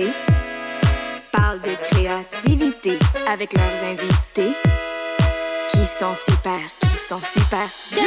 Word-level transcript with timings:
télé 0.00 0.10
parlent 1.32 1.60
de 1.60 1.74
créativité 1.74 2.98
avec 3.26 3.52
leurs 3.52 3.84
invités 3.84 4.52
qui 5.70 5.86
sont 5.86 6.14
super, 6.14 6.60
qui 6.80 6.96
sont 6.96 7.20
super 7.20 7.68
bien. 7.92 8.04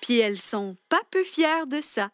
Puis 0.00 0.20
elles 0.20 0.38
sont 0.38 0.76
pas 0.88 1.00
peu 1.10 1.24
fières 1.24 1.66
de 1.66 1.80
ça. 1.80 2.10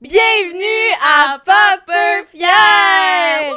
Bienvenue 0.00 0.94
à 1.02 1.40
Popper 1.40 2.24
Fier! 2.30 3.52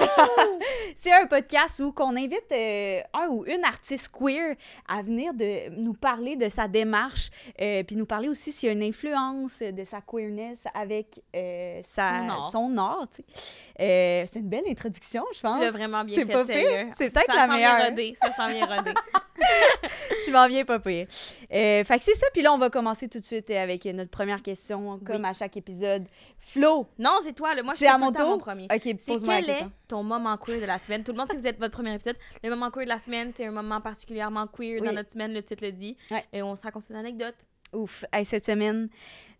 C'est 1.02 1.14
un 1.14 1.24
podcast 1.24 1.80
où 1.80 1.92
qu'on 1.92 2.14
invite 2.14 2.52
euh, 2.52 3.00
un 3.14 3.28
ou 3.28 3.46
une 3.46 3.64
artiste 3.64 4.10
queer 4.12 4.54
à 4.86 5.00
venir 5.00 5.32
de 5.32 5.70
nous 5.80 5.94
parler 5.94 6.36
de 6.36 6.50
sa 6.50 6.68
démarche, 6.68 7.30
euh, 7.58 7.82
puis 7.84 7.96
nous 7.96 8.04
parler 8.04 8.28
aussi 8.28 8.52
s'il 8.52 8.66
y 8.66 8.70
a 8.70 8.74
une 8.74 8.82
influence 8.82 9.60
de 9.60 9.82
sa 9.84 10.02
queerness 10.02 10.64
avec 10.74 11.22
euh, 11.34 11.80
sa, 11.82 12.38
Son 12.52 12.76
art. 12.76 13.06
C'était 13.10 14.26
une 14.34 14.50
belle 14.50 14.64
introduction, 14.68 15.24
je 15.34 15.40
pense. 15.40 15.56
Tu 15.56 15.64
l'as 15.64 15.70
vraiment 15.70 16.04
bien 16.04 16.16
C'est 16.16 16.26
fait, 16.26 16.32
pas 16.34 16.44
celle-là. 16.44 16.84
pire. 16.84 16.94
C'est 16.94 17.10
peut-être 17.10 17.34
la 17.34 17.46
meilleure. 17.46 17.82
Rodé, 17.82 18.14
ça 18.22 18.32
sent 18.32 18.52
bien 18.52 18.66
rodé. 18.66 18.90
Je 20.26 20.30
m'en 20.32 20.46
viens 20.48 20.66
pas 20.66 20.80
pire. 20.80 21.06
Fait 21.48 21.84
que 21.98 22.04
c'est 22.04 22.14
ça, 22.14 22.26
puis 22.34 22.42
là, 22.42 22.52
on 22.52 22.58
va 22.58 22.68
commencer 22.68 23.08
tout 23.08 23.20
de 23.20 23.24
suite 23.24 23.50
avec 23.50 23.86
notre 23.86 24.10
première 24.10 24.42
question, 24.42 25.00
comme 25.06 25.24
à 25.24 25.32
chaque 25.32 25.56
épisode. 25.56 26.04
Flo, 26.40 26.88
Non, 26.98 27.18
c'est 27.22 27.32
toi, 27.34 27.54
là. 27.54 27.62
Moi, 27.62 27.74
je 27.74 27.78
c'est 27.78 27.84
suis 27.84 27.94
à 27.94 27.98
mon 27.98 28.10
tour? 28.12 28.28
mon 28.30 28.38
premier. 28.38 28.66
OK, 28.74 28.96
pose-moi 29.06 29.34
la 29.34 29.40
quel 29.40 29.50
est 29.50 29.52
question. 29.52 29.72
ton 29.88 30.02
moment 30.02 30.36
queer 30.36 30.60
de 30.60 30.66
la 30.66 30.78
semaine? 30.78 31.04
Tout 31.04 31.12
le 31.12 31.18
monde, 31.18 31.30
si 31.30 31.36
vous 31.36 31.46
êtes 31.46 31.58
votre 31.58 31.72
premier 31.72 31.94
épisode, 31.94 32.16
le 32.42 32.50
moment 32.50 32.70
queer 32.70 32.84
de 32.84 32.88
la 32.88 32.98
semaine, 32.98 33.30
c'est 33.36 33.46
un 33.46 33.50
moment 33.52 33.80
particulièrement 33.80 34.46
queer 34.46 34.80
dans 34.82 34.92
notre 34.92 35.10
semaine, 35.12 35.32
le 35.32 35.42
titre 35.42 35.64
le 35.64 35.72
dit. 35.72 35.96
Ouais. 36.10 36.24
Et 36.32 36.42
on 36.42 36.56
se 36.56 36.62
raconte 36.62 36.88
une 36.90 36.96
anecdote. 36.96 37.36
Ouf. 37.72 38.04
Hey, 38.12 38.24
cette 38.24 38.44
semaine, 38.46 38.88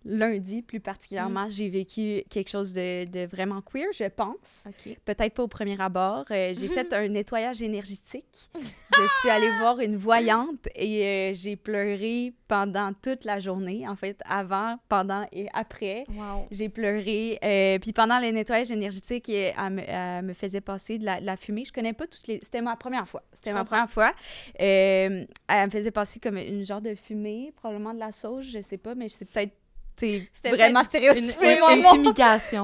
lundi 0.05 0.63
plus 0.63 0.81
particulièrement, 0.81 1.47
Mm. 1.47 1.51
j'ai 1.51 1.69
vécu 1.69 2.23
quelque 2.31 2.49
chose 2.49 2.73
de, 2.73 3.05
de 3.05 3.27
vraiment 3.27 3.61
queer, 3.61 3.87
je 3.93 4.05
pense. 4.09 4.65
OK. 4.67 4.97
Peut-être 5.05 5.35
pas 5.35 5.43
au 5.43 5.49
premier 5.49 5.81
abord. 5.81 6.25
Euh, 6.31 6.53
j'ai 6.55 6.69
fait 6.69 6.93
un 6.93 7.09
nettoyage 7.09 7.61
énergétique. 7.63 8.51
je 8.55 9.07
suis 9.21 9.29
allée 9.31 9.51
voir 9.59 9.79
une 9.81 9.97
voyante 9.97 10.69
et 10.75 11.05
euh, 11.05 11.35
j'ai 11.35 11.57
pleuré 11.57 12.33
pendant 12.49 12.93
toute 12.95 13.25
la 13.25 13.41
journée, 13.41 13.87
en 13.87 13.95
fait, 13.95 14.19
avant, 14.29 14.77
pendant 14.89 15.27
et 15.33 15.49
après. 15.53 16.05
Wow. 16.09 16.47
J'ai 16.51 16.69
pleuré. 16.69 17.39
euh, 17.45 17.79
puis 17.79 17.93
pendant 17.93 18.19
le 18.19 18.31
nettoyage 18.31 18.71
énergétique, 18.71 19.29
elle 19.29 19.55
me, 19.71 19.83
elle 19.87 20.25
me 20.25 20.33
faisait 20.33 20.61
passer 20.61 20.99
de 20.99 21.05
la, 21.05 21.21
la 21.21 21.37
fumée. 21.37 21.65
Je 21.65 21.73
connais 21.73 21.93
pas 21.93 22.07
toutes 22.07 22.27
les. 22.27 22.41
C'était 22.43 22.63
ma 22.63 22.75
première 22.77 23.09
fois. 23.09 23.23
C'était 23.33 23.53
ma 23.53 23.65
première 23.65 23.89
fois. 23.91 24.13
Elle 24.55 25.27
me 25.67 25.71
faisait 25.71 25.91
passer 25.91 26.21
comme 26.21 26.37
une 26.39 26.65
genre 26.65 26.81
de 26.81 26.95
fumée, 26.95 27.53
probablement 27.57 27.95
de 27.95 27.99
la 27.99 28.13
sauge, 28.13 28.47
je 28.53 28.61
sais 28.63 28.79
pas, 28.79 28.95
mais 28.95 29.09
c'est 29.09 29.31
peut-être. 29.31 29.53
C'était 29.97 30.51
vraiment 30.51 30.83
stéréotypé, 30.85 31.59
une- 31.75 31.83
mon 31.83 31.95
une. 31.95 32.03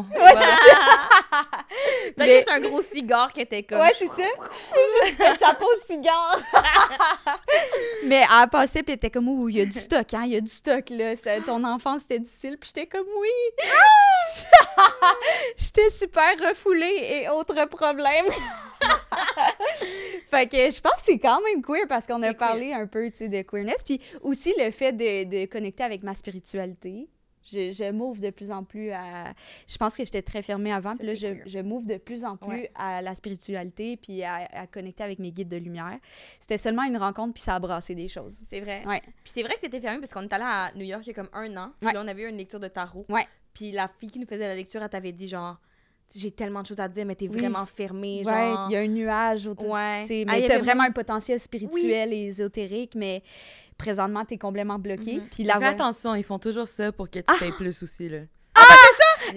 Ouais, 0.11 0.33
c'est 0.35 0.71
ça. 0.71 0.79
Mais- 2.19 2.45
c'est 2.47 2.51
un 2.51 2.61
gros 2.61 2.81
cigare 2.81 3.33
qui 3.33 3.41
était 3.43 3.63
comme. 3.63 3.81
Ouais, 3.81 3.93
c'est 3.99 4.07
ça. 4.09 4.15
C'est 4.17 5.07
juste 5.07 5.19
que 5.19 5.39
ça 5.39 5.55
pose 5.55 5.83
cigare. 5.87 6.41
Mais 8.05 8.25
elle 8.41 8.49
passait, 8.49 8.83
puis 8.83 8.93
elle 8.93 8.97
était 8.97 9.11
comme, 9.11 9.29
ouh, 9.29 9.49
il 9.51 9.57
y 9.59 9.61
a 9.61 9.65
du 9.67 9.73
stock, 9.79 10.15
hein, 10.15 10.23
il 10.25 10.33
y 10.33 10.37
a 10.37 10.41
du 10.41 10.51
stock, 10.51 10.85
là. 10.91 11.15
Ton 11.45 11.63
enfance, 11.65 12.03
c'était 12.03 12.21
difficile. 12.21 12.57
Puis 12.59 12.71
j'étais 12.75 12.87
comme, 12.87 13.07
oui. 13.21 13.29
j'étais 15.57 15.91
super 15.91 16.35
refoulée 16.49 17.23
et 17.25 17.29
autres 17.29 17.67
problèmes. 17.67 18.27
fait 20.31 20.47
que 20.49 20.57
je 20.71 20.81
pense 20.81 20.95
que 20.95 21.03
c'est 21.07 21.19
quand 21.19 21.41
même 21.43 21.63
queer 21.63 21.87
parce 21.89 22.07
qu'on 22.07 22.23
a 22.23 22.29
C'est 22.29 22.35
parlé 22.35 22.73
un 22.73 22.87
peu, 22.87 23.11
tu 23.11 23.17
sais, 23.19 23.29
de 23.29 23.43
queerness. 23.43 23.83
Puis 23.85 24.01
aussi 24.23 24.55
le 24.59 24.71
fait 24.71 24.93
de, 24.93 25.25
de 25.25 25.47
connecter 25.47 25.85
avec 25.85 26.03
ma 26.03 26.15
spiritualité. 26.15 27.09
Je, 27.51 27.73
je 27.73 27.91
m'ouvre 27.93 28.21
de 28.21 28.31
plus 28.31 28.51
en 28.51 28.65
plus 28.65 28.91
à... 28.91 29.33
Je 29.69 29.77
pense 29.77 29.97
que 29.97 30.05
j'étais 30.05 30.23
très 30.23 30.43
fermée 30.43 30.73
avant, 30.73 30.93
Ça, 30.93 30.99
puis 30.99 31.07
là, 31.07 31.15
je, 31.15 31.59
m'ouvre 31.61 31.87
de 31.87 31.97
plus 31.97 32.25
en 32.25 32.37
plus 32.37 32.49
Ouais. 32.49 32.71
à 32.75 33.03
la 33.03 33.15
spiritualité, 33.15 33.97
puis 33.97 34.23
à, 34.23 34.49
à 34.53 34.67
connecter 34.67 35.05
avec 35.05 35.19
mes 35.19 35.31
guides 35.31 35.49
de 35.49 35.57
lumière. 35.57 35.99
C'était 36.41 36.59
seulement 36.59 36.83
une 36.85 36.97
rencontre, 36.97 37.35
puis 37.35 37.43
ça 37.43 37.55
a 37.55 37.59
brassé 37.61 37.95
des 37.95 38.09
choses. 38.09 38.43
C'est 38.49 38.61
vrai. 38.61 38.85
Ouais. 38.87 39.01
Puis 39.23 39.33
c'est 39.35 39.43
vrai 39.43 39.55
que 39.55 39.61
t'étais 39.61 39.81
fermée 39.81 40.01
parce 40.01 40.13
qu'on 40.13 40.23
est 40.23 40.33
allé 40.33 40.45
à 40.47 40.73
New 40.75 40.85
York 40.85 41.03
il 41.07 41.09
y 41.09 41.13
a 41.13 41.15
comme 41.15 41.31
un 41.33 41.57
an. 41.57 41.71
Puis 41.81 41.89
Ouais. 41.89 41.93
là, 41.95 42.03
on 42.05 42.09
avait 42.09 42.23
eu 42.25 42.29
une 42.29 42.37
lecture 42.37 42.61
de 42.61 42.69
tarot. 42.69 43.07
Ouais. 43.09 43.27
Puis 43.55 43.73
la 43.73 43.89
fille 43.89 44.11
qui 44.11 44.19
nous 44.19 44.27
faisait 44.27 44.47
la 44.49 44.55
lecture, 44.55 44.83
elle 44.83 44.89
t'avait 44.89 45.13
dit 45.13 45.29
genre, 45.29 45.57
j'ai 46.15 46.31
tellement 46.31 46.63
de 46.63 46.67
choses 46.69 46.79
à 46.79 46.89
dire, 46.89 47.05
mais 47.05 47.15
t'es 47.17 47.29
Oui. 47.29 47.39
vraiment 47.39 47.67
fermée. 47.67 48.23
Ouais, 48.25 48.33
Genre. 48.33 48.67
il 48.71 48.73
y 48.75 48.77
a 48.77 48.81
un 48.81 48.87
nuage 48.87 49.47
autour. 49.47 49.71
Ouais. 49.71 50.03
tu 50.03 50.09
sais, 50.09 50.25
Ah, 50.29 50.33
mais 50.33 50.47
t'as 50.47 50.55
avait 50.55 50.63
vraiment 50.63 50.85
un 50.85 50.93
potentiel 50.93 51.41
spirituel 51.41 52.13
et 52.13 52.27
ésotérique, 52.27 52.95
mais 52.95 53.23
présentement, 53.79 54.25
t'es 54.25 54.39
complètement 54.39 54.79
bloqué. 54.79 55.15
Mhm. 55.17 55.29
Puis 55.31 55.45
la 55.45 55.59
Fais 55.59 55.67
attention, 55.67 56.15
ils 56.15 56.25
font 56.25 56.39
toujours 56.39 56.69
ça 56.69 56.93
pour 56.93 57.11
que 57.11 57.19
tu 57.21 57.39
payes 57.39 57.53
plus 57.53 57.83
aussi, 57.83 58.09
là. 58.09 58.19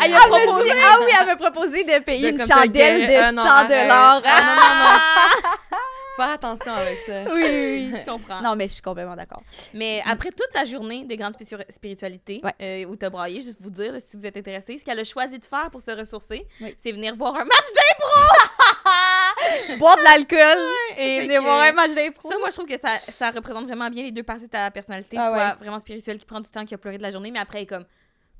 Elle 0.02 0.14
a 0.14 0.18
proposé, 0.20 0.70
ah 0.84 0.98
oui, 1.02 1.12
elle 1.20 1.26
m'a 1.26 1.36
proposé 1.36 1.84
de 1.84 2.04
payer 2.04 2.32
De 2.32 2.38
une 2.40 2.46
chandelle 2.48 3.02
de 3.02 3.08
guérir- 3.08 3.34
100 3.34 3.38
ah 3.40 3.64
non, 3.64 3.70
dollars. 3.70 4.22
Ah, 4.24 4.42
non, 4.42 4.56
non, 4.56 4.86
non. 4.86 5.78
Faire 6.16 6.30
attention 6.32 6.74
avec 6.74 7.00
ça. 7.06 7.24
Oui, 7.34 7.42
oui, 7.44 7.90
oui. 7.92 7.96
Je 7.98 8.06
comprends. 8.06 8.42
Non, 8.42 8.56
mais 8.56 8.68
je 8.68 8.74
suis 8.74 8.82
complètement 8.82 9.16
d'accord. 9.16 9.42
Mais 9.74 10.02
après 10.06 10.30
toute 10.32 10.52
ta 10.54 10.64
journée 10.66 11.06
de 11.06 11.16
grande 11.16 11.34
spiritualité, 11.70 12.42
Ouais. 12.44 12.54
euh, 12.62 12.86
où 12.90 12.96
t'as 12.98 13.10
braillé, 13.10 13.42
juste 13.42 13.60
vous 13.62 13.70
dire, 13.72 13.94
là, 13.94 14.00
si 14.00 14.16
vous 14.18 14.26
êtes 14.26 14.36
intéressé, 14.38 14.78
ce 14.78 14.84
qu'elle 14.84 15.00
a 15.00 15.04
choisi 15.06 15.40
de 15.40 15.46
faire 15.46 15.70
pour 15.72 15.82
se 15.82 15.92
ressourcer, 15.92 16.46
Oui. 16.62 16.76
c'est 16.78 16.92
venir 16.92 17.16
voir 17.16 17.36
un 17.36 17.46
match 17.46 17.68
d'impro! 17.74 18.90
Boire 19.80 19.98
de 19.98 20.04
l'alcool 20.04 20.58
et 20.98 21.22
venir 21.22 21.42
voir 21.42 21.62
un 21.62 21.72
match 21.72 21.94
d'impro. 21.94 22.28
Ça, 22.30 22.38
moi, 22.38 22.50
je 22.50 22.56
trouve 22.56 22.68
que 22.68 22.80
ça, 22.80 22.98
ça 22.98 23.32
représente 23.32 23.66
vraiment 23.66 23.90
bien 23.90 24.04
les 24.04 24.12
deux 24.12 24.24
parties 24.24 24.46
de 24.46 24.50
ta 24.50 24.70
personnalité, 24.72 25.18
Ah 25.20 25.30
soit 25.30 25.38
ouais. 25.38 25.54
vraiment 25.60 25.80
spirituelle, 25.80 26.18
qui 26.18 26.26
prend 26.26 26.40
du 26.40 26.50
temps, 26.50 26.66
qui 26.66 26.74
a 26.74 26.78
pleuré 26.78 26.98
de 26.98 27.04
la 27.04 27.12
journée, 27.12 27.32
mais 27.32 27.40
après, 27.40 27.62
est 27.62 27.66
comme 27.66 27.86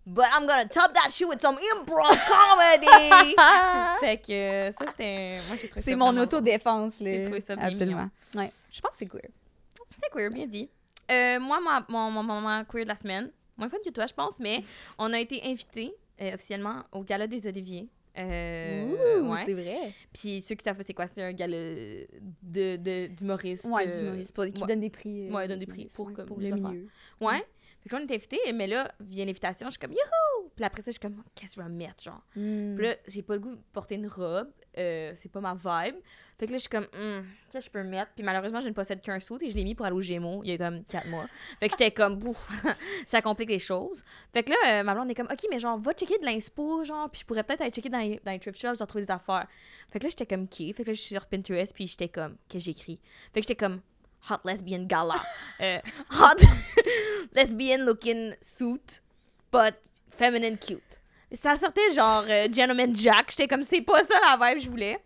But 0.06 0.26
I'm 0.34 0.48
gonna 0.48 0.66
top 0.66 0.92
that 0.94 1.10
shit 1.12 1.28
with 1.28 1.40
some 1.42 1.58
improv 1.76 2.18
comedy! 2.28 3.36
fait 4.00 4.18
que 4.18 4.32
euh, 4.32 4.72
ça, 4.72 4.86
c'était. 4.88 5.38
Moi, 5.48 5.58
j'ai 5.62 5.68
trouvé 5.70 5.82
ça 5.82 5.92
C'est 5.92 5.96
mon 5.96 6.18
autodéfense. 6.18 6.96
J'ai 7.00 7.20
là. 7.20 7.24
trouvé 7.26 7.42
ça 7.42 7.56
bien 7.56 7.66
Absolument. 7.68 8.10
Ouais. 8.34 8.52
Je 8.72 8.82
pense 8.82 8.92
que 8.92 8.98
c'est 8.98 9.06
queer. 9.08 9.30
C'est 10.02 10.10
queer, 10.12 10.32
bien 10.32 10.48
dit. 10.48 10.70
Euh, 11.12 11.40
moi, 11.40 11.60
ma- 11.60 11.86
mon, 11.90 12.10
mon 12.12 12.24
moment 12.24 12.64
queer 12.66 12.84
de 12.86 12.90
la 12.90 12.96
semaine, 12.96 13.30
moins 13.58 13.70
fun 13.70 13.78
que 13.86 13.90
toi, 13.92 14.08
je 14.08 14.14
pense, 14.14 14.40
mais 14.40 14.64
on 14.98 15.12
a 15.14 15.20
été 15.20 15.42
invités 15.46 15.94
euh, 16.22 16.34
officiellement 16.34 16.78
au 16.92 17.04
Gala 17.04 17.28
des 17.28 17.46
Oliviers. 17.48 17.88
Euh, 18.20 19.22
ouais. 19.30 19.44
c'est 19.46 19.54
vrai. 19.54 19.94
Puis 20.14 20.42
ceux 20.42 20.56
qui 20.56 20.64
savent 20.64 20.76
pas 20.78 20.84
c'est 20.84 20.94
quoi, 20.94 21.08
c'est 21.08 21.22
un 21.24 21.32
gala 21.34 21.56
de, 21.58 22.76
de, 22.76 23.08
d'humoriste. 23.08 23.66
Ouais, 23.66 23.88
euh, 23.88 23.92
du 23.92 24.00
humoriste, 24.06 24.34
pour- 24.36 24.46
qui 24.46 24.62
ouais. 24.62 24.68
donne 24.68 24.80
des 24.82 24.90
prix. 24.90 25.28
euh, 25.28 25.32
Ouais, 25.34 25.48
donne 25.48 25.60
des 25.60 25.66
prix 25.66 25.86
d'humoristes, 25.86 25.96
pour 25.96 26.14
comme 26.14 26.26
pour 26.26 26.40
les 26.40 26.50
le 26.50 26.56
affaires. 26.56 26.70
milieu. 26.72 26.88
Ouais. 27.22 27.44
Là, 27.90 27.98
on 28.00 28.04
était 28.04 28.16
invités, 28.16 28.40
mais 28.54 28.68
là, 28.68 28.92
via 29.00 29.24
l'invitation, 29.26 29.68
je 29.68 29.72
suis 29.72 29.80
comme 29.80 29.92
youhou! 29.94 30.50
Puis 30.56 30.66
après 30.66 30.82
ça, 30.82 30.88
je 30.92 30.94
suis 30.94 31.00
comme, 31.00 31.24
qu'est-ce 31.34 31.56
que 31.56 31.62
je 31.64 31.68
vais 31.68 31.74
mettre, 31.74 32.04
genre? 32.04 32.22
Mm. 32.36 32.76
Puis 32.76 32.86
là, 32.86 32.96
j'ai 33.08 33.22
pas 33.22 33.36
le 33.36 33.40
goût 33.40 33.56
de 33.56 33.62
porter 33.72 33.96
une 33.96 34.08
robe. 34.08 34.50
Euh, 34.78 35.12
c'est 35.16 35.32
pas 35.32 35.42
ma 35.42 35.54
vibe. 35.54 35.96
Fait 36.38 36.46
que 36.46 36.52
là, 36.52 36.58
je 36.58 36.62
suis 36.62 36.70
comme, 36.70 36.88
hum, 36.94 37.26
qu'est-ce 37.52 37.66
que 37.66 37.66
je 37.66 37.70
peux 37.70 37.84
mettre? 37.84 38.12
Puis 38.16 38.24
malheureusement, 38.24 38.62
je 38.62 38.70
ne 38.70 38.74
possède 38.74 39.02
qu'un 39.02 39.20
sou 39.20 39.38
et 39.42 39.50
je 39.50 39.56
l'ai 39.56 39.66
mis 39.66 39.76
pour 39.76 39.86
aller 39.86 39.96
au 39.96 40.02
Gémeaux 40.02 40.42
il 40.46 40.52
y 40.52 40.54
a 40.54 40.58
comme 40.58 40.86
4 40.86 41.08
mois. 41.10 41.26
Fait 41.60 41.68
que 41.68 41.76
j'étais 41.78 41.92
comme, 41.92 42.16
bouf, 42.16 42.50
ça 43.06 43.22
complique 43.22 43.50
les 43.50 43.60
choses. 43.60 44.06
Fait 44.34 44.44
que 44.44 44.52
là, 44.52 44.58
euh, 44.68 44.84
ma 44.84 44.94
blonde 44.94 45.12
est 45.12 45.16
comme, 45.16 45.28
OK, 45.30 45.46
mais 45.50 45.60
genre, 45.60 45.78
va 45.78 45.92
checker 45.94 46.18
de 46.18 46.26
l'inspo, 46.26 46.84
genre, 46.84 47.10
puis 47.10 47.22
je 47.22 47.26
pourrais 47.26 47.44
peut-être 47.44 47.62
aller 47.62 47.72
checker 47.72 47.90
dans 47.90 48.00
les, 48.00 48.22
dans 48.24 48.32
les 48.32 48.40
thrift 48.40 48.58
shops, 48.58 48.78
genre, 48.78 48.88
trouver 48.88 49.04
des 49.04 49.12
affaires. 49.12 49.48
Fait 49.92 50.00
que 50.00 50.06
là, 50.06 50.10
j'étais 50.10 50.26
comme, 50.26 50.44
OK. 50.44 50.58
Fait 50.58 50.74
que 50.74 50.84
là, 50.84 50.94
je 50.94 51.02
suis 51.02 51.16
sur 51.16 51.26
Pinterest, 51.26 51.74
puis 51.74 51.88
j'étais 51.88 52.08
comme, 52.08 52.38
que 52.50 52.60
j'écris? 52.60 53.00
Fait 53.34 53.42
que 53.42 53.48
j'étais 53.48 53.56
comme, 53.56 53.82
hot 54.30 54.40
lesbian 54.46 54.86
gala. 54.86 55.16
Euh, 55.62 55.80
hot 56.12 56.42
lesbian 57.34 57.80
looking 57.80 58.34
suit, 58.42 59.02
but 59.52 59.76
feminine 60.10 60.58
cute. 60.58 61.00
Ça 61.32 61.56
sortait 61.56 61.94
genre 61.96 62.24
euh, 62.28 62.48
Gentleman 62.52 62.96
Jack. 62.96 63.30
J'étais 63.32 63.48
comme, 63.48 63.64
c'est 63.64 63.82
pas 63.82 64.04
ça 64.04 64.16
la 64.38 64.48
vibe 64.50 64.58
que 64.60 64.64
je 64.66 64.70
voulais. 64.70 64.98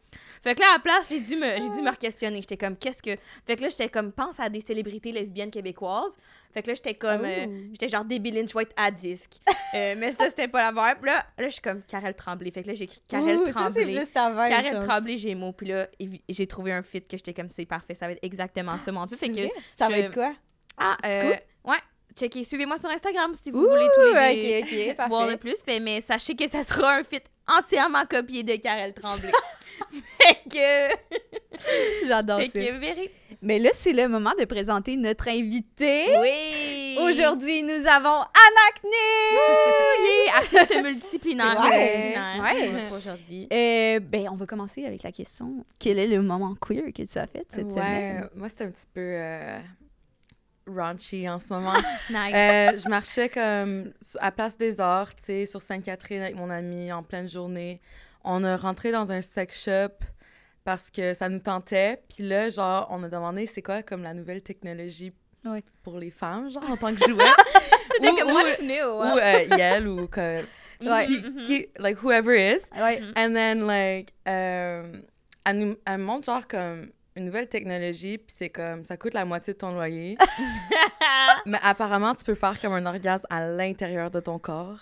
Fait 0.41 0.55
que 0.55 0.59
là, 0.59 0.67
à 0.71 0.73
la 0.73 0.79
place, 0.79 1.07
j'ai 1.09 1.21
dû 1.21 1.37
me, 1.37 1.53
j'ai 1.53 1.69
dû 1.69 1.81
me 1.81 1.95
questionner. 1.95 2.41
J'étais 2.41 2.57
comme, 2.57 2.75
qu'est-ce 2.75 3.01
que. 3.01 3.11
Fait 3.47 3.55
que 3.55 3.61
là, 3.61 3.69
j'étais 3.69 3.87
comme, 3.87 4.11
pense 4.11 4.41
à 4.41 4.49
des 4.49 4.59
célébrités 4.59 5.13
lesbiennes 5.13 5.51
québécoises. 5.51 6.17
Fait 6.53 6.61
que 6.61 6.67
là, 6.67 6.73
j'étais 6.75 6.95
comme. 6.95 7.23
euh, 7.23 7.45
Oh. 7.47 7.51
j'étais 7.71 7.87
genre 7.87 8.03
Debbie 8.03 8.31
Lynch 8.31 8.53
White 8.53 8.71
à 8.75 8.91
disque. 8.91 9.35
Euh, 9.73 9.95
mais 9.97 10.11
ça, 10.11 10.29
c'était 10.29 10.49
pas 10.49 10.69
la 10.69 10.89
vibe. 10.89 10.97
Puis 11.01 11.09
Là, 11.11 11.25
là 11.37 11.45
je 11.45 11.51
suis 11.53 11.61
comme 11.61 11.81
Karel 11.83 12.13
Tremblay. 12.13 12.51
Fait 12.51 12.61
que 12.61 12.67
là, 12.67 12.73
j'ai 12.73 12.83
écrit 12.83 13.01
Karel 13.07 13.37
Ouh, 13.37 13.45
Ça, 13.45 13.51
c'est 13.53 13.79
Tremblay. 13.79 13.95
plus 13.95 14.11
ta 14.11 14.29
vibe. 14.29 14.53
Karel 14.53 14.73
pense. 14.75 14.85
Tremblay 14.85 15.17
Gémeaux. 15.17 15.53
Puis 15.53 15.67
là, 15.67 15.87
j'ai 16.29 16.45
trouvé 16.47 16.73
un 16.73 16.83
fit 16.83 17.01
que 17.01 17.15
j'étais 17.17 17.33
comme, 17.33 17.49
c'est 17.49 17.65
parfait. 17.65 17.95
Ça 17.95 18.07
va 18.07 18.11
être 18.11 18.23
exactement 18.23 18.77
ça, 18.77 18.91
mon 18.91 19.05
Dieu. 19.05 19.15
Fait 19.17 19.27
C'est 19.33 19.47
que. 19.49 19.53
Ça 19.77 19.87
va 19.87 19.97
être 19.97 20.13
quoi? 20.13 20.33
Ah, 20.77 20.97
euh, 21.05 21.35
ouais. 21.65 21.77
Checkez, 22.15 22.43
suivez-moi 22.43 22.77
sur 22.77 22.89
Instagram 22.89 23.33
si 23.35 23.51
vous 23.51 23.59
Ouh, 23.59 23.69
voulez 23.69 23.87
tous 23.95 24.01
les 24.13 24.61
deux 24.63 24.67
ok, 24.67 24.95
ok, 24.97 25.07
voir 25.09 25.27
le 25.27 25.37
plus. 25.37 25.61
Fait, 25.63 25.79
mais 25.79 26.01
sachez 26.01 26.35
que 26.35 26.47
ça 26.49 26.63
sera 26.63 26.95
un 26.97 27.03
fit 27.03 27.21
entièrement 27.47 28.05
copié 28.09 28.43
de 28.43 28.55
Karel 28.57 28.93
Tremblay. 28.93 29.31
fait 30.21 30.37
que, 30.49 30.95
J'adore 32.07 32.39
fait 32.41 32.47
ça. 32.49 32.59
que, 32.59 32.79
verrez. 32.79 33.11
Mais 33.41 33.59
là, 33.59 33.71
c'est 33.73 33.91
le 33.91 34.07
moment 34.07 34.31
de 34.39 34.45
présenter 34.45 34.95
notre 34.95 35.27
invité. 35.27 36.05
Oui! 36.21 36.97
Aujourd'hui, 37.01 37.61
nous 37.61 37.85
avons 37.87 38.21
Anacné! 38.21 39.03
Oui, 40.01 40.29
artiste 40.33 40.81
multidisciplinaire. 40.81 41.59
Ouais. 41.61 42.15
Ouais. 42.41 42.83
Aujourd'hui. 42.95 43.47
Euh, 43.51 43.99
ben, 43.99 44.29
on 44.31 44.35
va 44.35 44.45
commencer 44.45 44.85
avec 44.85 45.03
la 45.03 45.11
question. 45.11 45.65
Quel 45.77 45.99
est 45.99 46.07
le 46.07 46.21
moment 46.21 46.55
queer 46.55 46.93
que 46.95 47.03
tu 47.03 47.17
as 47.17 47.27
fait 47.27 47.45
cette 47.49 47.65
ouais, 47.65 47.71
semaine? 47.73 48.29
moi, 48.35 48.47
c'était 48.47 48.63
un 48.65 48.71
petit 48.71 48.87
peu. 48.93 49.01
euh, 49.01 49.59
raunchy 50.67 51.27
en 51.29 51.39
ce 51.39 51.53
moment. 51.53 51.73
Nice. 52.09 52.33
Euh, 52.35 52.77
je 52.83 52.89
marchais 52.89 53.29
comme 53.29 53.91
à 54.19 54.31
Place 54.31 54.57
des 54.57 54.79
Arts, 54.81 55.15
tu 55.15 55.23
sais, 55.23 55.45
sur 55.45 55.61
Sainte-Catherine 55.61 56.21
avec 56.21 56.35
mon 56.35 56.49
ami 56.49 56.91
en 56.91 57.03
pleine 57.03 57.27
journée. 57.27 57.81
On 58.23 58.43
a 58.43 58.55
rentré 58.57 58.91
dans 58.91 59.11
un 59.11 59.21
sex 59.21 59.63
shop 59.65 59.93
parce 60.63 60.89
que 60.89 61.13
ça 61.13 61.27
nous 61.29 61.39
tentait. 61.39 62.01
Puis 62.13 62.23
là, 62.27 62.49
genre, 62.49 62.87
on 62.89 63.03
a 63.03 63.09
demandé 63.09 63.45
c'est 63.45 63.61
quoi 63.61 63.83
comme 63.83 64.03
la 64.03 64.13
nouvelle 64.13 64.41
technologie 64.41 65.11
pour 65.83 65.99
les 65.99 66.11
femmes, 66.11 66.49
genre, 66.49 66.69
en 66.69 66.77
tant 66.77 66.93
que 66.93 66.99
jouet? 66.99 67.23
Ou- 68.01 68.15
comme 68.15 68.31
what's 68.33 68.61
new? 68.61 68.85
ou 68.85 69.01
hein? 69.01 69.17
euh, 69.21 69.57
Yel 69.57 69.87
ou 69.87 70.07
que 70.07 70.41
Ouais. 70.83 71.05
qui- 71.05 71.35
qui- 71.45 71.67
like 71.79 72.01
whoever 72.03 72.35
is 72.35 72.65
and 72.75 73.33
then 73.33 73.65
like 73.65 74.09
euh, 74.27 74.99
elle, 75.45 75.57
nous, 75.57 75.75
elle 75.85 75.97
montre 75.99 76.25
genre 76.25 76.45
comme 76.47 76.89
une 77.15 77.25
nouvelle 77.25 77.47
technologie 77.47 78.17
puis 78.17 78.33
c'est 78.35 78.49
comme 78.49 78.83
ça 78.85 78.97
coûte 78.97 79.13
la 79.13 79.23
moitié 79.23 79.53
de 79.53 79.59
ton 79.59 79.71
loyer 79.73 80.17
mais 81.45 81.59
apparemment 81.61 82.15
tu 82.15 82.23
peux 82.23 82.33
faire 82.35 82.59
comme 82.59 82.73
un 82.73 82.85
orgasme 82.87 83.27
à 83.29 83.45
l'intérieur 83.45 84.09
de 84.09 84.19
ton 84.19 84.39
corps 84.39 84.79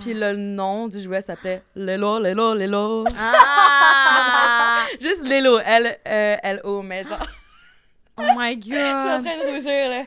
puis 0.00 0.14
le 0.14 0.36
nom 0.36 0.86
du 0.88 1.00
jouet 1.00 1.20
s'appelait 1.20 1.62
Lelo 1.74 2.18
Lelo 2.20 2.54
Lelo 2.54 3.04
Ah! 3.18 4.84
juste 5.00 5.26
Lelo 5.26 5.58
L 5.58 5.96
euh, 6.06 6.36
L 6.42 6.60
O 6.64 6.82
mais 6.82 7.02
genre 7.04 7.26
Oh 8.18 8.22
my 8.38 8.54
je 8.60 8.66
suis 8.66 8.74
en 8.78 9.18
god! 9.20 9.24
train 9.26 9.36
de 9.36 9.54
rougir 9.56 9.90
là 9.90 10.04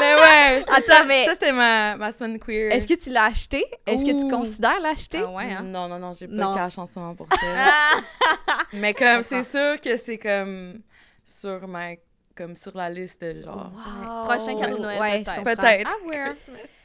mais 0.00 0.14
ouais 0.14 0.62
Attends, 0.68 0.86
ça, 0.86 1.04
mais- 1.04 1.26
ça 1.26 1.32
c'était 1.34 1.52
ma 1.52 1.96
ma 1.96 2.12
semaine 2.12 2.38
queer 2.38 2.72
Est-ce 2.72 2.86
que 2.88 2.94
tu 2.94 3.10
l'as 3.10 3.24
acheté? 3.24 3.64
Est-ce 3.86 4.04
que 4.04 4.18
tu 4.18 4.30
considères 4.30 4.80
l'acheter? 4.80 5.20
Ah 5.24 5.30
ouais, 5.30 5.52
hein? 5.52 5.62
non 5.62 5.88
non 5.88 5.98
non 5.98 6.12
j'ai 6.14 6.26
pas 6.28 6.34
Non. 6.34 6.50
de 6.52 6.54
cash 6.56 6.78
en 6.78 6.86
ce 6.86 6.98
moment 6.98 7.14
pour 7.14 7.26
ça 7.28 7.36
Ah! 7.56 7.98
Mais 8.72 8.94
comme, 8.94 9.22
c'est 9.22 9.42
sûr 9.42 9.80
que 9.80 9.96
c'est 9.96 10.18
comme 10.18 10.80
sur 11.30 11.66
ma 11.68 11.90
comme 12.36 12.56
sur 12.56 12.74
la 12.76 12.88
liste 12.88 13.22
de 13.22 13.42
genre 13.42 13.70
Wow. 13.74 14.24
Prochain 14.24 14.56
cadeau 14.58 14.76
de 14.78 14.82
Noël, 14.82 15.00
Ouais, 15.00 15.24
peut-être. 15.44 15.90
Ah, 15.90 16.06
ouais. 16.06 16.32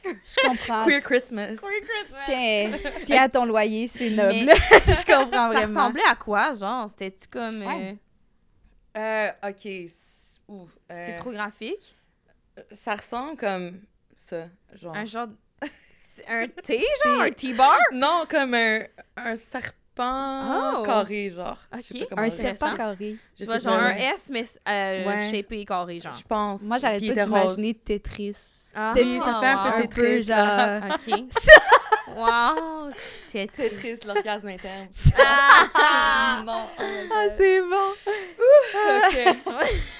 Je 0.04 0.48
comprends. 0.48 0.84
queer 0.84 1.00
Christmas. 1.02 1.56
Tiens, 3.06 3.28
ton 3.32 3.44
loyer, 3.46 3.88
c'est 3.88 4.10
noble. 4.10 4.50
Je 4.86 5.04
comprends 5.06 5.30
Ça 5.30 5.48
vraiment. 5.52 5.80
ressemblait 5.80 6.02
à 6.10 6.14
quoi, 6.14 6.52
genre? 6.52 6.90
C'était-tu 6.90 7.28
comme... 7.28 7.62
euh, 7.62 7.66
Ouais. 7.66 7.96
Euh, 8.98 9.30
OK, 9.48 9.66
euh, 9.66 11.06
C'est 11.06 11.14
trop 11.14 11.30
graphique? 11.32 11.94
ça 12.72 12.94
ressemble 12.94 13.36
comme 13.36 13.80
ça, 14.16 14.46
genre. 14.74 14.94
Un 14.96 15.04
genre... 15.04 15.28
Un 16.28 16.46
T, 16.48 16.80
C'est- 16.80 17.08
genre? 17.08 17.20
Un 17.22 17.30
T-bar? 17.30 17.78
Non, 17.92 18.24
comme 18.28 18.54
un, 18.54 18.80
un 19.16 19.36
serpent 19.36 19.76
Oh. 20.04 20.82
carré 20.82 21.30
genre. 21.30 21.58
Je 21.74 21.80
sais 21.80 21.94
Ok. 21.94 22.00
pas 22.00 22.06
comment 22.14 22.26
Un 22.26 22.30
serpent 22.30 22.74
carré. 22.76 23.16
Je 23.38 23.44
sais 23.44 23.60
genre 23.60 23.72
un. 23.74 23.90
S, 23.90 24.28
mais 24.30 24.44
euh, 24.68 25.06
Ouais. 25.06 25.30
shapé 25.30 25.64
carré, 25.64 26.00
genre. 26.00 26.12
Je 26.18 26.22
pense. 26.24 26.62
Moi, 26.62 26.78
j'arrête 26.78 27.06
pas 27.14 27.24
d'imaginer. 27.24 27.74
Tetris. 27.74 28.36
Ah, 28.74 28.92
Oui, 28.94 29.18
ça 29.24 29.40
fait 29.40 29.46
un 29.46 29.72
peu 29.72 29.82
Tetris, 29.82 30.22
genre... 30.24 30.36
là. 30.36 30.80
OK. 30.94 31.14
wow! 32.14 32.90
Tetris. 33.26 33.70
Tetris, 33.70 33.98
l'orgasme 34.06 34.48
interne. 34.48 34.88
Ah! 35.78 36.42
non. 36.44 36.66
oh 36.78 36.82
Ah, 37.12 37.26
c'est 37.36 37.60
bon! 37.60 37.92
OK. 38.96 39.36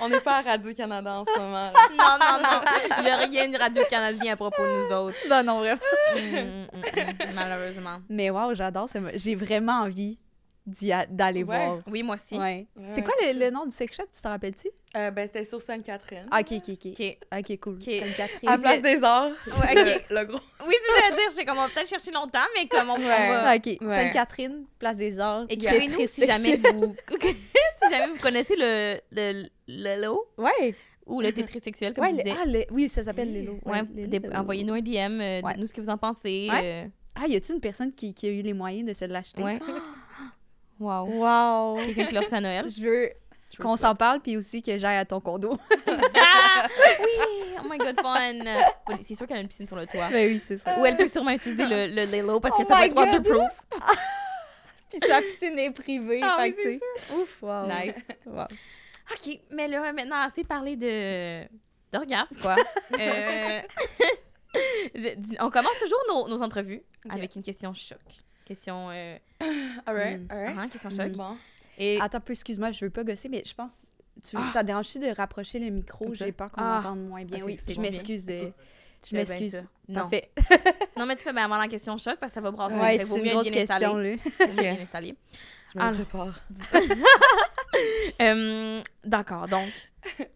On 0.01 0.09
n'est 0.09 0.21
pas 0.21 0.39
à 0.39 0.43
Radio-Canada 0.43 1.13
en 1.21 1.25
ce 1.25 1.39
moment. 1.39 1.73
là. 1.73 1.73
non, 1.91 2.19
non, 2.21 2.43
non. 2.43 2.61
Il 2.99 3.05
n'y 3.05 3.11
a 3.11 3.17
rien 3.17 3.49
de 3.49 3.59
radio-canadien 3.59 4.33
à 4.35 4.37
propos 4.37 4.63
de 4.63 4.87
nous 4.87 4.93
autres. 4.95 5.17
Non, 5.29 5.43
non, 5.43 5.59
vraiment. 5.61 5.81
Mm, 6.15 6.21
mm, 6.21 6.69
mm, 6.73 7.35
malheureusement. 7.35 7.99
Mais 8.09 8.31
wow, 8.31 8.55
j'adore. 8.55 8.89
ça. 8.89 8.99
J'ai 9.15 9.35
vraiment 9.35 9.81
envie 9.83 10.19
d'aller 10.67 11.45
Ouais. 11.45 11.67
voir. 11.67 11.79
Oui, 11.91 12.03
moi 12.03 12.17
aussi. 12.17 12.35
Ouais. 12.37 12.67
Ouais, 12.77 12.85
c'est 12.89 12.97
ouais, 12.97 13.03
quoi 13.05 13.15
le, 13.33 13.39
le 13.39 13.51
nom 13.51 13.65
du 13.67 13.71
sex 13.71 13.97
shop, 13.97 14.05
tu 14.13 14.21
t'en 14.21 14.31
rappelles-tu? 14.31 14.69
Euh, 14.97 15.11
ben, 15.11 15.27
c'était 15.27 15.45
sur 15.45 15.61
Sainte-Catherine. 15.61 16.27
Ah, 16.31 16.41
ok, 16.41 16.53
ok, 16.57 16.69
ok. 16.71 16.93
OK. 16.93 17.19
Ok, 17.51 17.61
cool. 17.61 17.83
Sainte-Catherine. 17.83 18.49
À 18.49 18.57
Place 18.59 18.83
des 18.83 19.05
Arts. 19.05 19.31
Ouais, 19.61 19.75
le- 20.11 20.25
gros. 20.25 20.39
Oui, 20.67 20.75
c'est 20.75 20.89
ce 20.89 20.95
que 20.95 21.01
j'allais 21.03 21.17
dire. 21.23 21.31
J'ai 21.39 21.45
comme 21.45 21.59
on 21.59 21.63
va 21.63 21.69
peut-être 21.69 21.89
chercher 21.89 22.11
longtemps, 22.11 22.39
mais 22.57 22.67
comme 22.67 22.91
on, 22.91 22.99
va... 22.99 23.55
Ok. 23.57 23.67
Ouais. 23.67 23.77
Sainte-Catherine, 23.89 24.65
Place 24.79 24.97
des 24.97 25.21
Arts. 25.21 25.47
Écrivez-nous 25.49 26.07
si 26.07 26.25
jamais 26.27 26.57
vous... 26.57 26.97
si 27.21 27.91
jamais 27.91 28.13
vous 28.13 28.19
connaissez 28.19 28.57
le, 28.57 28.99
le, 29.13 29.49
le 29.69 30.03
lot 30.03 30.25
Ouais. 30.39 30.75
ou 31.07 31.21
le 31.21 31.31
tétris 31.33 31.61
sexuel, 31.61 31.93
comme 31.95 32.05
ouais 32.05 32.11
tu 32.11 32.17
disais. 32.23 32.35
ah, 32.41 32.47
le- 32.47 32.65
oui, 32.73 32.89
ça 32.89 33.03
s'appelle 33.05 33.29
Oui. 33.31 33.49
Ouais, 33.73 33.83
des- 34.09 34.21
envoyez-nous 34.35 34.75
un 34.75 34.81
DM, 34.81 35.21
euh, 35.21 35.41
Ouais. 35.43 35.43
dites-nous 35.53 35.67
ce 35.69 35.75
que 35.75 35.81
vous 35.81 35.91
en 35.91 35.99
pensez. 35.99 36.49
Ouais. 36.51 36.91
Ah, 37.15 37.27
y 37.27 37.35
a-tu 37.37 37.53
une 37.53 37.61
personne 37.61 37.93
qui, 37.95 38.13
qui 38.13 38.27
a 38.27 38.31
eu 38.31 38.43
les 38.43 38.53
moyens 38.53 38.87
de 38.89 38.93
se 38.93 39.05
l'acheter? 39.07 39.41
euh, 39.43 39.45
ouais. 39.45 39.59
wow. 40.79 41.07
Wow. 41.07 41.77
Quelqu'un 41.77 42.05
qui 42.07 42.19
reçu 42.19 42.35
à 42.35 42.41
Noël. 42.41 42.67
Je 42.69 42.83
veux 42.83 43.11
qu'on 43.61 43.77
s'en 43.77 43.95
parle, 43.95 44.21
puis 44.21 44.37
aussi 44.37 44.63
que 44.63 44.77
j'aille 44.79 44.99
à 44.99 45.05
ton 45.05 45.21
condo. 45.21 45.57
Ah! 46.19 46.67
oui! 46.69 47.27
Oh 47.63 47.69
my 47.71 47.79
god, 47.79 48.01
fun! 48.01 48.33
Bon, 48.87 48.99
C'est 49.05 49.15
sûr 49.15 49.27
qu'elle 49.27 49.37
a 49.37 49.41
une 49.41 49.49
piscine 49.49 49.67
sur 49.67 49.77
le 49.77 49.87
toit. 49.87 50.09
Ben 50.11 50.33
oui, 50.33 50.43
c'est 50.45 50.57
ça. 50.57 50.79
Ou 50.79 50.87
elle 50.87 50.97
peut 50.97 51.07
sûrement 51.07 51.31
utiliser 51.31 51.67
le, 51.67 51.87
le 51.87 52.05
Lelo 52.07 52.41
parce 52.41 52.57
que 52.57 52.63
Oh 52.63 52.69
ça 52.69 52.75
va 52.75 52.87
être 52.87 52.97
waterproof. 52.97 53.51
Puis 54.91 54.99
sa 55.07 55.21
piscine 55.21 55.59
est 55.59 55.71
privée. 55.71 56.21
Ah 56.23 56.37
fait 56.39 56.43
oui, 56.45 56.55
que, 56.55 56.63
c'est 56.63 56.73
tu 56.73 57.07
sais, 57.07 57.15
Ouf, 57.15 57.43
wow. 57.43 57.67
Nice. 57.67 57.95
Wow. 58.25 58.45
OK, 59.13 59.41
mais 59.51 59.69
là, 59.69 59.93
maintenant, 59.93 60.23
assez 60.23 60.45
parlé 60.45 60.77
de... 60.77 61.45
d'orgasme, 61.93 62.41
quoi. 62.41 62.57
Euh, 62.99 63.61
On 65.41 65.51
commence 65.51 65.77
toujours 65.79 66.03
nos, 66.09 66.29
nos 66.29 66.43
entrevues 66.43 66.83
avec 67.11 67.37
une 67.37 67.43
question 67.43 67.75
choc. 67.75 67.99
Question... 68.47 68.89
euh, 68.91 69.19
All 69.87 69.95
right, 69.95 70.19
Mm. 70.21 70.27
all 70.31 70.39
right. 70.39 70.59
hein, 70.59 70.69
question 70.69 70.89
choc. 70.91 71.13
Bon. 71.13 71.37
Et... 71.77 72.01
Attends 72.01 72.17
un 72.19 72.21
peu, 72.21 72.33
excuse-moi, 72.33 72.73
je 72.73 72.85
veux 72.87 72.91
pas 72.91 73.05
gosser, 73.05 73.29
mais 73.29 73.43
je 73.45 73.53
pense. 73.53 73.93
Tu, 74.27 74.35
Ça 74.53 74.63
te 74.63 74.67
dérange-tu 74.67 74.99
de 74.99 75.09
rapprocher 75.15 75.59
le 75.59 75.69
micro? 75.71 76.15
Ça? 76.15 76.25
J'ai 76.25 76.33
peur 76.33 76.51
qu'on 76.51 76.63
Ah. 76.63 76.79
entende 76.79 77.07
moins 77.07 77.23
bien. 77.25 77.45
Oui, 77.45 77.57
c'est 77.61 77.73
je 77.73 77.77
bon. 77.77 77.83
m'excuse 77.83 78.25
de. 78.25 78.53
Tu 79.03 79.11
Je 79.11 79.17
m'excuse. 79.17 79.53
ça. 79.53 79.63
Non. 79.89 80.01
Parfait. 80.03 80.31
non, 80.97 81.05
mais 81.05 81.17
tu 81.17 81.23
fais 81.25 81.33
bien 81.35 81.45
avant 81.45 81.59
la 81.59 81.69
question 81.69 81.99
choc 81.99 82.17
parce 82.19 82.33
que 82.33 82.35
ça 82.37 82.41
va 82.41 82.51
brasser. 82.51 82.77
Ouais, 82.77 82.99
c'est 82.99 83.19
une 83.21 83.29
grosse 83.31 83.51
question, 83.51 83.75
installé. 83.99 84.17
là. 84.41 84.47
Bien 84.63 84.77
installé. 84.81 85.15
Je 85.75 85.79
me 85.79 85.85
Ah. 85.85 85.91
prépare. 85.93 86.41
Euh, 88.21 88.81
D'accord, 89.05 89.49
donc, 89.49 89.71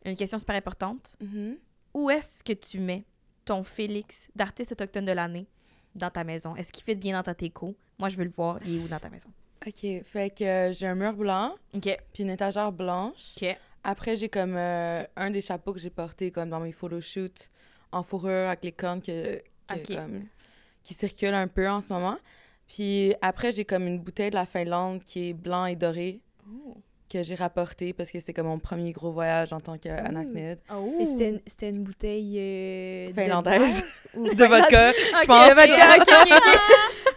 une 0.04 0.16
question 0.16 0.38
super 0.38 0.56
importante. 0.56 1.16
Mhm. 1.20 1.56
Où 1.94 2.10
est-ce 2.10 2.44
que 2.44 2.52
tu 2.52 2.78
mets 2.80 3.04
ton 3.44 3.64
Félix 3.64 4.28
d'artiste 4.36 4.72
autochtone 4.72 5.06
de 5.06 5.12
l'année? 5.12 5.46
Dans 5.94 6.10
ta 6.10 6.25
maison? 6.25 6.54
Est-ce 6.56 6.72
qu'il 6.72 6.84
fit 6.84 6.94
bien 6.94 7.16
dans 7.16 7.22
ta 7.22 7.34
déco? 7.34 7.75
Moi, 7.98 8.08
je 8.08 8.16
veux 8.16 8.25
le 8.25 8.31
voir. 8.31 8.58
Il 8.64 8.76
est 8.76 8.78
où 8.84 8.88
dans 8.88 8.98
ta 8.98 9.10
maison? 9.10 9.28
OK, 9.66 10.02
fait 10.04 10.31
que 10.37 10.44
euh, 10.44 10.72
j'ai 10.72 10.87
un 10.87 10.94
mur 10.94 11.12
blanc, 11.14 11.54
OK. 11.75 11.98
puis 12.14 12.22
une 12.22 12.31
étagère 12.31 12.72
blanche. 12.72 13.34
OK. 13.40 13.56
Après, 13.84 14.16
j'ai 14.16 14.28
comme 14.28 14.56
euh, 14.56 15.04
un 15.16 15.30
des 15.30 15.40
chapeaux 15.40 15.73
que 15.75 15.78
j'ai 15.78 15.90
porté 15.90 16.30
comme 16.30 16.49
dans 16.50 16.61
mes 16.61 16.73
photoshoots 16.73 17.50
en 17.92 18.02
fourrure 18.02 18.49
avec 18.49 18.64
les 18.64 18.73
cornes 18.73 19.02
que, 19.02 19.37
que 19.68 19.75
Ok. 19.75 19.94
comme, 19.97 20.25
qui 20.82 20.94
circulent 20.94 21.35
un 21.35 21.49
peu 21.49 21.68
en 21.68 21.80
ce 21.80 21.92
moment. 21.92 22.16
Puis 22.68 23.14
après, 23.20 23.52
j'ai 23.52 23.64
comme 23.64 23.87
une 23.87 23.99
bouteille 23.99 24.30
de 24.30 24.35
la 24.37 24.47
Finlande 24.47 25.02
qui 25.04 25.28
est 25.30 25.32
blanc 25.35 25.66
et 25.66 25.76
doré 25.76 26.20
que 27.11 27.23
j'ai 27.23 27.35
rapporté 27.35 27.93
parce 27.93 28.11
que 28.11 28.21
c'est 28.21 28.33
comme 28.33 28.47
mon 28.47 28.59
premier 28.61 28.93
gros 28.93 29.11
voyage 29.11 29.52
en 29.52 29.61
tant 29.61 29.76
qu'anachnide. 29.76 30.59
Oh. 30.75 30.95
Et 31.00 31.07
c'était 31.07 31.31
une, 31.31 31.40
c'était 31.47 31.69
une 31.71 31.83
bouteille. 31.83 32.37
euh, 32.38 33.09
de 33.09 33.12
Finlandaise. 33.21 33.85
de 34.14 34.45
vodka, 34.45 34.93
je 34.93 35.26
pense. 35.26 35.49
de 35.49 35.55
vodka, 35.55 35.97
ok, 35.99 36.31
ok, 36.37 36.61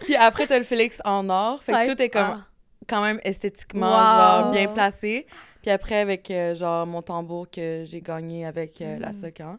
Puis 0.04 0.16
après, 0.16 0.46
t'as 0.46 0.58
le 0.58 0.64
Félix 0.64 1.00
en 1.04 1.28
or. 1.30 1.62
Fait 1.62 1.72
que 1.72 1.76
Ouais. 1.78 1.94
tout 1.94 2.02
est 2.02 2.08
comme 2.10 2.22
Ah. 2.42 2.46
quand 2.88 3.02
même 3.02 3.20
esthétiquement 3.22 3.88
Wow. 3.88 3.94
genre 4.42 4.50
bien 4.50 4.68
placé. 4.68 5.26
Puis 5.62 5.70
après 5.70 5.96
avec 6.00 6.30
euh, 6.30 6.54
genre 6.54 6.86
mon 6.86 7.00
tambour 7.00 7.48
que 7.50 7.84
j'ai 7.86 8.00
gagné 8.02 8.44
avec 8.44 8.80
euh, 8.82 8.98
la 8.98 9.12
Socan. 9.14 9.56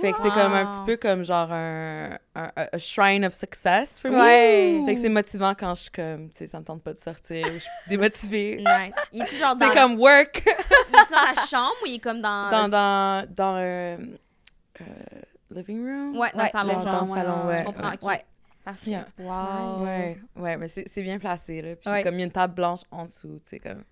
Fait 0.00 0.10
que 0.12 0.18
c'est 0.18 0.30
comme 0.30 0.52
un 0.52 0.66
petit 0.66 0.80
peu 0.84 0.96
comme 0.96 1.22
genre 1.22 1.50
un, 1.52 2.18
un, 2.34 2.50
un 2.56 2.78
shrine 2.78 3.24
of 3.24 3.34
success 3.34 4.00
for 4.00 4.10
me. 4.10 4.18
Ouais. 4.18 4.82
Fait 4.84 4.94
que 4.96 5.00
c'est 5.00 5.08
motivant 5.08 5.54
quand 5.58 5.74
je 5.76 5.82
suis 5.82 5.90
comme, 5.90 6.28
tu 6.30 6.38
sais, 6.38 6.46
ça 6.48 6.58
me 6.58 6.64
tente 6.64 6.82
pas 6.82 6.92
de 6.92 6.98
sortir, 6.98 7.46
je 7.46 7.58
suis 7.58 7.70
démotivée. 7.88 8.56
Nice. 9.12 9.28
C'est 9.60 9.74
comme 9.74 9.98
work 9.98 10.42
il 10.46 10.50
est-tu 10.96 11.12
dans 11.12 11.34
la 11.36 11.46
chambre 11.46 11.74
ou 11.82 11.86
il 11.86 11.94
est 11.94 11.98
comme 11.98 12.20
dans... 12.20 12.50
dans, 12.50 12.68
dans, 12.68 13.26
dans 13.30 13.56
le 13.56 13.60
euh, 14.80 14.84
living 15.50 15.84
room? 15.84 16.16
Ouais, 16.18 16.30
dans 16.34 16.42
le 16.42 16.48
salon. 16.48 16.74
dans- 16.74 16.84
dans 16.84 17.00
le 17.02 17.06
salon, 17.06 17.46
ouais. 17.46 17.58
Je 17.58 17.62
comprends. 17.64 17.92
Ouais. 18.02 18.24
Parfait. 18.64 18.90
Yeah. 18.90 19.06
Wow. 19.20 19.84
Ouais, 19.84 20.18
ouais, 20.34 20.56
mais 20.56 20.66
c'est 20.66 20.88
c'est 20.88 21.02
bien 21.04 21.20
placé, 21.20 21.62
là. 21.62 21.76
Puis 21.76 21.88
Ouais. 21.88 22.02
comme 22.02 22.14
il 22.16 22.18
y 22.18 22.22
a 22.22 22.26
une 22.26 22.32
table 22.32 22.54
blanche 22.54 22.80
en 22.90 23.04
dessous, 23.04 23.38
tu 23.44 23.50
sais, 23.50 23.60
comme... 23.60 23.84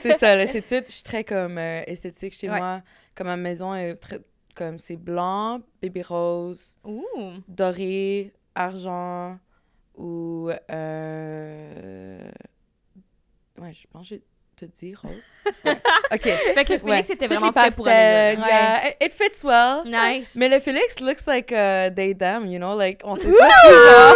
c'est 0.00 0.16
ça, 0.18 0.36
là, 0.36 0.46
c'est 0.46 0.62
tout... 0.62 0.84
Je 0.86 0.92
suis 0.92 1.02
très, 1.02 1.24
comme, 1.24 1.58
euh, 1.58 1.82
esthétique 1.88 2.32
chez 2.34 2.48
Ouais. 2.48 2.58
moi. 2.60 2.82
Comme 3.16 3.26
ma 3.26 3.36
maison 3.36 3.74
est 3.74 3.96
très... 3.96 4.20
Comme, 4.56 4.78
c'est 4.78 4.96
blanc, 4.96 5.60
baby 5.82 6.00
rose, 6.02 6.78
doré, 7.46 8.32
argent 8.54 9.38
ou... 9.94 10.50
Euh... 10.72 12.30
Ouais, 13.60 13.72
je 13.74 13.86
pense 13.92 14.08
que 14.08 14.14
j'ai 14.14 14.22
tout 14.56 14.66
dit, 14.72 14.94
rose. 14.94 15.12
Ouais. 15.62 15.76
OK. 16.12 16.22
Fait 16.22 16.64
que 16.64 16.72
le 16.72 16.78
Félix 16.78 17.08
Ouais. 17.08 17.14
était 17.14 17.26
vraiment 17.26 17.52
fait 17.52 17.76
pour 17.76 17.86
yeah. 17.86 18.88
It, 18.88 18.96
it 19.02 19.12
fits 19.12 19.44
well. 19.44 19.82
Nice. 19.84 20.34
Mais 20.36 20.48
le 20.48 20.58
Félix 20.58 21.00
looks 21.00 21.26
like 21.26 21.52
uh, 21.52 21.90
they, 21.94 22.14
them, 22.14 22.46
you 22.46 22.58
know? 22.58 22.74
Like, 22.74 23.02
on 23.04 23.16
sait 23.16 23.30
pas 23.30 23.50
si, 23.60 23.68
genre... 23.68 24.14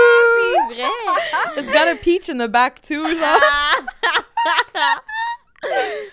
c'est 0.70 0.74
vrai. 0.74 1.62
It's 1.62 1.70
got 1.70 1.86
a 1.86 1.96
peach 1.96 2.30
in 2.30 2.38
the 2.38 2.48
back, 2.48 2.80
too, 2.80 3.06
genre. 3.06 3.40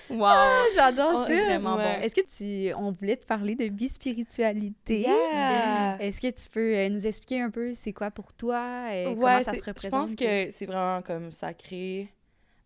Wow! 0.10 0.28
J'adore 0.76 1.12
Oh, 1.16 1.22
ça. 1.22 1.28
c'est 1.28 1.46
vraiment 1.46 1.76
Ouais. 1.76 1.98
bon. 1.98 2.02
Est-ce 2.04 2.16
que 2.16 2.22
tu... 2.26 2.74
On 2.76 2.92
voulait 2.92 3.18
te 3.18 3.26
parler 3.26 3.56
de 3.56 3.68
bispiritualité? 3.68 5.02
Yeah! 5.02 5.98
Est-ce 6.00 6.22
que 6.22 6.28
tu 6.30 6.50
peux 6.50 6.76
euh, 6.76 6.90
nous 6.90 7.06
expliquer 7.08 7.42
un 7.42 7.50
peu 7.50 7.74
c'est 7.74 7.94
quoi 7.94 8.12
pour 8.12 8.34
toi 8.34 8.94
et 8.96 9.04
comment 9.06 9.22
Ouais, 9.24 9.44
ça 9.44 9.52
c'est- 9.52 9.60
se 9.60 9.64
Je 9.64 9.70
représente? 9.70 9.92
pense 10.08 10.16
que 10.16 10.50
c'est 10.52 10.66
vraiment 10.66 11.02
comme 11.02 11.32
sacré 11.32 12.14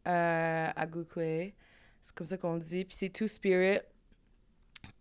euh, 0.08 0.68
à 0.76 0.86
Gukwe. 0.88 1.54
C'est 2.02 2.16
comme 2.16 2.28
ça 2.28 2.38
qu'on 2.38 2.54
le 2.56 2.60
dit. 2.62 2.86
Puis 2.86 2.96
c'est 3.00 3.10
Two 3.10 3.28
Spirit. 3.28 3.80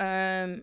Euh, 0.02 0.58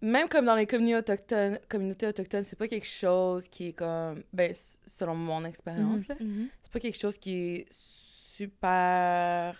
même 0.00 0.28
comme 0.28 0.46
dans 0.46 0.56
les 0.56 0.66
communautés 0.66 1.12
autochtones, 1.12 1.58
communautés 1.68 2.06
autochtones, 2.08 2.42
c'est 2.44 2.58
pas 2.58 2.66
quelque 2.68 2.86
chose 2.86 3.46
qui 3.48 3.68
est 3.68 3.72
comme. 3.72 4.22
Ben, 4.32 4.52
selon 4.86 5.14
mon 5.14 5.44
expérience, 5.44 6.08
Mhm. 6.20 6.48
c'est 6.60 6.72
pas 6.72 6.80
quelque 6.80 6.98
chose 6.98 7.18
qui 7.18 7.36
est 7.56 7.66
super. 7.70 9.56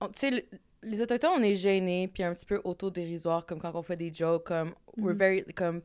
On- 0.00 0.08
Tu 0.08 0.18
sais, 0.18 0.30
le- 0.30 0.44
les 0.82 1.00
Autochtones, 1.02 1.30
on 1.38 1.42
est 1.42 1.54
gênés, 1.54 2.08
puis 2.08 2.22
un 2.22 2.32
petit 2.34 2.46
peu 2.46 2.60
autodérisoire, 2.64 3.44
comme 3.46 3.58
quand 3.58 3.74
on 3.74 3.82
fait 3.82 3.96
des 3.96 4.12
jokes, 4.12 4.46
comme. 4.46 4.74
We're 4.96 5.12
Mhm. 5.14 5.18
very. 5.18 5.44
Comme. 5.54 5.82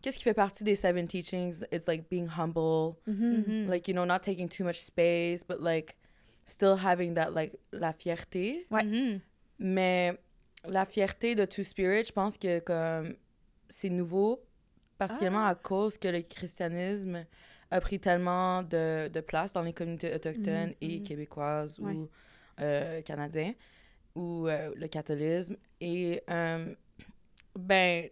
Qu'est-ce 0.00 0.18
qui 0.18 0.24
fait 0.24 0.34
partie 0.34 0.64
des 0.64 0.74
seven 0.74 1.06
teachings? 1.06 1.64
It's 1.72 1.86
like 1.86 2.08
being 2.10 2.26
humble, 2.36 2.96
Mhm. 3.06 3.44
Mhm. 3.46 3.70
like, 3.70 3.86
you 3.86 3.94
know, 3.94 4.04
not 4.04 4.18
taking 4.20 4.48
too 4.48 4.64
much 4.64 4.80
space, 4.80 5.44
but 5.46 5.58
like 5.60 5.96
still 6.44 6.74
having 6.84 7.14
that, 7.14 7.30
like, 7.30 7.56
la 7.72 7.92
fierté. 7.92 8.66
Ouais. 8.70 8.82
Mhm. 8.82 9.20
Mais 9.60 10.18
la 10.66 10.84
fierté 10.86 11.34
de 11.36 11.44
Two 11.44 11.62
Spirit, 11.62 12.04
je 12.04 12.12
pense 12.12 12.36
que 12.36 12.58
comme 12.58 13.14
c'est 13.68 13.90
nouveau, 13.90 14.42
particulièrement 14.98 15.46
à 15.46 15.54
cause 15.54 15.98
que 15.98 16.08
le 16.08 16.22
christianisme 16.22 17.24
a 17.70 17.80
pris 17.80 18.00
tellement 18.00 18.62
de, 18.64 19.08
de 19.08 19.20
place 19.20 19.52
dans 19.52 19.62
les 19.62 19.72
communautés 19.72 20.12
autochtones 20.14 20.70
Mhm, 20.70 20.74
et 20.80 21.02
québécoises 21.02 21.78
Ouais. 21.78 21.92
ou 21.92 22.08
euh, 22.60 23.00
canadiens, 23.02 23.54
ou 24.14 24.46
euh, 24.48 24.72
le 24.76 24.88
catholisme. 24.88 25.56
Et 25.80 26.22
euh, 26.30 26.74
ben, 27.58 28.08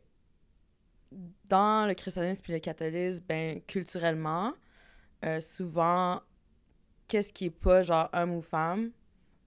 dans 1.49 1.87
le 1.87 1.95
christianisme 1.95 2.43
puis 2.43 2.53
le 2.53 2.59
catholisme, 2.61 3.25
ben, 3.29 3.61
culturellement, 3.67 4.53
euh, 5.25 5.41
souvent, 5.41 6.21
qu'est-ce 7.09 7.33
qui 7.33 7.47
est 7.47 7.51
pas 7.51 7.83
genre 7.83 8.09
homme 8.13 8.35
ou 8.35 8.41
femme, 8.41 8.91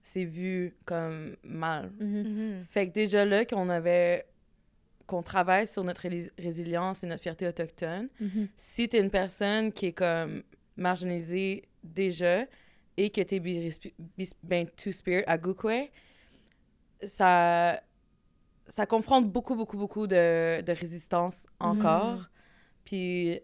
c'est 0.02 0.24
vu 0.24 0.76
comme 0.84 1.36
mal. 1.42 1.90
Mhm. 1.98 2.22
Mhm. 2.58 2.62
Fait 2.68 2.86
que 2.88 2.92
déjà 2.92 3.24
là, 3.24 3.44
qu'on 3.46 3.68
avait 3.70 4.26
qu'on 5.06 5.22
travaille 5.22 5.66
sur 5.66 5.84
notre 5.84 6.06
résilience 6.38 7.04
et 7.04 7.06
notre 7.06 7.22
fierté 7.22 7.46
autochtone, 7.46 8.08
Mhm. 8.20 8.48
si 8.56 8.88
t'es 8.88 9.00
une 9.00 9.10
personne 9.10 9.70
qui 9.70 9.86
est 9.86 9.92
comme 9.92 10.42
marginalisée 10.76 11.64
déjà 11.82 12.44
et 12.96 13.10
que 13.10 13.20
t'es 13.22 13.40
bis- 13.40 13.80
bis- 14.16 14.34
ben, 14.42 14.66
two-spirit 14.76 15.24
à 15.26 15.36
Gukwe, 15.38 15.88
ça, 17.04 17.80
ça 18.66 18.86
confronte 18.86 19.30
beaucoup, 19.30 19.54
beaucoup, 19.54 19.76
beaucoup 19.76 20.06
de, 20.06 20.60
de 20.62 20.72
résistance 20.72 21.46
encore. 21.58 22.30
Puis 22.84 23.40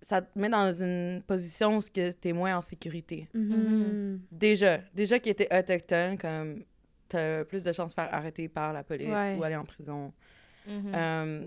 ça 0.00 0.20
te 0.22 0.38
met 0.38 0.48
dans 0.48 0.70
une 0.72 1.22
position 1.26 1.78
où 1.78 1.82
tu 1.82 2.00
es 2.00 2.32
moins 2.32 2.56
en 2.56 2.60
sécurité. 2.60 3.28
Mhm. 3.34 4.20
Déjà, 4.30 4.78
déjà 4.94 5.18
qui 5.18 5.30
était 5.30 5.48
autochtone, 5.54 6.18
comme 6.18 6.64
t'as 7.08 7.44
plus 7.44 7.64
de 7.64 7.72
chances 7.72 7.90
de 7.92 7.94
faire 7.94 8.12
arrêter 8.12 8.48
par 8.48 8.72
la 8.72 8.82
police 8.84 9.08
Ouais. 9.08 9.34
ou 9.36 9.42
aller 9.44 9.56
en 9.56 9.64
prison. 9.64 10.12
Mhm. 10.66 10.92
Euh, 10.94 11.44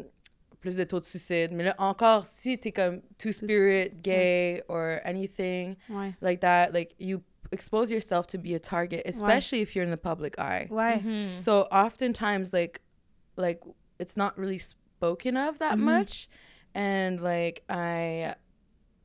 plus 0.60 0.75
de 0.75 0.84
taux 0.84 1.00
de 1.00 1.06
suicide. 1.06 1.51
Mais 1.54 1.63
là, 1.66 1.75
encore, 1.77 2.25
si 2.25 2.58
t'es 2.58 2.72
comme 2.72 3.01
two-spirit, 3.20 3.92
gay, 4.01 4.63
or 4.68 4.98
anything 5.06 5.75
Ouais. 5.89 6.13
like 6.22 6.39
that, 6.39 6.72
like, 6.72 6.96
you 7.00 7.20
expose 7.51 7.92
yourself 7.92 8.27
to 8.27 8.38
be 8.38 8.54
a 8.54 8.60
target, 8.60 9.04
especially 9.06 9.62
if 9.62 9.75
you're 9.75 9.84
in 9.86 9.92
the 9.92 9.98
public 9.98 10.38
eye. 10.39 10.68
Ouais. 10.70 11.01
Mhm. 11.04 11.36
So 11.36 11.62
oftentimes, 11.72 12.54
like, 12.54 12.82
like 13.36 13.62
it's 14.00 14.18
not 14.18 14.38
really 14.38 14.58
spoken 14.58 15.38
of 15.38 15.58
that 15.60 15.77
Mhm. 15.77 15.82
much, 15.82 16.30
and 16.74 17.20
like 17.22 17.63
I, 17.70 18.36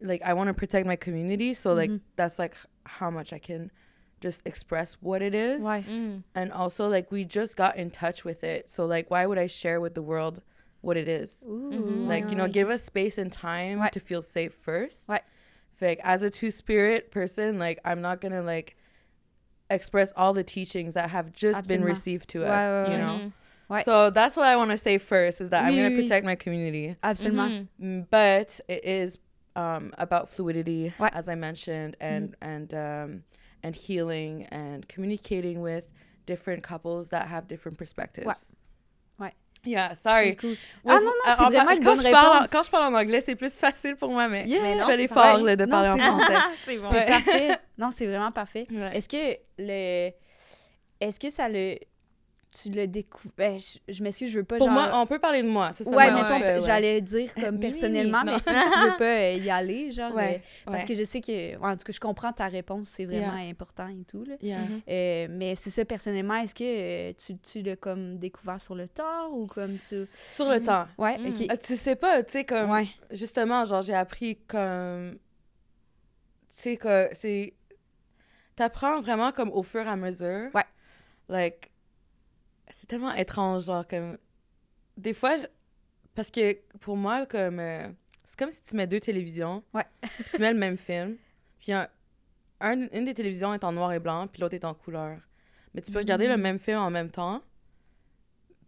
like 0.00 0.22
I 0.22 0.32
want 0.34 0.48
to 0.48 0.54
protect 0.54 0.86
my 0.86 0.96
community. 0.96 1.54
So 1.54 1.72
like 1.74 1.90
Mhm. 1.90 2.00
that's 2.16 2.38
like 2.38 2.56
how 2.84 3.10
much 3.10 3.32
I 3.32 3.38
can 3.38 3.70
just 4.20 4.46
express 4.46 4.94
what 5.00 5.20
it 5.22 5.34
is, 5.34 5.64
Ouais. 5.64 5.82
Mhm. 5.88 6.22
and 6.34 6.52
also 6.52 6.88
like 6.88 7.10
we 7.10 7.24
just 7.24 7.56
got 7.56 7.76
in 7.76 7.90
touch 7.90 8.24
with 8.24 8.42
it. 8.44 8.68
So 8.70 8.86
like 8.86 9.10
why 9.10 9.26
would 9.26 9.38
I 9.38 9.46
share 9.46 9.80
with 9.80 9.94
the 9.94 10.02
world 10.02 10.42
what 10.80 10.96
it 10.96 11.08
is? 11.08 11.44
Ouh, 11.46 11.70
Mhm. 11.72 12.06
Like 12.08 12.30
you 12.30 12.36
know, 12.36 12.48
give 12.48 12.68
us 12.70 12.82
space 12.82 13.18
and 13.18 13.30
time 13.32 13.78
Ouais. 13.80 13.90
to 13.90 14.00
feel 14.00 14.22
safe 14.22 14.54
first. 14.54 15.08
Ouais. 15.08 15.20
Like 15.82 16.00
as 16.04 16.22
a 16.22 16.30
two 16.30 16.50
spirit 16.50 17.10
person, 17.10 17.58
like 17.58 17.78
I'm 17.84 18.00
not 18.00 18.20
gonna 18.20 18.42
like 18.42 18.76
express 19.70 20.12
all 20.16 20.32
the 20.32 20.44
teachings 20.44 20.94
that 20.94 21.10
have 21.10 21.32
just 21.32 21.66
been 21.68 21.82
received 21.82 22.28
to 22.30 22.40
Ouais, 22.40 22.46
us, 22.48 22.88
ouais, 22.88 22.94
you 22.94 22.98
ouais. 23.00 23.06
know. 23.06 23.18
Mhm. 23.18 23.32
Ouais. 23.70 23.82
So 23.84 24.10
that's 24.10 24.36
what 24.36 24.46
I 24.46 24.56
want 24.56 24.70
to 24.70 24.76
say 24.76 24.98
first 24.98 25.40
is 25.40 25.50
that 25.50 25.64
I'm 25.64 25.74
gonna 25.74 25.88
oui, 25.88 25.96
oui. 25.96 26.02
protect 26.02 26.24
my 26.26 26.34
community, 26.34 26.96
Absolument. 27.02 27.68
Mhm. 27.80 27.86
Mm, 28.02 28.06
but 28.10 28.60
it 28.68 28.84
is 28.84 29.18
um, 29.56 29.92
about 29.98 30.30
fluidity, 30.30 30.92
Ouais. 30.98 31.10
as 31.12 31.28
I 31.28 31.34
mentioned, 31.34 31.96
and 32.00 32.34
and 32.40 32.72
um, 32.74 33.22
and 33.62 33.74
healing 33.74 34.44
and 34.50 34.86
communicating 34.88 35.60
with 35.62 35.92
different 36.26 36.62
couples 36.62 37.10
that 37.10 37.28
have 37.28 37.48
different 37.48 37.76
perspectives. 37.78 38.26
Ouais. 38.26 38.34
Yeah, 39.64 39.94
sorry. 39.94 40.34
Cool. 40.36 40.50
Well, 40.84 40.96
Ah 40.96 41.00
non, 41.00 41.04
non, 41.04 41.12
c'est 41.24 41.42
en 41.44 41.50
vraiment 41.50 41.70
une 41.70 41.78
quand 41.78 41.94
bonne 41.94 42.04
je 42.06 42.10
parle 42.10 42.26
en- 42.26 42.32
réponse. 42.32 42.50
quand 42.50 42.62
je 42.64 42.70
parle 42.70 42.94
en 42.94 42.98
anglais, 42.98 43.20
c'est 43.20 43.36
plus 43.36 43.56
facile 43.56 43.94
pour 43.96 44.10
moi, 44.10 44.26
mais, 44.28 44.44
Yeah. 44.46 44.58
je 44.60 44.78
non, 44.78 44.86
fais 44.86 44.90
c'est 44.92 44.96
l'effort 44.96 45.38
de 45.38 45.54
Non, 45.64 45.68
parler 45.68 45.88
en 45.90 45.96
français. 45.98 46.34
c'est 46.64 46.76
bon. 46.78 46.90
Ouais. 46.90 47.06
parfait. 47.06 47.58
Non, 47.78 47.90
c'est 47.90 48.06
vraiment 48.06 48.30
parfait. 48.32 48.66
Ouais. 48.70 48.96
Est-ce 48.96 49.08
que 49.08 49.36
le. 49.58 50.10
Est-ce 51.00 51.20
que 51.20 51.30
ça 51.30 51.48
le. 51.48 51.76
Tu 52.54 52.68
le 52.68 52.86
découvres. 52.86 53.32
Ben, 53.34 53.58
je, 53.58 53.78
je 53.90 54.02
m'excuse, 54.02 54.30
je 54.30 54.38
veux 54.38 54.44
pas 54.44 54.58
Pour 54.58 54.66
genre. 54.66 54.74
moi, 54.74 54.90
on 55.00 55.06
peut 55.06 55.18
parler 55.18 55.42
de 55.42 55.48
moi. 55.48 55.72
Ça, 55.72 55.84
ça 55.84 55.90
ouais, 55.90 56.10
me 56.10 56.16
mettons, 56.16 56.38
ouais. 56.38 56.60
j'allais 56.60 57.00
dire 57.00 57.32
comme 57.34 57.58
personnellement, 57.58 58.20
oui, 58.26 58.32
mais 58.34 58.38
si 58.40 58.44
tu 58.50 58.78
veux 58.90 58.96
pas 58.98 59.04
euh, 59.04 59.32
y 59.38 59.48
aller, 59.48 59.90
genre. 59.90 60.14
Ouais, 60.14 60.42
euh, 60.68 60.70
parce 60.70 60.84
que 60.84 60.92
je 60.94 61.02
sais 61.02 61.22
que. 61.22 61.56
En 61.64 61.72
tout 61.74 61.84
cas, 61.84 61.92
je 61.92 61.98
comprends 62.00 62.30
ta 62.30 62.48
réponse, 62.48 62.88
c'est 62.90 63.06
vraiment 63.06 63.32
important 63.32 63.88
et 63.88 64.04
tout, 64.04 64.22
là. 64.24 64.34
Yeah. 64.42 64.58
Euh, 64.86 65.28
mais 65.30 65.54
c'est 65.54 65.70
ça, 65.70 65.82
personnellement, 65.86 66.34
est-ce 66.36 66.54
que 66.54 67.12
tu, 67.12 67.38
tu 67.38 67.62
l'as 67.62 67.76
comme 67.76 68.18
découvert 68.18 68.60
sur 68.60 68.74
le 68.74 68.86
tard 68.86 69.32
ou 69.32 69.46
comme 69.46 69.78
ça? 69.78 69.96
Sur 70.30 70.50
le 70.50 70.60
temps. 70.62 70.86
Ouais, 70.98 71.16
Mm. 71.16 71.26
ok. 71.28 71.46
Ah, 71.48 71.56
tu 71.56 71.74
sais 71.74 71.96
pas, 71.96 72.22
tu 72.22 72.32
sais, 72.32 72.44
comme. 72.44 72.70
Ouais. 72.70 72.86
Justement, 73.12 73.64
genre, 73.64 73.80
j'ai 73.80 73.94
appris 73.94 74.36
comme. 74.46 75.12
Tu 75.14 75.18
sais, 76.48 76.76
que 76.76 77.08
c'est. 77.12 77.54
T'apprends 78.56 79.00
vraiment 79.00 79.32
comme 79.32 79.50
au 79.52 79.62
fur 79.62 79.80
et 79.86 79.88
à 79.88 79.96
mesure. 79.96 80.50
Ouais. 80.54 80.64
Like. 81.30 81.70
C'est 82.72 82.86
tellement 82.86 83.12
étrange, 83.14 83.64
genre, 83.64 83.86
comme. 83.86 84.18
Des 84.96 85.14
fois, 85.14 85.38
je- 85.38 85.46
parce 86.14 86.30
que 86.30 86.58
pour 86.80 86.96
moi, 86.96 87.26
comme. 87.26 87.60
euh, 87.60 87.88
C'est 88.24 88.38
comme 88.38 88.50
si 88.50 88.62
tu 88.62 88.76
mets 88.76 88.86
deux 88.86 89.00
télévisions. 89.00 89.62
Ouais. 89.74 89.84
puis 90.02 90.24
tu 90.34 90.40
mets 90.40 90.52
le 90.52 90.58
même 90.58 90.78
film. 90.78 91.16
Puis 91.60 91.72
un, 91.72 91.88
un- 92.60 92.88
une 92.92 93.04
des 93.04 93.14
télévisions 93.14 93.52
est 93.54 93.62
en 93.64 93.72
noir 93.72 93.92
et 93.92 93.98
blanc, 94.00 94.26
puis 94.26 94.40
l'autre 94.40 94.54
est 94.54 94.64
en 94.64 94.74
couleur. 94.74 95.18
Mais 95.74 95.80
tu 95.82 95.90
peux 95.92 95.98
regarder 95.98 96.28
le 96.28 96.36
Mm. 96.36 96.40
même 96.40 96.58
film 96.58 96.78
en 96.78 96.90
même 96.90 97.10
temps. 97.10 97.42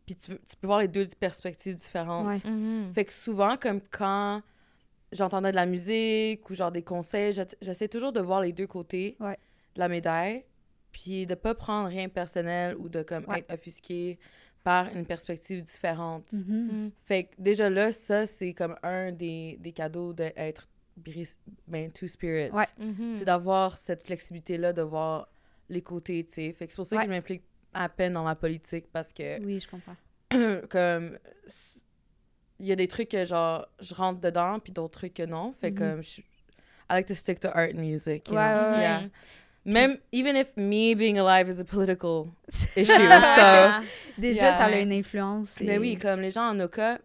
Puis 0.07 0.17
tu, 0.17 0.33
peux- 0.33 0.39
tu 0.49 0.57
peux 0.57 0.67
voir 0.67 0.81
les 0.81 0.89
deux 0.89 1.07
perspectives 1.19 1.77
différentes. 1.77 2.27
Ouais. 2.45 2.51
Mhm. 2.51 2.93
Fait 2.93 3.05
que 3.05 3.13
souvent, 3.13 3.57
comme 3.57 3.81
quand 3.91 4.43
j'entendais 5.13 5.51
de 5.51 5.57
la 5.57 5.67
musique 5.67 6.49
ou 6.51 6.55
genre 6.55 6.73
des 6.73 6.83
conseils, 6.83 7.33
j'essa- 7.33 7.57
j'essaie 7.63 7.89
toujours 7.89 8.13
de 8.13 8.21
voir 8.21 8.41
les 8.43 8.53
deux 8.53 8.67
côtés 8.67 9.17
Ouais. 9.21 9.39
de 9.77 9.81
la 9.81 9.89
médaille, 9.89 10.45
puis 10.95 11.27
de 11.27 11.35
pas 11.35 11.55
prendre 11.55 11.89
rien 11.91 12.09
personnel 12.09 12.75
ou 12.79 12.89
de 12.89 13.03
comme 13.03 13.25
Ouais. 13.27 13.41
être 13.41 13.53
offusqué 13.53 14.19
par 14.63 14.89
une 14.97 15.05
perspective 15.05 15.63
différente. 15.63 16.33
Mhm. 16.33 16.45
Mhm. 16.85 16.91
Fait 17.05 17.25
que 17.25 17.35
déjà 17.39 17.69
là, 17.69 17.93
ça, 17.93 18.27
c'est 18.27 18.55
comme 18.55 18.77
un 18.83 19.13
des, 19.13 19.59
des 19.61 19.73
cadeaux 19.73 20.15
d'être 20.15 20.69
ben, 21.67 21.91
two-spirit. 21.91 22.51
Ouais. 22.53 22.65
Mhm. 22.79 23.13
C'est 23.13 23.25
d'avoir 23.25 23.77
cette 23.77 24.07
flexibilité-là, 24.07 24.73
de 24.73 24.83
voir 24.83 25.29
les 25.69 25.83
côtés, 25.83 26.25
tu 26.25 26.33
sais. 26.33 26.53
Fait 26.53 26.67
que 26.67 26.73
c'est 26.73 26.77
pour 26.77 26.87
ça 26.87 26.97
Ouais. 26.97 27.03
que 27.03 27.09
je 27.11 27.15
m'implique 27.17 27.43
à 27.75 27.89
peine 27.89 28.13
dans 28.13 28.25
la 28.25 28.37
politique 28.37 28.87
parce 28.93 29.13
que 29.13 29.39
Oui, 29.45 29.59
je 29.61 29.69
comprends. 29.69 29.97
comme 30.71 31.19
il 32.61 32.67
y 32.67 32.73
a 32.73 32.77
des 32.77 32.87
trucs 32.89 33.09
que 33.09 33.25
genre 33.25 33.67
je 33.81 33.95
rentre 33.95 34.21
dedans 34.21 34.61
puis 34.61 34.73
d'autres 34.73 34.99
trucs 34.99 35.15
que 35.15 35.25
non 35.25 35.53
fait 35.53 35.71
Mhm. 35.73 35.77
comme 35.79 36.03
je- 36.03 36.21
I 36.91 36.93
like 36.95 37.07
to 37.09 37.15
stick 37.15 37.41
to 37.41 37.49
art 37.49 37.71
and 37.75 37.79
music 37.81 38.29
you 38.29 38.35
Ouais, 38.37 38.53
know? 38.53 38.63
ouais, 38.63 38.73
ouais. 38.77 38.81
yeah 38.83 39.09
même 39.65 39.99
even 40.13 40.37
if 40.37 40.57
me 40.57 40.95
being 40.95 41.19
alive 41.19 41.49
is 41.49 41.61
a 41.61 41.65
political 41.65 42.27
issue 42.77 42.85
so. 42.87 43.83
Déjà, 44.19 44.43
Yeah. 44.43 44.55
ça 44.55 44.65
a 44.67 44.79
une 44.81 44.93
influence. 44.93 45.61
mais 45.61 45.79
oui 45.79 45.97
comme 45.97 46.21
les 46.21 46.31
gens 46.31 46.51
en 46.51 46.61
Oka 46.61 46.99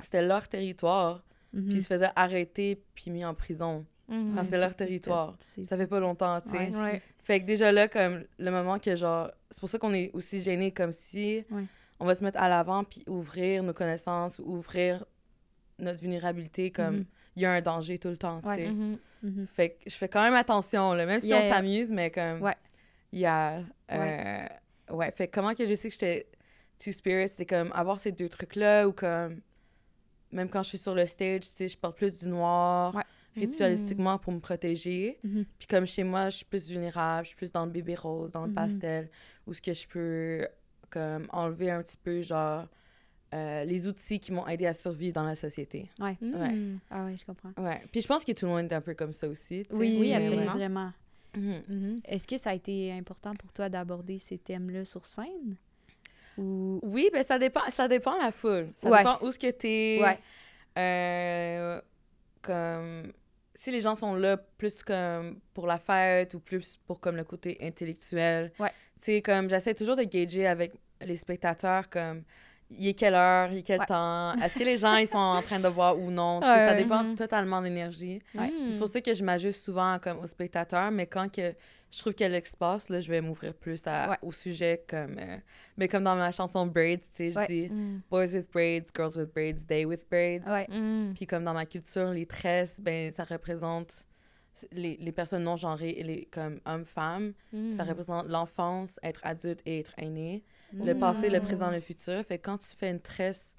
c'était 0.00 0.22
leur 0.22 0.48
territoire 0.48 1.22
Mhm. 1.52 1.68
puis 1.68 1.78
ils 1.78 1.82
se 1.82 1.86
faisaient 1.86 2.10
arrêter 2.14 2.82
puis 2.94 3.10
mis 3.10 3.24
en 3.24 3.34
prison 3.34 3.86
Mhm. 4.08 4.32
quand 4.34 4.40
Ouais, 4.42 4.44
c'est 4.46 4.58
leur 4.60 4.74
territoire 4.74 5.36
ça 5.64 5.76
fait 5.76 5.86
pas 5.86 6.00
longtemps 6.00 6.40
tu 6.40 6.50
sais 6.50 6.70
Ouais. 6.76 7.02
Fait 7.22 7.40
que 7.40 7.44
déjà 7.46 7.70
là, 7.72 7.88
comme 7.88 8.24
le 8.38 8.50
moment 8.50 8.78
que 8.78 8.96
genre. 8.96 9.30
C'est 9.50 9.60
pour 9.60 9.68
ça 9.68 9.78
qu'on 9.78 9.92
est 9.92 10.10
aussi 10.14 10.40
gêné, 10.40 10.70
comme 10.72 10.92
si 10.92 11.44
Ouais. 11.50 11.64
on 12.00 12.06
va 12.06 12.14
se 12.14 12.24
mettre 12.24 12.40
à 12.40 12.48
l'avant 12.48 12.84
puis 12.84 13.02
ouvrir 13.06 13.62
nos 13.62 13.74
connaissances, 13.74 14.38
ouvrir 14.38 15.04
notre 15.78 16.00
vulnérabilité, 16.00 16.70
comme 16.70 16.96
Mhm. 17.00 17.04
Il 17.38 17.42
y 17.42 17.46
a 17.46 17.52
un 17.52 17.60
danger 17.60 17.98
tout 17.98 18.08
le 18.08 18.16
temps, 18.16 18.40
tu 18.42 18.48
sais. 18.54 18.66
Mhm. 18.68 18.98
Mhm. 19.22 19.46
Fait 19.46 19.70
que 19.70 19.90
je 19.90 19.94
fais 19.96 20.08
quand 20.08 20.22
même 20.22 20.34
attention, 20.34 20.92
là, 20.92 21.06
même 21.06 21.20
si 21.20 21.28
Yeah, 21.28 21.38
on 21.38 21.40
yeah. 21.42 21.54
s'amuse, 21.54 21.92
mais 21.92 22.10
comme. 22.10 22.42
Ouais. 22.42 22.56
Yeah. 23.12 23.62
Euh, 23.90 24.46
ouais. 24.90 25.10
Fait 25.12 25.28
que 25.28 25.34
comment 25.34 25.54
que 25.54 25.66
je 25.66 25.74
sais 25.74 25.88
que 25.88 25.94
j'étais 25.94 26.26
Two 26.78 26.92
Spirits, 26.92 27.28
c'est 27.28 27.46
comme 27.46 27.72
avoir 27.72 28.00
ces 28.00 28.12
deux 28.12 28.28
trucs-là 28.28 28.86
ou 28.88 28.92
comme. 28.92 29.40
Même 30.30 30.48
quand 30.50 30.62
je 30.62 30.68
suis 30.70 30.78
sur 30.78 30.94
le 30.94 31.06
stage, 31.06 31.40
tu 31.40 31.46
sais, 31.46 31.68
je 31.68 31.78
porte 31.78 31.96
plus 31.96 32.20
du 32.20 32.28
noir. 32.28 32.94
Ouais. 32.94 33.02
Ritualistiquement 33.36 34.18
pour 34.18 34.32
me 34.32 34.40
protéger. 34.40 35.18
Mhm. 35.22 35.44
Puis 35.58 35.68
comme 35.68 35.86
chez 35.86 36.02
moi, 36.02 36.28
je 36.28 36.38
suis 36.38 36.44
plus 36.44 36.68
vulnérable, 36.68 37.24
je 37.24 37.28
suis 37.28 37.36
plus 37.36 37.52
dans 37.52 37.64
le 37.64 37.70
bébé 37.70 37.94
rose, 37.94 38.32
dans 38.32 38.46
le 38.46 38.52
pastel, 38.52 39.08
où 39.46 39.52
ce 39.54 39.62
que 39.62 39.72
je 39.72 39.86
peux 39.86 40.48
comme 40.90 41.28
enlever 41.30 41.70
un 41.70 41.80
petit 41.82 41.96
peu, 41.96 42.20
genre, 42.22 42.66
euh, 43.34 43.64
les 43.64 43.86
outils 43.86 44.18
qui 44.20 44.32
m'ont 44.32 44.46
aidé 44.46 44.66
à 44.66 44.72
survivre 44.72 45.14
dans 45.14 45.22
la 45.24 45.34
société. 45.34 45.90
Ouais. 46.00 46.16
Ouais. 46.22 46.52
Mm. 46.52 46.78
Ah 46.90 47.04
oui, 47.06 47.16
je 47.18 47.24
comprends. 47.26 47.50
Ouais. 47.62 47.82
Puis 47.92 48.00
je 48.00 48.06
pense 48.06 48.24
que 48.24 48.32
tout 48.32 48.46
le 48.46 48.52
monde 48.52 48.70
est 48.72 48.74
un 48.74 48.80
peu 48.80 48.94
comme 48.94 49.12
ça 49.12 49.28
aussi. 49.28 49.64
Oui, 49.72 49.96
Oui, 50.00 50.12
absolument. 50.14 50.52
vraiment. 50.54 50.92
Mhm. 51.36 51.62
Mhm. 51.68 51.96
Est-ce 52.06 52.26
que 52.26 52.38
ça 52.38 52.50
a 52.50 52.54
été 52.54 52.90
important 52.92 53.34
pour 53.36 53.52
toi 53.52 53.68
d'aborder 53.68 54.18
ces 54.18 54.38
thèmes-là 54.38 54.84
sur 54.86 55.04
scène? 55.04 55.56
Ou... 56.38 56.80
Oui, 56.82 57.10
ben 57.12 57.22
ça 57.22 57.38
dépend, 57.38 57.60
ça 57.70 57.86
dépend 57.88 58.16
de 58.16 58.22
la 58.22 58.32
foule. 58.32 58.68
Ça 58.76 58.88
Ouais. 58.88 58.98
dépend 58.98 59.18
où 59.22 59.30
ce 59.30 59.38
que 59.38 59.50
t'es. 59.50 59.98
Ouais. 60.02 60.18
Euh, 60.78 61.80
comme 62.42 63.12
si 63.54 63.72
les 63.72 63.80
gens 63.80 63.94
sont 63.96 64.14
là 64.14 64.36
plus 64.36 64.82
comme 64.84 65.40
pour 65.52 65.66
la 65.66 65.78
fête 65.78 66.34
ou 66.34 66.40
plus 66.40 66.78
pour 66.86 67.00
comme 67.00 67.16
le 67.16 67.24
côté 67.24 67.58
intellectuel. 67.60 68.52
Ouais. 68.60 68.70
C'est 68.96 69.20
comme 69.20 69.48
j'essaie 69.48 69.74
toujours 69.74 69.96
de 69.96 70.04
gager 70.04 70.46
avec 70.46 70.72
les 71.00 71.16
spectateurs 71.16 71.90
comme 71.90 72.22
il 72.70 72.88
est 72.88 72.94
quelle 72.94 73.14
heure, 73.14 73.50
il 73.50 73.58
est 73.58 73.62
quel 73.62 73.80
Ouais. 73.80 73.86
temps, 73.86 74.34
est-ce 74.34 74.54
que 74.58 74.64
les 74.64 74.76
gens 74.76 74.96
ils 74.96 75.06
sont 75.06 75.16
en 75.18 75.40
train 75.42 75.58
de 75.58 75.68
voir 75.68 75.98
ou 75.98 76.10
non? 76.10 76.40
Tu 76.40 76.46
sais, 76.46 76.52
Ouais, 76.52 76.66
ça 76.66 76.74
dépend 76.74 77.02
Mhm. 77.02 77.14
totalement 77.14 77.60
de 77.60 77.66
l'énergie. 77.66 78.20
Ouais. 78.34 78.48
Puis 78.48 78.72
C'est 78.72 78.78
pour 78.78 78.88
ça 78.88 79.00
que 79.00 79.14
je 79.14 79.24
m'ajuste 79.24 79.64
souvent 79.64 79.98
comme 79.98 80.18
aux 80.18 80.26
spectateurs, 80.26 80.90
mais 80.90 81.06
quand 81.06 81.30
que 81.34 81.54
je 81.90 81.98
trouve 82.00 82.12
qu'il 82.12 82.24
y 82.24 82.28
a 82.28 82.32
l'espace, 82.32 82.90
là, 82.90 83.00
je 83.00 83.08
vais 83.10 83.22
m'ouvrir 83.22 83.54
plus 83.54 83.86
à, 83.86 84.10
Ouais. 84.10 84.16
au 84.20 84.30
sujet 84.32 84.84
comme 84.86 85.16
euh, 85.18 85.36
mais 85.78 85.88
comme 85.88 86.04
dans 86.04 86.16
ma 86.16 86.30
chanson 86.30 86.66
Braids, 86.66 86.98
tu 86.98 87.06
sais, 87.14 87.30
je 87.32 87.38
Ouais. 87.38 87.46
dis 87.46 87.68
Mm. 87.70 88.00
Boys 88.10 88.34
with 88.34 88.50
braids, 88.52 88.90
girls 88.94 89.16
with 89.16 89.32
braids, 89.32 89.64
they 89.66 89.86
with 89.86 90.06
braids. 90.10 90.46
Ouais. 90.46 90.66
Mm. 90.68 91.14
Puis 91.14 91.26
comme 91.26 91.44
dans 91.44 91.54
ma 91.54 91.64
culture, 91.64 92.10
les 92.10 92.26
tresses, 92.26 92.80
ben 92.82 93.10
ça 93.12 93.24
représente 93.24 94.06
les, 94.72 94.96
les 94.96 95.12
personnes 95.12 95.44
non 95.44 95.56
genrées, 95.56 95.90
et 95.90 96.02
les, 96.02 96.24
comme 96.30 96.60
hommes-femmes. 96.66 97.32
Mm. 97.52 97.72
Ça 97.72 97.84
représente 97.84 98.28
l'enfance, 98.28 98.98
être 99.02 99.20
adulte 99.24 99.60
et 99.66 99.80
être 99.80 99.94
aîné. 99.98 100.42
Mm. 100.72 100.86
Le 100.86 100.94
passé, 100.98 101.30
le 101.30 101.40
présent, 101.40 101.70
le 101.70 101.80
futur. 101.80 102.22
Fait 102.24 102.38
que 102.38 102.44
quand 102.44 102.58
tu 102.58 102.76
fais 102.76 102.90
une 102.90 103.00
tresse, 103.00 103.56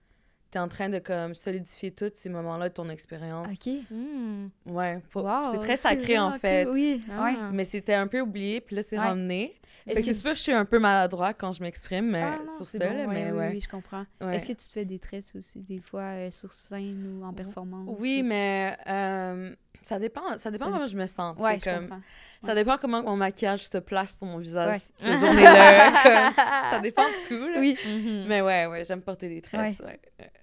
t'es 0.51 0.59
en 0.59 0.67
train 0.67 0.89
de 0.89 0.99
comme 0.99 1.33
solidifier 1.35 1.91
tous 1.91 2.11
ces 2.15 2.29
moments-là 2.29 2.69
de 2.69 2.73
ton 2.73 2.89
expérience. 2.89 3.51
OK. 3.51 3.73
Mm. 3.91 4.47
Ouais. 4.65 5.01
Wow, 5.13 5.51
c'est 5.51 5.59
très 5.59 5.77
sacré 5.77 6.17
en 6.17 6.31
fait. 6.39 6.67
Oui, 6.67 6.99
Ah. 7.11 7.23
ouais. 7.25 7.35
Mais 7.53 7.63
c'était 7.65 7.93
un 7.93 8.07
peu 8.07 8.19
oublié, 8.21 8.59
puis 8.61 8.75
là, 8.75 8.81
c'est 8.81 8.97
Ouais. 8.97 9.05
ramené. 9.05 9.55
Est-ce 9.85 9.95
Fait 9.97 10.01
que 10.01 10.07
que 10.07 10.13
c'est 10.13 10.13
tu- 10.13 10.19
sûr 10.21 10.31
que 10.31 10.37
je 10.37 10.41
suis 10.41 10.51
un 10.51 10.65
peu 10.65 10.79
maladroit 10.79 11.33
quand 11.33 11.51
je 11.51 11.61
m'exprime, 11.61 12.09
mais 12.11 12.21
Ah 12.23 12.39
non, 12.43 12.55
sur 12.57 12.65
c'est 12.65 12.79
ça, 12.79 12.87
bon, 12.87 12.93
là, 12.97 13.07
ouais, 13.07 13.13
mais 13.13 13.31
oui, 13.31 13.37
ouais. 13.37 13.49
oui, 13.53 13.61
je 13.61 13.69
comprends. 13.69 14.05
Ouais. 14.21 14.35
Est-ce 14.35 14.45
que 14.47 14.51
tu 14.53 14.65
te 14.65 14.71
fais 14.71 14.85
des 14.85 14.99
tresses 14.99 15.35
aussi, 15.35 15.59
des 15.61 15.79
fois, 15.79 16.01
euh, 16.01 16.31
sur 16.31 16.51
scène 16.53 17.19
ou 17.21 17.25
en 17.25 17.33
performance? 17.33 17.87
Oui, 17.99 18.21
ou- 18.23 18.27
mais 18.27 18.75
euh, 18.87 19.53
ça 19.81 19.99
dépend, 19.99 20.37
ça 20.37 20.51
dépend 20.51 20.65
Ça 20.65 20.71
comment 20.71 20.87
je 20.87 20.97
me 20.97 21.05
sens. 21.05 21.35
tu 21.37 21.43
Ouais, 21.43 21.59
je 21.59 21.63
comme, 21.63 21.83
comprends. 21.87 22.01
Ça 22.43 22.55
dépend 22.55 22.77
comment 22.77 23.03
mon 23.03 23.15
maquillage 23.17 23.67
se 23.67 23.77
place 23.77 24.17
sur 24.17 24.27
mon 24.27 24.37
visage 24.37 24.73
Ouais. 24.75 24.79
cette 25.07 25.19
journée-là. 25.19 26.33
ça 26.71 26.79
dépend 26.79 27.03
de 27.03 27.27
tout. 27.27 27.47
là. 27.47 27.59
Oui. 27.59 27.75
Mhm. 27.85 28.25
Mais 28.27 28.41
ouais, 28.41 28.65
ouais, 28.67 28.85
j'aime 28.85 29.01
porter 29.01 29.27
des 29.29 29.41
tresses. 29.41 29.81
Ouais. 29.81 29.99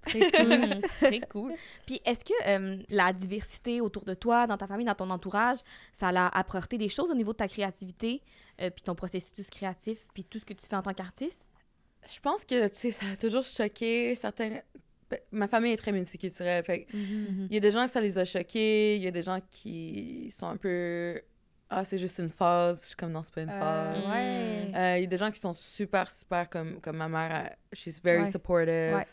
Très 0.06 0.30
cool. 0.30 0.80
Très 1.00 1.20
cool. 1.20 1.52
Puis 1.86 2.00
est-ce 2.04 2.24
que 2.24 2.32
euh, 2.48 2.76
la 2.90 3.12
diversité 3.12 3.80
autour 3.80 4.04
de 4.04 4.14
toi, 4.14 4.46
dans 4.46 4.56
ta 4.56 4.66
famille, 4.66 4.86
dans 4.86 4.94
ton 4.94 5.10
entourage, 5.10 5.58
ça 5.92 6.12
l'a 6.12 6.28
apporté 6.28 6.76
des 6.78 6.88
choses 6.88 7.10
au 7.10 7.14
niveau 7.14 7.32
de 7.32 7.38
ta 7.38 7.48
créativité, 7.48 8.22
euh, 8.60 8.70
puis 8.70 8.82
ton 8.82 8.94
processus 8.94 9.48
créatif, 9.50 10.06
puis 10.14 10.24
tout 10.24 10.38
ce 10.38 10.44
que 10.44 10.54
tu 10.54 10.66
fais 10.66 10.76
en 10.76 10.82
tant 10.82 10.94
qu'artiste? 10.94 11.48
Je 12.14 12.20
pense 12.20 12.44
que, 12.44 12.68
tu 12.68 12.74
sais, 12.74 12.90
ça 12.92 13.06
a 13.12 13.16
toujours 13.16 13.42
choqué 13.42 14.14
certains... 14.14 14.60
ben, 15.10 15.18
Ma 15.32 15.48
famille 15.48 15.72
est 15.72 15.76
très 15.76 15.90
multiculturelle, 15.92 16.62
fait 16.62 16.82
que 16.84 16.96
Mhm. 16.96 17.48
il 17.50 17.54
y 17.54 17.56
a 17.56 17.60
des 17.60 17.70
gens 17.72 17.84
que 17.86 17.90
ça 17.90 18.00
les 18.00 18.16
a 18.18 18.24
choqués, 18.24 18.96
il 18.96 19.02
y 19.02 19.08
a 19.08 19.10
des 19.10 19.22
gens 19.22 19.40
qui 19.50 20.28
sont 20.30 20.46
un 20.46 20.56
peu... 20.56 21.20
Ah, 21.68 21.84
c'est 21.84 21.98
juste 21.98 22.18
une 22.20 22.28
phase. 22.30 22.80
Je 22.82 22.86
suis 22.88 22.96
comme, 22.96 23.10
non, 23.12 23.22
c'est 23.22 23.34
pas 23.34 23.40
une 23.42 23.50
Euh, 23.50 23.60
phase. 23.60 24.08
ouais. 24.08 24.70
Euh, 24.74 24.96
Il 24.98 25.00
y 25.02 25.04
a 25.04 25.06
des 25.06 25.16
gens 25.16 25.30
qui 25.30 25.40
sont 25.40 25.52
super, 25.52 26.10
super 26.10 26.48
comme, 26.48 26.80
comme 26.80 26.96
ma 26.96 27.08
mère. 27.08 27.34
elle- 27.34 27.56
she's 27.76 28.00
very 28.02 28.20
Ouais. 28.22 28.26
supportive. 28.30 28.94
Ouais. 28.94 29.06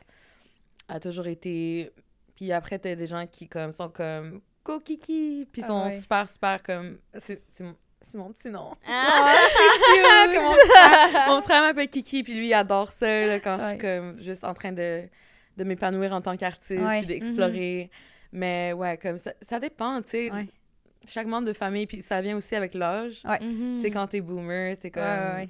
A 0.87 0.99
toujours 0.99 1.27
été. 1.27 1.91
Puis 2.35 2.51
après, 2.51 2.77
t'as 2.79 2.95
des 2.95 3.07
gens 3.07 3.25
qui 3.25 3.47
comme, 3.47 3.71
sont 3.71 3.89
comme 3.89 4.41
Go 4.63 4.79
Kiki. 4.79 5.47
Puis 5.51 5.61
Ah 5.63 5.67
sont 5.67 5.91
super, 5.91 6.29
super 6.29 6.61
comme. 6.63 6.99
C'est 7.17 7.41
c'est 7.47 7.63
mon, 7.63 7.75
c'est 8.01 8.17
petit 8.33 8.49
nom. 8.49 8.73
Ah! 8.85 9.33
Comme 10.33 10.43
mon, 10.43 10.51
petit 10.53 10.67
frère, 10.69 11.27
mon 11.29 11.41
frère 11.41 11.61
m'appelle 11.61 11.87
Kiki. 11.89 12.21
Puis 12.23 12.33
lui, 12.33 12.47
il 12.47 12.53
adore 12.53 12.91
ça 12.91 13.25
là, 13.27 13.39
quand 13.39 13.57
je 13.57 13.69
suis 13.69 13.77
comme 13.77 14.19
juste 14.21 14.43
en 14.43 14.53
train 14.53 14.71
de, 14.73 15.03
de 15.57 15.63
m'épanouir 15.63 16.13
en 16.13 16.21
tant 16.21 16.35
qu'artiste. 16.35 16.83
Puis 16.85 17.05
d'explorer. 17.05 17.89
Mais 18.33 18.73
ouais, 18.73 18.97
comme 18.97 19.17
ça, 19.17 19.31
ça 19.41 19.59
dépend, 19.59 20.01
tu 20.01 20.09
sais. 20.09 20.31
Chaque 21.07 21.27
membre 21.27 21.47
de 21.47 21.53
famille. 21.53 21.85
Puis 21.87 22.01
ça 22.01 22.21
vient 22.21 22.35
aussi 22.37 22.55
avec 22.55 22.73
l'âge. 22.73 23.21
Ouais. 23.25 23.39
Mhm. 23.41 23.75
Tu 23.77 23.81
sais, 23.81 23.91
quand 23.91 24.07
t'es 24.07 24.21
boomer, 24.21 24.75
c'est 24.81 24.91
comme. 24.91 25.03
Ouais, 25.03 25.09
ouais, 25.09 25.33
ouais. 25.35 25.49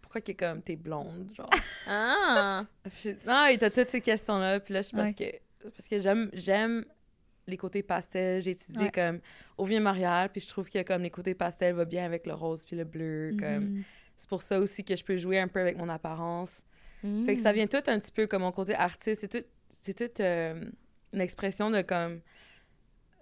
Pourquoi 0.00 0.20
qu'est 0.20 0.34
comme 0.34 0.60
t'es 0.62 0.76
blonde, 0.76 1.28
genre? 1.34 1.48
Ah! 1.88 2.64
Puis- 2.84 3.16
non, 3.26 3.46
il 3.50 3.58
y 3.60 3.64
a 3.64 3.70
toutes 3.70 3.90
ces 3.90 4.00
questions-là. 4.00 4.60
Puis 4.60 4.74
là, 4.74 4.82
je 4.82 4.90
pense 4.90 5.08
Ouais. 5.08 5.14
que. 5.14 5.68
Parce 5.76 5.88
que 5.88 5.98
j'aime 5.98 6.28
j'aime 6.32 6.84
les 7.46 7.56
côtés 7.56 7.82
pastels. 7.82 8.42
J'ai 8.42 8.50
étudié 8.52 8.84
Ouais. 8.84 8.90
comme 8.92 9.20
au 9.58 9.64
Vieux-Montréal. 9.64 10.28
Puis 10.32 10.40
je 10.42 10.48
trouve 10.48 10.68
que 10.68 10.82
comme 10.82 11.02
les 11.02 11.10
côtés 11.10 11.34
pastels 11.34 11.74
vont 11.74 11.84
bien 11.84 12.04
avec 12.04 12.26
le 12.26 12.34
rose 12.34 12.64
puis 12.64 12.76
le 12.76 12.84
bleu. 12.84 13.34
Comme... 13.38 13.64
Mhm. 13.76 13.84
C'est 14.16 14.28
pour 14.28 14.42
ça 14.42 14.60
aussi 14.60 14.84
que 14.84 14.94
je 14.94 15.02
peux 15.02 15.16
jouer 15.16 15.38
un 15.40 15.48
peu 15.48 15.58
avec 15.60 15.76
mon 15.76 15.88
apparence. 15.88 16.64
Mm. 17.02 17.24
Fait 17.24 17.34
que 17.34 17.40
ça 17.40 17.52
vient 17.52 17.66
tout 17.66 17.82
un 17.86 17.98
petit 17.98 18.12
peu 18.12 18.26
comme 18.28 18.42
mon 18.42 18.52
côté 18.52 18.74
artiste. 18.74 19.22
C'est 19.22 19.28
tout, 19.42 19.46
c'est 19.80 19.94
tout 19.94 20.22
euh, 20.22 20.62
une 21.12 21.20
expression 21.20 21.70
de 21.70 21.80
comme 21.82 22.20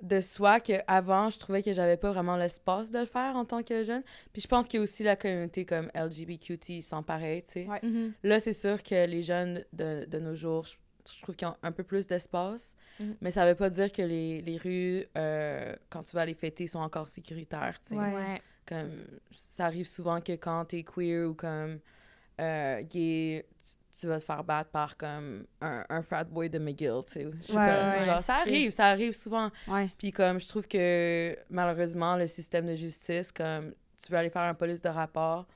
de 0.03 0.21
soi 0.21 0.61
que 0.61 0.75
avant 0.87 1.31
je 1.31 1.39
trouvais 1.39 1.63
que 1.63 1.73
j'avais 1.73 1.97
pas 1.97 2.11
vraiment 2.11 2.37
l'espace 2.37 2.91
de 2.91 2.99
le 3.01 3.05
faire 3.07 3.37
en 3.37 3.45
tant 3.45 3.63
que 3.63 3.83
jeune. 3.83 4.03
Puis 4.33 4.43
je 4.43 4.49
pense 4.49 4.67
qu'il 4.69 4.79
y 4.79 4.81
a 4.81 4.83
aussi 4.83 5.03
la 5.03 5.17
communauté 5.17 5.65
comme 5.65 5.91
LGBTQT 5.95 6.81
sans 6.83 7.03
pareil, 7.03 7.43
tu 7.43 7.51
sais. 7.51 7.67
Ouais. 7.67 7.81
Mhm. 7.83 8.13
Là, 8.23 8.41
c'est 8.41 8.53
sûr 8.53 8.83
que 8.83 9.07
les 9.07 9.23
jeunes 9.23 9.65
de, 9.73 10.07
de 10.07 10.19
nos 10.19 10.35
jours, 10.35 10.65
je, 10.65 10.77
je 11.17 11.23
trouve 11.23 11.35
qu'ils 11.35 11.49
ont 11.49 11.57
un 11.63 11.73
peu 11.73 11.83
plus 11.83 12.07
d'espace. 12.07 12.77
Mhm. 12.99 13.17
Mais 13.21 13.31
ça 13.31 13.47
veut 13.47 13.55
pas 13.55 13.71
dire 13.71 13.91
que 13.93 14.03
les, 14.03 14.43
les 14.43 14.57
rues, 14.57 15.05
euh, 15.17 15.75
quand 15.89 16.03
tu 16.03 16.17
vas 16.17 16.25
les 16.25 16.35
fêter, 16.35 16.67
sont 16.67 16.81
encore 16.81 17.09
sécuritaires. 17.09 17.79
tu 17.81 17.89
sais. 17.91 17.97
Ouais. 17.97 18.15
Ouais. 18.15 18.43
Comme, 18.67 18.91
ça 19.33 19.67
arrive 19.67 19.87
souvent 19.87 20.21
que 20.21 20.33
quand 20.33 20.65
t'es 20.67 20.85
queer 20.85 21.29
ou 21.29 21.35
comme 21.35 21.81
euh, 22.41 22.83
gay, 22.83 23.45
tu, 23.63 23.77
tu 23.99 24.07
vas 24.07 24.19
te 24.19 24.25
faire 24.25 24.45
battre 24.45 24.71
par 24.71 24.97
comme 24.97 25.45
un, 25.61 25.85
un 25.89 26.03
frat 26.03 26.25
boy 26.25 26.49
de 26.49 26.59
McGill. 26.59 27.01
tu 27.07 27.13
sais. 27.13 27.31
Je 27.41 27.43
suis 27.45 27.53
Ouais, 27.57 27.67
comme, 27.67 27.91
ouais, 27.91 28.05
genre, 28.05 28.23
ça 28.23 28.37
arrive, 28.37 28.71
ça 28.71 28.87
arrive 28.87 29.13
souvent. 29.13 29.51
Puis 29.99 30.11
comme 30.13 30.39
je 30.41 30.49
trouve 30.49 30.67
que 30.69 31.37
malheureusement 31.51 32.17
le 32.17 32.27
système 32.27 32.67
de 32.67 32.75
justice 32.75 33.33
comme 33.33 33.73
tu 34.03 34.11
veux 34.13 34.19
aller 34.19 34.31
faire 34.31 34.43
un 34.43 34.55
police 34.55 34.81
de 34.83 34.89
rapport 34.89 35.47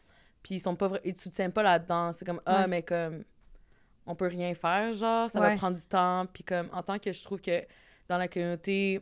puis 0.42 0.56
ils 0.56 0.60
sont 0.60 0.76
pas 0.76 0.90
ils 1.04 1.14
te 1.14 1.18
soutiennent 1.18 1.52
pas 1.52 1.62
là-dedans, 1.62 2.12
c'est 2.12 2.24
comme 2.24 2.40
ah 2.44 2.66
mais 2.66 2.82
comme 2.82 3.24
on 4.06 4.14
peut 4.14 4.26
rien 4.26 4.54
faire 4.54 4.92
genre 4.92 5.30
ça 5.30 5.40
va 5.40 5.50
prendre 5.56 5.76
du 5.78 5.84
temps 5.86 6.26
puis 6.32 6.44
comme 6.44 6.68
en 6.72 6.82
tant 6.82 6.98
que 6.98 7.10
je 7.12 7.22
trouve 7.24 7.40
que 7.40 7.62
dans 8.08 8.18
la 8.18 8.28
communauté 8.28 9.00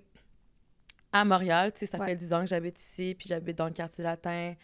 à 1.13 1.25
Montréal, 1.25 1.73
tu 1.73 1.81
sais 1.81 1.87
ça 1.87 1.99
fait 2.07 2.17
10 2.17 2.33
ans 2.33 2.41
que 2.41 2.47
j'habite 2.47 2.81
ici 2.81 3.15
puis 3.19 3.29
j'habite 3.29 3.59
dans 3.59 3.67
le 3.67 3.73
quartier 3.73 4.03
latin, 4.05 4.55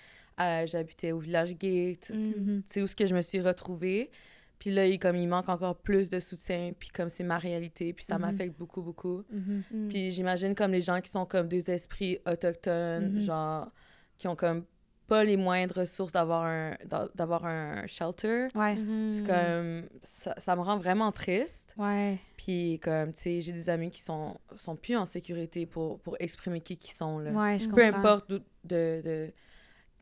euh, 0.40 0.66
j'habitais 0.66 1.12
au 1.12 1.18
village 1.18 1.54
gay, 1.56 1.98
tu- 2.00 2.12
tu- 2.12 2.62
c'est 2.66 2.80
où 2.82 2.86
ce 2.86 2.94
que 2.96 3.06
je 3.06 3.14
me 3.14 3.20
suis 3.22 3.40
retrouvée. 3.40 4.10
Puis 4.58 4.70
là, 4.70 4.86
il, 4.86 4.98
comme 4.98 5.16
il 5.16 5.28
manque 5.28 5.48
encore 5.48 5.76
plus 5.76 6.10
de 6.10 6.18
soutien, 6.18 6.72
puis 6.78 6.88
comme 6.88 7.08
c'est 7.08 7.22
ma 7.24 7.38
réalité, 7.38 7.92
puis 7.92 8.04
ça 8.04 8.16
Mhm. 8.16 8.20
m'affecte 8.22 8.58
beaucoup, 8.58 8.82
beaucoup. 8.82 9.22
Mhm. 9.30 9.62
Mm. 9.70 9.88
Puis 9.88 10.10
j'imagine 10.10 10.54
comme 10.54 10.72
les 10.72 10.80
gens 10.80 11.00
qui 11.00 11.10
sont 11.10 11.26
comme 11.26 11.46
des 11.48 11.70
esprits 11.70 12.18
autochtones, 12.26 13.12
Mhm. 13.14 13.20
genre, 13.20 13.70
qui 14.16 14.26
ont 14.26 14.34
comme 14.36 14.64
pas 15.06 15.24
les 15.24 15.38
moindres 15.38 15.76
ressources 15.78 16.12
d'avoir 16.12 16.42
un, 16.44 16.76
d'a- 16.84 17.08
d'avoir 17.14 17.46
un 17.46 17.86
shelter. 17.86 18.48
Ouais. 18.54 18.76
C'est 19.16 19.24
Comme, 19.26 19.88
ça, 20.02 20.34
ça 20.36 20.54
me 20.54 20.60
rend 20.60 20.76
vraiment 20.76 21.12
triste. 21.12 21.74
Ouais. 21.78 22.18
Puis 22.36 22.78
comme, 22.82 23.12
tu 23.12 23.22
sais, 23.22 23.40
j'ai 23.40 23.52
des 23.52 23.70
amis 23.70 23.90
qui 23.90 24.02
sont, 24.02 24.36
sont 24.56 24.76
plus 24.76 24.96
en 24.96 25.06
sécurité 25.06 25.64
pour, 25.64 25.98
pour 26.00 26.16
exprimer 26.20 26.60
qui 26.60 26.76
qu'ils 26.76 26.92
sont, 26.92 27.20
là. 27.20 27.30
Ouais, 27.30 27.58
je 27.58 27.68
Peu 27.68 27.76
comprends. 27.86 27.98
importe 28.00 28.28
d'où- 28.28 28.40
de, 28.64 29.00
de, 29.02 29.32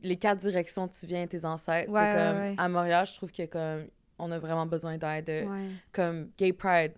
les 0.03 0.17
quatre 0.17 0.41
directions 0.41 0.89
tu 0.89 1.07
viens, 1.07 1.25
tes 1.29 1.45
ancêtres. 1.45 1.93
Ouais, 1.93 2.01
c'est 2.01 2.07
ouais, 2.17 2.33
comme, 2.33 2.41
ouais. 2.41 2.55
à 2.59 2.69
Montréal, 2.69 3.07
je 3.07 3.15
trouve 3.15 3.31
que 3.31 3.47
comme, 3.47 3.87
on 4.19 4.31
a 4.31 4.39
vraiment 4.39 4.67
besoin 4.67 4.97
d'aide. 4.99 5.29
Ouais. 5.49 5.69
Comme 5.93 6.31
Gay 6.39 6.53
Pride. 6.53 6.93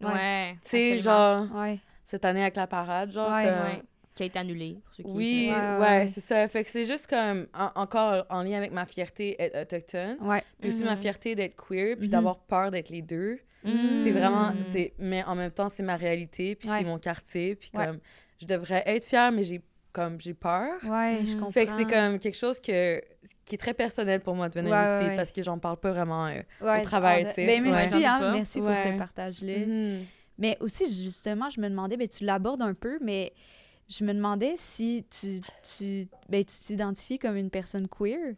Ouais. 0.00 0.52
Tu 0.62 0.68
sais, 0.70 0.98
genre, 1.00 1.46
Ouais. 1.54 1.78
cette 2.04 2.24
année 2.24 2.40
avec 2.42 2.56
la 2.56 2.66
parade, 2.66 3.10
genre. 3.10 3.30
Ouais, 3.30 3.44
comme- 3.44 3.64
Ouais. 3.64 3.82
Qui 4.14 4.24
a 4.24 4.26
été 4.26 4.38
annulé, 4.40 4.80
pour 4.84 4.94
ceux 4.94 5.02
qui 5.04 5.10
Oui, 5.12 5.48
Ouais, 5.50 5.56
ouais, 5.56 5.72
ouais, 5.76 5.78
ouais. 6.00 6.08
c'est 6.08 6.20
ça. 6.20 6.46
Fait 6.48 6.64
que 6.64 6.68
c'est 6.70 6.84
juste 6.84 7.06
comme, 7.06 7.46
en- 7.54 7.70
encore 7.80 8.26
en 8.28 8.42
lien 8.42 8.58
avec 8.58 8.72
ma 8.72 8.84
fierté 8.84 9.36
d'être 9.38 9.56
autochtone, 9.56 10.16
Ouais. 10.20 10.42
puis 10.58 10.68
aussi 10.68 10.84
ma 10.84 10.96
Mhm. 10.96 11.00
fierté 11.00 11.34
d'être 11.34 11.54
queer, 11.56 11.96
puis 11.96 12.06
Mhm. 12.06 12.12
d'avoir 12.12 12.38
peur 12.40 12.70
d'être 12.70 12.90
les 12.90 13.02
deux. 13.02 13.38
savent. 13.64 13.72
C'est 13.90 14.10
vraiment, 14.10 14.52
c'est, 14.62 14.94
mais 14.98 15.22
en 15.24 15.34
même 15.36 15.50
temps, 15.52 15.68
c'est 15.68 15.82
ma 15.82 15.96
réalité, 15.96 16.54
puis 16.54 16.68
Ouais. 16.68 16.78
c'est 16.78 16.84
mon 16.84 16.98
quartier, 16.98 17.54
puis 17.54 17.70
Ouais. 17.74 17.86
comme, 17.86 17.98
je 18.40 18.46
devrais 18.46 18.82
être 18.86 19.04
fière, 19.04 19.30
mais 19.32 19.42
j'ai 19.44 19.60
comme 19.92 20.20
j'ai 20.20 20.34
peur. 20.34 20.72
Ouais, 20.84 21.20
je 21.24 21.32
Mhm. 21.32 21.34
comprends. 21.40 21.50
Fait 21.52 21.66
que 21.66 21.72
c'est 21.72 21.86
comme 21.86 22.18
quelque 22.18 22.36
chose 22.36 22.60
que, 22.60 23.00
qui 23.44 23.54
est 23.54 23.58
très 23.58 23.74
personnel 23.74 24.20
pour 24.20 24.34
moi 24.34 24.48
de 24.48 24.54
venir 24.54 24.72
Ouais, 24.72 24.82
ici 24.82 25.08
ouais, 25.08 25.16
parce 25.16 25.32
que 25.32 25.42
j'en 25.42 25.58
parle 25.58 25.76
pas 25.78 25.90
vraiment. 25.90 26.26
euh, 26.26 26.40
Ouais, 26.60 26.80
au 26.80 26.82
travail, 26.82 27.26
tu 27.26 27.32
sais. 27.34 27.46
Ben, 27.46 27.62
merci, 27.62 27.94
Ouais. 27.96 28.04
hein, 28.04 28.32
merci 28.32 28.58
pour 28.60 28.68
Ouais. 28.68 28.92
ce 28.92 28.98
partage-là. 28.98 29.58
mhm. 29.66 30.04
Mais 30.38 30.56
aussi, 30.60 30.84
justement, 31.04 31.50
je 31.50 31.60
me 31.60 31.68
demandais, 31.68 31.96
ben, 31.96 32.08
tu 32.08 32.24
l'abordes 32.24 32.62
un 32.62 32.72
peu, 32.74 32.98
mais 33.02 33.32
je 33.88 34.04
me 34.04 34.14
demandais 34.14 34.54
si 34.56 35.04
tu 35.10 35.40
tu 35.62 36.06
ben, 36.28 36.42
tu 36.44 36.56
t'identifies 36.66 37.18
comme 37.18 37.36
une 37.36 37.50
personne 37.50 37.88
queer. 37.88 38.34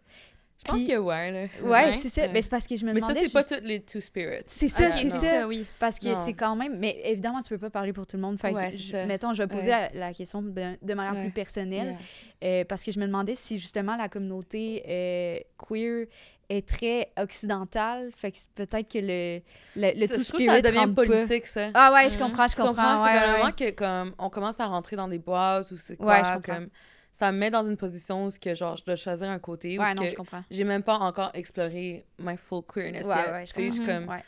Je 0.64 0.70
pense 0.70 0.84
que 0.84 0.96
ouais. 0.96 1.30
Là. 1.32 1.40
Ouais, 1.62 1.68
Ouais. 1.70 1.92
c'est 1.94 2.08
ça. 2.08 2.22
Ouais. 2.22 2.28
Ben, 2.28 2.40
c'est 2.42 2.50
parce 2.50 2.66
que 2.66 2.76
je 2.76 2.84
me 2.84 2.92
Mais 2.92 3.00
ça, 3.00 3.06
demandais. 3.08 3.26
c'est 3.26 3.32
pas 3.32 3.40
juste- 3.40 3.54
toutes 3.56 3.64
les 3.64 3.80
Two 3.80 4.00
Spirits. 4.00 4.42
C'est 4.46 4.68
ça, 4.68 4.90
c'est 4.92 5.10
ça. 5.10 5.46
oui. 5.48 5.66
Parce 5.80 5.98
que 5.98 6.14
c'est 6.14 6.34
quand 6.34 6.54
même. 6.56 6.78
Mais 6.78 7.00
évidemment, 7.04 7.40
tu 7.42 7.48
peux 7.48 7.58
pas 7.58 7.70
parler 7.70 7.92
pour 7.92 8.06
tout 8.06 8.16
le 8.16 8.22
monde. 8.22 8.38
Fait 8.40 8.50
que 8.50 8.56
Ouais, 8.56 8.70
c'est 8.70 8.78
je- 8.78 8.90
ça. 8.92 9.06
mettons, 9.06 9.34
je 9.34 9.42
vais 9.42 9.48
poser 9.48 9.70
Ouais. 9.72 9.90
la, 9.94 10.08
la 10.08 10.12
question 10.14 10.40
de, 10.42 10.50
de 10.50 10.94
manière 10.94 11.14
Ouais. 11.14 11.22
plus 11.22 11.30
personnelle. 11.32 11.96
Euh, 12.44 12.64
parce 12.68 12.82
que 12.82 12.92
je 12.92 12.98
me 13.00 13.06
demandais 13.06 13.34
si 13.34 13.58
justement 13.58 13.96
la 13.96 14.08
communauté 14.08 14.82
euh, 14.88 15.38
queer 15.58 16.06
est 16.48 16.68
très 16.68 17.10
occidentale. 17.18 18.10
Fait 18.14 18.30
que 18.30 18.38
c'est 18.38 18.50
peut-être 18.50 18.90
que 18.92 18.98
le, 18.98 19.40
le, 19.76 19.98
le 20.00 20.06
Ça, 20.06 20.14
tout 20.14 20.20
que 20.20 20.24
spirit 20.24 20.46
ça 20.46 20.60
devient 20.60 20.78
rentre 20.78 20.94
pas. 20.94 21.04
politique, 21.04 21.46
ça. 21.46 21.70
Ah 21.74 21.92
ouais, 21.92 22.10
je 22.10 22.16
Mhm. 22.18 22.22
comprends, 22.22 22.46
je 22.48 22.56
comprends? 22.56 22.68
comprends? 22.68 23.04
ouais, 23.04 23.10
c'est 23.54 23.64
ouais. 23.64 23.70
que 23.72 23.74
comme 23.76 24.14
on 24.18 24.28
commence 24.28 24.60
à 24.60 24.66
rentrer 24.66 24.96
dans 24.96 25.08
des 25.08 25.18
boîtes 25.18 25.70
ou 25.70 25.76
c'est 25.76 25.96
quoi, 25.96 26.06
Ouais, 26.06 26.18
je 26.24 26.32
comprends. 26.34 26.54
comme 26.56 26.68
ça 27.14 27.30
me 27.30 27.36
met 27.38 27.50
dans 27.50 27.62
une 27.62 27.76
position 27.76 28.24
où 28.24 28.30
ce 28.30 28.40
que 28.40 28.54
genre 28.54 28.76
je 28.76 28.84
dois 28.84 28.96
choisir 28.96 29.28
un 29.28 29.38
côté 29.38 29.78
où 29.78 29.82
Ouais, 29.82 29.94
que 29.94 30.02
j'ai 30.50 30.64
même 30.64 30.82
pas 30.82 30.96
encore 30.96 31.30
exploré 31.34 32.04
my 32.18 32.36
full 32.38 32.62
queerness 32.64 33.06
Ouais, 33.06 33.14
yet. 33.16 33.32
ouais, 33.32 33.46
je 33.46 33.52
Tu 33.52 33.54
sais, 33.54 33.64
je 33.66 33.70
suis 33.70 33.78
comprends. 33.80 33.94
comme 34.00 34.08
Ouais, 34.08 34.24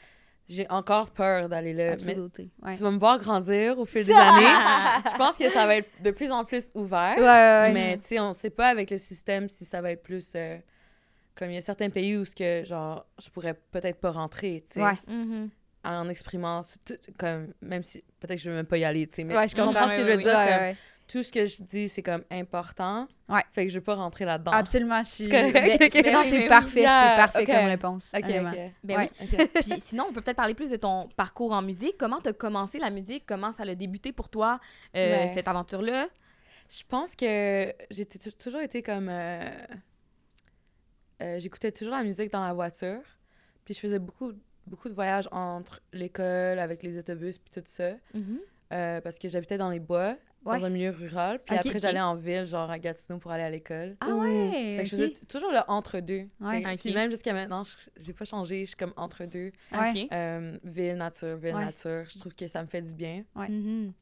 j'ai 0.46 0.68
encore 0.68 1.10
peur 1.10 1.48
d'aller 1.48 1.72
là, 1.72 1.84
mais 1.86 1.92
absolument. 1.92 2.28
Ouais. 2.62 2.76
tu 2.76 2.82
vas 2.82 2.90
me 2.90 2.98
voir 2.98 3.18
grandir 3.18 3.78
au 3.78 3.86
fil 3.86 4.04
des 4.04 4.12
années. 4.12 4.44
je 5.10 5.16
pense 5.16 5.38
que 5.38 5.48
ça 5.50 5.66
va 5.66 5.76
être 5.76 5.88
de 6.02 6.10
plus 6.10 6.30
en 6.30 6.44
plus 6.44 6.70
ouvert. 6.74 7.16
Ouais, 7.16 7.22
ouais, 7.22 7.26
ouais. 7.26 7.72
Mais 7.72 7.96
tu 7.98 8.04
sais, 8.06 8.20
on 8.20 8.34
sait 8.34 8.50
pas 8.50 8.68
avec 8.68 8.90
le 8.90 8.98
système 8.98 9.48
si 9.48 9.64
ça 9.64 9.80
va 9.80 9.90
être 9.92 10.02
plus 10.02 10.32
euh, 10.36 10.58
comme 11.34 11.48
il 11.50 11.54
y 11.54 11.58
a 11.58 11.62
certains 11.62 11.88
pays 11.88 12.16
où 12.18 12.24
ce 12.26 12.36
que 12.36 12.62
genre 12.64 13.06
je 13.18 13.30
pourrais 13.30 13.54
peut-être 13.54 13.98
pas 13.98 14.10
rentrer, 14.10 14.62
tu 14.66 14.74
sais, 14.74 14.82
Ouais. 14.82 14.92
Mhm. 15.08 15.48
en 15.84 16.08
exprimant 16.10 16.60
tout- 16.84 16.94
comme 17.18 17.54
même 17.62 17.82
si 17.82 18.04
peut-être 18.20 18.36
que 18.36 18.42
je 18.44 18.50
veux 18.50 18.56
même 18.56 18.66
pas 18.66 18.76
y 18.78 18.84
aller, 18.84 19.06
tu 19.06 19.14
sais, 19.14 19.24
mais 19.24 19.34
Ouais, 19.36 19.48
je 19.48 19.54
comprends 19.56 19.72
comprends. 19.72 19.88
ce 19.88 19.94
que 19.94 20.04
je 20.04 20.10
veux 20.10 20.16
dire 20.18 20.26
Ouais, 20.26 20.48
comme 20.52 20.60
ouais. 20.62 20.76
Tout 21.14 21.22
ce 21.22 21.30
que 21.30 21.46
je 21.46 21.62
dis 21.62 21.88
c'est 21.88 22.02
comme 22.02 22.24
important. 22.30 23.06
Ouais. 23.28 23.42
Fait 23.52 23.64
que 23.66 23.70
je 23.72 23.78
veux 23.78 23.84
pas 23.84 23.94
rentrer 23.94 24.24
là-dedans. 24.24 24.50
Absolument, 24.50 25.02
je 25.04 25.10
suis. 25.10 25.28
correct, 25.28 25.52
Ben, 25.52 25.78
c'est- 25.90 26.10
Non, 26.10 26.22
c'est 26.24 26.46
parfait, 26.48 26.80
Yeah, 26.80 27.10
c'est 27.10 27.16
parfait 27.32 27.46
comme 27.46 27.66
réponse. 27.66 28.12
OK, 28.16 28.24
honnêtement. 28.24 28.50
OK. 28.50 28.72
Ben 28.82 28.96
Ouais. 28.98 29.10
oui. 29.20 29.46
Puis 29.54 29.80
sinon, 29.80 30.06
on 30.08 30.12
peut 30.12 30.20
peut-être 30.22 30.36
parler 30.36 30.54
plus 30.54 30.70
de 30.70 30.76
ton 30.76 31.08
parcours 31.16 31.52
en 31.52 31.62
musique. 31.62 31.96
Comment 31.98 32.20
t'as 32.20 32.32
commencé 32.32 32.78
la 32.80 32.90
musique? 32.90 33.24
Comment 33.26 33.52
ça 33.52 33.62
a 33.62 33.74
débuté 33.76 34.10
pour 34.12 34.28
toi, 34.28 34.58
euh, 34.96 35.22
Ouais. 35.22 35.28
cette 35.28 35.46
aventure-là? 35.46 36.08
Je 36.68 36.82
pense 36.88 37.14
que 37.14 37.72
j'ai 37.90 38.06
toujours 38.06 38.60
été 38.62 38.82
comme. 38.82 39.08
euh, 39.08 39.48
euh, 41.22 41.38
J'écoutais 41.38 41.72
toujours 41.72 41.94
la 41.94 42.02
musique 42.02 42.32
dans 42.32 42.44
la 42.44 42.52
voiture. 42.52 43.02
Puis 43.64 43.74
je 43.74 43.80
faisais 43.80 43.98
beaucoup, 43.98 44.32
beaucoup 44.66 44.88
de 44.88 44.94
voyages 44.94 45.28
entre 45.32 45.80
l'école, 45.92 46.58
avec 46.58 46.82
les 46.82 46.98
autobus, 46.98 47.38
puis 47.38 47.50
tout 47.50 47.62
ça. 47.66 47.92
Euh, 48.72 49.00
parce 49.00 49.18
que 49.18 49.28
j'habitais 49.28 49.58
dans 49.58 49.70
les 49.70 49.78
bois, 49.78 50.16
Ouais. 50.44 50.58
dans 50.58 50.66
un 50.66 50.70
milieu 50.70 50.90
rural. 50.90 51.40
Puis 51.44 51.56
après, 51.56 51.78
j'allais 51.78 52.00
en 52.00 52.14
ville, 52.14 52.44
genre 52.44 52.70
à 52.70 52.78
Gatineau, 52.78 53.18
pour 53.18 53.30
aller 53.30 53.42
à 53.44 53.50
l'école. 53.50 53.96
Ah 54.00 54.10
ouais. 54.14 54.76
Fait 54.76 54.82
que 54.84 54.90
je 54.90 54.90
faisais 54.96 55.12
toujours 55.28 55.50
le 55.50 55.60
entre-deux. 55.68 56.26
Ouais. 56.40 56.76
Puis 56.76 56.92
même 56.92 57.10
jusqu'à 57.10 57.32
maintenant, 57.32 57.64
je- 57.64 57.76
j'ai 57.96 58.12
pas 58.12 58.24
changé. 58.24 58.60
Je 58.60 58.66
suis 58.66 58.76
comme 58.76 58.92
entre-deux. 58.96 59.52
Euh, 60.12 60.58
ville, 60.62 60.96
nature, 60.96 61.36
ville, 61.36 61.54
Ouais. 61.54 61.64
nature. 61.64 62.04
Je 62.08 62.18
trouve 62.18 62.34
que 62.34 62.46
ça 62.46 62.62
me 62.62 62.66
fait 62.68 62.82
du 62.82 62.92
bien. 62.94 63.24
Ouais. 63.34 63.48
Mhm. 63.48 63.92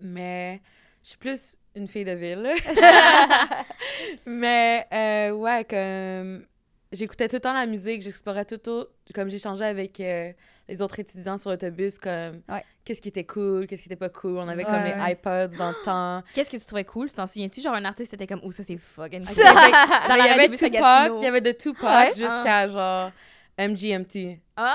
Mais 0.00 0.60
je 1.02 1.10
suis 1.10 1.18
plus 1.18 1.60
une 1.76 1.86
fille 1.86 2.04
de 2.04 2.12
ville. 2.12 2.48
Mais 4.26 4.86
euh, 4.92 5.30
ouais, 5.32 5.64
comme 5.64 6.46
j'écoutais 6.94 7.28
tout 7.28 7.36
le 7.36 7.40
temps 7.40 7.52
la 7.52 7.66
musique, 7.66 8.00
j'explorais 8.02 8.44
tout 8.44 8.54
le 8.54 8.58
temps, 8.58 8.84
comme 9.14 9.28
j'échangeais 9.28 9.64
avec 9.66 10.00
euh, 10.00 10.32
les 10.68 10.80
autres 10.82 10.98
étudiants 11.00 11.36
sur 11.36 11.50
l'autobus, 11.50 11.98
comme 11.98 12.40
Ouais. 12.48 12.64
qu'est-ce 12.84 13.00
qui 13.02 13.08
était 13.08 13.24
cool, 13.24 13.66
qu'est-ce 13.66 13.82
qui 13.82 13.88
était 13.88 13.96
pas 13.96 14.08
cool. 14.08 14.38
On 14.38 14.48
avait 14.48 14.64
Ouais, 14.64 14.70
comme 14.70 14.82
ouais. 14.82 14.94
les 15.06 15.12
iPods 15.12 15.56
dans 15.58 15.68
le 15.70 15.74
temps. 15.84 16.22
Qu'est-ce 16.34 16.50
que 16.50 16.56
tu 16.56 16.64
trouvais 16.66 16.84
cool? 16.84 17.08
Tu 17.08 17.14
t'en 17.16 17.26
souviens-tu? 17.26 17.60
Genre, 17.60 17.74
un 17.74 17.84
artiste, 17.84 18.10
c'était 18.12 18.26
comme, 18.26 18.40
oh, 18.42 18.50
ça, 18.50 18.62
c'est 18.62 18.78
fucking 18.78 19.20
cool. 19.26 19.34
Il 19.36 19.40
y 19.42 19.46
avait, 19.46 19.70
Dans 20.08 20.14
il 20.14 20.26
y 20.26 20.28
avait 20.30 20.48
Tupac, 20.48 21.12
il 21.18 21.22
y 21.22 21.26
avait 21.26 21.40
de 21.40 21.52
Tupac 21.52 22.10
Ouais. 22.10 22.16
jusqu'à 22.16 22.68
genre 22.68 23.10
MGMT. 23.58 24.38
Ah! 24.56 24.74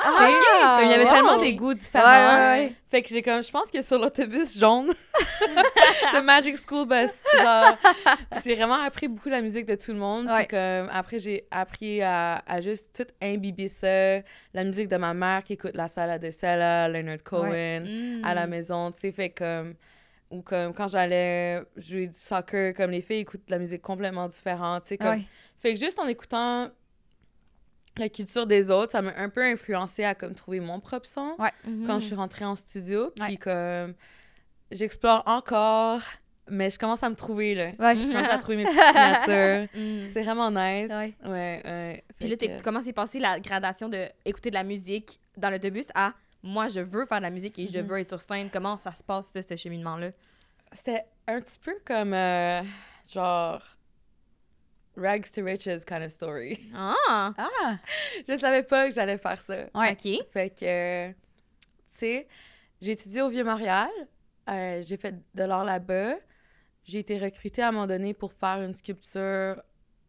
Comme 0.80 0.86
il 0.86 0.92
y 0.92 0.94
avait 0.94 1.06
wow. 1.06 1.12
tellement 1.12 1.38
des 1.42 1.54
goûts 1.54 1.74
différents. 1.74 2.06
ouais, 2.06 2.60
ouais. 2.60 2.74
Fait 2.90 3.02
que 3.02 3.10
j'ai 3.10 3.22
comme, 3.22 3.42
je 3.44 3.52
pense 3.52 3.72
que 3.72 3.82
sur 3.82 3.98
l'autobus 4.00 4.58
jaune 4.58 4.88
de 6.14 6.22
Magic 6.22 6.56
School 6.58 6.88
Bus, 6.88 7.12
genre, 7.38 7.76
j'ai 8.44 8.56
vraiment 8.56 8.82
appris 8.82 9.08
beaucoup 9.08 9.30
la 9.30 9.42
musique 9.42 9.66
de 9.66 9.76
tout 9.76 9.92
le 9.92 10.00
monde. 10.00 10.28
Puis 10.34 10.48
comme, 10.48 10.90
après, 10.92 11.20
j'ai 11.20 11.46
appris 11.52 12.02
à, 12.02 12.44
à 12.48 12.62
juste 12.62 12.96
tout 12.96 13.14
imbiber 13.22 13.68
ça. 13.68 14.18
La 14.54 14.64
musique 14.64 14.88
de 14.88 14.98
ma 14.98 15.14
mère 15.14 15.44
qui 15.44 15.54
écoute 15.54 15.76
la 15.76 15.88
salle 15.88 16.20
de 16.20 16.30
Sella, 16.30 16.88
Leonard 16.90 17.24
Cohen, 17.24 17.84
Mm. 17.86 18.22
à 18.26 18.34
la 18.34 18.48
maison, 18.48 18.92
tu 18.92 19.00
sais, 19.00 19.12
fait 19.12 19.30
comme... 19.30 19.76
Ou 20.32 20.42
comme 20.44 20.74
quand 20.76 20.88
j'allais 20.88 21.64
jouer 21.76 22.06
du 22.06 22.18
soccer, 22.18 22.74
comme 22.76 22.92
les 22.92 23.02
filles 23.02 23.22
écoutent 23.22 23.48
de 23.48 23.52
la 23.52 23.58
musique 23.58 23.82
complètement 23.82 24.28
différente, 24.28 24.84
tu 24.84 24.90
sais, 24.90 24.98
comme... 24.98 25.10
Ouais. 25.18 25.22
Fait 25.58 25.74
que 25.74 25.80
juste 25.80 25.98
en 26.00 26.08
écoutant 26.08 26.70
la 27.98 28.10
culture 28.10 28.46
des 28.48 28.72
autres, 28.72 28.92
ça 28.92 29.02
m'a 29.02 29.14
un 29.18 29.30
peu 29.30 29.44
influencé 29.44 30.04
à 30.04 30.16
comme 30.16 30.34
trouver 30.36 30.60
mon 30.60 30.80
propre 30.80 31.06
son 31.08 31.36
Ouais. 31.40 31.52
Mhm. 31.66 31.86
quand 31.88 32.00
je 32.00 32.06
suis 32.06 32.16
rentrée 32.16 32.46
en 32.46 32.56
studio. 32.56 33.12
Puis 33.16 33.24
Ouais. 33.32 33.38
comme 33.38 33.94
j'explore 34.72 35.24
encore, 35.26 36.02
mais 36.50 36.70
je 36.70 36.80
commence 36.80 37.04
à 37.04 37.10
me 37.10 37.16
trouver 37.16 37.56
là. 37.56 37.72
Ouais. 37.80 38.02
Je 38.02 38.08
commence 38.08 38.30
à 38.30 38.38
trouver 38.38 38.58
mes 38.58 38.66
petites 38.66 38.80
signatures. 38.82 39.68
Mm. 39.76 40.08
C'est 40.14 40.24
vraiment 40.24 40.50
nice. 40.52 40.92
Ouais. 41.26 42.04
Puis 42.20 42.28
là, 42.30 42.36
que- 42.38 42.62
comment 42.64 42.82
s'est 42.82 42.94
passée 42.94 43.20
la 43.20 43.40
gradation 43.40 43.90
de 43.90 44.08
écouter 44.26 44.50
de 44.50 44.56
la 44.56 44.64
musique 44.64 45.20
dans 45.38 45.50
l'autobus 45.50 45.88
à 45.96 46.14
moi, 46.42 46.68
je 46.70 46.80
veux 46.80 47.06
faire 47.06 47.18
de 47.18 47.24
la 47.24 47.30
musique 47.32 47.60
et 47.60 47.68
je 47.68 47.80
Mhm. 47.80 47.86
veux 47.88 48.00
être 48.00 48.08
sur 48.10 48.22
scène? 48.22 48.50
Comment 48.52 48.78
ça 48.78 48.94
se 48.94 49.04
passe, 49.04 49.28
ça, 49.28 49.42
ce 49.42 49.56
cheminement-là? 49.56 50.12
C'était 50.72 51.04
un 51.28 51.42
petit 51.42 51.60
peu 51.60 51.76
comme 51.86 52.14
euh, 52.14 52.62
genre 53.12 53.62
rags 55.00 55.32
to 55.34 55.44
riches 55.44 55.86
kind 55.86 56.04
of 56.04 56.12
story. 56.12 56.60
Ah! 56.76 57.34
Ah! 57.38 57.78
je 58.28 58.38
savais 58.38 58.64
pas 58.64 58.88
que 58.90 58.94
j'allais 58.96 59.18
faire 59.18 59.42
ça. 59.42 59.66
Ouais. 59.76 59.92
OK. 59.94 60.26
Fait 60.32 60.50
que, 60.50 61.10
tu 61.12 61.16
sais, 61.88 62.28
j'ai 62.82 62.92
étudié 62.92 63.22
au 63.22 63.30
Vieux-Montréal. 63.30 63.90
Euh, 64.50 64.82
j'ai 64.86 64.98
fait 64.98 65.16
de 65.36 65.44
l'art 65.44 65.64
là-bas. 65.64 66.16
J'ai 66.84 67.00
été 67.00 67.18
recrutée 67.20 67.62
à 67.62 67.68
un 67.70 67.72
moment 67.72 67.88
donné 67.88 68.14
pour 68.14 68.34
faire 68.34 68.62
une 68.62 68.74
sculpture 68.74 69.62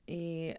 et 0.09 0.55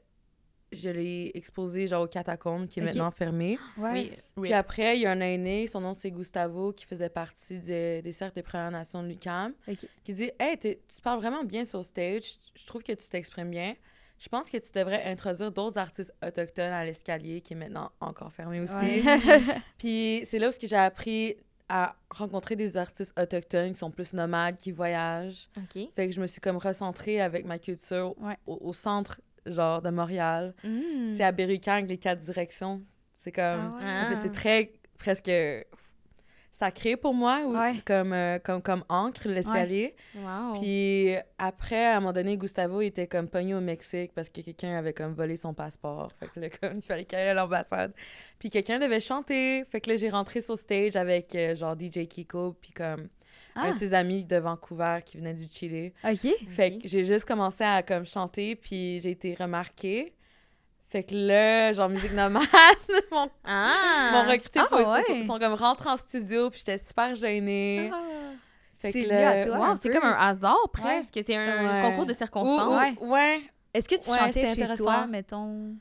je 0.71 0.89
l'ai 0.89 1.31
exposée 1.33 1.87
genre 1.87 2.03
au 2.03 2.07
catacombe 2.07 2.67
qui 2.67 2.79
est 2.79 2.83
maintenant 2.83 3.11
fermé. 3.11 3.57
Ouais. 3.77 4.11
Oui. 4.37 4.43
Puis 4.49 4.53
après, 4.53 4.97
il 4.97 5.01
y 5.01 5.05
a 5.05 5.11
un 5.11 5.19
aîné, 5.19 5.67
son 5.67 5.81
nom 5.81 5.93
c'est 5.93 6.11
Gustavo, 6.11 6.71
qui 6.73 6.85
faisait 6.85 7.09
partie 7.09 7.59
de- 7.59 8.01
des 8.01 8.11
cercles 8.11 8.35
des 8.35 8.43
Premières 8.43 8.71
Nations 8.71 9.03
de 9.03 9.07
l'UQAM, 9.09 9.53
Ok. 9.67 9.85
qui 10.03 10.13
dit 10.13 10.31
Hey, 10.39 10.57
tu 10.57 10.77
parles 11.03 11.19
vraiment 11.19 11.43
bien 11.43 11.65
sur 11.65 11.83
stage, 11.83 12.37
je 12.55 12.65
trouve 12.65 12.83
que 12.83 12.93
tu 12.93 13.09
t'exprimes 13.09 13.49
bien. 13.49 13.75
Je 14.23 14.29
pense 14.29 14.51
que 14.51 14.57
tu 14.57 14.71
devrais 14.73 15.03
introduire 15.05 15.51
d'autres 15.51 15.79
artistes 15.79 16.13
autochtones 16.23 16.71
à 16.71 16.85
l'escalier, 16.85 17.41
qui 17.41 17.53
est 17.53 17.55
maintenant 17.55 17.91
encore 17.99 18.31
fermé 18.31 18.59
aussi. 18.59 18.73
Ouais. 18.75 19.01
Puis 19.79 20.21
c'est 20.25 20.37
là 20.37 20.49
où 20.49 20.51
j'ai 20.61 20.75
appris 20.75 21.35
à 21.67 21.95
rencontrer 22.11 22.55
des 22.55 22.77
artistes 22.77 23.19
autochtones 23.19 23.71
qui 23.71 23.79
sont 23.79 23.89
plus 23.89 24.13
nomades, 24.13 24.57
qui 24.57 24.71
voyagent. 24.71 25.49
OK. 25.57 25.81
Fait 25.95 26.07
que 26.07 26.13
je 26.13 26.21
me 26.21 26.27
suis 26.27 26.39
comme 26.39 26.57
recentrée 26.57 27.19
avec 27.19 27.45
ma 27.45 27.57
culture 27.57 28.13
Ouais. 28.21 28.37
au, 28.45 28.59
au 28.61 28.73
centre, 28.73 29.21
genre, 29.47 29.81
de 29.81 29.89
Montréal. 29.89 30.53
Mm. 30.63 31.13
C'est 31.13 31.23
à 31.23 31.31
Berry-UQAM, 31.31 31.85
les 31.87 31.97
quatre 31.97 32.19
directions. 32.19 32.81
C'est 33.13 33.31
comme... 33.31 33.77
Ah 33.81 34.07
fait- 34.09 34.15
Ah. 34.15 34.15
C'est 34.21 34.31
très, 34.31 34.71
presque 34.99 35.31
sacré 36.51 36.97
pour 36.97 37.13
moi, 37.13 37.41
ou- 37.45 37.55
Ouais. 37.57 37.75
comme, 37.85 38.11
euh, 38.13 38.37
comme, 38.39 38.61
comme 38.61 38.83
encre, 38.89 39.27
l'escalier. 39.29 39.95
Wow. 40.15 40.53
Puis 40.59 41.15
après, 41.37 41.85
à 41.87 41.97
un 41.97 41.99
moment 42.01 42.11
donné, 42.13 42.35
Gustavo 42.37 42.81
était 42.81 43.07
comme 43.07 43.27
pogné 43.29 43.55
au 43.55 43.61
Mexique 43.61 44.11
parce 44.13 44.29
que 44.29 44.41
quelqu'un 44.41 44.77
avait 44.77 44.93
comme 44.93 45.13
volé 45.13 45.37
son 45.37 45.53
passeport. 45.53 46.11
Fait 46.19 46.27
que 46.27 46.39
là, 46.41 46.49
comme, 46.49 46.77
il 46.77 46.81
fallait 46.81 47.05
qu'il 47.05 47.17
aille 47.17 47.29
à 47.29 47.33
l'ambassade. 47.33 47.93
Puis 48.37 48.49
quelqu'un 48.49 48.79
devait 48.79 48.99
chanter. 48.99 49.63
Fait 49.71 49.79
que 49.81 49.89
là, 49.89 49.95
j'ai 49.95 50.09
rentré 50.09 50.41
sur 50.41 50.57
stage 50.57 50.95
avec 50.97 51.33
euh, 51.35 51.55
genre 51.55 51.75
DJ 51.79 52.05
Kiko, 52.07 52.55
puis 52.61 52.71
comme 52.73 53.07
un 53.55 53.69
Ah. 53.69 53.71
de 53.71 53.77
ses 53.77 53.93
amis 53.93 54.23
de 54.25 54.37
Vancouver 54.37 54.99
qui 55.05 55.17
venait 55.17 55.33
du 55.33 55.45
Chili. 55.49 55.91
OK. 56.03 56.27
Fait 56.49 56.77
que 56.77 56.87
j'ai 56.87 57.03
juste 57.05 57.25
commencé 57.25 57.63
à 57.63 57.81
comme 57.83 58.05
chanter, 58.05 58.55
puis 58.55 58.99
j'ai 58.99 59.11
été 59.11 59.33
remarquée. 59.35 60.13
Fait 60.91 61.03
que 61.03 61.15
là, 61.15 61.71
genre 61.71 61.87
musique 61.87 62.11
nomade, 62.13 62.43
mon 63.11 63.29
ah! 63.45 64.09
m'ont 64.11 64.29
recruté 64.29 64.59
Ah, 64.61 64.65
pour 64.69 64.79
ouais. 64.89 65.03
ils 65.09 65.25
sont 65.25 65.39
comme 65.39 65.53
rentrés 65.53 65.89
en 65.89 65.95
studio, 65.95 66.49
puis 66.49 66.59
j'étais 66.59 66.77
super 66.77 67.15
gênée. 67.15 67.89
Ah. 67.93 67.97
Fait 68.77 68.91
C'est 68.91 69.03
que 69.03 69.07
lié 69.09 69.13
là- 69.21 69.29
à 69.41 69.45
toi. 69.45 69.57
Wow, 69.57 69.63
un 69.63 69.75
c'est 69.77 69.89
comme 69.89 70.03
un 70.03 70.17
hasard 70.19 70.69
presque. 70.73 71.17
C'est 71.25 71.35
un 71.35 71.81
Ouais. 71.81 71.81
concours 71.81 72.05
de 72.05 72.13
circonstances. 72.13 72.95
ou- 72.99 73.07
ouais. 73.11 73.39
Est-ce 73.73 73.87
que 73.87 73.95
tu 74.03 74.09
Ouais, 74.11 74.17
chantais 74.17 74.53
chez 74.53 74.75
toi, 74.75 75.07
mettons? 75.07 75.75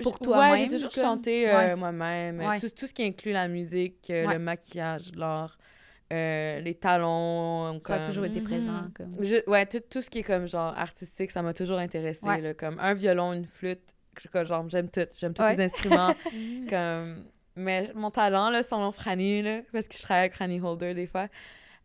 Pour 0.00 0.18
toi-même, 0.20 0.52
Ouais, 0.52 0.58
j'ai 0.58 0.68
toujours 0.68 0.92
comme? 0.92 1.02
chanté 1.04 1.48
euh, 1.50 1.56
Ouais. 1.56 1.76
moi-même. 1.76 2.38
Ouais. 2.40 2.60
Tout, 2.60 2.68
tout 2.70 2.86
ce 2.86 2.94
qui 2.94 3.02
inclut 3.04 3.32
la 3.32 3.48
musique, 3.48 4.10
euh, 4.10 4.26
Ouais. 4.26 4.32
le 4.34 4.38
maquillage, 4.38 5.12
l'art. 5.16 5.58
euh, 6.12 6.60
les 6.60 6.74
talons. 6.74 7.80
Ça 7.82 7.94
a 7.94 7.98
toujours 8.00 8.26
été 8.26 8.40
Mhm. 8.40 8.46
présent. 8.46 8.82
Comme... 8.94 9.12
Je- 9.24 9.48
ouais, 9.48 9.64
tout, 9.64 9.80
tout 9.80 10.02
ce 10.02 10.10
qui 10.10 10.18
est 10.18 10.22
comme 10.22 10.46
genre 10.46 10.74
artistique, 10.76 11.30
ça 11.30 11.40
m'a 11.40 11.54
toujours 11.54 11.78
intéressé. 11.78 12.26
Ouais. 12.28 12.40
là, 12.42 12.52
comme 12.52 12.78
un 12.80 12.92
violon, 12.92 13.32
une 13.32 13.46
flûte, 13.46 13.94
genre 14.44 14.68
j'aime 14.68 14.88
tout. 14.88 15.06
J'aime 15.18 15.34
tous 15.34 15.42
Ouais. 15.42 15.56
les 15.56 15.60
instruments. 15.64 16.14
comme... 16.70 17.24
Mais 17.54 17.90
mon 17.94 18.10
talent, 18.10 18.48
là, 18.50 18.62
son 18.62 18.78
nom 18.78 18.92
Franny, 18.92 19.42
là, 19.42 19.60
parce 19.72 19.86
que 19.86 19.94
je 19.96 20.02
travaille 20.02 20.22
avec 20.22 20.34
Franny 20.34 20.58
Holder 20.58 20.94
des 20.94 21.06
fois, 21.06 21.28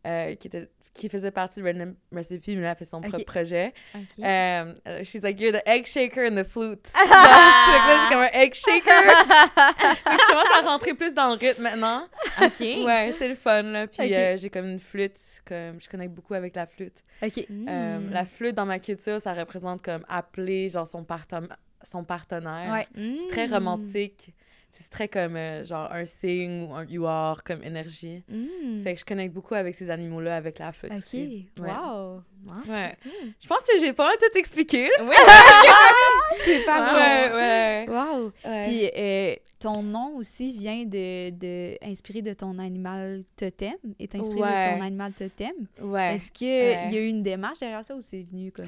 euh, 0.05 0.33
qui, 0.35 0.47
était, 0.47 0.69
qui 0.93 1.09
faisait 1.09 1.29
partie 1.31 1.59
de 1.61 1.65
Random 1.65 1.93
Recipe, 2.15 2.47
mais 2.55 2.61
là, 2.61 2.71
elle 2.71 2.77
fait 2.77 2.85
son 2.85 3.01
propre 3.01 3.25
projet. 3.25 3.73
Ok. 3.93 4.17
Um, 4.19 4.75
she's 5.03 5.23
like, 5.23 5.37
you're 5.41 5.51
the 5.51 5.67
egg 5.67 5.85
shaker 5.85 6.25
and 6.25 6.35
the 6.41 6.45
flute. 6.45 6.83
Que 6.93 7.09
là, 7.09 8.05
j'ai 8.07 8.13
comme 8.13 8.21
un 8.23 8.41
egg 8.41 8.53
shaker. 8.53 8.93
Je 10.07 10.27
commence 10.29 10.57
à 10.57 10.65
rentrer 10.65 10.93
plus 10.93 11.13
dans 11.13 11.27
le 11.31 11.37
rythme 11.37 11.63
maintenant. 11.63 12.07
OK. 12.41 12.59
Ouais, 12.61 13.13
c'est 13.17 13.27
le 13.27 13.35
fun, 13.35 13.63
là. 13.63 13.87
Puis 13.87 14.13
euh, 14.15 14.37
j'ai 14.37 14.49
comme 14.49 14.67
une 14.69 14.79
flûte, 14.79 15.19
comme 15.45 15.81
je 15.81 15.89
connecte 15.89 16.13
beaucoup 16.13 16.33
avec 16.33 16.55
la 16.55 16.65
flûte. 16.65 17.03
OK. 17.21 17.45
Mm. 17.49 18.11
la 18.11 18.23
flûte, 18.25 18.55
dans 18.55 18.65
ma 18.65 18.79
culture, 18.79 19.19
ça 19.19 19.33
représente 19.33 19.81
comme 19.81 20.05
appeler, 20.07 20.69
genre, 20.69 20.87
son, 20.87 21.03
parten- 21.03 21.49
son 21.87 22.03
partenaire. 22.03 22.71
Ouais. 22.71 22.87
C'est 22.95 23.27
très 23.29 23.47
Mm. 23.47 23.53
romantique. 23.53 24.33
C'est 24.69 24.89
très 24.91 25.07
comme, 25.07 25.37
euh, 25.37 25.63
genre, 25.63 25.89
un 25.91 26.03
signe 26.03 26.63
ou 26.63 26.73
un 26.75 26.83
you 26.85 27.05
are, 27.07 27.41
comme 27.43 27.63
énergie. 27.63 28.21
Mm. 28.27 28.83
Fait 28.83 28.93
que 28.95 28.99
je 28.99 29.05
connecte 29.05 29.33
beaucoup 29.33 29.55
avec 29.55 29.73
ces 29.73 29.89
animaux-là, 29.89 30.35
avec 30.35 30.59
la 30.59 30.73
flûte 30.73 30.91
aussi. 30.93 31.47
OK. 31.57 31.63
Ouais. 31.63 31.71
Wow. 31.71 32.21
Ouais. 32.69 32.95
Je 33.41 33.47
pense 33.47 33.65
que 33.65 33.79
j'ai 33.79 33.93
pas 33.93 34.07
mal 34.07 34.17
tout 34.19 34.37
expliqué. 34.37 34.89
Oui. 35.01 35.15
C'est 36.43 36.65
pas. 36.65 36.93
Ouais, 36.93 37.33
ouais. 37.33 37.85
Wow. 37.89 38.31
ouais. 38.45 38.63
Puis 38.63 38.91
euh, 38.95 39.35
ton 39.57 39.81
nom 39.81 40.17
aussi 40.17 40.51
vient 40.51 40.83
de, 40.83 41.29
de 41.31 41.77
inspiré 41.81 42.21
de 42.21 42.33
ton 42.33 42.59
animal 42.59 43.23
totem, 43.37 43.75
est 43.99 44.13
inspiré 44.15 44.41
Ouais. 44.41 44.65
de 44.73 44.77
ton 44.77 44.83
animal 44.83 45.13
totem. 45.13 45.53
ouais. 45.81 46.15
Est-ce 46.15 46.31
qu'il 46.31 46.47
y 46.47 46.97
a 46.97 46.99
eu 46.99 47.07
une 47.07 47.23
démarche 47.23 47.59
derrière 47.59 47.83
ça 47.85 47.95
ou 47.95 48.01
c'est 48.01 48.21
venu 48.21 48.51
comme 48.51 48.65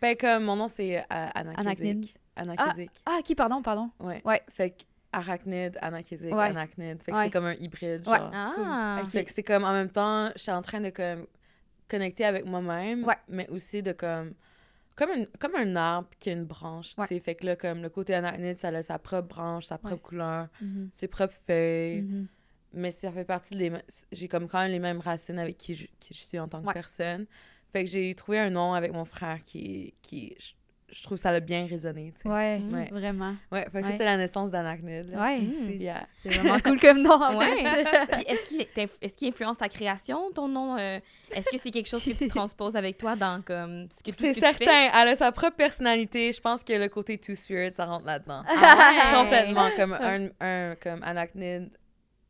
Ben, 0.00 0.14
comme 0.16 0.44
mon 0.44 0.56
nom, 0.56 0.68
c'est 0.68 0.98
euh, 0.98 1.02
Anachnide. 2.36 2.60
Anachésique. 2.60 2.90
Anachésique. 3.06 3.32
Ah, 3.32 3.34
pardon, 3.36 3.62
pardon. 3.62 3.90
Ouais. 4.00 4.22
Ouais. 4.24 4.42
Fait 4.48 4.70
que 4.70 4.82
Ouais. 6.32 6.46
anachnide. 6.46 7.02
Fait 7.02 7.12
que 7.12 7.16
Ouais. 7.16 7.24
c'est 7.24 7.30
comme 7.30 7.46
un 7.46 7.54
hybride, 7.54 8.04
genre. 8.04 8.30
Ah. 8.34 9.00
Ok. 9.04 9.10
Fait 9.10 9.24
que 9.24 9.30
c'est 9.32 9.42
comme, 9.44 9.64
en 9.64 9.72
même 9.72 9.90
temps, 9.90 10.30
je 10.34 10.40
suis 10.42 10.50
en 10.50 10.60
train 10.62 10.80
de, 10.80 10.90
comme, 10.90 11.26
connecter 11.88 12.24
avec 12.24 12.44
moi-même, 12.46 13.04
Ouais. 13.04 13.16
mais 13.28 13.48
aussi 13.48 13.80
de, 13.82 13.92
comme, 13.92 14.34
comme, 14.96 15.10
une, 15.10 15.26
comme 15.38 15.54
un 15.54 15.76
arbre 15.76 16.08
qui 16.18 16.30
a 16.30 16.32
une 16.32 16.44
branche, 16.44 16.94
Ouais. 16.98 17.06
tu 17.06 17.14
sais. 17.14 17.20
Fait 17.20 17.34
que 17.36 17.46
là, 17.46 17.54
comme, 17.56 17.82
le 17.82 17.90
côté 17.90 18.14
anachnide, 18.14 18.56
ça 18.56 18.68
a 18.68 18.82
sa 18.82 18.98
propre 18.98 19.28
branche, 19.28 19.66
sa 19.66 19.78
propre 19.78 20.02
couleur, 20.02 20.48
Mhm. 20.60 20.90
ses 20.92 21.06
propres 21.08 21.34
feuilles. 21.46 22.02
Mhm. 22.02 22.26
Mais 22.76 22.90
ça 22.90 23.12
fait 23.12 23.24
partie 23.24 23.54
des... 23.54 23.70
J'ai 24.10 24.26
comme 24.26 24.48
quand 24.48 24.58
même 24.58 24.72
les 24.72 24.80
mêmes 24.80 24.98
racines 24.98 25.38
avec 25.38 25.56
qui 25.58 25.76
je, 25.76 25.86
qui 26.00 26.12
je 26.12 26.18
suis 26.18 26.40
en 26.40 26.48
tant 26.48 26.60
que 26.60 26.72
personne. 26.72 27.26
Fait 27.72 27.84
que 27.84 27.90
j'ai 27.90 28.12
trouvé 28.16 28.40
un 28.40 28.50
nom 28.50 28.74
avec 28.74 28.92
mon 28.92 29.04
frère 29.04 29.44
qui... 29.44 29.94
qui 30.02 30.36
je, 30.96 31.02
trouve 31.02 31.18
ça 31.18 31.30
a 31.30 31.40
bien 31.40 31.66
résonné, 31.66 32.12
tu 32.16 32.22
sais. 32.22 32.28
Ouais, 32.28 32.60
Ouais. 32.72 32.88
vraiment. 32.92 33.34
Ouais, 33.52 33.64
fait 33.72 33.80
que 33.80 33.86
Ouais. 33.86 33.92
c'était 33.92 34.04
la 34.04 34.16
naissance 34.16 34.50
d'Anachnid. 34.50 35.10
là. 35.10 35.20
Ouais, 35.22 35.40
Mm. 35.40 35.52
c'est 35.52 35.76
Yeah. 35.76 36.06
vraiment 36.24 36.58
cool 36.60 36.78
comme 36.80 37.02
nom. 37.02 37.18
Ouais. 37.38 37.46
est-ce 38.26 38.44
qu'il 38.50 39.10
qu'il 39.16 39.28
influence 39.28 39.58
ta 39.58 39.68
création, 39.68 40.30
ton 40.32 40.48
nom? 40.48 40.76
euh, 40.78 40.98
est-ce 41.32 41.48
que 41.50 41.58
c'est 41.62 41.70
quelque 41.70 41.88
chose 41.88 42.04
que 42.04 42.12
tu 42.12 42.28
transposes 42.28 42.76
avec 42.76 42.96
toi 42.98 43.16
dans 43.16 43.42
comme 43.42 43.88
ce 43.90 43.98
que, 44.02 44.10
tout 44.10 44.16
ce 44.18 44.20
C'est 44.22 44.28
que 44.28 44.34
tu 44.34 44.40
fais? 44.40 44.64
certain, 44.64 44.90
elle 45.02 45.08
a 45.08 45.16
sa 45.16 45.32
propre 45.32 45.56
personnalité. 45.56 46.32
Je 46.32 46.40
pense 46.40 46.62
que 46.64 46.72
le 46.72 46.88
côté 46.88 47.18
Two 47.18 47.34
Spirit, 47.34 47.72
ça 47.72 47.84
rentre 47.86 48.06
là-dedans. 48.06 48.42
Ah 48.48 48.52
ouais. 49.12 49.22
Complètement. 49.24 49.68
Comme 49.76 49.92
un, 49.94 50.28
un 50.40 50.74
comme 50.76 51.02
Anachnid 51.02 51.70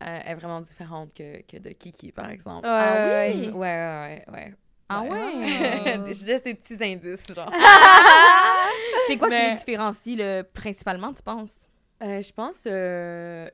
euh, 0.03 0.18
est 0.27 0.35
vraiment 0.35 0.61
différente 0.61 1.14
que, 1.14 1.40
que 1.42 1.57
de 1.59 1.70
Kiki, 1.70 2.12
par 2.12 2.29
exemple. 2.31 2.66
Ah 2.68 3.07
Ouais, 3.09 3.33
oui? 3.35 3.48
Ouais, 3.48 3.53
ouais, 3.53 4.24
ouais. 4.29 4.33
ouais. 4.33 4.55
Ah 4.88 5.03
Ouais. 5.03 5.11
ouais? 5.11 6.14
je 6.14 6.25
laisse 6.27 6.42
des 6.42 6.55
petits 6.55 6.83
indices, 6.83 7.27
genre. 7.35 7.51
c'est 9.09 9.16
quoi 9.16 9.29
qui 9.29 9.35
Mais- 9.35 9.51
les 9.51 9.57
différencie 9.57 10.16
le, 10.16 10.42
principalement, 10.42 11.12
tu 11.12 11.23
penses? 11.23 11.57
Euh, 12.03 12.20
je 12.23 12.33
pense 12.33 12.64
euh, 12.66 13.49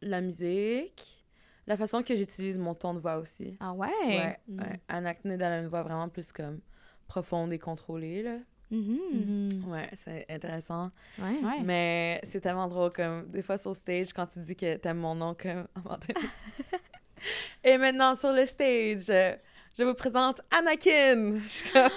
la 0.00 0.20
musique, 0.20 1.24
la 1.66 1.76
façon 1.76 2.02
que 2.02 2.14
j'utilise 2.16 2.58
mon 2.58 2.74
ton 2.74 2.94
de 2.94 3.00
voix 3.00 3.16
aussi. 3.16 3.56
Ah 3.60 3.72
ouais? 3.72 3.88
Ouais, 4.06 4.38
Mm. 4.48 4.60
ouais. 4.60 4.80
Anachnid, 4.88 5.34
elle 5.40 5.52
a 5.52 5.58
une 5.58 5.66
voix 5.68 5.82
vraiment 5.82 6.08
plus 6.08 6.32
comme 6.32 6.60
profonde 7.06 7.52
et 7.52 7.58
contrôlée, 7.58 8.22
là. 8.22 8.36
Mhm. 8.70 8.98
Mhm. 9.12 9.70
Ouais, 9.70 9.88
c'est 9.92 10.26
intéressant. 10.28 10.90
Ouais. 11.18 11.38
Ouais. 11.42 11.60
Mais 11.64 12.20
c'est 12.24 12.40
tellement 12.40 12.66
drôle, 12.66 12.92
comme, 12.92 13.26
des 13.26 13.42
fois 13.42 13.58
sur 13.58 13.76
stage, 13.76 14.12
quand 14.12 14.26
tu 14.26 14.40
dis 14.40 14.56
que 14.56 14.76
t'aimes 14.76 14.98
mon 14.98 15.14
nom, 15.14 15.34
comme. 15.40 15.66
Et 17.64 17.78
maintenant, 17.78 18.14
sur 18.14 18.32
le 18.32 18.44
stage, 18.46 19.06
euh, 19.10 19.34
je 19.78 19.84
vous 19.84 19.94
présente 19.94 20.40
Anakin! 20.56 21.40
Je 21.48 21.52
suis 21.52 21.70
comme- 21.70 21.82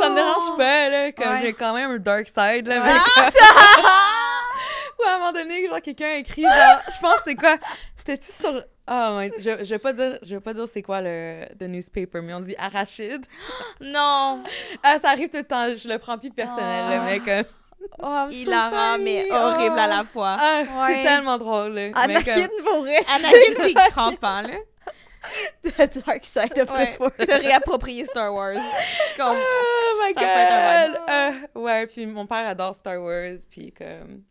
Ça 0.00 0.10
me 0.10 0.14
dérange 0.16 0.56
pas, 0.56 0.88
là, 0.88 1.12
comme 1.12 1.28
Ouais. 1.34 1.38
j'ai 1.40 1.52
quand 1.52 1.72
même 1.74 1.90
un 1.92 1.98
dark 1.98 2.26
side, 2.26 2.66
là, 2.66 2.80
Ouais. 2.80 2.82
mais 2.84 2.98
comme- 3.14 3.24
Ou 4.98 5.02
à 5.08 5.14
un 5.14 5.18
moment 5.18 5.32
donné, 5.32 5.66
genre, 5.68 5.80
quelqu'un 5.80 6.06
a 6.08 6.14
écrit, 6.16 6.42
genre, 6.42 6.80
je 6.92 7.00
pense, 7.00 7.16
c'est 7.24 7.34
quoi? 7.36 7.56
C'était-tu 7.96 8.32
sur... 8.32 8.62
Ah, 8.86 9.14
ouais, 9.16 9.30
je, 9.38 9.64
je 9.64 9.74
vais 9.74 9.78
pas 9.78 9.92
dire, 9.92 10.18
je 10.22 10.34
vais 10.34 10.40
pas 10.40 10.54
dire 10.54 10.66
c'est 10.66 10.82
quoi 10.82 11.00
le 11.00 11.44
the 11.58 11.62
newspaper, 11.68 12.20
mais 12.22 12.34
on 12.34 12.40
dit 12.40 12.56
arachide. 12.58 13.24
Non! 13.80 14.42
Ah, 14.82 14.98
ça 14.98 15.10
arrive 15.10 15.28
tout 15.28 15.36
le 15.38 15.44
temps, 15.44 15.74
je 15.74 15.88
le 15.88 15.98
prends 15.98 16.18
plus 16.18 16.30
personnel, 16.30 16.88
là, 16.88 17.00
Ah. 17.00 17.04
mais 17.04 17.20
comme... 17.20 17.44
Oh, 18.02 18.26
Il 18.30 18.44
so 18.44 18.50
la 18.50 18.68
rend, 18.68 18.98
mais 18.98 19.30
horrible 19.30 19.78
à 19.78 19.86
Oh. 19.86 19.90
la 19.90 20.04
fois. 20.04 20.36
Ah, 20.38 20.62
Ouais. 20.62 20.94
c'est 20.96 21.02
tellement 21.04 21.38
drôle, 21.38 21.72
là. 21.74 21.88
mais 21.88 22.16
Anakin 22.16 22.34
comme- 22.48 22.64
pour 22.64 22.80
vrai. 22.80 22.98
Anakin, 23.14 23.62
c'est 23.62 23.74
crampant, 23.90 24.40
là. 24.42 24.54
The 25.64 26.04
dark 26.06 26.24
side 26.24 26.58
of 26.58 26.70
Ouais. 26.70 26.92
the 26.92 26.96
force. 26.96 27.14
Se 27.18 27.42
réapproprier 27.42 28.04
Star 28.06 28.32
Wars. 28.34 28.54
Je 28.56 29.06
suis 29.08 29.16
comme... 29.16 29.36
Oh 29.94 30.04
my 30.06 30.14
god! 30.14 31.00
Euh, 31.08 31.60
ouais, 31.60 31.86
puis 31.86 32.06
mon 32.06 32.26
père 32.26 32.48
adore 32.48 32.74
Star 32.74 33.00
Wars, 33.00 33.38
puis 33.50 33.72
comme... 33.72 34.22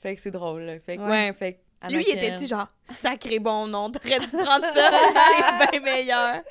Fait 0.00 0.14
que 0.16 0.20
c'est 0.20 0.30
drôle, 0.32 0.62
là. 0.62 0.74
Fait 0.80 0.96
que, 0.96 1.02
Ouais. 1.02 1.08
ouais, 1.28 1.32
fait 1.32 1.52
que 1.54 1.92
Lui, 1.92 2.02
Anakin- 2.04 2.16
était-tu 2.16 2.46
genre, 2.48 2.66
sacré 2.82 3.38
bon 3.38 3.66
nom, 3.68 3.90
t'aurais 3.90 4.18
dû 4.18 4.26
prendre 4.32 4.64
ça, 4.74 4.90
c'est 4.90 5.70
bien 5.70 5.80
meilleur. 5.80 6.42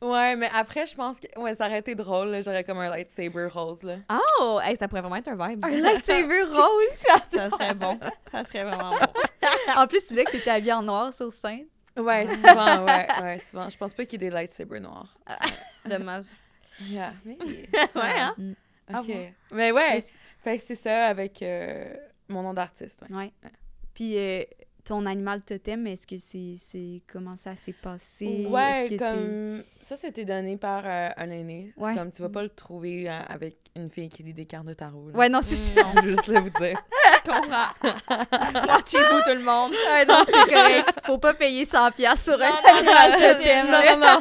Ouais, 0.00 0.34
mais 0.34 0.50
après, 0.52 0.86
je 0.86 0.94
pense 0.96 1.20
que... 1.20 1.26
Ouais, 1.38 1.54
ça 1.54 1.66
aurait 1.66 1.78
été 1.78 1.94
drôle. 1.94 2.42
J'aurais 2.44 2.64
comme 2.64 2.78
un 2.80 2.88
lightsaber 2.88 3.46
rose, 3.46 3.84
là. 3.84 3.94
Oh, 4.40 4.58
hey, 4.62 4.74
ça 4.76 4.88
pourrait 4.88 5.02
vraiment 5.02 5.16
être 5.16 5.28
un 5.28 5.48
vibe. 5.48 5.64
Un 5.64 5.70
lightsaber 5.70 6.42
rose, 6.42 6.88
Ça 7.32 7.48
serait 7.50 7.74
bon. 7.74 7.98
Ça 8.32 8.42
serait 8.44 8.64
vraiment 8.64 8.90
bon. 8.90 9.06
En 9.76 9.86
plus, 9.86 10.00
tu 10.00 10.08
disais 10.08 10.24
que 10.24 10.32
t'étais 10.32 10.50
habillée 10.50 10.72
en 10.72 10.82
noir 10.82 11.14
sur 11.14 11.32
scène. 11.32 11.66
Ouais, 11.96 12.26
souvent, 12.36 12.84
ouais, 12.84 13.06
ouais, 13.22 13.38
souvent. 13.38 13.68
Je 13.68 13.76
pense 13.76 13.92
pas 13.94 14.04
qu'il 14.04 14.20
y 14.22 14.26
ait 14.26 14.28
des 14.28 14.34
lightsabers 14.34 14.80
noirs. 14.80 15.16
Dommage. 15.84 16.26
Yeah, 16.80 17.14
maybe. 17.24 17.68
Ouais, 17.94 18.18
hein? 18.18 18.34
Ah 18.92 19.00
OK. 19.00 19.06
bon. 19.06 19.32
Mais 19.52 19.72
ouais, 19.72 20.04
fait 20.42 20.58
que 20.58 20.62
c'est 20.62 20.74
ça 20.74 21.06
avec 21.06 21.42
euh, 21.42 21.94
mon 22.28 22.42
nom 22.42 22.52
d'artiste, 22.54 23.02
ouais. 23.08 23.16
Ouais. 23.16 23.32
Puis 23.94 24.16
euh, 24.18 24.44
ton 24.86 25.04
animal 25.04 25.40
totem, 25.42 25.84
est-ce 25.88 26.06
que 26.06 26.16
c'est 26.16 27.02
comment 27.12 27.36
ça 27.36 27.56
s'est 27.56 27.72
passé? 27.72 28.24
Est-ce 28.26 28.48
Ouais, 28.48 28.88
que 28.88 28.96
comme 28.96 29.64
ça, 29.82 29.96
c'était 29.96 30.24
donné 30.24 30.56
par 30.56 30.84
euh, 30.86 31.08
un 31.16 31.30
aîné. 31.30 31.72
Ouais. 31.76 31.92
Comme 31.96 32.12
tu 32.12 32.22
vas 32.22 32.28
pas 32.28 32.44
le 32.44 32.48
trouver 32.48 33.10
euh, 33.10 33.18
avec 33.28 33.56
une 33.74 33.90
fille 33.90 34.08
qui 34.08 34.22
lit 34.22 34.32
des 34.32 34.46
cartes 34.46 34.64
de 34.66 34.74
tarot. 34.74 35.10
là. 35.10 35.16
Ouais, 35.18 35.28
non, 35.28 35.40
c'est 35.42 35.56
ça. 35.56 35.82
Je 35.96 36.00
veux 36.02 36.10
juste 36.10 36.28
le 36.28 36.38
vous 36.38 36.50
dire. 36.50 36.80
Je 37.24 37.30
comprends. 37.30 38.68
Watchez-vous, 38.74 39.22
tout 39.24 39.34
le 39.36 39.42
monde. 39.42 39.72
Ouais, 39.72 40.04
non, 40.06 40.22
c'est 40.24 40.52
correct. 40.54 40.88
Faut 41.04 41.18
pas 41.18 41.34
payer 41.34 41.64
100 41.64 41.90
pièces 41.90 42.22
sur 42.22 42.34
un 42.34 42.38
Non, 42.38 42.54
non, 42.62 42.78
animal 42.78 43.10
non, 43.10 43.38
totem. 43.38 43.66
non, 43.66 43.98
non, 44.06 44.06
non. 44.06 44.20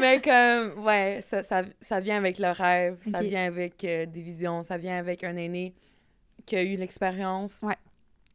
Mais 0.00 0.20
comme, 0.20 0.84
ouais, 0.84 1.20
ça, 1.22 1.42
ça, 1.44 1.62
ça 1.80 2.00
vient 2.00 2.16
avec 2.16 2.38
le 2.38 2.50
rêve, 2.50 2.96
ça 3.10 3.22
vient 3.22 3.46
avec 3.46 3.84
euh, 3.84 4.06
des 4.06 4.22
visions, 4.22 4.62
ça 4.62 4.76
vient 4.78 4.96
avec 4.98 5.22
un 5.24 5.36
aîné 5.36 5.74
qui 6.46 6.56
a 6.56 6.62
eu 6.62 6.76
l'expérience. 6.76 7.60
Ouais. 7.62 7.76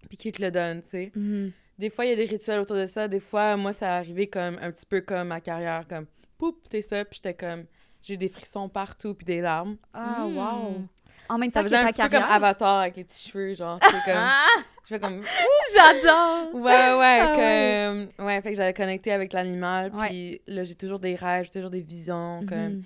Puis 0.07 0.17
qui 0.17 0.31
te 0.31 0.41
le 0.41 0.51
donne, 0.51 0.81
tu 0.81 0.89
sais. 0.89 1.11
Mhm. 1.15 1.51
Des 1.77 1.89
fois, 1.89 2.05
il 2.05 2.09
y 2.09 2.13
a 2.13 2.15
des 2.15 2.25
rituels 2.25 2.59
autour 2.59 2.77
de 2.77 2.85
ça. 2.85 3.07
Des 3.07 3.19
fois, 3.19 3.57
moi, 3.57 3.73
ça 3.73 3.95
arrivé 3.95 4.27
comme 4.27 4.57
un 4.61 4.71
petit 4.71 4.85
peu 4.85 5.01
comme 5.01 5.27
ma 5.29 5.41
carrière, 5.41 5.85
comme 5.89 6.05
poup, 6.37 6.57
t'es 6.69 6.81
ça. 6.81 7.03
Puis 7.03 7.19
j'étais 7.23 7.33
comme, 7.33 7.65
j'ai 8.01 8.15
des 8.17 8.29
frissons 8.29 8.69
partout, 8.69 9.13
puis 9.13 9.25
des 9.25 9.41
larmes. 9.41 9.77
Ah, 9.93 10.25
Mm. 10.25 10.37
wow. 10.37 10.81
En 11.27 11.37
même 11.39 11.49
Ça 11.49 11.59
temps 11.59 11.63
que 11.63 11.69
faisait 11.69 11.81
un 11.81 11.85
petit 11.87 12.01
peu 12.01 12.07
carrière? 12.09 12.27
comme 12.27 12.35
Avatar 12.35 12.79
avec 12.81 12.95
les 12.97 13.03
petits 13.03 13.29
cheveux, 13.29 13.53
genre. 13.55 13.79
C'est 13.81 14.11
comme, 14.11 14.21
Ah! 14.23 14.45
je 14.83 14.87
fais 14.89 14.99
comme, 14.99 15.21
J'adore. 15.75 16.53
ouais, 16.53 16.61
ouais, 16.63 17.19
Ah 17.21 18.07
comme, 18.15 18.25
ouais, 18.27 18.41
fait 18.41 18.51
que 18.51 18.55
j'avais 18.57 18.73
connecté 18.73 19.11
avec 19.11 19.33
l'animal. 19.33 19.91
Ouais. 19.93 20.07
Puis 20.07 20.41
là, 20.47 20.63
j'ai 20.63 20.75
toujours 20.75 20.99
des 20.99 21.15
rêves, 21.15 21.45
j'ai 21.45 21.51
toujours 21.51 21.71
des 21.71 21.81
visions. 21.81 22.45
Comme, 22.47 22.57
Mhm. 22.75 22.83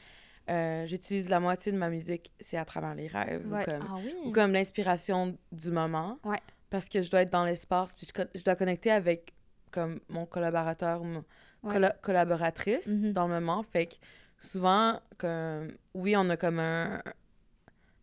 euh, 0.52 0.86
j'utilise 0.86 1.28
la 1.30 1.40
moitié 1.42 1.72
de 1.74 1.78
ma 1.78 1.90
musique, 1.90 2.32
c'est 2.40 2.58
à 2.58 2.66
travers 2.66 2.96
les 2.96 3.08
rêves. 3.08 3.46
ou 3.46 3.54
Ouais. 3.54 3.66
comme, 3.66 3.86
Ah 3.88 3.96
oui. 3.98 4.14
ou 4.26 4.32
comme 4.32 4.54
l'inspiration 4.54 5.38
du 5.52 5.70
moment. 5.72 6.18
Ouais. 6.24 6.40
Parce 6.70 6.88
que 6.90 7.02
je 7.02 7.10
dois 7.10 7.22
être 7.22 7.32
dans 7.32 7.46
l'espace, 7.46 7.96
puis 7.96 8.08
je, 8.08 8.24
je 8.40 8.44
dois 8.44 8.56
connecter 8.56 8.92
avec 8.92 9.34
comme 9.72 10.00
mon 10.10 10.26
collaborateur 10.26 11.02
ou 11.02 11.06
mon 11.06 11.24
Ouais. 11.64 11.74
colla- 11.74 11.96
collaboratrice 12.02 12.88
Mhm. 12.88 13.12
dans 13.14 13.28
le 13.28 13.34
moment. 13.34 13.64
Fait 13.64 13.88
que 13.88 13.96
souvent, 14.38 15.00
comme, 15.18 15.74
oui, 15.94 16.16
on 16.16 16.30
a 16.30 16.38
comme 16.38 16.60
un, 16.60 17.02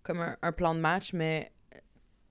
comme 0.03 0.21
un, 0.21 0.37
un 0.43 0.53
plan 0.53 0.75
de 0.75 0.81
match, 0.81 1.13
mais 1.15 1.51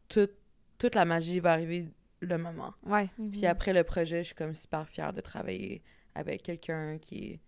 toute, 0.08 0.34
toute 0.78 0.93
la 0.95 1.04
magie 1.06 1.39
va 1.39 1.54
arriver 1.54 1.88
le 2.21 2.38
moment. 2.38 2.74
Ouais. 2.84 3.10
Puis 3.32 3.45
après 3.48 3.74
le 3.74 3.84
projet, 3.84 4.17
je 4.19 4.28
suis 4.28 4.36
comme 4.36 4.54
super 4.56 4.88
fière 4.88 5.13
de 5.13 5.21
travailler 5.21 5.82
avec 6.13 6.43
quelqu'un 6.43 6.98
qui, 7.00 7.39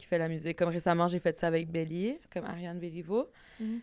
qui 0.00 0.06
fait 0.06 0.18
la 0.18 0.28
musique. 0.28 0.56
Comme 0.58 0.70
récemment, 0.70 1.06
j'ai 1.08 1.20
fait 1.20 1.36
ça 1.36 1.46
avec 1.48 1.70
Belly, 1.70 2.18
comme 2.32 2.44
Ariane 2.44 2.78
Bellivo. 2.78 3.30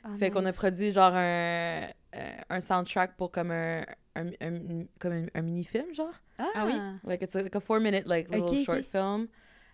Ah, 0.04 0.10
fait 0.18 0.32
qu'on 0.32 0.46
a 0.46 0.52
produit 0.54 0.92
genre 0.92 1.14
un, 1.14 1.88
euh, 2.16 2.38
un 2.50 2.60
soundtrack 2.60 3.16
pour 3.16 3.32
comme 3.32 3.52
un, 3.52 3.86
un, 4.16 4.28
un- 4.42 4.86
comme 5.00 5.14
un, 5.14 5.26
un 5.36 5.42
mini-film, 5.42 5.94
genre. 5.94 6.14
Ah, 6.40 6.66
oui? 6.66 6.74
Like 7.04 7.22
it's 7.22 7.36
like 7.36 7.56
a 7.56 7.60
four 7.60 7.80
minute 7.80 8.06
like 8.08 8.30
little 8.30 8.64
short 8.66 8.84
film. 8.86 9.28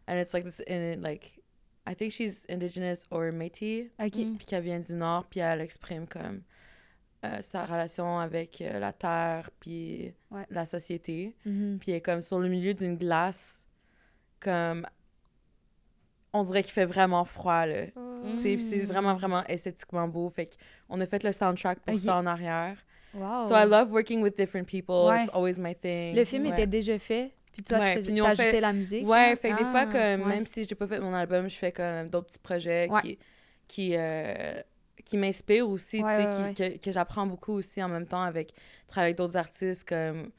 And 0.07 0.17
it's 0.19 0.33
like 0.33 0.43
this 0.43 0.61
in 0.67 1.01
like 1.01 1.39
I 1.87 1.95
think 1.95 2.11
she's 2.11 2.45
indigenous 2.49 3.07
or 3.11 3.31
Métis. 3.31 3.89
OK. 3.99 4.17
Mm. 4.17 4.35
Puis 4.37 4.45
qu'elle 4.45 4.63
vient 4.63 4.79
du 4.79 4.93
Nord, 4.93 5.25
puis 5.29 5.39
elle 5.39 5.61
exprime 5.61 6.05
comme 6.07 6.41
euh, 7.25 7.37
sa 7.39 7.63
relation 7.65 8.19
avec 8.19 8.59
euh, 8.61 8.79
la 8.79 8.91
terre, 8.91 9.49
puis 9.61 10.13
Ouais. 10.31 10.45
la 10.49 10.65
société. 10.65 11.33
Mhm. 11.45 11.77
Puis 11.79 11.91
elle 11.91 11.97
est 11.97 12.01
comme 12.01 12.19
sur 12.21 12.39
le 12.39 12.49
milieu 12.49 12.73
d'une 12.73 12.97
glace, 12.97 13.65
comme. 14.41 14.85
On 16.33 16.43
dirait 16.43 16.63
qu'il 16.63 16.73
fait 16.73 16.85
vraiment 16.85 17.25
froid, 17.25 17.65
là. 17.65 17.83
C'est 18.39 18.55
puis 18.55 18.61
c'est 18.63 18.85
vraiment, 18.85 19.13
vraiment 19.15 19.43
esthétiquement 19.45 20.07
beau. 20.07 20.29
Fait 20.29 20.47
qu'on 20.89 20.99
a 21.01 21.05
fait 21.05 21.23
le 21.23 21.31
soundtrack 21.31 21.79
pour 21.81 21.97
ça 21.99 22.17
en 22.17 22.25
arrière. 22.25 22.77
Wow. 23.13 23.41
So 23.47 23.55
I 23.55 23.65
love 23.67 23.91
working 23.91 24.21
with 24.23 24.35
different 24.35 24.65
people. 24.65 25.05
Ouais. 25.09 25.21
It's 25.21 25.29
always 25.33 25.59
my 25.59 25.75
thing. 25.75 26.15
Le 26.15 26.23
film 26.25 26.45
Ouais. 26.45 26.51
était 26.53 26.65
déjà 26.65 26.97
fait, 26.97 27.31
puis 27.51 27.61
toi, 27.61 27.77
Ouais, 27.79 27.85
tu 27.91 28.01
faisais, 28.01 28.15
t'ajoutais 28.21 28.51
fait- 28.51 28.61
la 28.61 28.73
musique. 28.73 29.07
Ouais, 29.07 29.35
fait 29.35 29.51
que 29.51 29.57
des 29.57 29.63
Ah, 29.67 29.71
fois, 29.71 29.85
comme, 29.85 30.21
ouais. 30.27 30.35
même 30.35 30.47
si 30.47 30.65
j'ai 30.65 30.73
pas 30.73 30.87
fait 30.87 30.99
mon 30.99 31.13
album, 31.13 31.47
je 31.47 31.55
fais 31.55 31.71
comme 31.71 32.09
d'autres 32.09 32.25
petits 32.27 32.39
projets 32.39 32.89
qui, 33.03 33.19
qui, 33.67 33.91
euh, 33.95 34.55
qui 35.05 35.17
m'inspirent 35.17 35.69
aussi, 35.69 36.01
tu 36.01 36.07
sais, 36.09 36.53
que, 36.55 36.77
que 36.83 36.91
j'apprends 36.91 37.27
beaucoup 37.27 37.53
aussi 37.53 37.83
en 37.83 37.89
même 37.89 38.07
temps 38.07 38.23
avec 38.23 38.53
travailler 38.87 39.09
avec 39.09 39.17
d'autres 39.17 39.37
artistes, 39.37 39.87
comme 39.87 40.31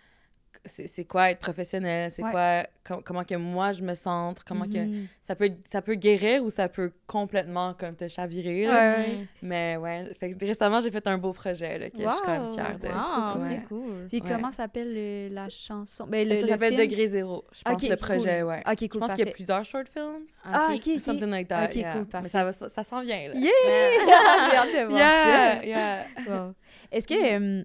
c'est 0.65 0.87
c'est 0.87 1.05
quoi 1.05 1.31
être 1.31 1.41
professionnel, 1.41 2.11
c'est 2.11 2.23
Ouais. 2.25 2.31
quoi, 2.31 2.63
com- 2.87 3.03
comment 3.05 3.23
que 3.25 3.35
moi 3.35 3.73
je 3.73 3.83
me 3.83 3.95
centre, 3.95 4.45
comment 4.45 4.65
que 4.67 4.79
Mhm. 4.79 5.07
ça 5.21 5.35
peut, 5.35 5.51
ça 5.65 5.83
peut 5.83 5.95
guérir 5.95 6.43
ou 6.45 6.51
ça 6.51 6.69
peut 6.69 6.93
complètement 7.07 7.75
comme 7.75 7.95
te 7.95 8.09
chavirer, 8.09 8.65
là? 8.67 8.73
Ouais, 8.73 8.97
ouais. 8.99 9.27
Mais 9.43 9.77
ouais, 9.77 10.11
fait 10.19 10.31
que 10.31 10.45
récemment, 10.45 10.81
j'ai 10.81 10.91
fait 10.91 11.07
un 11.07 11.19
beau 11.19 11.33
projet, 11.33 11.79
là, 11.79 11.91
que 11.91 11.97
je 12.03 12.09
suis 12.09 12.21
quand 12.25 12.33
même 12.33 12.47
Wow, 12.47 12.53
fière 12.53 12.79
de. 12.79 12.89
Ah, 12.95 13.33
trop 13.35 13.43
Ouais. 13.45 13.57
très 13.57 13.65
cool. 13.67 14.07
Puis 14.09 14.21
Ouais. 14.23 14.29
comment 14.31 14.51
s'appelle 14.51 14.95
le- 14.95 15.35
la 15.35 15.49
chanson? 15.49 16.07
Ben, 16.09 16.29
le, 16.29 16.35
ça 16.35 16.41
le 16.43 16.49
s'appelle? 16.49 16.77
Degré 16.77 17.07
Zéro, 17.09 17.45
je 17.53 17.63
pense, 17.63 17.83
le 17.89 17.97
projet, 17.97 18.41
cool. 18.41 18.49
ouais. 18.49 18.63
Ok, 18.67 18.79
Je 18.81 18.87
cool, 18.87 19.01
pense 19.01 19.11
qu'il 19.11 19.19
y 19.19 19.23
a 19.23 19.25
parfait. 19.27 19.33
plusieurs 19.35 19.65
short 19.65 19.89
films. 19.89 20.27
Ah, 20.45 20.69
ok, 20.73 20.81
ok. 20.95 21.01
Something 21.01 21.31
like 21.31 21.49
that. 21.49 21.65
Ok, 21.67 21.75
yeah. 21.77 21.93
cool, 21.93 22.07
Mais 22.23 22.29
ça, 22.29 22.45
va- 22.45 22.53
ça, 22.53 22.69
ça 22.69 22.85
s'en 22.85 23.01
vient, 23.03 23.29
là. 23.29 23.35
Yeah! 23.35 23.51
J'ai 24.51 24.57
hâte 24.57 24.69
de 24.69 24.89
voir 24.89 24.99
Yeah, 24.99 25.55
ça. 25.61 25.65
yeah. 25.67 26.05
Wow. 26.29 26.55
Est-ce 26.91 27.07
que 27.07 27.15
euh, 27.15 27.65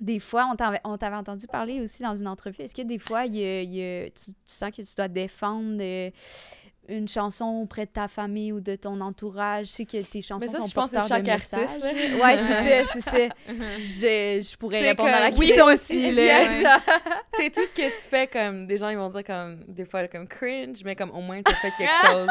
des 0.00 0.20
fois, 0.20 0.48
on 0.52 0.56
t'avait, 0.56 0.80
on 0.84 0.96
t'avait 0.96 1.16
entendu 1.16 1.46
parler 1.46 1.80
aussi 1.80 2.02
dans 2.02 2.14
une 2.16 2.28
entrevue, 2.28 2.62
est-ce 2.62 2.74
que 2.74 2.82
des 2.82 2.98
fois, 2.98 3.24
il 3.26 3.36
il 3.36 4.10
tu, 4.12 4.32
tu 4.32 4.34
sens 4.46 4.70
que 4.70 4.82
tu 4.82 4.94
dois 4.96 5.08
défendre 5.08 5.78
euh, 5.80 6.10
une 6.88 7.06
chanson 7.06 7.44
auprès 7.62 7.84
de 7.84 7.90
ta 7.90 8.08
famille 8.08 8.50
ou 8.52 8.60
de 8.60 8.74
ton 8.76 9.00
entourage? 9.02 9.66
Je 9.66 9.72
sais 9.72 9.84
que 9.84 10.00
tes 10.02 10.22
chansons 10.22 10.46
Mais 10.46 10.50
ça, 10.52 10.58
sont 10.60 10.66
je 10.68 10.74
pense 10.74 10.90
que 10.90 10.96
c'est 11.02 11.08
porteurs 11.08 11.20
de 11.20 11.26
chaque 11.26 11.52
artiste. 11.62 11.84
Ouais, 11.84 12.38
c'est 12.38 12.84
ça, 12.84 12.92
c'est 12.92 13.00
ça. 13.02 13.34
Je, 13.48 14.48
je 14.50 14.56
pourrais 14.56 14.80
répondre 14.80 15.10
à 15.10 15.28
la 15.28 15.36
oui, 15.36 15.46
question 15.48 15.66
c'est- 15.66 15.72
aussi. 16.08 16.12
Là. 16.14 16.78
tu 17.34 17.42
sais, 17.42 17.50
tout 17.50 17.66
ce 17.66 17.72
que 17.74 17.82
tu 17.82 18.08
fais, 18.08 18.26
comme, 18.26 18.66
des 18.66 18.78
gens, 18.78 18.88
ils 18.88 18.96
vont 18.96 19.08
dire, 19.10 19.24
comme, 19.24 19.64
des 19.68 19.84
fois, 19.84 20.08
comme 20.08 20.26
cringe, 20.26 20.82
mais 20.84 20.96
comme, 20.96 21.10
au 21.10 21.20
moins, 21.20 21.42
tu 21.42 21.52
as 21.52 21.56
fait 21.56 21.72
quelque 21.76 22.06
chose. 22.06 22.28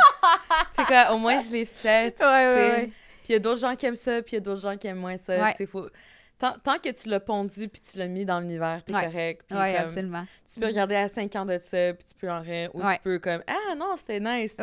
c'est 0.75 0.85
quoi, 0.85 1.11
au 1.13 1.17
moins, 1.17 1.39
je 1.41 1.51
l'ai 1.51 1.65
fait. 1.65 2.15
tu 2.17 2.23
Ouais, 2.23 2.29
ouais, 2.29 2.53
sais. 2.53 2.69
ouais. 2.81 2.91
Puis 3.23 3.29
il 3.29 3.31
y 3.33 3.35
a 3.35 3.39
d'autres 3.39 3.59
gens 3.59 3.75
qui 3.75 3.85
aiment 3.85 3.95
ça, 3.95 4.21
puis 4.21 4.31
il 4.31 4.35
y 4.35 4.37
a 4.37 4.41
d'autres 4.41 4.61
gens 4.61 4.77
qui 4.77 4.87
aiment 4.87 4.99
moins 4.99 5.17
ça. 5.17 5.35
Faut... 5.69 5.87
Tant, 6.39 6.53
tant 6.63 6.77
que 6.77 6.89
tu 6.89 7.09
l'as 7.09 7.19
pondu, 7.19 7.67
puis 7.67 7.81
tu 7.81 7.97
l'as 7.97 8.07
mis 8.07 8.23
dans 8.23 8.39
l'univers, 8.39 8.83
t'es 8.85 8.93
Ouais. 8.93 9.05
correct. 9.05 9.45
Puis 9.49 9.57
Ouais, 9.57 9.73
comme, 9.73 9.81
absolument. 9.85 10.25
tu 10.53 10.59
peux 10.59 10.67
regarder 10.67 10.95
à 10.95 11.07
5 11.07 11.35
ans 11.35 11.45
de 11.45 11.57
ça, 11.57 11.93
puis 11.93 12.07
tu 12.07 12.13
peux 12.13 12.29
en 12.31 12.41
rire, 12.41 12.69
ou 12.75 12.83
Ouais. 12.83 12.95
tu 12.97 13.01
peux, 13.01 13.17
comme, 13.19 13.41
ah 13.47 13.75
non, 13.75 13.95
c'était 13.97 14.19
nice. 14.19 14.55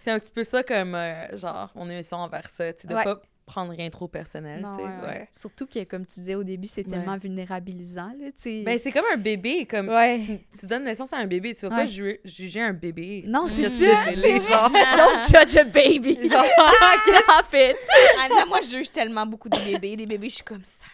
C'est 0.00 0.10
un 0.10 0.18
petit 0.18 0.30
peu 0.30 0.42
ça, 0.44 0.62
comme, 0.62 0.94
euh, 0.94 1.36
genre, 1.36 1.70
mon 1.74 1.88
émission 1.90 2.16
envers 2.18 2.48
ça, 2.48 2.72
tu 2.72 2.86
de 2.86 2.94
pas 2.94 3.20
prendre 3.50 3.72
rien 3.72 3.90
trop 3.90 4.06
personnel, 4.08 4.60
Non, 4.62 4.70
ouais, 4.76 4.82
ouais. 4.84 5.06
ouais. 5.08 5.28
Surtout 5.32 5.66
que, 5.66 5.82
comme 5.84 6.06
tu 6.06 6.20
disais 6.20 6.34
au 6.36 6.44
début, 6.44 6.68
c'est 6.68 6.84
Ouais. 6.86 6.92
tellement 6.96 7.16
vulnérabilisant. 7.18 8.12
Là. 8.20 8.28
Ben, 8.64 8.78
c'est 8.78 8.92
comme 8.92 9.04
un 9.12 9.16
bébé, 9.16 9.66
comme 9.66 9.88
ouais. 9.88 10.20
tu, 10.24 10.38
tu 10.58 10.66
donnes 10.66 10.84
naissance 10.84 11.12
à 11.12 11.16
un 11.18 11.26
bébé, 11.26 11.54
tu 11.54 11.66
vas 11.66 11.74
Ouais. 11.74 11.82
pas 11.82 11.86
ju- 11.86 12.20
juger 12.24 12.60
un 12.62 12.72
bébé. 12.72 13.24
Non, 13.26 13.46
c'est 13.48 13.68
ça. 13.68 14.04
Don't 14.14 15.22
judge 15.28 15.56
a 15.56 15.64
baby. 15.64 16.18
Stop 16.28 17.52
it. 17.54 17.76
Ah, 18.18 18.28
là, 18.28 18.46
moi, 18.46 18.60
je 18.62 18.68
juge 18.78 18.90
tellement 18.90 19.26
beaucoup 19.26 19.48
des 19.48 19.58
bébés. 19.72 19.96
Des 19.96 20.06
bébés, 20.06 20.28
je 20.28 20.36
suis 20.36 20.44
comme 20.44 20.64
sacre. 20.64 20.90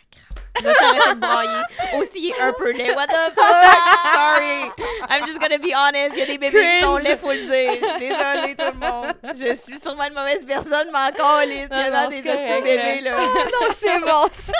Là, 0.62 0.74
t'arrêtes 0.74 1.14
de 1.14 1.20
brailler. 1.20 1.62
Aussi, 1.98 2.32
un 2.40 2.52
peu 2.52 2.72
laid. 2.72 2.94
What 2.94 3.06
the 3.06 3.34
fuck? 3.34 4.14
Sorry. 4.14 4.70
I'm 5.08 5.26
just 5.26 5.40
gonna 5.40 5.58
be 5.58 5.72
honest. 5.74 6.14
Il 6.16 6.20
y 6.20 6.22
a 6.22 6.26
des 6.26 6.38
bébés 6.38 6.68
qui 6.78 6.84
sont 6.84 6.96
laids, 6.96 7.16
faut 7.16 7.32
le 7.32 7.40
dire. 7.40 7.98
Désolée, 7.98 8.54
tout 8.56 8.72
le 8.72 8.86
monde. 8.86 9.14
Je 9.34 9.54
suis 9.54 9.78
sûrement 9.78 10.04
une 10.04 10.14
mauvaise 10.14 10.44
personne, 10.46 10.88
mais 10.92 10.98
encore, 10.98 11.40
les 11.40 11.66
il 11.70 11.86
y 11.86 11.90
en 11.90 11.94
a 11.94 12.02
non, 12.04 12.08
des 12.08 12.22
petits 12.22 12.62
bébés, 12.62 13.00
là. 13.02 13.16
Non, 13.18 13.68
c'est 13.70 13.98
bon, 14.00 14.26
ça. 14.32 14.52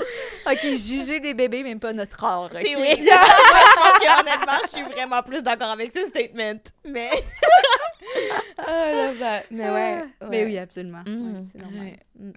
OK, 0.50 0.76
juger 0.76 1.20
des 1.20 1.34
bébés, 1.34 1.62
mais 1.62 1.76
pas 1.76 1.92
notre 1.92 2.22
art, 2.24 2.44
OK? 2.44 2.58
C'est 2.62 2.76
oui. 2.76 2.96
Moi, 2.96 2.96
je 2.96 3.74
pense 3.74 3.98
que, 3.98 4.20
honnêtement, 4.20 4.58
je 4.62 4.68
suis 4.68 4.82
vraiment 4.82 5.22
plus 5.22 5.42
d'accord 5.42 5.70
avec 5.70 5.92
ce 5.92 6.06
statement. 6.06 6.60
Mais. 6.84 7.10
Love 8.58 9.18
that. 9.18 9.44
Mais 9.50 9.70
ouais. 9.70 10.04
Mais 10.28 10.44
oui, 10.44 10.58
absolument. 10.58 11.02
Mm. 11.06 11.34
Ouais, 11.34 11.44
c'est 11.52 11.58
normal. 11.60 11.96
Mm. 12.18 12.30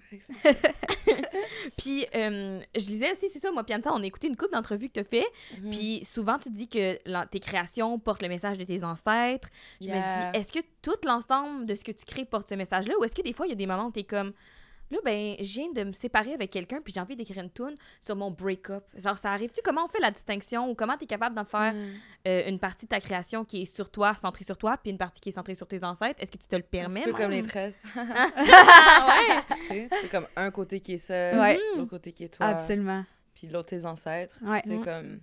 Puis, 1.76 2.06
euh, 2.14 2.60
je 2.76 2.86
lisais 2.86 3.12
aussi, 3.12 3.28
c'est 3.32 3.38
ça, 3.40 3.50
moi, 3.52 3.64
Pianza, 3.64 3.92
on 3.92 4.02
a 4.02 4.06
écouté 4.06 4.28
une 4.28 4.36
couple 4.36 4.52
d'entrevues 4.52 4.88
que 4.88 4.94
tu 4.94 5.00
as 5.00 5.04
fait. 5.04 5.26
Mhm. 5.60 5.70
Puis, 5.70 6.04
souvent, 6.04 6.38
tu 6.38 6.50
dis 6.50 6.68
que 6.68 6.98
la- 7.06 7.26
tes 7.26 7.40
créations 7.40 7.98
portent 7.98 8.22
le 8.22 8.28
message 8.28 8.58
de 8.58 8.64
tes 8.64 8.84
ancêtres. 8.84 9.48
Je 9.80 9.86
Yeah. 9.88 9.96
me 9.96 10.32
dis, 10.32 10.38
est-ce 10.38 10.52
que 10.52 10.60
tout 10.82 10.96
l'ensemble 11.04 11.66
de 11.66 11.74
ce 11.74 11.84
que 11.84 11.92
tu 11.92 12.04
crées 12.04 12.24
porte 12.24 12.48
ce 12.48 12.54
message-là? 12.54 12.94
Ou 13.00 13.04
est-ce 13.04 13.14
que 13.14 13.22
des 13.22 13.32
fois, 13.32 13.46
il 13.46 13.50
y 13.50 13.52
a 13.52 13.56
des 13.56 13.66
moments 13.66 13.86
où 13.86 13.92
tu 13.92 14.00
es 14.00 14.04
comme. 14.04 14.32
Là, 14.92 14.98
ben, 15.04 15.34
je 15.40 15.52
viens 15.60 15.72
de 15.72 15.84
me 15.84 15.92
séparer 15.92 16.34
avec 16.34 16.50
quelqu'un, 16.50 16.80
puis 16.84 16.92
j'ai 16.92 17.00
envie 17.00 17.16
d'écrire 17.16 17.38
une 17.42 17.50
tune 17.50 17.74
sur 18.00 18.14
mon 18.14 18.30
break-up. 18.30 18.84
Genre, 18.94 19.16
ça 19.18 19.32
arrive-tu? 19.32 19.60
Comment 19.64 19.86
on 19.86 19.88
fait 19.88 20.00
la 20.00 20.10
distinction? 20.10 20.70
Ou 20.70 20.74
comment 20.74 20.96
tu 20.96 21.04
es 21.04 21.06
capable 21.06 21.34
d'en 21.34 21.44
faire 21.44 21.72
Mm. 21.72 21.86
euh, 22.28 22.48
une 22.48 22.58
partie 22.58 22.86
de 22.86 22.90
ta 22.90 23.00
création 23.00 23.44
qui 23.44 23.62
est 23.62 23.64
sur 23.64 23.90
toi, 23.90 24.14
centrée 24.14 24.44
sur 24.44 24.56
toi, 24.58 24.76
puis 24.76 24.90
une 24.90 24.98
partie 24.98 25.20
qui 25.20 25.30
est 25.30 25.32
centrée 25.32 25.54
sur 25.54 25.66
tes 25.66 25.82
ancêtres? 25.82 26.20
Est-ce 26.22 26.30
que 26.30 26.38
tu 26.38 26.46
te 26.46 26.54
le 26.56 26.62
Un 26.62 26.66
permets? 26.70 27.00
petit 27.00 27.10
peu 27.12 27.16
comme 27.16 27.30
les 27.30 27.42
tresses. 27.42 27.82
Ah 27.96 29.08
ouais! 29.08 29.56
tu 29.60 29.66
sais, 29.68 29.88
c'est 30.02 30.10
comme 30.10 30.26
un 30.36 30.50
côté 30.50 30.80
qui 30.80 30.92
est 30.94 30.98
ça, 30.98 31.14
Ouais. 31.40 31.58
l'autre 31.76 31.90
côté 31.90 32.12
qui 32.12 32.24
est 32.24 32.28
toi, 32.34 32.46
Absolument. 32.46 33.04
puis 33.34 33.46
l'autre 33.48 33.68
tes 33.70 33.84
ancêtres. 33.86 34.36
Ouais. 34.42 34.60
C'est 34.64 34.76
Mm. 34.76 34.84
comme. 34.84 35.20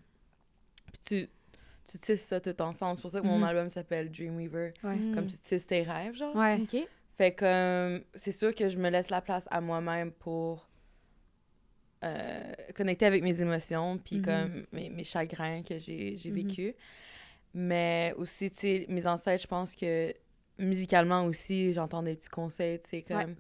Puis 0.92 1.02
tu, 1.06 1.30
tu 1.92 1.98
tisses 2.00 2.26
ça 2.26 2.40
tout 2.40 2.60
ensemble. 2.62 2.96
C'est 2.98 3.02
pour 3.02 3.12
ça 3.12 3.22
que 3.22 3.26
mon 3.28 3.38
Mhm. 3.38 3.44
album 3.44 3.70
s'appelle 3.70 4.12
Dreamweaver. 4.12 4.74
Ouais. 4.84 4.96
Mm. 4.96 5.16
Comme 5.16 5.28
tu 5.28 5.38
tisses 5.38 5.68
tes 5.68 5.84
rêves, 5.84 6.16
genre. 6.16 6.36
Ouais. 6.36 6.60
OK. 6.62 6.88
Fait 7.20 7.34
que 7.34 7.44
euh, 7.44 8.00
c'est 8.16 8.32
sûr 8.32 8.56
que 8.56 8.70
je 8.70 8.78
me 8.78 8.90
laisse 8.90 9.10
la 9.10 9.20
place 9.20 9.46
à 9.52 9.60
moi-même 9.60 10.10
pour 10.14 10.70
euh, 12.06 12.54
connecter 12.78 13.06
avec 13.06 13.24
mes 13.24 13.42
émotions, 13.42 13.98
puis 13.98 14.20
Mhm. 14.20 14.24
comme 14.24 14.64
mes, 14.72 14.90
mes 14.90 15.04
chagrins 15.04 15.62
que 15.62 15.78
j'ai 15.78 16.16
j'ai 16.16 16.30
Mhm. 16.32 16.36
vécu. 16.36 16.76
Mais 17.54 18.14
aussi, 18.16 18.50
tu 18.50 18.58
sais, 18.60 18.86
mes 18.88 19.06
ancêtres, 19.06 19.42
je 19.44 19.48
pense 19.48 19.76
que 19.76 20.14
musicalement 20.58 21.26
aussi, 21.26 21.74
j'entends 21.74 22.02
des 22.02 22.16
petits 22.16 22.30
conseils, 22.30 22.80
tu 22.80 22.90
sais, 22.90 23.02
comme... 23.02 23.18
Ouais. 23.18 23.36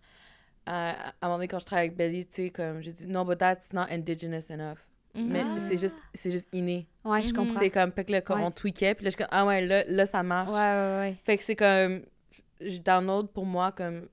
à, 0.65 0.89
à 0.91 1.13
un 1.21 1.27
moment 1.27 1.37
donné, 1.37 1.47
quand 1.47 1.59
je 1.59 1.65
travaille 1.65 1.87
avec 1.87 1.97
Belly, 1.97 2.25
tu 2.25 2.33
sais, 2.35 2.49
comme, 2.49 2.81
j'ai 2.81 2.91
dit, 2.91 3.07
non, 3.07 3.23
but 3.23 3.37
that's 3.37 3.71
not 3.71 3.85
indigenous 3.89 4.51
enough. 4.51 4.79
Mais 5.15 5.41
Ah. 5.45 5.55
c'est 5.57 5.77
juste, 5.77 5.97
c'est 6.13 6.29
juste 6.31 6.49
inné. 6.53 6.85
Ouais, 7.05 7.23
je 7.23 7.33
comprends. 7.33 7.57
C'est 7.59 7.69
comme, 7.69 7.91
fait 7.93 8.03
que 8.05 8.11
là, 8.11 8.21
comme 8.21 8.39
Ouais. 8.41 8.45
on 8.45 8.51
tweakait, 8.51 8.93
puis 8.93 9.05
là, 9.05 9.09
je 9.09 9.15
suis 9.15 9.23
comme, 9.23 9.31
ah 9.31 9.45
ouais, 9.45 9.65
là, 9.65 9.83
là 9.87 10.05
ça 10.05 10.21
marche. 10.21 10.49
Ouais, 10.49 10.55
ouais, 10.55 10.97
ouais. 10.99 11.15
Fait 11.23 11.37
que 11.37 11.43
c'est 11.43 11.55
comme. 11.55 12.03
Je 12.59 12.79
download 12.79 13.29
pour 13.31 13.45
moi 13.45 13.71
comme 13.71 14.07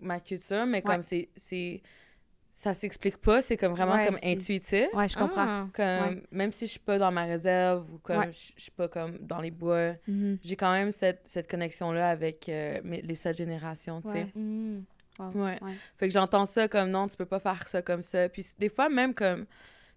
ma 0.00 0.20
culture, 0.20 0.66
mais 0.66 0.82
comme 0.82 0.96
Ouais. 0.96 1.02
c'est. 1.02 1.28
c'est 1.36 1.82
ça 2.56 2.72
s'explique 2.72 3.16
pas, 3.16 3.42
c'est 3.42 3.56
comme 3.56 3.72
vraiment 3.72 3.94
Ouais, 3.94 4.06
comme 4.06 4.14
intuitif. 4.22 4.86
Ouais, 4.94 5.08
je 5.08 5.16
comprends. 5.16 5.44
Ah. 5.44 5.66
Comme, 5.74 6.22
Même 6.30 6.52
si 6.52 6.66
je 6.66 6.70
suis 6.72 6.78
pas 6.80 6.98
dans 6.98 7.10
ma 7.10 7.24
réserve 7.24 7.92
ou 7.92 7.98
comme 7.98 8.18
Ouais. 8.18 8.30
je 8.32 8.52
je 8.56 8.62
suis 8.62 8.70
pas 8.70 8.86
comme 8.86 9.18
dans 9.18 9.40
les 9.40 9.50
bois, 9.50 9.94
Mhm. 10.06 10.38
j'ai 10.40 10.54
quand 10.54 10.70
même 10.72 10.92
cette, 10.92 11.22
cette 11.26 11.50
connexion-là 11.50 12.10
avec 12.10 12.48
euh, 12.48 12.80
mes- 12.84 13.02
les 13.02 13.16
sept 13.16 13.36
générations, 13.36 14.00
tu 14.02 14.10
sais. 14.10 14.18
Ouais. 14.18 14.32
Mm. 14.40 14.84
Wow. 15.18 15.30
Ouais. 15.34 15.58
Ouais. 15.62 15.72
Fait 15.96 16.06
que 16.06 16.14
j'entends 16.14 16.44
ça 16.44 16.68
comme 16.68 16.90
non, 16.90 17.08
tu 17.08 17.16
peux 17.16 17.26
pas 17.26 17.40
faire 17.40 17.66
ça 17.66 17.82
comme 17.82 18.02
ça. 18.02 18.28
Puis 18.28 18.46
des 18.58 18.68
fois, 18.68 18.88
même 18.88 19.14
comme. 19.14 19.46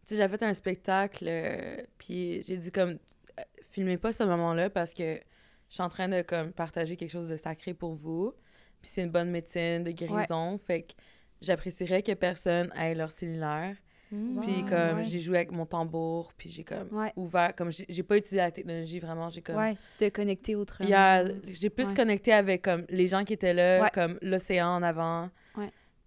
Tu 0.06 0.14
sais, 0.14 0.18
j'avais 0.18 0.36
fait 0.38 0.46
un 0.46 0.54
spectacle, 0.56 1.26
euh, 1.28 1.78
puis 2.00 2.42
j'ai 2.42 2.58
dit 2.58 2.72
comme. 2.72 2.98
euh, 3.40 3.44
filmez 3.72 3.98
pas 3.98 4.12
ce 4.12 4.24
moment-là 4.24 4.72
parce 4.72 4.96
que 4.96 5.20
je 5.70 5.74
suis 5.76 5.84
en 5.84 5.90
train 5.90 6.08
de 6.08 6.22
comme 6.22 6.52
partager 6.54 6.96
quelque 6.96 7.12
chose 7.12 7.30
de 7.30 7.38
sacré 7.38 7.74
pour 7.74 7.94
vous. 7.94 8.34
Puis 8.82 8.92
c'est 8.92 9.04
une 9.04 9.12
bonne 9.12 9.32
médecine 9.32 9.84
de 9.84 9.92
guérison. 9.92 10.58
Fait 10.58 10.84
que 10.84 10.94
j'apprécierais 11.42 12.04
que 12.04 12.14
personne 12.14 12.72
ait 12.80 12.96
leur 12.96 13.12
cellulaire. 13.12 13.76
Mm. 14.12 14.40
Puis 14.40 14.62
Wow, 14.62 14.66
comme 14.70 14.98
ouais. 15.00 15.04
j'ai 15.04 15.20
joué 15.20 15.36
avec 15.38 15.52
mon 15.52 15.66
tambour, 15.66 16.32
puis 16.38 16.50
j'ai 16.50 16.64
comme 16.64 16.88
Ouais. 16.94 17.12
ouvert. 17.18 17.54
Comme 17.56 17.72
j'ai 17.72 18.04
pas 18.04 18.16
utilisé 18.16 18.38
la 18.38 18.52
technologie 18.52 19.00
vraiment, 19.00 19.30
j'ai 19.30 19.42
comme. 19.42 19.58
Ouais, 19.58 19.76
de 20.00 20.08
connecter 20.10 20.56
autrement. 20.56 20.88
J'ai 21.44 21.70
plus 21.70 21.90
Ouais. 21.90 21.94
connecté 21.94 22.32
avec 22.32 22.62
comme 22.62 22.86
les 22.88 23.08
gens 23.08 23.26
qui 23.26 23.34
étaient 23.34 23.54
là, 23.54 23.90
comme 23.90 24.18
l'océan 24.22 24.68
en 24.78 24.84
avant. 24.84 25.30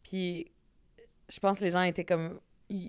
Puis 0.02 0.50
je 1.28 1.38
pense 1.40 1.58
que 1.58 1.64
les 1.64 1.70
gens 1.70 1.82
étaient 1.82 2.04
comme 2.06 2.40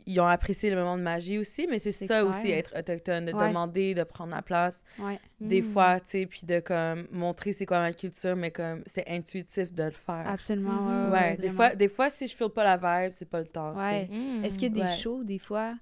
ils 0.06 0.20
ont 0.20 0.28
apprécié 0.28 0.70
le 0.70 0.76
moment 0.76 0.98
de 0.98 1.02
magie 1.02 1.38
aussi, 1.40 1.66
mais 1.70 1.80
c'est 1.80 1.92
ça 1.92 2.06
clair. 2.20 2.28
aussi, 2.28 2.52
être 2.52 2.78
autochtone, 2.78 3.26
de 3.26 3.34
Ouais. 3.34 3.48
demander, 3.48 3.94
de 3.96 4.04
prendre 4.04 4.32
la 4.36 4.42
place, 4.42 4.84
Ouais. 5.00 5.20
des 5.40 5.62
Mm. 5.62 5.72
fois, 5.72 6.00
tu 6.00 6.10
sais, 6.10 6.26
puis 6.28 6.42
de 6.46 6.60
comme 6.60 7.08
montrer 7.12 7.52
c'est 7.52 7.66
quoi 7.66 7.80
ma 7.80 7.92
culture, 7.94 8.36
mais 8.36 8.52
comme 8.52 8.84
c'est 8.86 9.08
intuitif 9.10 9.74
de 9.74 9.84
le 9.84 9.92
faire. 9.92 10.24
Absolument. 10.28 10.72
Mhm. 10.82 11.12
ouais, 11.12 11.20
ouais, 11.20 11.38
des 11.38 11.50
fois, 11.50 11.76
des 11.76 11.88
fois, 11.88 12.10
si 12.10 12.28
je 12.28 12.36
file 12.36 12.50
pas 12.50 12.64
la 12.64 12.78
vibe, 12.78 13.12
c'est 13.12 13.30
pas 13.30 13.40
le 13.40 13.48
temps, 13.48 13.74
tu 13.74 13.80
sais. 13.80 13.86
Ouais. 13.88 14.08
Mm. 14.12 14.46
Est-ce 14.46 14.58
qu'il 14.60 14.68
y 14.76 14.80
a 14.80 14.84
des 14.86 14.90
Ouais. 14.92 14.96
shows, 14.98 15.24
des 15.24 15.40
fois, 15.40 15.74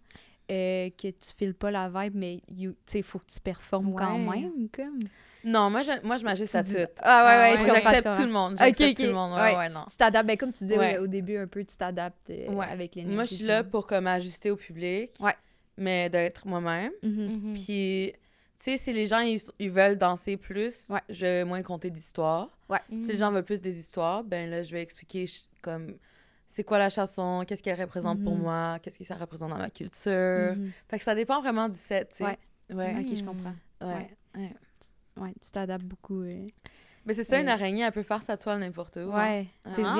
euh, 0.51 0.89
que 0.97 1.07
tu 1.09 1.33
files 1.37 1.53
pas 1.53 1.69
la 1.69 1.89
vibe, 1.89 2.15
mais 2.15 2.41
you- 2.49 2.71
tu 2.71 2.77
sais, 2.87 2.99
il 2.99 3.03
faut 3.03 3.19
que 3.19 3.31
tu 3.31 3.39
performes 3.39 3.93
quand 3.95 4.17
même, 4.17 4.67
comme? 4.73 4.99
Non, 5.43 5.69
moi, 5.69 5.81
je, 5.83 5.91
moi, 6.05 6.17
je 6.17 6.25
m'ajuste 6.25 6.53
à 6.55 6.63
tout. 6.63 6.71
Ah 7.01 7.23
ouais, 7.25 7.37
ouais, 7.39 7.53
Ah 7.53 7.55
je 7.55 7.61
comprends. 7.61 7.75
je 7.77 7.81
J'accepte 7.83 8.03
comprends. 8.03 8.17
tout 8.21 8.25
le 8.27 8.33
monde. 8.33 8.53
Ok, 8.53 8.59
J'accepte 8.59 8.89
ok. 8.89 8.95
tout 8.97 9.09
le 9.09 9.13
monde. 9.13 9.33
Ouais, 9.33 9.41
Ouais. 9.41 9.57
ouais, 9.57 9.69
non. 9.69 9.85
Tu 9.89 9.97
t'adaptes, 9.97 10.27
ben, 10.27 10.37
comme 10.37 10.51
tu 10.53 10.63
disais 10.65 10.77
Ouais. 10.77 10.97
au, 10.97 11.07
début 11.07 11.37
un 11.37 11.47
peu, 11.47 11.63
tu 11.63 11.77
t'adaptes 11.77 12.29
euh, 12.29 12.51
Ouais. 12.53 12.65
avec 12.65 12.95
l'énergie. 12.95 13.15
Moi, 13.15 13.23
je 13.25 13.33
suis 13.35 13.45
là 13.45 13.63
pour 13.63 13.87
comme 13.87 14.07
ajuster 14.07 14.51
au 14.51 14.55
public, 14.57 15.11
Ouais. 15.19 15.35
mais 15.77 16.09
d'être 16.09 16.45
moi-même. 16.47 16.91
Mhm. 17.03 17.11
Mhm. 17.11 17.53
Puis, 17.53 18.11
tu 18.57 18.63
sais, 18.63 18.77
si 18.77 18.91
les 18.91 19.05
gens, 19.05 19.19
ils, 19.21 19.39
ils 19.59 19.71
veulent 19.71 19.97
danser 19.97 20.35
plus, 20.35 20.87
Ouais. 20.89 20.99
je 21.09 21.21
vais 21.25 21.45
moins 21.45 21.61
compter 21.63 21.89
d'histoires. 21.89 22.49
Ouais. 22.67 22.79
Si 22.89 23.07
les 23.07 23.15
gens 23.17 23.31
veulent 23.31 23.43
plus 23.45 23.61
des 23.61 23.79
histoires, 23.79 24.23
ben 24.23 24.49
là, 24.49 24.61
je 24.61 24.71
vais 24.73 24.81
expliquer 24.81 25.25
comme 25.61 25.95
c'est 26.45 26.63
quoi 26.63 26.79
la 26.79 26.89
chanson, 26.89 27.43
qu'est-ce 27.47 27.63
qu'elle 27.63 27.79
représente 27.79 28.21
pour 28.23 28.35
moi, 28.35 28.77
qu'est-ce 28.81 28.97
que 28.99 29.05
ça 29.05 29.15
représente 29.15 29.51
dans 29.51 29.57
ma 29.57 29.69
culture. 29.69 30.55
Fait 30.89 30.97
que 30.97 31.03
ça 31.03 31.15
dépend 31.15 31.39
vraiment 31.41 31.69
du 31.69 31.77
set, 31.77 32.09
tu 32.09 32.17
sais. 32.17 32.23
Ouais. 32.25 32.37
Ouais. 32.71 32.95
Ok, 32.99 33.15
je 33.15 33.23
comprends. 33.23 33.53
ouais. 33.81 34.09
Ouais. 35.19 35.33
tu 35.41 35.51
t'adaptes 35.51 35.85
beaucoup. 35.85 36.21
euh. 36.21 36.45
Mais 37.05 37.13
c'est 37.13 37.23
ça, 37.23 37.37
Ouais. 37.37 37.41
une 37.43 37.49
araignée, 37.49 37.83
elle 37.83 37.91
peut 37.91 38.03
faire 38.03 38.21
sa 38.23 38.37
toile 38.37 38.59
n'importe 38.59 38.97
où. 38.97 39.11
hein. 39.13 39.17
Ouais, 39.25 39.45
c'est 39.65 39.83
Ah, 39.85 39.93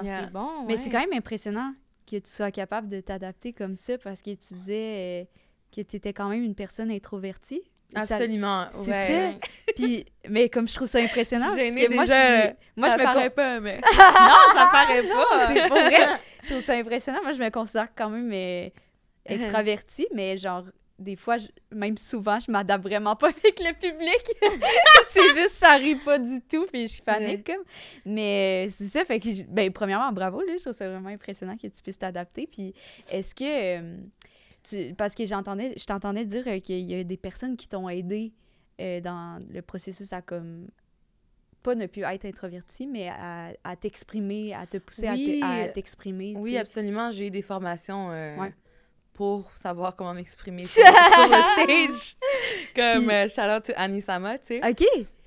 vrai. 0.00 0.06
Yeah. 0.06 0.20
c'est 0.24 0.32
bon. 0.32 0.64
Mais 0.66 0.76
c'est 0.76 0.90
quand 0.90 1.00
même 1.00 1.12
impressionnant 1.14 1.72
que 2.10 2.16
tu 2.16 2.28
sois 2.30 2.50
capable 2.50 2.88
de 2.88 3.00
t'adapter 3.00 3.52
comme 3.52 3.76
ça 3.76 3.96
parce 3.98 4.20
que 4.20 4.30
tu 4.30 4.54
disais 4.54 5.22
euh, 5.22 5.24
que 5.74 5.80
tu 5.80 5.96
étais 5.96 6.12
quand 6.12 6.28
même 6.28 6.42
une 6.42 6.54
personne 6.56 6.90
introvertie. 6.90 7.62
Ça- 7.94 8.00
Absolument. 8.02 8.66
C'est 8.70 8.90
ouais. 8.90 9.36
ça. 9.40 9.48
Puis, 9.74 10.06
mais 10.28 10.48
comme 10.48 10.68
je 10.68 10.74
trouve 10.74 10.86
ça 10.86 10.98
impressionnant, 11.00 11.46
parce 11.56 11.56
que 11.74 11.94
moi, 11.94 12.04
déjà, 12.04 12.48
je, 12.50 12.52
moi, 12.76 12.88
ça 12.88 12.94
je 12.96 13.00
me 13.00 13.06
con- 13.06 13.12
paraît 13.14 13.30
pas, 13.30 13.60
mais... 13.60 13.76
Non, 13.98 14.36
ça 14.54 14.68
paraît 14.70 15.02
pas. 15.02 15.46
c'est 15.48 15.68
pour 15.68 15.76
vrai. 15.78 16.20
Je 16.44 16.48
trouve 16.50 16.60
ça 16.62 16.72
impressionnant. 16.74 17.18
Moi, 17.22 17.32
je 17.32 17.38
me 17.42 17.50
considère 17.50 17.88
quand 17.94 18.08
même 18.08 18.30
euh, 18.32 18.68
extravertie, 19.26 20.06
mais 20.14 20.38
genre, 20.38 20.64
des 21.00 21.16
fois, 21.16 21.38
je- 21.38 21.48
même 21.72 21.96
souvent, 21.98 22.38
je 22.38 22.50
m'adapte 22.50 22.84
vraiment 22.84 23.16
pas 23.16 23.28
avec 23.36 23.58
le 23.58 23.72
public. 23.72 24.30
c'est 25.04 25.34
juste, 25.34 25.50
ça 25.56 25.74
rit 25.76 25.96
pas 26.04 26.18
du 26.18 26.40
tout, 26.48 26.66
puis 26.72 26.86
je 26.86 26.92
suis 26.94 27.02
panique, 27.02 27.44
comme. 27.46 27.64
Mais 28.04 28.66
euh, 28.66 28.70
c'est 28.72 28.86
ça, 28.88 29.04
fait 29.04 29.18
que, 29.18 29.42
ben, 29.48 29.72
premièrement, 29.72 30.12
bravo, 30.12 30.40
là, 30.42 30.52
je 30.56 30.62
trouve 30.62 30.72
ça 30.74 30.88
vraiment 30.88 31.08
impressionnant 31.08 31.56
que 31.56 31.66
tu 31.66 31.82
puisses 31.82 31.98
t'adapter. 31.98 32.46
Puis, 32.46 32.74
est-ce 33.10 33.34
que. 33.34 33.78
euh, 33.80 33.96
tu, 34.62 34.94
parce 34.94 35.14
que 35.14 35.24
j'entendais, 35.24 35.72
je 35.78 35.84
t'entendais 35.86 36.26
dire 36.26 36.44
euh, 36.46 36.60
qu'il 36.60 36.80
y 36.90 36.94
a 36.94 37.02
des 37.02 37.16
personnes 37.16 37.56
qui 37.56 37.66
t'ont 37.66 37.88
aidé 37.88 38.32
euh, 38.80 39.00
dans 39.00 39.42
le 39.50 39.62
processus 39.62 40.12
à 40.12 40.20
comme 40.20 40.68
pas 41.62 41.74
ne 41.74 41.86
plus 41.86 42.02
être 42.02 42.24
introverti, 42.26 42.86
mais 42.86 43.08
à, 43.08 43.52
à 43.64 43.76
t'exprimer, 43.76 44.54
à 44.54 44.66
te 44.66 44.76
pousser 44.78 45.06
à 45.06 45.14
te- 45.14 45.18
Oui. 45.18 45.40
à 45.42 45.68
t'exprimer. 45.68 46.34
Oui, 46.36 46.56
absolument. 46.58 47.10
J'ai 47.10 47.26
eu 47.26 47.30
des 47.30 47.42
formations 47.42 48.08
Ouais. 48.08 48.52
Pour 49.20 49.54
savoir 49.54 49.94
comment 49.96 50.14
m'exprimer 50.14 50.62
sur, 50.64 50.82
sur 50.82 51.28
le 51.28 51.62
stage. 51.62 52.16
Comme 52.74 53.06
Puis- 53.06 53.14
euh, 53.14 53.28
shout 53.28 53.42
out 53.54 53.62
to 53.64 53.72
Annie 53.76 54.00
Sama, 54.00 54.38
tu 54.38 54.58
sais. 54.58 54.66
OK. 54.66 54.82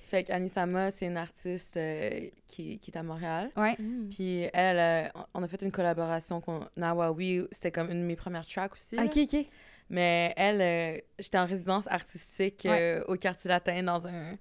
Fait 0.09 0.23
qu'Annie 0.23 0.49
Sama, 0.49 0.89
c'est 0.89 1.05
une 1.05 1.17
artiste 1.17 1.77
euh, 1.77 2.27
qui, 2.47 2.79
qui 2.79 2.89
est 2.89 2.97
à 2.97 3.03
Montréal. 3.03 3.51
Ouais. 3.55 3.75
Mm. 3.77 4.09
Puis 4.09 4.49
elle, 4.51 4.79
euh, 4.79 5.21
on 5.35 5.43
a 5.43 5.47
fait 5.47 5.61
une 5.61 5.71
collaboration 5.71 6.41
qu'on 6.41 6.67
Nawawi, 6.75 7.43
c'était 7.51 7.71
comme 7.71 7.91
une 7.91 7.99
de 8.01 8.05
mes 8.07 8.15
premières 8.15 8.47
tracks 8.47 8.73
aussi. 8.73 8.95
là. 8.95 9.03
OK, 9.05 9.15
OK. 9.15 9.45
Mais 9.91 10.33
elle, 10.37 10.61
euh, 10.61 10.99
j'étais 11.19 11.37
en 11.37 11.45
résidence 11.45 11.85
artistique 11.87 12.65
euh, 12.65 13.03
au 13.07 13.15
quartier 13.15 13.49
latin 13.49 13.83
dans 13.83 14.07
un 14.07 14.37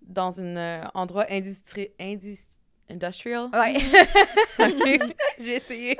dans 0.00 0.40
un 0.40 0.56
euh, 0.56 0.82
endroit 0.94 1.26
industri 1.30 1.90
indus- 2.00 2.58
industrial. 2.90 3.48
Ouais. 3.52 3.76
J'ai 5.40 5.54
essayé. 5.56 5.96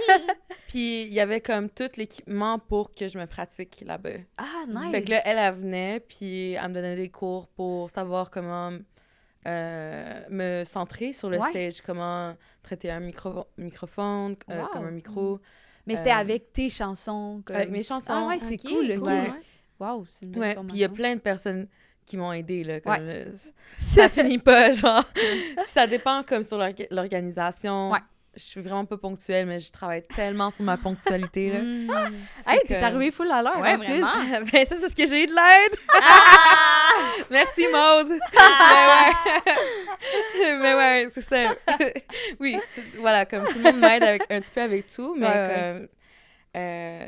Puis 0.68 1.02
il 1.02 1.12
y 1.12 1.20
avait 1.20 1.40
comme 1.40 1.68
tout 1.68 1.90
l'équipement 1.96 2.58
pour 2.58 2.94
que 2.94 3.08
je 3.08 3.18
me 3.18 3.26
pratique 3.26 3.82
là-bas. 3.86 4.10
Ah, 4.38 4.64
nice. 4.68 4.90
Fait 4.90 5.02
que 5.02 5.10
là, 5.10 5.20
elle, 5.26 5.38
elle 5.38 5.54
venait, 5.54 6.00
puis 6.00 6.52
elle 6.52 6.68
me 6.68 6.74
donnait 6.74 6.96
des 6.96 7.10
cours 7.10 7.46
pour 7.48 7.90
savoir 7.90 8.30
comment 8.30 8.72
euh, 9.46 10.20
me 10.30 10.64
centrer 10.64 11.12
sur 11.12 11.28
le 11.28 11.38
Ouais. 11.38 11.50
stage, 11.50 11.82
comment 11.82 12.34
traiter 12.62 12.90
un 12.90 13.00
micro 13.00 13.46
microphone, 13.58 14.36
euh, 14.50 14.62
Wow. 14.62 14.68
comme 14.68 14.86
un 14.86 14.90
micro, 14.92 15.40
Mais 15.86 15.96
c'était 15.96 16.10
euh, 16.10 16.16
avec 16.16 16.52
tes 16.52 16.70
chansons. 16.70 17.42
Comme... 17.44 17.56
avec 17.56 17.70
mes 17.70 17.82
chansons. 17.82 18.12
Ah 18.14 18.26
ouais, 18.28 18.38
c'est 18.38 18.56
cool. 18.56 18.98
Ouais. 18.98 19.30
Wow, 19.80 20.04
c'est 20.06 20.26
une 20.26 20.32
belle 20.32 20.40
Ouais, 20.40 20.54
puis 20.54 20.76
il 20.76 20.78
y 20.78 20.84
a 20.84 20.88
plein 20.88 21.16
de 21.16 21.20
personnes 21.20 21.66
qui 22.06 22.16
m'ont 22.16 22.32
aidé 22.32 22.64
là, 22.64 22.80
comme 22.80 22.92
Ouais. 22.92 23.24
le- 23.26 23.32
ça 23.76 24.08
finit 24.08 24.38
pas, 24.38 24.72
genre. 24.72 25.04
puis 25.14 25.24
ça 25.66 25.86
dépend 25.86 26.22
comme 26.22 26.42
sur 26.42 26.56
l'orga- 26.58 26.86
l'organisation. 26.90 27.90
Ouais. 27.90 27.98
Je 28.34 28.40
suis 28.42 28.62
vraiment 28.62 28.86
pas 28.86 28.96
ponctuelle, 28.96 29.44
mais 29.44 29.60
je 29.60 29.70
travaille 29.70 30.02
tellement 30.16 30.50
sur 30.50 30.64
ma 30.64 30.78
ponctualité, 30.78 31.50
là. 31.52 31.58
Mm. 31.60 31.90
Hey, 32.46 32.60
t'es 32.66 32.78
que- 32.78 32.82
arrivé 32.82 33.10
full 33.10 33.30
à 33.30 33.42
l'heure, 33.42 33.60
Ouais, 33.60 33.74
en 33.74 33.78
plus. 33.78 34.00
ben 34.52 34.64
ça, 34.64 34.76
c'est 34.76 34.80
parce 34.80 34.94
que 34.94 35.06
j'ai 35.06 35.24
eu 35.24 35.26
de 35.26 35.32
l'aide! 35.32 35.78
Merci, 37.30 37.66
Maude! 37.70 38.08
mais 38.08 38.18
ouais, 40.40 40.58
mais 40.60 40.74
ouais 40.74 41.08
c'est 41.10 41.20
ça. 41.20 41.54
oui, 42.40 42.56
voilà, 42.98 43.26
comme 43.26 43.44
tout 43.44 43.58
le 43.58 43.64
monde 43.64 43.80
m'aide 43.80 44.02
avec, 44.02 44.22
un 44.30 44.40
petit 44.40 44.50
peu 44.50 44.62
avec 44.62 44.86
tout, 44.86 45.14
mais 45.14 45.26
ouais. 45.26 45.48
comme... 45.54 45.88
euh, 46.56 47.06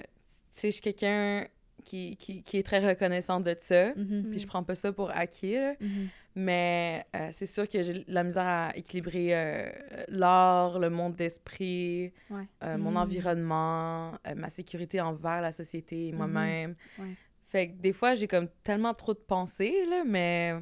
tu 0.55 0.61
sais, 0.61 0.67
je 0.69 0.73
suis 0.73 0.83
quelqu'un 0.83 1.47
qui, 1.85 2.17
qui, 2.17 2.43
qui 2.43 2.57
est 2.59 2.63
très 2.63 2.81
reconnaissante 2.87 3.45
de 3.45 3.55
ça, 3.59 3.93
Mhm, 3.95 4.29
puis 4.31 4.41
je 4.41 4.47
prends 4.47 4.63
pas 4.65 4.75
ça 4.75 4.93
pour 4.93 5.11
acquis, 5.11 5.55
là. 5.55 5.75
mhm. 5.81 6.09
Mais 6.37 7.07
euh, 7.15 7.29
c'est 7.31 7.47
sûr 7.47 7.69
que 7.69 7.81
j'ai 7.85 7.93
de 7.95 8.05
la 8.09 8.25
misère 8.25 8.45
à 8.47 8.73
équilibrer 8.77 9.29
euh, 9.37 9.71
l'art, 10.09 10.81
le 10.81 10.91
monde 10.91 11.13
d'esprit, 11.13 12.13
Ouais. 12.29 12.43
euh, 12.65 12.77
mon 12.77 12.91
Mm. 12.91 12.97
environnement, 12.97 14.13
euh, 14.27 14.35
ma 14.35 14.49
sécurité 14.49 15.01
envers 15.01 15.41
la 15.41 15.53
société 15.53 16.09
et 16.09 16.13
moi-même. 16.13 16.75
Ouais. 16.99 17.15
Fait 17.47 17.69
que 17.69 17.75
des 17.75 17.93
fois, 17.93 18.17
j'ai 18.17 18.27
comme 18.27 18.49
tellement 18.65 18.95
trop 18.95 19.15
de 19.15 19.21
pensées, 19.21 19.87
là, 19.89 20.03
mais 20.05 20.55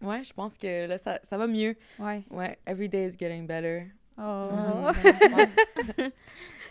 ouais, 0.00 0.22
je 0.22 0.32
pense 0.32 0.56
que 0.58 0.86
là, 0.86 0.96
ça, 0.96 1.18
ça 1.24 1.36
va 1.36 1.48
mieux. 1.48 1.74
Ouais. 1.98 2.22
Ouais, 2.30 2.56
every 2.64 2.88
day 2.88 3.04
is 3.06 3.16
getting 3.18 3.48
better. 3.48 3.86
Oh. 4.18 4.50
Mhm. 4.52 6.10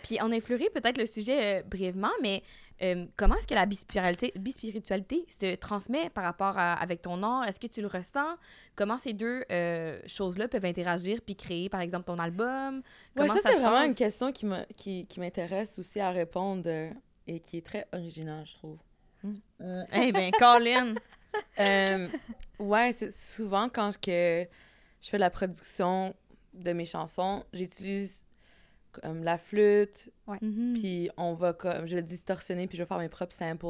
Puis 0.02 0.18
on 0.22 0.30
a 0.30 0.36
effleuré 0.36 0.68
peut-être 0.72 0.98
le 0.98 1.06
sujet 1.06 1.60
euh, 1.60 1.62
brièvement, 1.64 2.12
mais 2.22 2.42
euh, 2.82 3.06
comment 3.16 3.36
est-ce 3.36 3.46
que 3.46 3.54
la 3.54 3.64
bispiritualité, 3.66 4.32
bispiritualité 4.38 5.24
se 5.28 5.54
transmet 5.54 6.10
par 6.10 6.24
rapport 6.24 6.58
à, 6.58 6.74
avec 6.74 7.02
ton 7.02 7.22
art? 7.22 7.44
Est-ce 7.48 7.58
que 7.58 7.66
tu 7.66 7.80
le 7.80 7.86
ressens? 7.86 8.36
Comment 8.74 8.98
ces 8.98 9.12
deux 9.14 9.44
euh, 9.50 10.00
choses-là 10.06 10.48
peuvent 10.48 10.64
interagir 10.64 11.20
puis 11.24 11.36
créer, 11.36 11.68
par 11.68 11.80
exemple, 11.80 12.04
ton 12.06 12.18
album? 12.18 12.82
Ouais, 13.16 13.28
ça, 13.28 13.34
ça 13.40 13.50
c'est 13.52 13.60
vraiment 13.60 13.82
une 13.82 13.94
question 13.94 14.32
qui 14.32 14.46
me- 14.46 14.64
qui, 14.76 15.06
qui 15.06 15.20
m'intéresse 15.20 15.78
aussi 15.78 16.00
à 16.00 16.10
répondre 16.10 16.64
euh, 16.66 16.90
et 17.26 17.40
qui 17.40 17.58
est 17.58 17.64
très 17.66 17.86
originale, 17.92 18.44
je 18.46 18.54
trouve. 18.54 18.78
Eh 19.92 20.12
bien, 20.12 20.30
Colin! 20.32 20.94
Ouais, 22.58 22.92
souvent 23.10 23.68
quand 23.68 23.98
que 24.00 24.46
je 25.02 25.08
fais 25.08 25.18
la 25.18 25.30
production 25.30 26.14
de 26.54 26.72
mes 26.72 26.84
chansons, 26.86 27.44
j'utilise 27.52 28.25
comme 29.02 29.22
la 29.24 29.38
flûte, 29.38 30.10
Mhm. 30.26 30.74
puis 30.74 31.10
on 31.16 31.34
va 31.34 31.52
comme 31.52 31.86
je 31.86 31.94
vais 31.96 32.00
le 32.02 32.06
distorsionner 32.06 32.66
puis 32.66 32.76
je 32.76 32.82
vais 32.82 32.86
faire 32.86 32.98
mes 32.98 33.08
propres 33.08 33.32
samples. 33.34 33.66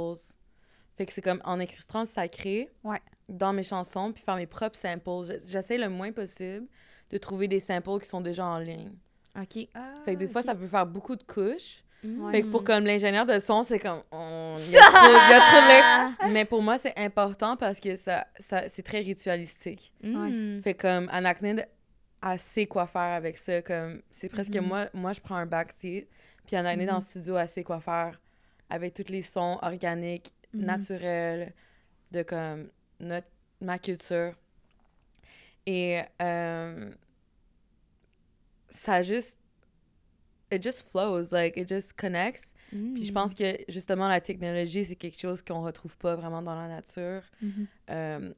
Fait 0.97 1.05
que 1.07 1.13
c'est 1.13 1.23
comme 1.23 1.41
en 1.45 1.61
incrustant 1.61 2.01
le 2.01 2.07
sacré 2.07 2.71
Ouais. 2.85 3.01
dans 3.29 3.53
mes 3.53 3.63
chansons 3.63 4.13
puis 4.13 4.23
faire 4.23 4.37
mes 4.37 4.47
propres 4.47 4.77
samples. 4.79 5.25
Je- 5.27 5.51
J'essaie 5.51 5.77
le 5.79 5.89
moins 5.91 6.13
possible 6.13 6.67
de 7.11 7.19
trouver 7.19 7.49
des 7.49 7.61
samples 7.61 7.99
qui 8.01 8.09
sont 8.09 8.21
déjà 8.23 8.45
en 8.47 8.59
ligne. 8.59 8.93
OK. 9.39 9.69
Fait 10.05 10.15
que 10.15 10.19
des 10.19 10.29
fois 10.29 10.43
ça 10.43 10.55
peut 10.55 10.67
faire 10.69 10.87
beaucoup 10.87 11.15
de 11.17 11.23
couches. 11.23 11.83
Mm. 12.03 12.31
Fait 12.31 12.43
que 12.43 12.47
pour 12.49 12.63
comme 12.65 12.85
l'ingénieur 12.85 13.27
de 13.27 13.39
son, 13.39 13.63
c'est 13.63 13.79
comme 13.79 14.03
on 14.13 14.55
il 14.57 14.73
y 14.73 14.77
a 14.79 14.81
trop, 14.91 15.11
il 15.11 15.31
y 15.31 15.35
a 15.35 15.41
trop 15.41 16.27
de. 16.29 16.33
Mais 16.33 16.45
pour 16.45 16.63
moi, 16.63 16.79
c'est 16.79 16.97
important 16.99 17.57
parce 17.57 17.81
que 17.81 17.97
ça, 17.97 18.27
ça 18.39 18.69
c'est 18.69 18.83
très 18.83 19.01
ritualistique. 19.01 19.93
Mm. 20.03 20.61
Fait 20.63 20.75
comme 20.75 21.09
Anacnid, 21.11 21.67
elle 22.33 22.39
sait 22.39 22.67
quoi 22.67 22.87
faire 22.87 23.15
avec 23.15 23.37
ça. 23.39 23.63
Comme 23.63 24.03
c'est 24.11 24.29
presque 24.29 24.57
Mhm. 24.57 24.67
moi, 24.67 24.89
moi 24.95 25.13
je 25.13 25.21
prends 25.21 25.37
un 25.37 25.47
backseat, 25.47 26.09
puis 26.47 26.57
Anacnid 26.57 26.87
dans 26.87 26.95
le 26.95 26.99
Mhm. 26.99 27.03
studio, 27.05 27.37
elle 27.39 27.49
sait 27.49 27.65
quoi 27.65 27.81
faire 27.81 28.21
avec 28.71 28.95
tous 28.95 29.09
les 29.11 29.23
sons 29.23 29.59
organiques, 29.63 30.33
Mhm. 30.53 30.65
naturels 30.65 31.53
de 32.13 32.23
comme 32.23 32.69
notre 33.01 33.29
ma 33.61 33.79
culture. 33.79 34.35
Et 35.67 36.01
euh, 36.23 36.91
ça 38.71 39.03
juste 39.03 39.39
it 40.51 40.63
just 40.63 40.89
flows 40.89 41.33
like 41.33 41.57
it 41.57 41.69
just 41.69 41.93
connects 41.95 42.55
puis 42.95 43.05
je 43.05 43.13
pense 43.13 43.35
que 43.35 43.57
justement 43.69 44.07
la 44.09 44.21
technologie 44.21 44.85
c'est 44.85 44.95
quelque 44.97 45.19
chose 45.21 45.43
qu'on 45.43 45.63
retrouve 45.63 45.97
pas 45.99 46.15
vraiment 46.15 46.41
dans 46.43 46.55
la 46.55 46.69
nature 46.69 47.23
euh, 47.91 48.33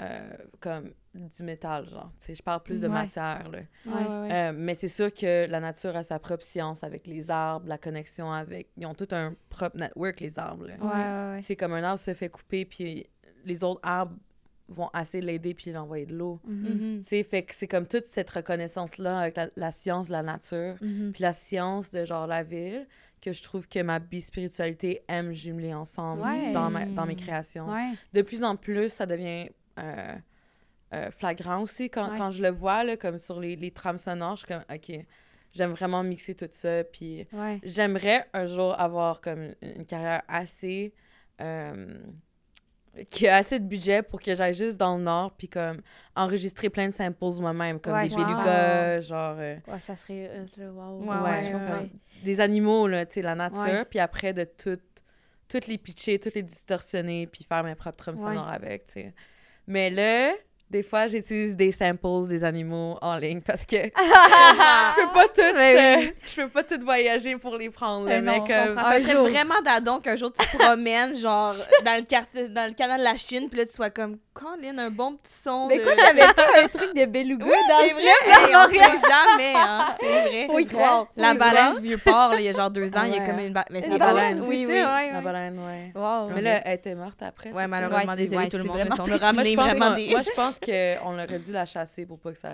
euh, 0.00 0.30
comme 0.60 0.90
du 1.14 1.42
métal, 1.42 1.88
genre. 1.88 2.12
Tu 2.20 2.26
sais, 2.26 2.34
je 2.36 2.42
parle 2.42 2.62
plus 2.62 2.80
de 2.80 2.86
Ouais. 2.86 2.92
matière, 2.94 3.48
là. 3.50 3.58
Ouais. 3.86 4.32
Euh, 4.32 4.52
mais 4.54 4.74
c'est 4.74 4.88
sûr 4.88 5.12
que 5.12 5.46
la 5.50 5.60
nature 5.60 5.96
a 5.96 6.02
sa 6.02 6.18
propre 6.18 6.44
science 6.44 6.84
avec 6.84 7.06
les 7.06 7.30
arbres, 7.30 7.66
la 7.68 7.78
connexion 7.78 8.30
avec... 8.32 8.68
Ils 8.76 8.86
ont 8.86 8.94
tout 8.94 9.08
un 9.12 9.34
propre 9.48 9.76
network, 9.76 10.20
les 10.20 10.38
arbres, 10.38 10.66
là. 10.68 10.74
Ouais, 10.80 10.86
ouais, 10.86 11.34
ouais. 11.36 11.42
C'est 11.42 11.56
comme 11.56 11.72
un 11.72 11.82
arbre 11.82 11.98
se 11.98 12.14
fait 12.14 12.28
couper, 12.28 12.64
puis 12.64 13.06
les 13.44 13.64
autres 13.64 13.80
arbres 13.82 14.14
vont 14.68 14.88
assez 14.92 15.20
l'aider 15.20 15.52
puis 15.52 15.70
lui 15.72 15.76
envoyer 15.76 16.06
de 16.06 16.14
l'eau. 16.14 16.40
Tu 16.46 17.02
sais, 17.02 17.24
fait 17.24 17.42
que 17.42 17.52
c'est 17.56 17.66
comme 17.66 17.88
toute 17.88 18.04
cette 18.04 18.30
reconnaissance-là 18.30 19.18
avec 19.18 19.36
la, 19.36 19.48
la 19.56 19.70
science 19.72 20.06
de 20.06 20.12
la 20.12 20.22
nature, 20.22 20.76
Mhm. 20.80 21.10
puis 21.12 21.22
la 21.22 21.32
science 21.32 21.90
de 21.90 22.04
genre 22.04 22.28
la 22.28 22.44
ville, 22.44 22.86
que 23.20 23.32
je 23.32 23.42
trouve 23.42 23.66
que 23.66 23.80
ma 23.82 23.98
bispiritualité 23.98 25.02
aime 25.08 25.32
jumeler 25.32 25.74
ensemble 25.74 26.22
Ouais. 26.22 26.52
dans, 26.52 26.70
ma- 26.70 26.86
dans 26.86 27.04
mes 27.04 27.16
créations. 27.16 27.68
Ouais. 27.68 27.90
De 28.12 28.22
plus 28.22 28.44
en 28.44 28.54
plus, 28.54 28.90
ça 28.92 29.06
devient 29.06 29.50
euh, 29.78 30.16
euh, 30.94 31.10
flagrant 31.10 31.60
aussi 31.60 31.88
quand, 31.90 32.10
Ouais. 32.10 32.18
quand 32.18 32.30
je 32.30 32.42
le 32.42 32.50
vois, 32.50 32.84
là, 32.84 32.96
comme 32.96 33.18
sur 33.18 33.38
les, 33.40 33.56
les 33.56 33.70
trames 33.70 33.98
sonores, 33.98 34.36
je 34.36 34.46
suis 34.46 34.48
comme, 34.54 34.64
OK, 34.72 35.06
j'aime 35.52 35.72
vraiment 35.72 36.02
mixer 36.02 36.34
tout 36.34 36.48
ça, 36.50 36.84
puis 36.84 37.26
Ouais. 37.32 37.60
j'aimerais 37.62 38.26
un 38.32 38.46
jour 38.46 38.78
avoir 38.78 39.20
comme 39.20 39.54
une, 39.62 39.84
carrière 39.86 40.22
assez 40.28 40.92
euh, 41.40 41.98
qui 43.08 43.28
a 43.28 43.36
assez 43.36 43.58
de 43.60 43.64
budget 43.64 44.02
pour 44.02 44.20
que 44.20 44.34
j'aille 44.34 44.52
juste 44.52 44.76
dans 44.76 44.96
le 44.96 45.02
nord 45.04 45.32
puis 45.36 45.48
comme 45.48 45.80
enregistrer 46.16 46.68
plein 46.70 46.86
de 46.88 46.92
samples 46.92 47.24
moi-même 47.40 47.78
comme 47.80 47.94
Ouais. 47.94 48.08
des 48.08 48.14
Wow. 48.14 48.24
belugas 48.24 49.00
genre 49.02 49.36
euh, 49.38 49.56
Ouais, 49.68 49.78
ça 49.80 49.94
serait. 49.96 50.44
wow. 50.58 50.98
Ouais, 51.00 51.06
ouais, 51.08 51.22
ouais, 51.22 51.42
je 51.44 51.50
comprends. 51.52 51.80
ouais. 51.82 51.90
des 52.24 52.40
animaux 52.40 52.88
là 52.88 53.06
tu 53.06 53.14
sais 53.14 53.22
la 53.22 53.36
nature 53.36 53.86
puis 53.88 54.00
après 54.00 54.32
de 54.34 54.44
tout 54.44 54.76
toutes 55.48 55.68
les 55.68 55.78
pitcher 55.78 56.18
toutes 56.18 56.34
les 56.34 56.42
distorsionner 56.42 57.26
puis 57.28 57.44
faire 57.44 57.62
mes 57.64 57.76
propres 57.76 58.10
Ouais. 58.10 58.16
sonores 58.16 58.48
avec 58.48 58.86
tu 58.86 58.92
sais 58.92 59.14
mais 59.70 59.88
là 59.90 60.34
des 60.70 60.82
fois, 60.82 61.06
j'utilise 61.08 61.56
des 61.56 61.72
samples 61.72 62.28
des 62.28 62.44
animaux 62.44 62.96
en 63.02 63.16
ligne 63.16 63.40
parce 63.40 63.66
que 63.66 63.76
je 63.86 65.00
peux 65.02 65.12
pas 65.12 65.24
tout, 65.24 65.40
euh, 65.56 66.10
je 66.24 66.42
peux 66.42 66.48
pas 66.48 66.62
tout 66.62 66.80
voyager 66.82 67.36
pour 67.36 67.56
les 67.56 67.70
prendre. 67.70 68.06
là, 68.08 68.16
Eh 68.16 68.20
non, 68.20 68.32
mais 68.32 68.38
je 68.40 68.46
comme- 68.66 68.76
Ça 68.76 69.02
serait 69.02 69.12
jour. 69.12 69.28
vraiment 69.28 69.60
d'adon 69.64 69.98
qu'un 70.00 70.16
jour 70.16 70.32
tu 70.32 70.46
te 70.46 70.56
promènes, 70.62 71.16
genre, 71.16 71.54
dans 71.84 71.96
le, 71.96 72.02
quartier, 72.06 72.48
dans 72.48 72.66
le 72.66 72.72
canal 72.74 73.00
de 73.00 73.04
la 73.04 73.16
Chine, 73.16 73.48
puis 73.50 73.58
là, 73.58 73.66
tu 73.66 73.72
sois 73.72 73.90
comme, 73.90 74.16
Colin, 74.32 74.78
un 74.78 74.90
bon 74.90 75.16
petit 75.16 75.32
son. 75.44 75.66
Mais 75.66 75.78
de... 75.78 75.82
quoi, 75.82 75.92
t'avais 75.96 76.20
pas 76.34 76.46
un 76.62 76.68
truc 76.68 76.94
de 76.94 77.04
beluga 77.04 77.44
Oui, 77.44 77.52
dans 77.68 77.78
c'est 77.80 77.88
le 77.88 77.94
vrai, 77.94 78.04
hey, 78.26 78.54
on 78.56 78.68
sait 78.72 79.08
jamais, 79.08 79.52
hein, 79.56 79.88
c'est 80.00 80.06
vrai. 80.28 80.46
Faut 80.46 80.58
y 80.60 80.66
croire. 80.66 81.06
La 81.16 81.34
baleine 81.34 81.74
du 81.76 81.82
Vieux-Port, 81.82 82.30
là, 82.30 82.40
il 82.40 82.44
y 82.44 82.48
a 82.48 82.52
genre 82.52 82.70
deux 82.70 82.88
ans, 82.96 83.02
il 83.04 83.14
y 83.14 83.18
a 83.18 83.26
comme 83.26 83.40
une, 83.40 83.52
ba- 83.52 83.64
mais 83.70 83.80
Une 83.80 83.92
c'est 83.92 83.98
baleine, 83.98 84.38
baleine. 84.38 84.40
Oui, 84.48 84.66
oui. 84.66 84.72
ouais, 84.74 85.12
La 85.12 85.20
baleine, 85.20 85.58
ouais. 85.58 85.92
Wow. 85.94 86.30
Mais 86.34 86.40
là, 86.42 86.60
elle 86.64 86.74
était 86.74 86.94
morte 86.94 87.20
après. 87.22 87.50
Ouais, 87.52 87.66
malheureusement, 87.66 88.14
désolé 88.14 88.48
tout 88.48 88.56
le 88.58 88.64
monde. 88.64 88.76
mais 88.76 88.82
a. 88.82 88.94
Moi, 88.96 89.04
je 89.06 89.12
ramené 89.18 89.56
pense, 90.36 90.59
qu'on- 90.64 91.14
aurait 91.14 91.38
dû 91.38 91.52
la 91.52 91.64
chasser 91.66 92.06
pour 92.06 92.18
pas 92.18 92.32
que 92.32 92.38
ça, 92.38 92.52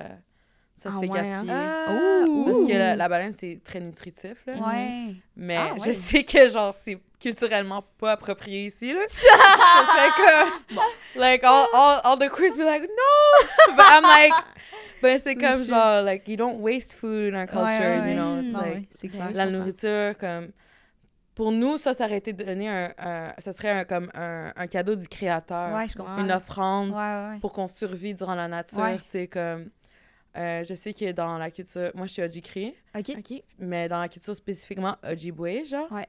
ça 0.76 0.90
se 0.90 0.96
Ah 0.96 1.00
fait 1.00 1.09
ouais, 1.09 1.18
hein? 1.18 1.22
gaspiller. 1.22 1.52
Ah, 1.54 2.24
Parce 2.44 2.59
que 2.68 2.96
la, 2.96 3.09
baleine, 3.09 3.32
c'est 3.38 3.61
très 3.64 3.80
nutritif, 3.80 4.44
là. 4.46 4.54
Ouais. 4.54 5.14
Mais 5.36 5.57
Ah, 5.57 5.74
je 5.84 5.92
sais 5.92 6.22
que, 6.24 6.48
genre, 6.48 6.74
c'est 6.74 6.98
culturellement 7.18 7.82
pas 7.98 8.12
approprié 8.12 8.66
ici, 8.66 8.92
là. 8.92 9.00
ça 9.09 9.26
serait 9.26 10.50
comme... 10.70 10.78
Like, 11.16 11.42
all, 11.44 11.66
all, 11.72 12.00
all 12.04 12.18
the 12.18 12.28
queers 12.30 12.54
be 12.54 12.62
like, 12.64 12.82
no! 12.82 13.74
But 13.74 13.84
I'm 13.88 14.02
like... 14.02 14.32
Ben, 15.02 15.18
c'est 15.18 15.34
comme, 15.34 15.62
genre, 15.64 16.02
like, 16.02 16.26
you 16.28 16.36
don't 16.36 16.59
waste 16.61 16.94
food 16.94 17.32
in 17.32 17.36
our 17.36 17.46
culture, 17.46 18.07
you 18.09 18.14
know? 18.14 18.40
It's 18.40 18.52
like... 18.54 18.88
c'est 18.92 19.34
la 19.34 19.46
nourriture, 19.46 20.14
comme... 20.18 20.52
Pour 21.37 21.53
nous, 21.53 21.76
ça, 21.78 21.95
ça 21.95 22.07
aurait 22.07 22.16
été 22.18 22.32
donné 22.32 22.68
un... 22.68 22.93
un- 22.99 23.34
ça 23.39 23.53
serait 23.53 23.70
un, 23.70 23.84
comme 23.84 24.11
un, 24.14 24.53
un 24.57 24.66
cadeau 24.66 24.97
du 24.97 25.07
créateur. 25.07 25.72
Ouais, 25.76 25.87
je 25.87 25.95
comprends. 25.95 26.16
Une 26.18 26.32
offrande 26.32 26.91
Ouais, 26.91 26.97
ouais, 26.97 27.28
ouais. 27.34 27.39
pour 27.41 27.53
qu'on 27.53 27.68
survive 27.68 28.16
durant 28.16 28.34
la 28.34 28.49
nature. 28.49 28.78
Ouais. 28.80 28.99
C'est 29.05 29.28
comme... 29.28 29.70
euh, 30.37 30.64
je 30.64 30.74
sais 30.74 30.93
que 30.95 31.12
dans 31.12 31.37
la 31.39 31.51
culture... 31.51 31.91
Moi, 31.95 32.07
je 32.07 32.12
suis 32.14 32.22
Ojibwe, 32.22 32.72
OK. 32.99 33.12
OK. 33.18 33.43
mais 33.59 33.87
dans 33.87 34.01
la 34.01 34.09
culture 34.09 34.34
spécifiquement 34.34 34.97
Ojibwe, 35.05 35.64
genre... 35.66 35.93
Ouais. 35.93 36.09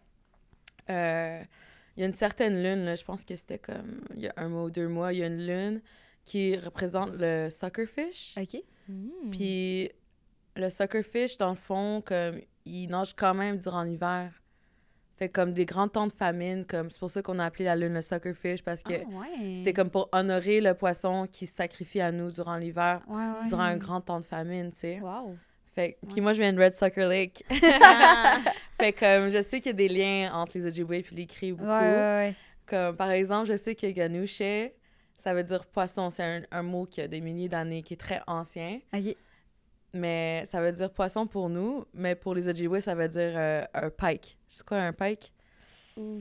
euh, 0.89 1.43
Il 1.97 1.99
y 1.99 2.03
a 2.03 2.05
une 2.07 2.13
certaine 2.13 2.63
lune, 2.63 2.85
là, 2.85 2.95
je 2.95 3.03
pense 3.03 3.25
que 3.25 3.35
c'était 3.35 3.59
comme... 3.59 3.99
Il 4.15 4.21
y 4.21 4.27
a 4.29 4.33
un 4.37 4.47
mois 4.47 4.63
ou 4.63 4.71
deux 4.71 4.87
mois, 4.87 5.11
il 5.11 5.19
y 5.19 5.23
a 5.23 5.27
une 5.27 5.45
lune 5.45 5.81
qui 6.23 6.55
représente 6.57 7.11
le 7.17 7.49
suckerfish. 7.49 8.33
OK. 8.37 8.63
Mm. 8.87 9.29
Puis 9.31 9.91
le 10.55 10.69
suckerfish, 10.69 11.37
dans 11.37 11.49
le 11.49 11.55
fond, 11.57 12.01
comme, 12.05 12.39
il 12.65 12.87
nage 12.87 13.13
quand 13.13 13.33
même 13.33 13.57
durant 13.57 13.83
l'hiver. 13.83 14.31
Fait 15.17 15.29
comme 15.29 15.51
des 15.51 15.65
grands 15.65 15.87
temps 15.87 16.05
de 16.05 16.13
famine, 16.13 16.63
comme 16.65 16.91
c'est 16.91 16.99
pour 16.99 17.09
ça 17.09 17.23
qu'on 17.23 17.39
a 17.39 17.45
appelé 17.45 17.65
la 17.65 17.75
lune 17.75 17.93
le 17.95 18.01
suckerfish, 18.01 18.61
parce 18.63 18.83
que 18.83 18.93
Ah, 18.93 19.19
ouais. 19.19 19.55
c'était 19.55 19.73
comme 19.73 19.89
pour 19.89 20.09
honorer 20.11 20.61
le 20.61 20.73
poisson 20.75 21.27
qui 21.31 21.47
se 21.47 21.55
sacrifie 21.55 22.01
à 22.01 22.11
nous 22.11 22.29
durant 22.31 22.55
l'hiver, 22.57 23.01
Ouais, 23.07 23.15
ouais. 23.15 23.47
durant 23.49 23.63
un 23.63 23.77
grand 23.77 23.99
temps 24.01 24.19
de 24.19 24.25
famine, 24.25 24.71
tu 24.71 24.77
sais. 24.79 24.99
Wow. 25.01 25.35
Fait 25.73 25.97
puis 26.11 26.21
moi, 26.21 26.33
je 26.33 26.41
viens 26.41 26.53
de 26.53 26.61
Red 26.61 26.73
Sucker 26.75 27.07
Lake. 27.07 27.43
Ah. 27.49 28.37
fait 28.79 28.93
comme, 28.93 29.29
je 29.29 29.41
sais 29.41 29.59
qu'il 29.59 29.71
y 29.71 29.73
a 29.73 29.73
des 29.73 29.89
liens 29.89 30.31
entre 30.33 30.51
les 30.55 30.67
Ojibwe 30.67 30.93
et 30.93 31.05
les 31.11 31.25
Cris 31.25 31.51
beaucoup. 31.51 31.67
Comme, 32.67 32.95
par 32.95 33.09
exemple, 33.11 33.47
je 33.49 33.55
sais 33.55 33.73
que 33.75 33.87
Ganouche, 33.87 34.41
ça 35.17 35.33
veut 35.33 35.43
dire 35.43 35.65
poisson. 35.65 36.09
C'est 36.11 36.23
un, 36.23 36.41
un 36.51 36.61
mot 36.63 36.85
qui 36.85 37.01
a 37.01 37.07
des 37.07 37.21
milliers 37.21 37.47
d'années, 37.49 37.81
qui 37.81 37.93
est 37.95 37.97
très 37.97 38.21
ancien. 38.27 38.79
Mais 39.97 40.43
ça 40.45 40.61
veut 40.61 40.71
dire 40.71 40.89
poisson 40.91 41.25
pour 41.27 41.49
nous, 41.49 41.85
mais 41.93 42.15
pour 42.15 42.35
les 42.35 42.47
Ojibwe, 42.47 42.79
ça 42.79 42.95
veut 42.95 43.07
dire 43.07 43.33
euh, 43.35 43.63
un 43.73 43.89
pike. 43.89 44.37
C'est 44.47 44.65
quoi 44.65 44.77
un 44.77 44.93
pike? 44.93 45.33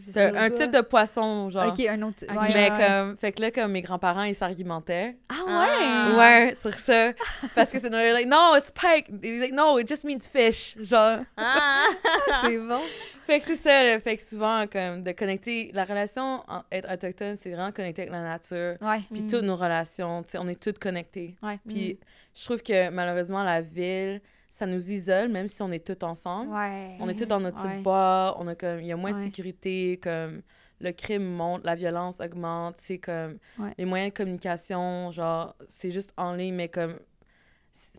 C'est 0.07 0.25
un, 0.25 0.35
un 0.35 0.49
type 0.51 0.71
de 0.71 0.81
poisson, 0.81 1.51
genre. 1.51 1.67
OK, 1.69 1.81
un 1.81 2.01
autre. 2.01 2.25
Mais 2.55 2.71
comme, 2.71 3.15
fait 3.19 3.33
que 3.33 3.43
là, 3.43 3.51
comme 3.51 3.73
mes 3.73 3.83
grands-parents, 3.83 4.23
ils 4.23 4.35
s'argumentaient. 4.35 5.17
Ah, 5.29 5.35
Ah. 5.47 6.09
ouais? 6.13 6.17
Ouais, 6.17 6.55
sur 6.55 6.73
ça. 6.73 7.13
Parce 7.55 7.71
que 7.71 7.79
c'est 7.79 7.91
like, 7.91 8.27
no, 8.27 8.57
it's 8.57 8.71
pike. 8.71 9.09
They're 9.21 9.39
like, 9.41 9.53
no, 9.53 9.79
it 9.79 9.87
just 9.87 10.05
means 10.05 10.21
fish. 10.33 10.77
Genre. 10.81 11.25
Ah. 11.37 11.89
C'est 12.43 12.57
bon. 12.57 12.81
Fait 13.27 13.41
que 13.41 13.47
c'est 13.47 13.57
ça, 13.57 13.83
là. 13.83 14.01
Fait 14.01 14.17
que 14.17 14.23
souvent, 14.23 14.67
comme, 14.67 15.03
de 15.03 15.13
connecter. 15.13 15.71
La 15.75 15.85
relation 15.85 16.43
en- 16.49 16.63
être 16.71 16.93
autochtone, 16.93 17.37
c'est 17.37 17.51
vraiment 17.51 17.73
connecter 17.73 18.03
avec 18.03 18.13
la 18.13 18.23
nature. 18.23 18.77
Ouais. 18.81 19.01
Puis 19.13 19.23
Mm. 19.23 19.27
toutes 19.27 19.43
nos 19.43 19.57
relations, 19.57 20.23
tu 20.23 20.31
sais, 20.31 20.39
on 20.39 20.47
est 20.49 20.61
toutes 20.63 20.79
connectées. 20.79 21.35
Ouais. 21.43 21.59
Puis 21.69 21.99
je 22.35 22.45
trouve 22.45 22.63
que 22.63 22.89
malheureusement, 22.91 23.43
la 23.43 23.61
ville, 23.61 24.21
ça 24.49 24.65
nous 24.67 24.91
isole, 24.91 25.29
même 25.29 25.49
si 25.49 25.61
on 25.63 25.73
est 25.73 25.85
toutes 25.85 26.05
ensemble. 26.05 26.53
Ouais. 26.53 26.97
On 27.01 27.09
est 27.09 27.15
tous 27.19 27.27
dans 27.27 27.41
notre 27.41 27.61
petit 27.63 27.83
bois, 27.83 28.37
on 28.39 28.47
a 28.47 28.55
comme 28.55 28.81
il 28.81 28.87
y 28.87 28.93
a 28.93 28.97
moins 28.97 29.13
de 29.13 29.19
sécurité, 29.23 29.99
comme 30.03 30.43
le 30.81 30.93
crime 30.93 31.25
monte, 31.25 31.65
la 31.65 31.75
violence 31.75 32.21
augmente, 32.21 32.77
c'est 32.77 32.99
comme 32.99 33.39
les 33.79 33.85
moyens 33.87 34.13
de 34.13 34.17
communication, 34.17 35.11
genre 35.11 35.57
c'est 35.69 35.91
juste 35.91 36.13
en 36.17 36.33
ligne 36.35 36.55
mais 36.55 36.69
comme 36.69 36.99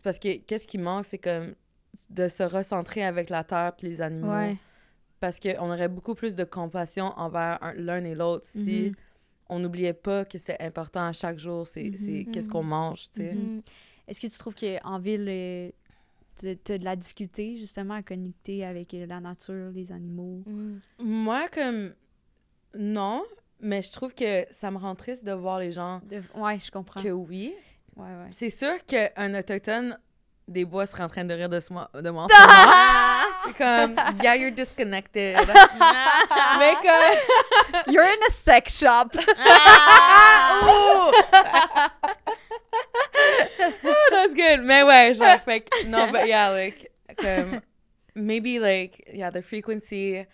parce 0.02 0.18
que 0.18 0.36
qu'est-ce 0.38 0.66
qui 0.66 0.78
manque 0.78 1.04
c'est 1.04 1.18
comme 1.18 1.54
de 2.10 2.28
se 2.28 2.42
recentrer 2.42 3.04
avec 3.04 3.30
la 3.30 3.44
terre 3.44 3.72
puis 3.76 3.88
les 3.88 4.00
animaux 4.00 4.32
Ouais. 4.32 4.56
Parce 5.20 5.38
que 5.40 5.48
on 5.60 5.70
aurait 5.70 5.88
beaucoup 5.88 6.14
plus 6.14 6.36
de 6.36 6.44
compassion 6.44 7.06
envers 7.18 7.58
un- 7.62 7.74
l'un 7.74 8.04
et 8.04 8.14
l'autre 8.14 8.44
si 8.44 8.82
Mhm. 8.88 8.92
on 9.48 9.58
n'oubliait 9.60 9.92
pas 9.94 10.24
que 10.24 10.38
c'est 10.38 10.60
important 10.60 11.06
à 11.06 11.12
chaque 11.12 11.38
jour, 11.38 11.66
c'est 11.66 11.92
c'est 11.96 12.24
Mhm. 12.26 12.32
qu'est-ce 12.32 12.48
qu'on 12.48 12.62
mange, 12.62 13.10
tu 13.10 13.20
sais. 13.20 13.32
Mhm. 13.34 13.62
Est-ce 14.06 14.20
que 14.20 14.26
tu 14.26 14.38
trouves 14.38 14.54
qu'en 14.54 14.98
ville, 14.98 15.26
euh, 15.28 15.70
tu 16.38 16.72
as 16.72 16.78
de 16.78 16.84
la 16.84 16.96
difficulté 16.96 17.56
justement 17.56 17.94
à 17.94 18.02
connecter 18.02 18.64
avec 18.64 18.94
euh, 18.94 19.06
la 19.06 19.20
nature, 19.20 19.70
les 19.74 19.90
animaux? 19.92 20.42
Mm. 20.46 20.76
Moi 21.00 21.48
comme 21.52 21.92
non, 22.74 23.24
mais 23.60 23.82
je 23.82 23.90
trouve 23.90 24.14
que 24.14 24.46
ça 24.50 24.70
me 24.70 24.78
rend 24.78 24.94
triste 24.94 25.24
de 25.24 25.32
voir 25.32 25.58
les 25.58 25.72
gens 25.72 26.00
De- 26.08 26.22
Ouais, 26.40 26.58
je 26.60 26.70
comprends. 26.70 27.02
que 27.02 27.08
oui. 27.08 27.54
Ouais, 27.96 28.04
ouais. 28.04 28.28
C'est 28.30 28.50
sûr 28.50 28.72
qu'un 28.86 29.36
autochtone 29.38 29.98
des 30.46 30.64
bois 30.64 30.86
serait 30.86 31.02
en 31.02 31.08
train 31.08 31.24
de 31.24 31.34
rire 31.34 31.48
de, 31.48 31.58
moi 31.70 31.90
en 31.92 31.98
ce 31.98 32.08
moment. 32.12 33.27
C'est 33.48 33.56
comme, 33.56 33.96
yeah, 34.22 34.34
you're 34.34 34.50
disconnected. 34.50 35.36
Comme, 35.46 37.16
You're 37.92 38.04
in 38.04 38.18
a 38.28 38.30
sex 38.30 38.76
shop! 38.78 39.14
oh! 39.16 41.12
oh, 43.84 44.08
that's 44.10 44.34
good. 44.34 44.60
Ouais, 44.60 45.14
genre, 45.14 45.38
fait 45.44 45.60
que, 45.70 45.86
non, 45.88 46.12
but 46.12 46.26
yeah, 46.28 46.48
like, 46.50 46.90
comme, 47.16 47.62
maybe 48.14 48.58
like, 48.58 49.10
yeah, 49.12 49.30
the 49.30 49.42
frequency 49.42 50.26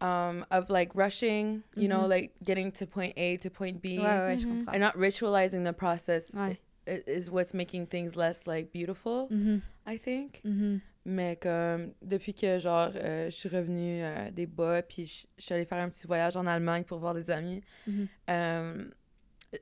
um, 0.00 0.44
of 0.50 0.68
like 0.70 0.90
rushing, 0.94 1.62
you 1.76 1.88
know, 1.88 2.00
Mhm. 2.00 2.08
like 2.08 2.32
getting 2.44 2.72
to 2.72 2.86
point 2.86 3.14
A 3.16 3.36
to 3.38 3.50
point 3.50 3.80
B. 3.80 3.98
Ouais, 3.98 4.04
ouais, 4.04 4.36
je 4.38 4.46
Mhm. 4.46 4.64
And 4.68 4.80
not 4.80 4.96
ritualizing 4.96 5.64
the 5.64 5.72
process 5.72 6.32
Ouais. 6.34 6.58
is 6.86 7.30
what's 7.30 7.54
making 7.54 7.86
things 7.86 8.16
less 8.16 8.46
like 8.46 8.72
beautiful, 8.72 9.28
Mhm. 9.30 9.62
I 9.86 9.96
think. 9.96 10.40
Mais 11.04 11.36
comme 11.36 11.92
depuis 12.00 12.32
que 12.32 12.58
genre 12.60 12.90
euh, 12.94 13.26
je 13.26 13.34
suis 13.34 13.48
revenue 13.48 14.04
euh, 14.04 14.30
des 14.30 14.46
bas 14.46 14.82
puis 14.82 15.26
je 15.36 15.42
suis 15.42 15.52
allée 15.54 15.64
faire 15.64 15.78
un 15.78 15.88
petit 15.88 16.06
voyage 16.06 16.36
en 16.36 16.46
Allemagne 16.46 16.84
pour 16.84 16.98
voir 16.98 17.12
des 17.14 17.30
amis, 17.30 17.60
Mhm. 17.88 18.08
euh, 18.30 18.84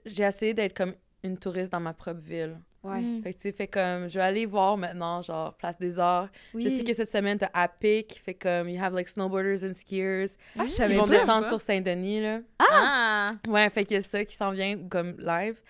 j'ai 0.05 0.25
essayé 0.25 0.53
d'être 0.55 0.77
comme 0.77 0.95
une 1.25 1.39
touriste 1.39 1.73
dans 1.73 1.81
ma 1.81 1.95
propre 1.95 2.21
ville. 2.21 2.59
Ouais. 2.83 3.01
Mm. 3.01 3.23
Fait 3.23 3.35
que 3.35 3.39
tu 3.41 3.53
fait 3.53 3.67
comme 3.69 4.09
je 4.09 4.19
vais 4.19 4.25
aller 4.25 4.47
voir 4.47 4.77
maintenant 4.79 5.21
genre 5.21 5.55
Place 5.55 5.79
des 5.79 5.99
Arts. 5.99 6.29
Oui. 6.55 6.65
Je 6.65 6.69
sais 6.77 6.85
que 6.85 6.93
cette 6.95 7.11
semaine 7.11 7.37
t'as 7.39 7.51
Epic, 7.65 8.21
fait 8.25 8.33
comme 8.35 8.69
you 8.71 8.83
have 8.83 8.95
like 8.95 9.07
snowboarders 9.09 9.65
and 9.65 9.75
skiers 9.75 10.37
Ah, 10.59 10.69
savais 10.69 10.97
vont 10.97 11.05
pas. 11.07 11.11
descendre 11.19 11.47
sur 11.49 11.61
Saint-Denis 11.61 12.21
là. 12.23 12.41
Ah! 12.59 13.27
Ouais, 13.49 13.69
fait 13.71 13.85
qu'il 13.85 13.97
y 13.97 13.99
a 13.99 14.03
ça 14.03 14.25
qui 14.25 14.35
s'en 14.35 14.51
vient 14.53 14.79
comme 14.89 15.15
live. 15.19 15.61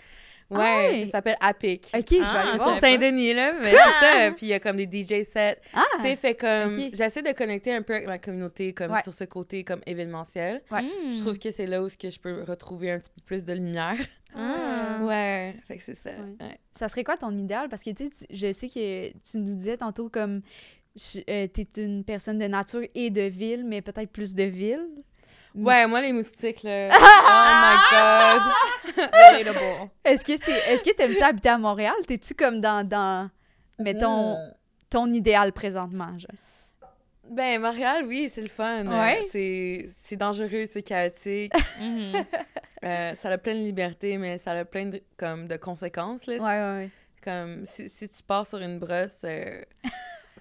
Ouais, 0.51 0.59
ouais. 0.59 1.05
ça 1.07 1.13
s'appelle 1.13 1.37
Apic. 1.41 1.87
Ok, 1.95 2.05
je 2.11 2.15
vais 2.17 2.21
Ah, 2.25 2.41
aller 2.41 2.59
voir. 2.59 2.75
sur. 2.75 2.81
Saint-Denis, 2.81 3.35
là, 3.35 3.53
mais 3.61 3.71
c'est 3.71 3.77
ça. 3.77 4.33
Puis 4.37 4.47
il 4.47 4.49
y 4.49 4.53
a 4.53 4.61
comme 4.61 4.77
des 4.77 4.87
DJ 4.87 5.23
sets. 5.25 5.59
Ah, 5.75 5.85
Tu 5.97 6.03
sais, 6.03 6.17
fait 6.17 6.35
comme... 6.35 6.73
J'essaie 6.93 7.23
de 7.23 7.33
connecter 7.33 7.73
un 7.75 7.83
peu 7.83 7.95
avec 7.95 8.09
ma 8.09 8.19
communauté, 8.19 8.73
comme 8.75 8.91
Ouais. 8.93 9.03
sur 9.03 9.15
ce 9.15 9.25
côté 9.25 9.63
comme 9.65 9.81
événementiel. 9.87 10.63
Ouais. 10.71 10.83
Mm. 10.83 11.11
Je 11.13 11.21
trouve 11.21 11.39
que 11.39 11.51
c'est 11.51 11.67
là 11.67 11.83
où 11.83 11.89
ce 11.89 11.97
que 11.97 12.11
je 12.11 12.19
peux 12.19 12.43
retrouver 12.43 12.91
un 12.91 12.99
petit 12.99 13.11
peu 13.11 13.23
plus 13.25 13.45
de 13.47 13.53
lumière. 13.55 13.97
Ah. 14.33 15.01
Ouais, 15.03 15.57
fait 15.67 15.77
que 15.77 15.83
c'est 15.83 15.97
ça. 15.97 16.11
Ouais. 16.11 16.47
Ouais. 16.47 16.59
ça 16.73 16.87
serait 16.87 17.03
quoi 17.03 17.17
ton 17.17 17.37
idéal? 17.37 17.69
Parce 17.69 17.83
que 17.83 17.91
tu 17.91 18.07
sais, 18.13 18.27
je 18.31 18.53
sais 18.53 18.69
que 18.69 19.09
tu 19.11 19.39
nous 19.39 19.55
disais 19.57 19.77
tantôt 19.77 20.09
comme 20.09 20.43
euh, 21.29 21.47
t'es 21.49 21.67
une 21.79 22.05
personne 22.05 22.39
de 22.39 22.47
nature 22.47 22.83
et 22.95 23.11
de 23.11 23.23
ville, 23.23 23.65
mais 23.65 23.83
peut-être 23.83 24.11
plus 24.13 24.37
de 24.37 24.45
ville. 24.45 24.87
Ouais, 25.55 25.87
moi, 25.87 26.01
les 26.01 26.13
moustiques, 26.13 26.63
là. 26.63 26.89
oh 26.93 27.63
my 27.63 27.77
God! 27.93 29.09
Relatable. 29.39 29.91
Est-ce 30.05 30.25
que 30.25 30.37
c'est 30.37 30.53
est-ce 30.53 30.85
que 30.85 30.91
t'aimes 30.95 31.15
ça 31.15 31.29
habiter 31.29 31.49
à 31.49 31.59
Montréal? 31.59 31.95
T'es-tu 32.07 32.35
comme 32.35 32.61
dans, 32.61 32.87
dans 32.87 33.29
mettons 33.79 34.35
Mm. 34.35 34.55
ton 34.91 35.13
idéal 35.13 35.53
présentement? 35.53 36.19
genre? 36.19 36.31
Ben, 37.29 37.61
Montréal, 37.61 38.05
oui, 38.07 38.29
c'est 38.29 38.43
le 38.43 38.49
fun. 38.49 38.87
Ouais. 38.87 39.21
Euh, 39.21 39.25
C'est 39.31 39.89
c'est 40.03 40.17
dangereux, 40.17 40.67
c'est 40.67 40.83
chaotique. 40.83 41.53
Mhm. 41.81 42.13
Euh, 42.83 43.15
ça 43.15 43.29
a 43.29 43.37
plein 43.39 43.55
de 43.55 43.61
liberté, 43.61 44.17
mais 44.17 44.39
ça 44.39 44.53
a 44.53 44.65
plein 44.65 44.87
de, 44.87 45.03
comme, 45.19 45.47
de 45.47 45.57
conséquences, 45.57 46.27
là. 46.27 46.35
Ouais, 46.37 46.41
ouais, 46.41 46.71
ouais. 46.85 46.91
Comme, 47.23 47.67
si, 47.67 47.91
si 47.91 48.09
tu 48.09 48.23
pars 48.23 48.47
sur 48.47 48.59
une 48.59 48.79
brosse, 48.79 49.21
euh, 49.25 49.61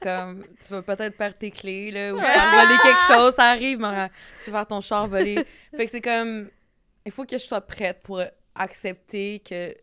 comme, 0.02 0.46
tu 0.60 0.74
vas 0.74 0.82
peut-être 0.82 1.18
perdre 1.18 1.36
tes 1.38 1.52
clés, 1.52 1.92
là, 1.92 2.14
ou 2.14 2.20
faire 2.20 2.66
voler 2.66 2.78
quelque 2.84 3.14
chose, 3.14 3.34
ça 3.36 3.46
arrive, 3.52 3.80
Montréal. 3.80 4.10
Tu 4.40 4.46
peux 4.46 4.52
faire 4.52 4.68
ton 4.68 4.82
char 4.82 5.08
voler. 5.08 5.46
fait 5.76 5.86
que 5.86 5.92
c'est 5.92 6.02
comme, 6.02 6.50
il 7.06 7.12
faut 7.12 7.26
que 7.26 7.38
je 7.38 7.44
sois 7.44 7.62
prête 7.62 8.02
pour 8.04 8.22
accepter 8.56 9.40
que 9.48 9.74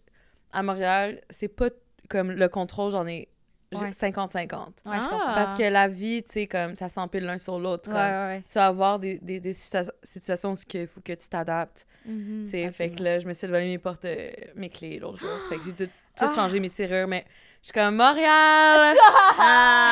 à 0.53 0.62
Montréal, 0.62 1.21
c'est 1.31 1.49
pas 1.49 1.69
comme 2.09 2.31
le 2.31 2.49
contrôle, 2.49 2.93
j'en 2.93 3.07
ai 3.07 3.29
j'ai 3.73 3.79
Ouais. 3.81 3.91
50-50. 3.91 4.85
Ouais, 4.87 4.97
je 5.03 5.09
Ah. 5.11 5.33
Parce 5.35 5.53
que 5.53 5.64
la 5.64 5.89
vie, 5.89 6.23
tu 6.23 6.31
sais, 6.31 6.47
comme, 6.47 6.77
ça 6.77 6.89
s'empile 6.89 7.25
l'un 7.25 7.37
sur 7.37 7.59
l'autre. 7.59 7.91
Ouais, 7.91 7.97
ouais, 7.97 8.37
ouais. 8.37 8.43
Tu 8.47 8.55
vas 8.55 8.67
avoir 8.67 9.01
des, 9.01 9.19
des, 9.19 9.41
des 9.41 9.53
situa- 9.53 9.91
situations 10.05 10.53
où 10.53 10.57
il 10.75 10.87
faut 10.87 11.01
que 11.01 11.12
tu 11.14 11.29
t'adaptes. 11.29 11.85
Tu 12.05 12.47
sais, 12.47 12.71
fait 12.71 12.91
que 12.91 13.03
là, 13.03 13.19
je 13.19 13.27
me 13.27 13.33
suis 13.33 13.49
volé 13.49 13.67
mes 13.67 13.79
portes, 13.79 14.05
euh, 14.05 14.31
mes 14.55 14.69
clés 14.71 15.01
l'autre 15.01 15.19
jour. 15.19 15.29
Fait 15.49 15.57
que 15.57 15.64
j'ai 15.64 15.73
tout, 15.73 15.85
tout 15.87 15.91
Ah. 16.21 16.33
changé 16.33 16.61
mes 16.61 16.69
serrures, 16.69 17.09
mais 17.09 17.25
je 17.61 17.67
suis 17.67 17.73
comme 17.73 17.97
Montréal! 17.97 18.97
Ah. 19.39 19.86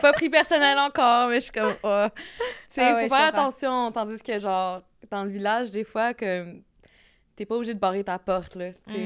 Pas 0.00 0.12
pris 0.12 0.28
personnel 0.30 0.78
encore, 0.78 1.28
mais 1.28 1.36
je 1.36 1.40
suis 1.44 1.52
comme, 1.52 1.74
oh. 1.82 2.06
Tu 2.14 2.22
sais, 2.68 2.82
Ah 2.82 2.94
ouais, 2.94 3.08
faut 3.08 3.14
faire 3.14 3.26
attention. 3.26 3.90
Tandis 3.92 4.22
que, 4.22 4.38
genre, 4.38 4.82
dans 5.10 5.24
le 5.24 5.30
village, 5.30 5.70
des 5.70 5.84
fois, 5.84 6.14
comme, 6.14 6.62
t'es 7.36 7.44
pas 7.46 7.54
obligé 7.56 7.74
de 7.74 7.78
barrer 7.80 8.04
ta 8.04 8.18
porte, 8.18 8.54
là, 8.56 8.72
tu 8.86 8.92
sais. 8.92 8.98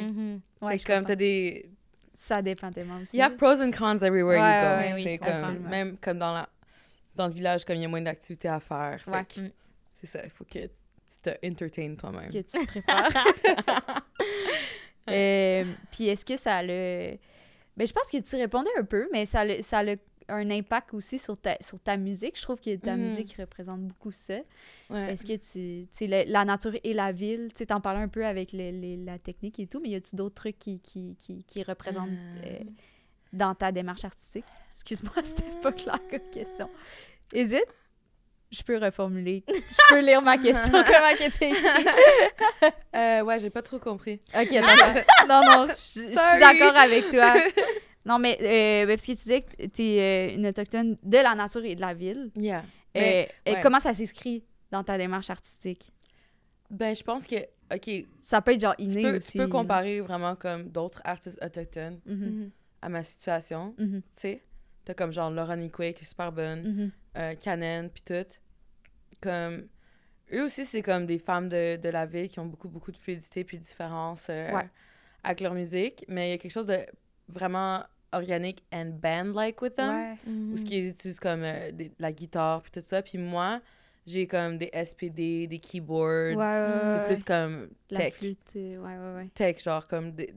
Ouais, 0.62 0.72
Fait 0.72 0.78
je 0.78 0.84
que 0.84 0.92
comme 0.92 1.04
t'as 1.04 1.14
des... 1.16 1.68
Ça 2.12 2.40
dépend 2.42 2.70
tellement 2.70 2.98
aussi. 3.02 3.16
You 3.16 3.24
have 3.24 3.36
pros 3.36 3.60
and 3.60 3.70
cons 3.72 3.98
everywhere 4.02 4.40
Ouais, 4.40 4.54
you 4.54 4.60
go. 4.60 4.66
ouais, 4.66 4.92
oui, 4.94 5.02
C'est 5.02 5.18
comme, 5.18 5.58
même 5.68 5.96
comme 5.98 6.18
dans, 6.18 6.32
la, 6.32 6.48
dans 7.16 7.26
le 7.26 7.32
village, 7.32 7.64
comme 7.64 7.76
il 7.76 7.82
y 7.82 7.84
a 7.84 7.88
moins 7.88 8.00
d'activités 8.02 8.48
à 8.48 8.60
faire. 8.60 9.00
Fait 9.04 9.10
Ouais. 9.10 9.24
que 9.24 9.40
Mm. 9.40 9.50
c'est 10.00 10.06
ça, 10.06 10.20
il 10.24 10.30
faut 10.30 10.44
que 10.44 10.58
tu 10.60 10.68
te 11.22 11.30
entertaines 11.46 11.96
toi-même. 11.96 12.28
que 12.28 12.38
tu 12.38 12.44
te 12.44 12.66
prépares. 12.66 13.10
Euh, 15.10 15.64
Puis 15.92 16.08
est-ce 16.08 16.24
que 16.24 16.36
ça 16.36 16.62
le... 16.62 17.18
Ben, 17.76 17.86
je 17.86 17.92
pense 17.92 18.10
que 18.10 18.16
tu 18.18 18.36
répondais 18.36 18.70
un 18.78 18.84
peu, 18.84 19.06
mais 19.12 19.26
ça 19.26 19.44
le- 19.44 19.60
ça 19.60 19.82
le- 19.82 19.98
un 20.28 20.50
impact 20.50 20.94
aussi 20.94 21.18
sur 21.18 21.36
ta, 21.36 21.56
sur 21.60 21.78
ta 21.80 21.96
musique. 21.96 22.36
Je 22.36 22.42
trouve 22.42 22.60
que 22.60 22.74
ta 22.76 22.96
Mhm. 22.96 23.02
musique 23.02 23.36
représente 23.38 23.80
beaucoup 23.82 24.12
ça. 24.12 24.34
Ouais. 24.90 25.12
Est-ce 25.12 25.24
que 25.24 25.36
tu... 25.36 25.86
Tu 25.88 26.06
le- 26.06 26.24
la 26.30 26.44
nature 26.44 26.72
et 26.82 26.92
la 26.92 27.12
ville, 27.12 27.50
tu 27.54 27.66
t'en 27.66 27.80
parlais 27.80 28.00
un 28.02 28.08
peu 28.08 28.24
avec 28.24 28.52
le- 28.52 28.70
les- 28.70 28.96
la 28.96 29.18
technique 29.18 29.58
et 29.60 29.66
tout, 29.66 29.80
mais 29.80 29.90
y 29.90 29.94
a-tu 29.94 30.16
d'autres 30.16 30.34
trucs 30.36 30.58
qui, 30.58 30.80
qui, 30.80 31.16
qui, 31.18 31.44
qui 31.44 31.62
représentent 31.62 32.08
Euh. 32.10 32.46
euh, 32.46 32.64
dans 33.32 33.54
ta 33.54 33.72
démarche 33.72 34.04
artistique? 34.04 34.44
Excuse-moi, 34.72 35.12
c'était 35.24 35.44
pas 35.62 35.72
clair 35.72 35.98
comme 36.10 36.30
question. 36.32 36.68
Hésite? 37.32 37.66
Je 38.50 38.62
peux 38.62 38.76
reformuler. 38.78 39.42
Je 39.48 39.54
peux 39.94 40.00
lire 40.00 40.22
ma 40.22 40.38
question 40.38 40.72
comment 40.86 41.06
elle 41.18 41.26
était. 41.26 41.52
Euh, 42.94 43.22
ouais, 43.22 43.40
j'ai 43.40 43.50
pas 43.50 43.62
trop 43.62 43.80
compris. 43.80 44.20
Ok, 44.32 44.48
d'accord. 44.52 45.02
non, 45.28 45.40
non, 45.44 45.66
je 45.66 45.72
je 45.72 46.00
suis 46.06 46.14
d'accord 46.14 46.76
avec 46.76 47.10
toi. 47.10 47.34
Non, 48.06 48.18
mais 48.18 48.36
euh, 48.40 48.86
ben, 48.86 48.88
parce 48.96 49.02
que 49.06 49.12
tu 49.12 49.16
disais 49.16 49.42
que 49.42 49.66
tu 49.66 49.82
es 49.82 50.34
une 50.34 50.46
autochtone 50.46 50.98
de 51.02 51.16
la 51.18 51.34
nature 51.34 51.64
et 51.64 51.74
de 51.74 51.80
la 51.80 51.94
ville. 51.94 52.30
Yeah. 52.36 52.58
Euh, 52.60 52.62
Mais, 53.00 53.28
et 53.46 53.52
ouais. 53.54 53.60
comment 53.60 53.80
ça 53.80 53.94
s'inscrit 53.94 54.44
dans 54.70 54.84
ta 54.84 54.98
démarche 54.98 55.30
artistique? 55.30 55.90
Ben, 56.70 56.94
je 56.94 57.02
pense 57.02 57.26
que, 57.26 57.36
OK, 57.72 57.80
tu 57.80 58.06
Ça 58.20 58.42
peut 58.42 58.52
être 58.52 58.60
genre 58.60 58.74
inné 58.78 59.02
peux, 59.02 59.16
aussi. 59.16 59.32
tu 59.32 59.38
peux 59.38 59.48
comparer 59.48 60.00
vraiment 60.00 60.36
comme 60.36 60.68
d'autres 60.70 61.00
artistes 61.04 61.42
autochtones 61.42 62.00
Mhm, 62.06 62.14
Mhm. 62.24 62.50
à 62.82 62.88
ma 62.88 63.02
situation, 63.02 63.74
mhm, 63.78 64.02
tu 64.02 64.20
sais. 64.20 64.42
T'as 64.84 64.92
comme 64.94 65.10
genre 65.12 65.30
Laura 65.30 65.56
Quay 65.56 65.94
qui 65.94 66.02
est 66.02 66.06
super 66.06 66.30
bonne, 66.30 66.62
mhm. 66.62 66.90
euh, 67.16 67.34
Canen, 67.36 67.88
puis 67.88 68.02
tout. 68.02 68.38
Comme, 69.20 69.66
eux 70.32 70.44
aussi, 70.44 70.66
c'est 70.66 70.82
comme 70.82 71.06
des 71.06 71.18
femmes 71.18 71.48
de, 71.48 71.76
de 71.76 71.88
la 71.88 72.04
ville 72.06 72.28
qui 72.28 72.38
ont 72.40 72.46
beaucoup, 72.46 72.68
beaucoup 72.68 72.92
de 72.92 72.96
fluidité 72.98 73.44
puis 73.44 73.58
de 73.58 73.62
différence 73.62 74.26
euh, 74.28 74.52
Ouais. 74.52 74.68
avec 75.22 75.40
leur 75.40 75.54
musique, 75.54 76.04
mais 76.08 76.28
il 76.28 76.30
y 76.32 76.34
a 76.34 76.38
quelque 76.38 76.52
chose 76.52 76.66
de 76.66 76.78
vraiment 77.28 77.82
organique 78.16 78.62
and 78.72 78.92
band-like 79.02 79.60
with 79.62 79.74
them. 79.74 79.88
Ouais. 79.90 80.16
ou 80.52 80.56
ce 80.56 80.64
qu'ils 80.64 80.88
utilisent 80.88 81.20
comme 81.20 81.42
euh, 81.44 81.70
des- 81.72 81.92
la 81.98 82.12
guitare 82.12 82.62
puis 82.62 82.70
tout 82.70 82.80
ça 82.80 83.02
puis 83.02 83.18
moi 83.18 83.60
j'ai 84.06 84.26
comme 84.26 84.58
des 84.58 84.70
SPD 84.72 85.46
des 85.46 85.58
keyboards 85.58 86.36
Ouais, 86.36 86.36
ouais, 86.36 86.68
c'est 86.82 87.06
plus 87.06 87.24
comme 87.24 87.68
La 87.90 87.98
tech 88.00 88.14
flûte, 88.14 88.52
euh, 88.56 88.76
ouais, 88.78 88.96
ouais, 88.98 89.14
ouais. 89.22 89.28
tech 89.34 89.62
genre 89.62 89.86
comme 89.88 90.12
des- 90.12 90.34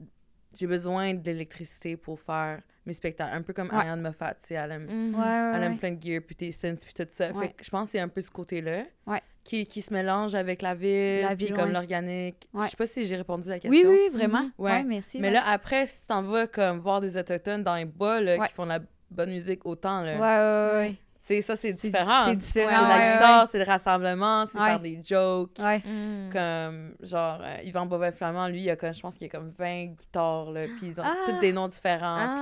j'ai 0.58 0.66
besoin 0.66 1.12
d'électricité 1.14 1.96
pour 1.96 2.18
faire 2.18 2.62
mes 2.86 2.94
spectacles 2.94 3.34
un 3.36 3.42
peu 3.42 3.52
comme 3.52 3.68
Ouais. 3.68 3.74
Ariane 3.74 4.00
Moffat 4.00 4.34
tu 4.34 4.46
sais 4.46 4.54
elle 4.54 4.72
aime, 4.72 4.86
Mhm. 4.86 5.14
Ouais, 5.14 5.20
ouais, 5.20 5.52
elle 5.54 5.62
aime 5.64 5.72
ouais. 5.72 5.78
plein 5.78 5.90
de 5.92 6.02
gear 6.02 6.22
puis 6.26 6.34
des 6.36 6.52
synths 6.52 6.82
puis 6.84 6.94
tout 6.94 7.04
ça 7.10 7.30
Ouais. 7.32 7.48
fait 7.48 7.52
que 7.52 7.64
je 7.64 7.70
pense 7.70 7.88
que 7.88 7.92
c'est 7.92 8.00
un 8.00 8.08
peu 8.08 8.20
ce 8.22 8.30
côté 8.30 8.62
là 8.62 8.84
Ouais. 9.06 9.20
Qui, 9.48 9.66
qui 9.66 9.80
se 9.80 9.94
mélange 9.94 10.34
avec 10.34 10.60
la 10.60 10.74
ville 10.74 11.22
La 11.22 11.28
puis 11.34 11.46
ville, 11.46 11.54
comme 11.54 11.68
ouais. 11.68 11.72
l'organique 11.72 12.48
Ouais. 12.52 12.66
je 12.66 12.70
sais 12.70 12.76
pas 12.76 12.86
si 12.86 13.06
j'ai 13.06 13.16
répondu 13.16 13.48
à 13.48 13.52
la 13.52 13.56
Oui, 13.56 13.60
question 13.70 13.88
oui, 13.90 14.08
vraiment. 14.12 14.42
Mhm. 14.42 14.52
Ouais, 14.58 14.72
Ouais. 14.72 14.84
merci. 14.84 15.18
mais 15.20 15.28
ouais. 15.28 15.34
là 15.34 15.42
après 15.46 15.86
si 15.86 16.02
tu 16.02 16.06
t'en 16.08 16.22
vas 16.22 16.46
comme 16.46 16.78
voir 16.78 17.00
des 17.00 17.16
autochtones 17.16 17.62
dans 17.62 17.74
les 17.76 17.86
bois 17.86 18.20
là, 18.20 18.36
Ouais. 18.36 18.46
qui 18.48 18.52
font 18.52 18.64
de 18.64 18.68
la 18.70 18.80
bonne 19.10 19.30
musique 19.30 19.64
autant 19.64 20.02
là 20.02 20.12
Ouais, 20.12 20.18
ouais, 20.20 20.78
ouais. 20.88 20.96
C'est 21.20 21.42
ça, 21.42 21.56
c'est 21.56 21.72
C'est- 21.74 21.88
différent. 21.88 22.26
c'est 22.26 22.36
différent, 22.36 22.70
C'est 22.70 22.88
la 22.88 22.96
ouais, 23.08 23.12
guitare, 23.14 23.48
c'est 23.48 23.58
le 23.58 23.64
rassemblement, 23.64 24.46
c'est 24.46 24.58
Ouais. 24.58 24.66
faire 24.68 24.80
des 24.80 25.00
jokes. 25.04 25.58
Ouais. 25.60 25.82
Mhm. 25.84 26.30
Comme, 26.32 26.94
genre, 27.00 27.40
euh, 27.42 27.56
Yvan 27.64 27.86
Bovin-Flamand, 27.86 28.46
lui, 28.48 28.62
il 28.62 28.70
a 28.70 28.76
comme, 28.76 28.94
je 28.94 29.00
pense 29.00 29.18
qu'il 29.18 29.26
y 29.26 29.30
a 29.30 29.32
comme 29.36 29.50
20 29.58 29.86
guitares, 29.98 30.50
là, 30.52 30.66
puis 30.66 30.86
ils 30.92 31.00
ont 31.00 31.04
Ah. 31.04 31.16
tous 31.26 31.38
des 31.40 31.52
noms 31.52 31.66
différents, 31.68 32.16
Ah. 32.20 32.38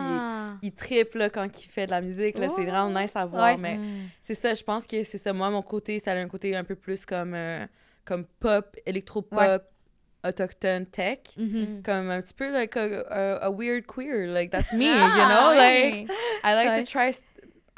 puis 0.60 0.68
il 0.68 0.72
triple, 0.74 1.18
là, 1.18 1.30
quand 1.30 1.46
il 1.64 1.68
fait 1.68 1.86
de 1.86 1.90
la 1.90 2.02
musique, 2.02 2.38
là, 2.38 2.48
c'est 2.48 2.62
Oh. 2.62 2.70
vraiment 2.70 3.00
nice 3.00 3.16
à 3.16 3.24
voir, 3.24 3.46
Ouais. 3.46 3.56
mais 3.56 3.76
Mhm. 3.78 4.08
c'est 4.20 4.34
ça, 4.34 4.54
je 4.54 4.62
pense 4.62 4.86
que 4.86 5.02
c'est 5.04 5.18
ça. 5.18 5.32
Moi, 5.32 5.48
mon 5.50 5.62
côté, 5.62 5.98
ça 5.98 6.12
a 6.12 6.16
un 6.16 6.28
côté 6.28 6.54
un 6.54 6.64
peu 6.64 6.74
plus 6.76 7.06
comme, 7.06 7.32
euh, 7.34 7.64
comme 8.04 8.24
pop, 8.38 8.76
électro-pop, 8.84 9.38
Ouais. 9.40 9.58
autochtone, 10.28 10.86
tech. 10.86 11.18
Mhm. 11.38 11.82
Comme 11.84 12.10
un 12.10 12.20
petit 12.20 12.34
peu 12.34 12.52
like 12.52 12.76
a, 12.76 13.00
a, 13.10 13.46
a 13.46 13.50
weird 13.50 13.86
queer, 13.86 14.26
like 14.28 14.50
that's 14.50 14.72
me, 14.72 14.84
you 14.84 15.26
know, 15.28 15.54
like 15.54 16.08
I 16.44 16.54
like 16.54 16.70
Ouais. 16.74 16.84
to 16.84 16.90
try 16.90 17.10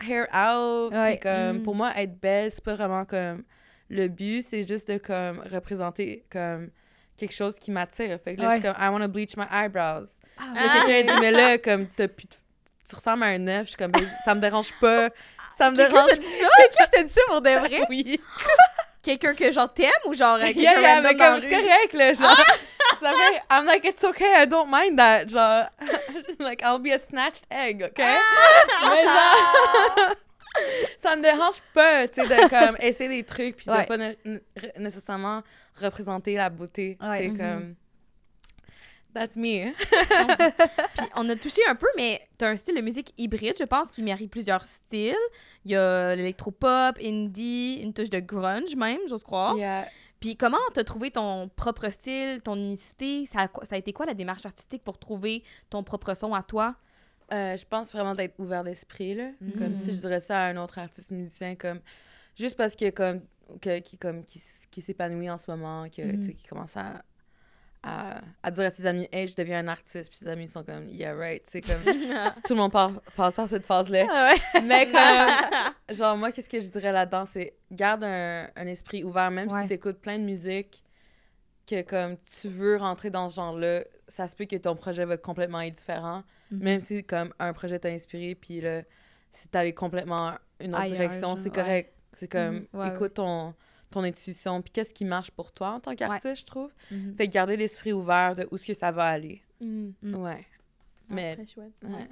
hair 0.06 0.26
out. 0.34 0.90
puis 0.90 0.98
Ouais. 1.00 1.18
comme, 1.22 1.58
Mm. 1.58 1.62
pour 1.62 1.74
moi, 1.74 1.92
être 1.96 2.18
belle, 2.20 2.50
c'est 2.50 2.64
pas 2.64 2.74
vraiment 2.74 3.04
comme 3.04 3.42
le 3.90 4.08
but, 4.08 4.42
c'est 4.42 4.62
juste 4.62 4.88
de 4.90 4.98
comme 4.98 5.40
représenter 5.52 6.24
comme 6.30 6.70
quelque 7.16 7.32
chose 7.34 7.58
qui 7.58 7.70
m'attire. 7.70 8.18
Fait 8.22 8.36
que 8.36 8.40
là, 8.42 8.48
je 8.56 8.60
suis 8.60 8.66
Ouais. 8.68 8.74
comme, 8.74 8.84
I 8.84 8.88
want 8.90 9.00
to 9.00 9.08
bleach 9.08 9.36
my 9.36 9.46
eyebrows. 9.50 10.20
Ah, 10.38 10.84
quelqu'un 10.86 11.12
dit, 11.14 11.20
mais 11.20 11.30
là, 11.32 11.58
comme, 11.58 11.86
t'as 11.88 12.08
plus 12.08 12.26
tu 12.88 12.94
ressembles 12.94 13.22
à 13.24 13.26
un 13.26 13.46
œuf. 13.48 13.64
Je 13.64 13.68
suis 13.68 13.76
comme, 13.76 13.90
Ben, 13.90 14.02
ça 14.24 14.34
me 14.34 14.40
dérange 14.40 14.72
pas. 14.80 15.10
Ça 15.56 15.70
me 15.70 15.76
dérange 15.76 16.08
Quelqu'un 16.10 16.86
t'a 16.90 17.02
dit 17.02 17.12
ça 17.12 17.20
pour 17.26 17.42
de 17.42 17.50
vrai? 17.50 17.82
Oui. 17.90 18.18
Quelqu'un 19.02 19.34
que 19.34 19.50
genre 19.52 19.72
t'aimes 19.72 19.90
ou 20.06 20.14
genre 20.14 20.36
euh, 20.36 20.40
quelqu'un 20.44 20.60
Yeah, 20.60 20.80
yeah, 20.80 21.00
mais 21.02 21.16
comme, 21.16 21.40
c'est 21.40 21.48
correct, 21.48 21.92
là. 21.92 22.12
Genre, 22.14 22.30
ça 22.36 22.44
fait, 23.06 23.42
I'm 23.50 23.64
like, 23.66 23.84
it's 23.86 24.04
okay, 24.04 24.42
I 24.42 24.46
don't 24.46 24.68
mind 24.70 24.98
that. 24.98 25.28
Genre, 25.28 25.70
like, 26.40 26.62
I'll 26.62 26.78
be 26.78 26.92
a 26.92 26.98
snatched 26.98 27.46
egg, 27.50 27.82
OK? 27.82 27.98
Mais 27.98 29.04
genre, 29.04 30.14
ça 30.98 31.16
me 31.16 31.22
dérange 31.22 31.60
pas, 31.72 32.08
tu 32.08 32.20
sais, 32.22 32.26
de 32.28 32.48
comme 32.48 32.76
essayer 32.80 33.08
des 33.10 33.24
trucs 33.24 33.56
puis 33.56 33.70
Ouais. 33.70 33.82
de 33.84 33.86
pas 33.86 34.78
nécessairement 34.78 35.42
représenter 35.80 36.34
la 36.34 36.50
beauté. 36.50 36.96
Ouais. 37.00 37.18
C'est 37.18 37.28
Mhm. 37.28 37.36
comme, 37.38 37.74
that's 39.14 39.36
me. 39.36 39.72
Puis 40.96 41.06
on 41.16 41.28
a 41.28 41.36
touché 41.36 41.62
un 41.68 41.74
peu, 41.74 41.86
mais 41.96 42.20
t'as 42.36 42.48
un 42.50 42.56
style 42.56 42.74
de 42.76 42.80
musique 42.80 43.12
hybride, 43.18 43.56
je 43.58 43.64
pense, 43.64 43.90
qui 43.90 44.02
marie 44.02 44.28
plusieurs 44.28 44.64
styles. 44.64 45.14
Il 45.64 45.72
y 45.72 45.76
a 45.76 46.14
l'électropop, 46.14 46.98
indie, 47.02 47.80
une 47.82 47.92
touche 47.92 48.10
de 48.10 48.20
grunge 48.20 48.74
même, 48.76 49.00
j'ose 49.08 49.22
croire. 49.24 49.56
Yeah. 49.56 49.86
Puis 50.20 50.36
comment 50.36 50.58
t'as 50.74 50.84
trouvé 50.84 51.10
ton 51.10 51.48
propre 51.48 51.88
style, 51.90 52.40
ton 52.42 52.56
unicité? 52.56 53.26
Ça 53.26 53.40
a, 53.40 53.48
quoi- 53.48 53.64
ça 53.64 53.76
a 53.76 53.78
été 53.78 53.92
quoi 53.92 54.06
la 54.06 54.14
démarche 54.14 54.44
artistique 54.46 54.82
pour 54.82 54.98
trouver 54.98 55.44
ton 55.70 55.82
propre 55.84 56.14
son 56.14 56.34
à 56.34 56.42
toi? 56.42 56.74
Euh, 57.32 57.56
je 57.56 57.64
pense 57.66 57.92
vraiment 57.92 58.14
d'être 58.14 58.34
ouvert 58.40 58.64
d'esprit, 58.64 59.14
là. 59.14 59.30
Comme 59.58 59.68
Mhm. 59.68 59.74
si 59.74 59.92
je 59.94 60.00
dirais 60.00 60.20
ça 60.20 60.40
à 60.40 60.44
un 60.48 60.56
autre 60.56 60.78
artiste 60.78 61.10
musicien, 61.10 61.54
comme... 61.56 61.80
Juste 62.36 62.56
parce 62.56 62.74
que, 62.74 62.90
comme, 62.90 63.20
que, 63.60 63.78
qui, 63.80 63.98
comme, 63.98 64.24
qui, 64.24 64.38
s'épanouit 64.80 65.28
en 65.30 65.36
ce 65.36 65.50
moment, 65.50 65.88
que, 65.88 66.02
sais, 66.22 66.34
qui 66.34 66.46
commence 66.46 66.76
à, 66.76 67.02
à, 67.82 68.20
à 68.42 68.50
dire 68.50 68.64
à 68.64 68.70
ses 68.70 68.86
amis, 68.86 69.08
hey, 69.12 69.26
je 69.26 69.36
deviens 69.36 69.60
un 69.60 69.68
artiste, 69.68 70.08
puis 70.10 70.18
ses 70.18 70.28
amis 70.28 70.48
sont 70.48 70.64
comme, 70.64 70.88
yeah, 70.88 71.14
right. 71.14 71.42
C'est 71.46 71.60
comme, 71.60 71.82
tout 72.46 72.54
le 72.54 72.56
monde 72.56 72.72
par- 72.72 73.00
passe 73.16 73.36
par 73.36 73.48
cette 73.48 73.64
phase-là. 73.64 74.06
Ah 74.10 74.32
ouais. 74.32 74.62
Mais 74.62 74.86
comme, 74.92 75.96
genre, 75.96 76.16
moi, 76.16 76.32
qu'est-ce 76.32 76.48
que 76.48 76.60
je 76.60 76.66
dirais 76.68 76.92
là-dedans, 76.92 77.24
c'est 77.24 77.54
garde 77.70 78.04
un, 78.04 78.48
un 78.56 78.66
esprit 78.66 79.04
ouvert, 79.04 79.30
même 79.30 79.48
Ouais. 79.50 79.62
si 79.62 79.68
tu 79.68 79.74
écoutes 79.74 79.98
plein 80.00 80.18
de 80.18 80.24
musique, 80.24 80.82
que 81.66 81.82
comme 81.82 82.16
tu 82.40 82.48
veux 82.48 82.76
rentrer 82.76 83.10
dans 83.10 83.28
ce 83.28 83.36
genre-là, 83.36 83.84
ça 84.08 84.26
se 84.26 84.34
peut 84.34 84.46
que 84.46 84.56
ton 84.56 84.74
projet 84.74 85.04
va 85.04 85.16
complètement 85.16 85.60
être 85.60 85.74
différent, 85.76 86.22
Mhm. 86.50 86.62
même 86.62 86.80
si 86.80 87.04
comme 87.04 87.32
un 87.38 87.52
projet 87.52 87.78
t'a 87.78 87.90
inspiré, 87.90 88.34
puis 88.34 88.60
là, 88.62 88.82
si 89.32 89.48
t'allais 89.48 89.74
complètement 89.74 90.32
une 90.60 90.70
autre 90.74 90.80
Ailleurs, 90.84 90.96
direction, 90.96 91.36
c'est 91.36 91.44
ouais. 91.44 91.50
correct. 91.50 91.92
C'est 92.14 92.26
comme, 92.28 92.66
Mhm, 92.72 92.80
ouais, 92.80 92.88
écoute 92.88 93.14
ton, 93.14 93.54
ton 93.90 94.02
intuition, 94.04 94.60
puis 94.62 94.70
qu'est-ce 94.72 94.92
qui 94.94 95.04
marche 95.04 95.30
pour 95.30 95.50
toi 95.52 95.70
en 95.70 95.80
tant 95.80 95.94
qu'artiste, 95.94 96.40
je 96.40 96.44
trouve. 96.44 96.70
Mhm. 96.90 97.14
Fait 97.14 97.26
que 97.28 97.32
garder 97.32 97.56
l'esprit 97.56 97.92
ouvert 97.92 98.34
de 98.36 98.46
où 98.50 98.56
est-ce 98.56 98.66
que 98.66 98.74
ça 98.74 98.90
va 98.92 99.06
aller. 99.06 99.42
Mm. 99.60 99.90
Mm. 100.02 100.14
Ouais. 100.16 100.46
Mais, 101.08 101.34
Très 101.36 101.46
chouette. 101.46 101.72
ouais. 101.82 102.08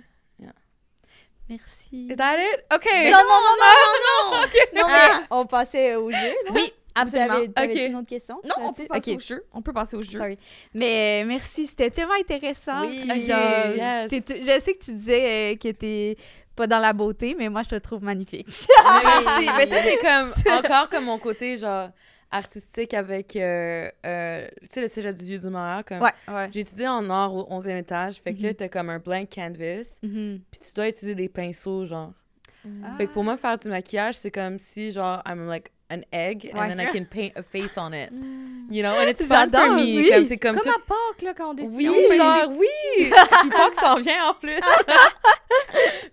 Merci. 1.49 2.09
Is 2.11 2.17
that 2.17 2.39
it? 2.41 2.65
OK. 2.75 2.85
Non, 2.93 3.11
non, 3.13 3.41
non, 3.47 3.57
non, 3.61 3.75
non, 4.03 4.31
non! 4.33 4.47
Non, 4.75 4.83
Ah. 4.89 5.19
mais 5.21 5.27
on 5.31 5.47
passait 5.47 5.95
au 5.95 6.11
jeu. 6.11 6.17
là. 6.17 6.51
Oui, 6.53 6.73
absolument. 6.93 7.35
T'avais- 7.35 7.49
t'avais 7.49 7.73
Ok. 7.85 7.89
une 7.91 7.97
autre 7.97 8.09
question? 8.09 8.41
Non, 8.43 8.55
on 8.59 8.73
peut 8.73 8.87
passer 8.87 9.13
Ok. 9.13 9.17
au 9.17 9.21
jeu. 9.21 9.45
On 9.53 9.63
peut 9.63 9.73
passer 9.73 9.97
au 9.97 10.01
jeu. 10.03 10.19
Sorry. 10.19 10.39
Mais 10.75 11.23
euh, 11.23 11.27
merci, 11.29 11.69
c'était 11.69 11.91
tellement 11.91 12.15
intéressant. 12.19 12.87
Oui, 12.89 13.01
genre, 13.25 13.67
yes. 13.77 14.11
tu- 14.11 14.45
je 14.45 14.59
sais 14.61 14.75
que 14.75 14.85
tu 14.85 14.93
disais 14.95 15.53
euh, 15.53 15.57
que 15.57 15.71
t'es 15.71 16.17
pas 16.57 16.67
dans 16.67 16.79
la 16.81 16.93
beauté, 16.93 17.37
mais 17.39 17.49
moi, 17.49 17.63
je 17.63 17.69
te 17.71 17.75
trouve 17.77 18.03
magnifique. 18.03 18.47
Merci. 19.05 19.49
Mais 19.57 19.67
ça, 19.67 19.77
c'est 19.83 19.99
comme 19.99 20.55
encore 20.59 20.89
comme 20.89 21.05
mon 21.05 21.19
côté 21.19 21.57
genre 21.57 21.91
artistique 22.31 22.93
avec 22.95 23.37
euh, 23.37 23.89
euh, 24.05 24.49
tu 24.63 24.67
sais 24.71 24.81
le 24.81 24.89
cégep 24.89 25.17
du 25.17 25.25
vieux 25.27 25.39
du 25.39 25.49
Montréal 25.49 25.85
comme 25.87 26.03
ouais, 26.03 26.11
ouais. 26.27 26.49
j'ai 26.53 26.61
étudié 26.61 26.89
en 26.89 27.09
art 27.09 27.33
au 27.33 27.45
11e 27.61 27.79
étage 27.79 28.17
fait 28.17 28.35
que 28.35 28.43
là 28.43 28.49
Mhm. 28.49 28.55
t'as 28.57 28.69
comme 28.69 28.91
un 28.91 28.99
blank 28.99 29.29
canvas 29.33 30.01
Mhm. 30.03 30.41
puis 30.51 30.61
tu 30.61 30.75
dois 30.75 30.89
utiliser 30.89 31.15
des 31.15 31.29
pinceaux 31.29 31.85
genre 31.85 32.11
Ah. 32.65 32.97
fait 32.97 33.07
que 33.07 33.13
pour 33.13 33.23
moi 33.23 33.37
faire 33.37 33.57
du 33.57 33.69
maquillage 33.69 34.17
c'est 34.17 34.33
comme 34.33 34.59
si 34.59 34.91
genre 34.91 35.23
I'm 35.25 35.47
like 35.47 35.71
an 35.89 36.01
egg 36.13 36.51
and 36.53 36.59
Ouais. 36.59 36.69
then 36.69 36.81
I 36.81 36.87
can 36.93 37.05
paint 37.09 37.31
a 37.37 37.45
face 37.45 37.79
on 37.79 37.93
it 37.93 38.11
you 38.73 38.83
know 38.83 38.91
and 39.01 39.09
it's 39.09 39.25
fun 39.25 39.49
for 39.49 39.71
me 39.77 39.83
oui. 40.01 40.11
comme 40.13 40.25
c'est 40.25 40.37
comme, 40.37 40.57
Comme 40.57 40.65
tout 40.65 40.69
à 40.71 40.83
Pâques, 40.85 41.23
là, 41.23 41.33
quand 41.33 41.51
on 41.51 41.55
décide. 41.55 41.73
oui, 41.77 41.89
on 41.89 42.17
genre, 42.17 42.51
vite. 42.51 42.59
oui! 42.59 43.11
Puis 43.41 43.51
pas 43.51 43.71
que 43.71 43.77
ça 43.77 43.95
en 43.95 44.01
vient 44.01 44.31
en 44.31 44.35
plus. 44.35 44.59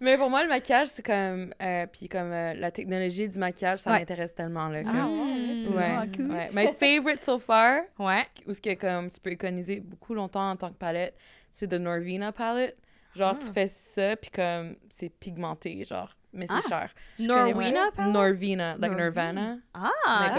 Mais 0.04 0.18
pour 0.18 0.30
moi, 0.30 0.44
le 0.44 0.50
maquillage, 0.50 0.90
c'est 0.90 1.06
comme. 1.06 1.54
euh, 1.62 1.86
puis 1.92 2.10
comme 2.10 2.32
euh, 2.32 2.54
la 2.56 2.72
technologie 2.72 3.28
du 3.30 3.40
maquillage, 3.40 3.80
ça 3.80 3.92
Ouais. 3.92 4.00
m'intéresse 4.00 4.36
tellement. 4.36 4.68
Là, 4.68 4.82
Ah, 4.86 5.08
ouais, 5.08 5.58
c'est 5.64 5.70
ouais, 5.70 6.10
cool. 6.16 6.32
ouais. 6.32 6.50
My 6.54 6.68
favorite 6.74 7.20
so 7.22 7.40
far, 7.40 7.84
Ouais. 7.98 8.26
où 8.46 8.54
ce 8.54 8.60
que 8.62 8.74
comme 8.74 9.10
tu 9.10 9.20
peux 9.22 9.32
économiser 9.32 9.80
beaucoup 9.80 10.14
longtemps 10.14 10.50
en 10.52 10.56
tant 10.58 10.70
que 10.70 10.78
palette, 10.78 11.16
c'est 11.52 11.68
de 11.68 11.78
Norvina 11.78 12.32
palette. 12.34 12.78
Genre, 13.16 13.38
tu 13.38 13.46
fais 13.54 13.68
ça, 13.68 14.16
puis 14.18 14.30
comme 14.32 14.76
c'est 14.90 15.10
pigmenté, 15.10 15.86
genre, 15.86 16.10
mais 16.34 16.48
c'est 16.48 16.54
Ah. 16.66 16.68
cher. 16.68 16.94
Palette? 17.18 17.30
Norvina, 17.30 17.86
like 17.96 18.12
Norvina? 18.12 18.78
Nirvana. 18.78 19.58
Ah, 19.74 19.92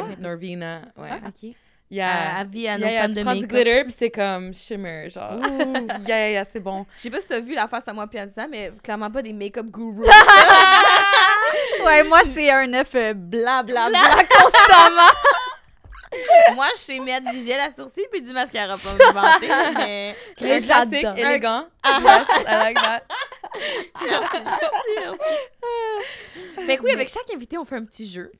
like. 0.09 0.19
Norvina, 0.19 0.83
ouais. 0.99 1.09
Ah, 1.11 1.29
ok. 1.29 1.55
Yeah. 1.91 2.37
À- 2.37 2.41
avis 2.41 2.67
à 2.67 2.77
nos 2.79 2.85
Yeah, 2.87 2.93
yeah, 2.93 3.03
fans 3.03 3.09
tu 3.09 3.15
de 3.15 3.21
prends 3.23 3.35
du 3.35 3.41
make-up. 3.43 3.51
glitter, 3.57 3.85
puis 3.85 3.93
c'est 3.97 4.11
comme 4.11 4.53
shimmer, 4.55 5.09
genre. 5.11 5.39
yeah, 6.09 6.19
yeah, 6.19 6.31
yeah, 6.31 6.45
c'est 6.45 6.59
bon. 6.61 6.87
Je 6.97 7.01
sais 7.03 7.11
pas 7.11 7.21
si 7.21 7.27
t'as 7.29 7.41
vu 7.41 7.55
la 7.55 7.69
face 7.69 7.87
à 7.87 7.93
moi 7.93 8.07
puis 8.07 8.19
à 8.19 8.27
ça, 8.27 8.47
mais 8.49 8.73
clairement 8.83 9.11
pas 9.11 9.23
des 9.23 9.33
make-up 9.33 9.67
gurus. 9.67 10.09
Ouais, 11.85 12.03
moi, 12.05 12.21
c'est 12.25 12.51
un 12.51 12.73
œuf 12.75 12.95
euh, 12.95 13.13
blanc, 13.15 13.63
blanc, 13.63 13.89
blanc 13.89 14.01
constamment. 14.31 15.13
moi, 16.55 16.67
je 16.75 16.81
sais 16.81 16.99
mettre 17.01 17.31
du 17.31 17.45
gel 17.45 17.61
à 17.61 17.71
sourcils 17.71 18.07
puis 18.11 18.23
du 18.23 18.33
mascara 18.33 18.77
pour 18.77 18.93
me 18.95 19.13
vanter, 19.13 19.49
mais... 19.77 20.15
Classique, 20.37 21.07
élégant. 21.17 21.67
Yes, 21.85 22.29
I 22.47 22.57
like 22.59 22.77
that. 22.77 23.03
Fait 26.67 26.77
que 26.77 26.83
oui, 26.83 26.93
avec 26.93 27.09
chaque 27.09 27.31
invité, 27.35 27.59
on 27.59 27.65
fait 27.65 27.77
un 27.77 27.85
petit 27.85 28.09
jeu 28.09 28.31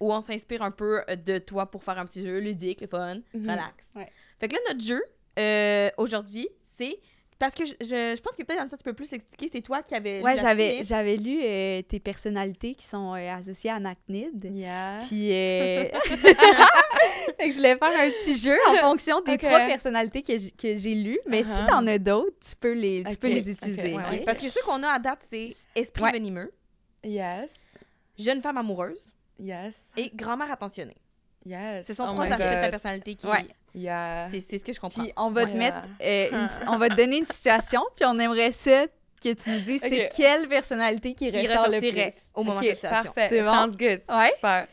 où 0.00 0.12
on 0.12 0.20
s'inspire 0.20 0.62
un 0.62 0.70
peu 0.70 1.02
de 1.24 1.38
toi 1.38 1.70
pour 1.70 1.82
faire 1.82 1.98
un 1.98 2.06
petit 2.06 2.22
jeu 2.22 2.38
ludique, 2.40 2.80
le 2.80 2.86
fun, 2.86 3.16
Mhm. 3.34 3.50
relax. 3.50 3.72
Ouais. 3.94 4.08
Fait 4.40 4.48
que 4.48 4.54
là, 4.54 4.60
notre 4.68 4.84
jeu, 4.84 5.02
euh, 5.38 5.90
aujourd'hui, 5.96 6.48
c'est... 6.76 6.98
Parce 7.38 7.54
que 7.54 7.64
je, 7.64 7.72
je, 7.80 8.14
je 8.16 8.20
pense 8.20 8.34
que 8.34 8.42
peut-être, 8.42 8.60
Anissa, 8.60 8.76
tu 8.76 8.82
peux 8.82 8.94
plus 8.94 9.12
expliquer, 9.12 9.48
c'est 9.52 9.60
toi 9.62 9.80
qui 9.82 9.94
avais... 9.94 10.18
lu 10.18 10.24
Ouais, 10.24 10.36
j'avais, 10.36 10.82
j'avais 10.82 11.16
lu 11.16 11.38
euh, 11.40 11.82
tes 11.82 12.00
personnalités 12.00 12.74
qui 12.74 12.84
sont 12.84 13.14
euh, 13.14 13.32
associées 13.32 13.70
à 13.70 13.78
Nacnid. 13.78 14.44
Yeah. 14.52 14.98
Puis, 15.06 15.32
euh... 15.32 15.84
fait 17.36 17.48
que 17.48 17.50
je 17.50 17.56
voulais 17.56 17.76
faire 17.76 17.88
un 18.00 18.10
petit 18.10 18.36
jeu 18.36 18.56
en 18.68 18.74
fonction 18.80 19.20
des 19.20 19.38
trois 19.38 19.60
personnalités 19.66 20.22
que 20.22 20.38
j'ai, 20.38 20.50
que 20.50 20.76
j'ai 20.76 20.94
lues. 20.94 21.20
Mais 21.26 21.42
si 21.44 21.50
Uh-huh. 21.50 21.66
t'en 21.66 21.86
as 21.86 21.98
d'autres, 21.98 22.36
tu 22.40 22.56
peux 22.56 22.72
les, 22.72 23.04
tu 23.08 23.16
peux 23.16 23.28
les 23.28 23.50
utiliser. 23.50 23.94
Ouais. 23.94 24.22
Parce 24.24 24.38
que 24.38 24.48
ceux 24.48 24.60
qu'on 24.62 24.82
a 24.82 24.88
à 24.90 24.98
date, 24.98 25.24
c'est 25.28 25.48
esprit 25.74 26.02
Ouais. 26.04 26.12
venimeux, 26.12 26.52
Yes. 27.04 27.74
jeune 28.18 28.42
femme 28.42 28.58
amoureuse 28.58 29.12
Yes. 29.40 29.92
et 29.96 30.10
grand-mère 30.14 30.50
attentionnée. 30.50 30.96
Yes. 31.46 31.86
Ce 31.86 31.94
sont 31.94 32.04
Oh 32.08 32.12
trois 32.12 32.26
aspects 32.26 32.38
de 32.38 32.60
ta 32.62 32.68
personnalité 32.68 33.14
qui... 33.14 33.26
Ouais. 33.26 33.46
Yeah. 33.74 34.26
C'est 34.30 34.40
c'est 34.40 34.58
ce 34.58 34.64
que 34.64 34.72
je 34.72 34.80
comprends. 34.80 35.02
Puis 35.02 35.12
on 35.16 35.30
va 35.30 35.46
te 35.46 35.56
mettre, 35.56 35.76
euh, 36.02 36.28
une- 36.32 36.68
on 36.68 36.78
va 36.78 36.88
te 36.88 36.94
donner 36.94 37.18
une 37.18 37.26
situation, 37.26 37.80
puis 37.94 38.04
on 38.06 38.18
aimerait 38.18 38.50
ça 38.52 38.86
que 39.22 39.32
tu 39.32 39.50
nous 39.50 39.60
dises 39.60 39.80
c'est 39.82 40.08
quelle 40.16 40.48
personnalité 40.48 41.14
qui, 41.14 41.28
qui 41.28 41.40
ressort 41.46 41.68
le 41.68 41.78
plus. 41.78 42.30
au 42.34 42.42
moment 42.44 42.58
Ok, 42.58 42.64
de 42.64 42.68
cette 42.70 42.80
situation. 42.80 43.12
parfait. 43.12 43.28
C'est 43.30 43.42
bon? 43.42 43.52
Sounds 43.52 43.76
good. 43.76 44.00
Ouais. 44.08 44.32
Super. 44.34 44.66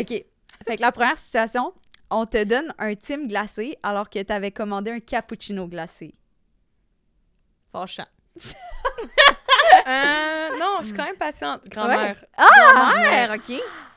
OK. 0.00 0.24
Fait 0.66 0.76
que 0.76 0.80
la 0.80 0.92
première 0.92 1.18
situation, 1.18 1.72
on 2.14 2.26
te 2.26 2.44
donne 2.44 2.72
un 2.78 2.94
team 2.94 3.26
glacé 3.26 3.76
alors 3.82 4.08
que 4.10 4.22
tu 4.22 4.32
avais 4.32 4.50
commandé 4.52 4.90
un 4.90 5.00
cappuccino 5.00 5.66
glacé. 5.66 6.14
Fâchant. 7.72 8.06
Euh, 9.86 10.48
non, 10.60 10.76
je 10.80 10.84
suis 10.86 10.94
quand 10.94 11.04
même 11.04 11.16
patiente. 11.16 11.66
Grand-mère. 11.68 12.16
Grand-mère, 12.38 13.32
OK. 13.32 13.52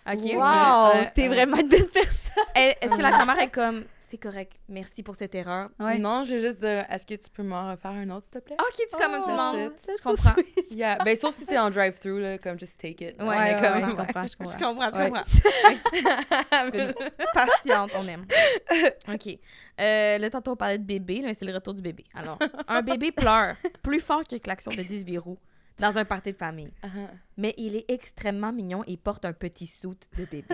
OK. 0.08 0.34
Wow! 0.34 0.94
Ouais, 1.00 1.12
T'es 1.14 1.24
ouais. 1.28 1.36
vraiment 1.36 1.58
une 1.58 1.70
bonne 1.70 1.88
personne. 1.88 2.44
Est- 2.56 2.78
Est-ce 2.82 2.96
que 2.96 3.02
la 3.02 3.12
grand-mère 3.12 3.40
est 3.40 3.50
comme, 3.50 3.84
c'est 4.08 4.18
correct, 4.18 4.54
merci 4.70 5.04
pour 5.04 5.16
cette 5.16 5.34
erreur? 5.36 5.70
Ouais. 5.80 5.98
Non, 5.98 6.24
je 6.24 6.36
vais 6.36 6.40
juste 6.42 6.60
dire, 6.60 6.86
est-ce 6.90 7.06
que 7.06 7.16
tu 7.16 7.30
peux 7.30 7.44
m'en 7.44 7.72
refaire 7.72 7.92
un 7.92 8.10
autre, 8.12 8.24
s'il 8.24 8.34
te 8.34 8.40
plaît? 8.40 8.56
OK, 8.60 8.76
tu 8.76 8.98
comme 8.98 9.14
un 9.14 9.22
petit 9.22 9.30
Oh, 9.32 9.36
monde. 9.36 9.72
that's 9.76 9.98
Je 9.98 10.04
comprends. 10.04 10.42
Yeah. 10.72 10.98
Ben, 11.04 11.16
sauf 11.16 11.34
si 11.36 11.46
t'es 11.46 11.58
en 11.58 11.70
drive-thru, 11.70 12.22
là, 12.22 12.38
comme 12.38 12.60
just 12.60 12.80
take 12.80 13.04
it. 13.06 13.22
Ouais, 13.22 13.26
comme- 13.26 13.28
ouais, 13.28 13.54
je 13.90 13.96
comprends, 13.96 14.28
je 14.28 14.32
Je 14.32 14.38
comprends. 14.38 14.74
comprends, 14.74 14.90
je 14.90 14.96
Ouais. 14.96 15.12
comprends. 15.12 16.70
Good. 16.72 16.96
Patiente, 17.34 17.92
on 17.98 18.08
aime. 18.08 18.26
OK. 19.14 19.40
Euh, 19.82 20.18
là, 20.18 20.30
tantôt, 20.30 20.52
on 20.52 20.56
parlait 20.56 20.78
de 20.78 20.84
bébé, 20.84 21.22
mais 21.24 21.34
c'est 21.34 21.46
le 21.46 21.54
retour 21.54 21.74
du 21.74 21.82
bébé. 21.82 22.04
Alors, 22.14 22.40
un 22.68 22.82
bébé 22.82 23.12
pleure 23.12 23.56
plus 23.84 24.00
fort 24.00 24.24
que 24.24 24.36
le 24.36 24.40
klaxon 24.40 24.72
de 24.72 24.82
10 24.84 25.18
roues 25.18 25.40
dans 25.80 25.98
un 25.98 26.06
party 26.06 26.32
de 26.32 26.38
famille. 26.38 26.72
Uh-huh. 26.84 27.08
Mais 27.38 27.54
il 27.58 27.76
est 27.76 27.86
extrêmement 27.90 28.54
mignon 28.54 28.84
et 28.88 28.96
porte 28.98 29.26
un 29.26 29.34
petit 29.34 29.68
suit 29.68 29.90
de 30.18 30.26
bébé. 30.26 30.46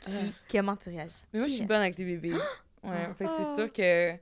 Qui, 0.00 0.32
comment 0.50 0.76
tu 0.76 0.88
réagis? 0.90 1.14
Mais 1.32 1.40
moi, 1.40 1.48
je 1.48 1.52
suis 1.54 1.64
bonne 1.66 1.80
avec 1.80 1.98
les 1.98 2.04
bébés. 2.04 2.34
Ouais, 2.84 3.08
fait 3.18 3.24
que 3.24 3.30
c'est 3.36 3.54
sûr 3.54 3.72
que... 3.72 4.12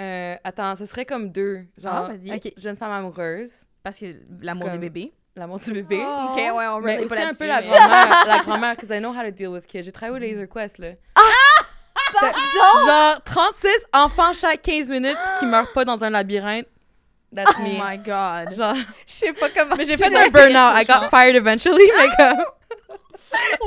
euh, 0.00 0.36
attends, 0.44 0.76
ce 0.76 0.84
serait 0.84 1.04
comme 1.04 1.30
deux. 1.30 1.64
Genre, 1.76 2.10
Ah, 2.10 2.36
jeune 2.56 2.76
femme 2.76 2.92
amoureuse, 2.92 3.52
Parce 3.82 3.98
que 3.98 4.06
l'amour 4.40 4.64
Comme- 4.64 4.72
des 4.72 4.78
bébés. 4.90 5.12
l'amour 5.36 5.60
du 5.60 5.72
bébé. 5.72 6.02
Oh. 6.04 6.28
OK, 6.30 6.36
ouais, 6.36 6.66
on 6.66 6.80
Mais 6.80 6.98
aussi 6.98 7.14
un 7.14 7.32
peu 7.34 7.46
la 7.46 7.62
grand-mère, 7.62 8.24
la 8.26 8.38
grand-mère, 8.44 8.74
because 8.76 8.90
I 8.94 8.98
know 9.00 9.12
how 9.12 9.22
to 9.22 9.30
deal 9.30 9.48
with 9.48 9.66
kids. 9.66 9.84
J'ai 9.84 9.92
travaillé 9.92 10.16
au 10.16 10.18
Laser 10.18 10.48
Quest, 10.48 10.78
là. 10.78 10.88
Pardon! 12.12 12.32
Genre, 12.86 13.22
36 13.24 13.68
enfants 13.92 14.32
chaque 14.32 14.62
15 14.62 14.90
minutes 14.90 15.16
qui 15.38 15.46
meurent 15.46 15.72
pas 15.72 15.84
dans 15.84 16.02
un 16.04 16.10
labyrinthe. 16.10 16.66
That's 17.34 17.52
Oh 17.58 17.62
me. 17.62 17.78
my 17.78 17.98
God. 17.98 18.54
Genre, 18.56 18.74
Je 19.06 19.12
sais 19.12 19.32
pas 19.34 19.48
comment 19.50 19.76
mais 19.76 19.84
j'ai 19.84 19.96
fait 19.98 20.06
un 20.14 20.28
burn-out. 20.30 20.74
I 20.82 20.84
got 20.86 21.08
fired 21.10 21.36
eventually, 21.36 21.90
mais 21.96 22.08
comme... 22.16 22.44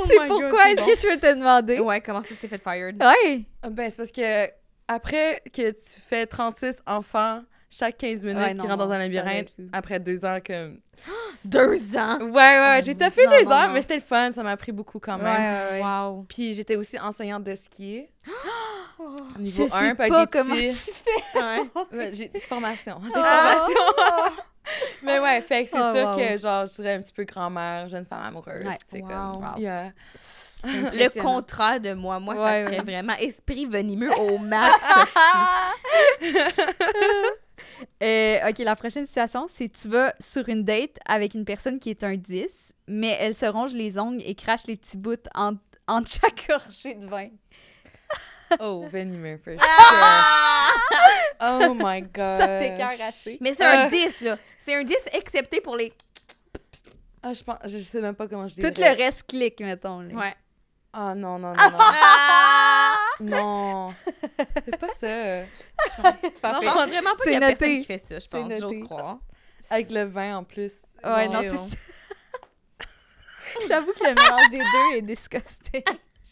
C'est 0.06 0.18
my 0.18 0.28
God, 0.28 0.40
pourquoi 0.40 0.62
c'est 0.64 0.72
est-ce 0.72 0.80
bon. 0.80 0.86
que 0.86 0.96
je 0.96 1.06
peux 1.08 1.16
te 1.18 1.34
demander? 1.34 1.78
Ouais, 1.80 2.00
comment 2.00 2.22
ça 2.22 2.34
s'est 2.34 2.48
fait 2.48 2.62
fired? 2.62 3.02
Ouais. 3.02 3.42
Ben, 3.70 3.88
c'est 3.90 3.96
parce 3.96 4.12
que 4.12 4.50
après 4.88 5.42
que 5.52 5.70
tu 5.70 6.00
fais 6.08 6.26
36 6.26 6.82
enfants 6.86 7.42
chaque 7.70 7.96
15 7.96 8.24
minutes 8.24 8.38
Ouais, 8.42 8.54
qui 8.54 8.60
rentrent 8.66 8.76
dans 8.86 8.92
un 8.92 8.98
labyrinthe, 8.98 9.48
après 9.72 9.98
deux 9.98 10.24
ans, 10.24 10.38
comme... 10.46 10.78
Deux 11.44 11.96
ans? 11.96 12.18
Ouais, 12.20 12.30
ouais, 12.30 12.58
ouais, 12.58 12.80
j'ai 12.84 12.94
fait 12.94 13.24
Non, 13.26 13.32
deux 13.32 13.48
ans, 13.50 13.68
mais 13.72 13.82
c'était 13.82 13.96
le 13.96 14.00
fun, 14.02 14.30
ça 14.30 14.42
m'a 14.44 14.56
pris 14.56 14.70
beaucoup 14.70 15.00
quand 15.00 15.18
même. 15.18 15.26
ouais, 15.72 15.80
ouais. 15.80 15.82
Wow. 15.82 16.24
Puis 16.28 16.54
j'étais 16.54 16.76
aussi 16.76 16.98
enseignante 17.00 17.42
de 17.44 17.54
skier. 17.56 18.12
Je 19.36 19.40
Niveau 19.42 19.66
sais 19.68 19.74
1, 19.74 19.78
puis 19.96 20.04
avec 20.04 20.12
pas 20.12 20.26
comment 20.28 20.54
petits- 20.54 20.92
tu 20.92 20.92
fais. 20.94 22.12
J'ai 22.12 22.28
des 22.28 22.38
formations. 22.40 23.00
Des 23.00 23.08
Oh. 23.08 23.12
formations. 23.14 24.36
Mais 25.02 25.18
ouais, 25.18 25.40
fait 25.40 25.64
que 25.64 25.70
c'est 25.70 25.78
Oh, 25.80 25.94
sûr 25.94 26.08
wow. 26.10 26.16
que, 26.16 26.36
genre, 26.38 26.66
je 26.66 26.74
dirais 26.76 26.94
un 26.94 27.00
petit 27.02 27.12
peu 27.12 27.24
grand-mère, 27.24 27.88
jeune 27.88 28.04
femme 28.06 28.22
amoureuse. 28.24 28.64
Ouais. 28.64 28.78
C'est 28.86 29.00
Wow. 29.02 29.08
comme. 29.08 29.42
Wow. 29.54 29.58
Yeah. 29.58 29.92
Le 30.64 31.20
contraire 31.20 31.80
de 31.80 31.92
moi. 31.94 32.20
Moi, 32.20 32.36
ça 32.36 32.64
serait 32.64 32.78
ouais. 32.78 32.84
vraiment 32.84 33.14
esprit 33.20 33.66
venimeux 33.66 34.12
au 34.18 34.38
max. 34.38 34.82
Euh, 38.02 38.48
ok, 38.48 38.58
la 38.58 38.74
prochaine 38.76 39.06
situation, 39.06 39.46
c'est 39.48 39.68
tu 39.68 39.88
vas 39.88 40.12
sur 40.18 40.48
une 40.48 40.64
date 40.64 40.96
avec 41.06 41.34
une 41.34 41.44
personne 41.44 41.78
qui 41.78 41.90
est 41.90 42.02
un 42.02 42.16
10, 42.16 42.74
mais 42.88 43.16
elle 43.20 43.34
se 43.34 43.46
ronge 43.46 43.72
les 43.72 43.98
ongles 43.98 44.22
et 44.24 44.34
crache 44.34 44.66
les 44.66 44.76
petits 44.76 44.96
bouts 44.96 45.14
entre, 45.34 45.60
entre 45.86 46.08
chaque 46.10 46.46
gorgée 46.48 46.94
de 46.94 47.06
vin. 47.06 47.28
Oh, 48.60 48.86
venimeux, 48.92 49.38
for 49.38 49.54
Ah! 49.60 50.70
sure. 50.70 51.68
Oh 51.68 51.74
my 51.74 52.02
god. 52.02 52.14
Ça 52.40 52.58
t'écœure 52.58 52.92
assez. 53.06 53.38
Mais 53.40 53.52
c'est 53.54 53.64
un 53.64 53.86
Euh. 53.86 53.90
10, 53.90 54.20
là. 54.22 54.38
C'est 54.58 54.74
un 54.74 54.84
10 54.84 54.94
excepté 55.12 55.60
pour 55.60 55.76
les. 55.76 55.92
Ah, 57.22 57.32
je 57.32 57.42
pense, 57.42 57.56
je 57.64 57.78
sais 57.78 58.00
même 58.00 58.14
pas 58.14 58.26
comment 58.28 58.48
je 58.48 58.54
dis. 58.54 58.60
Tout 58.60 58.80
le 58.80 58.96
reste 58.96 59.24
clique, 59.28 59.60
mettons. 59.60 60.00
là. 60.00 60.14
Ouais. 60.14 60.34
Ah 60.92 61.14
non, 61.14 61.38
non, 61.38 61.52
non, 61.54 61.70
non. 61.70 61.78
Ah! 61.80 62.94
non. 63.20 63.88
Fais 64.64 64.76
pas 64.78 64.90
ça. 64.90 65.42
Je 65.44 66.02
pense 66.40 66.88
vraiment 66.88 67.14
pas 67.16 67.22
qu'il 67.24 67.32
y 67.32 67.36
a 67.36 67.40
C'est 67.40 67.56
personne 67.56 67.76
qui 67.78 67.84
fait 67.84 67.98
ça, 67.98 68.14
je 68.16 68.20
C'est 68.20 68.28
pense. 68.28 68.52
J'ose 68.60 68.80
croire. 68.80 69.18
Avec 69.70 69.90
le 69.90 70.04
vin 70.04 70.36
en 70.38 70.44
plus. 70.44 70.82
Ouais, 71.02 71.28
non, 71.28 71.34
Non. 71.34 71.42
c'est 71.42 71.56
ça. 71.56 71.76
J'avoue 73.68 73.92
que 73.92 74.04
le 74.04 74.14
mélange 74.14 74.50
des 74.50 74.58
deux 74.58 74.96
est 74.98 75.02
disgusting. 75.02 75.82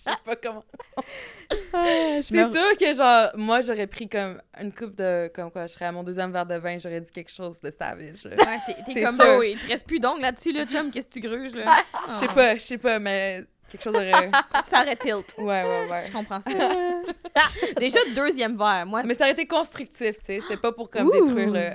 Je 0.06 0.10
sais 0.10 0.16
pas 0.24 0.36
comment. 0.36 0.64
Je 1.50 2.22
C'est 2.22 2.34
me- 2.46 2.50
sûr 2.52 2.76
que, 2.78 2.94
genre, 2.94 3.30
moi, 3.34 3.60
j'aurais 3.60 3.86
pris 3.86 4.08
comme 4.08 4.40
une 4.60 4.72
coupe 4.72 4.94
de. 4.94 5.30
Comme 5.34 5.50
quoi, 5.50 5.66
je 5.66 5.72
serais 5.72 5.86
à 5.86 5.92
mon 5.92 6.02
deuxième 6.02 6.32
verre 6.32 6.46
de 6.46 6.54
vin, 6.54 6.78
j'aurais 6.78 7.00
dit 7.00 7.10
quelque 7.10 7.30
chose 7.30 7.60
de 7.60 7.70
savage. 7.70 8.24
là. 8.24 8.36
Ouais, 8.36 8.74
t'es- 8.94 9.02
comme, 9.02 9.20
oh, 9.20 9.42
il 9.42 9.58
te 9.58 9.66
reste 9.68 9.86
plus 9.86 9.98
d'ongles 9.98 10.20
là-dessus, 10.22 10.52
là, 10.52 10.64
chum, 10.64 10.90
qu'est-ce 10.90 11.08
que 11.08 11.12
tu 11.14 11.20
gruges, 11.20 11.54
là? 11.54 11.64
Je 12.08 12.14
sais 12.14 12.28
pas, 12.28 12.54
je 12.56 12.60
sais 12.62 12.78
pas, 12.78 12.98
mais 12.98 13.42
quelque 13.68 13.82
chose 13.82 13.94
aurait. 13.94 14.30
Ça 14.70 14.82
aurait 14.82 14.96
tilt. 14.96 15.34
Ouais, 15.38 15.44
ouais, 15.64 15.88
ouais. 15.90 16.02
Je 16.06 16.12
comprends 16.12 16.40
ça. 16.40 16.50
Déjà, 17.78 17.98
deuxième 18.14 18.56
verre. 18.56 18.86
Moi, 18.86 19.02
Mais 19.04 19.14
ça 19.14 19.24
aurait 19.24 19.32
été 19.32 19.46
constructif, 19.46 20.16
tu 20.18 20.24
sais. 20.24 20.40
C'était 20.40 20.56
pas 20.56 20.72
pour 20.72 20.88
comme 20.90 21.08
Ouh. 21.08 21.24
détruire 21.24 21.50
le. 21.50 21.70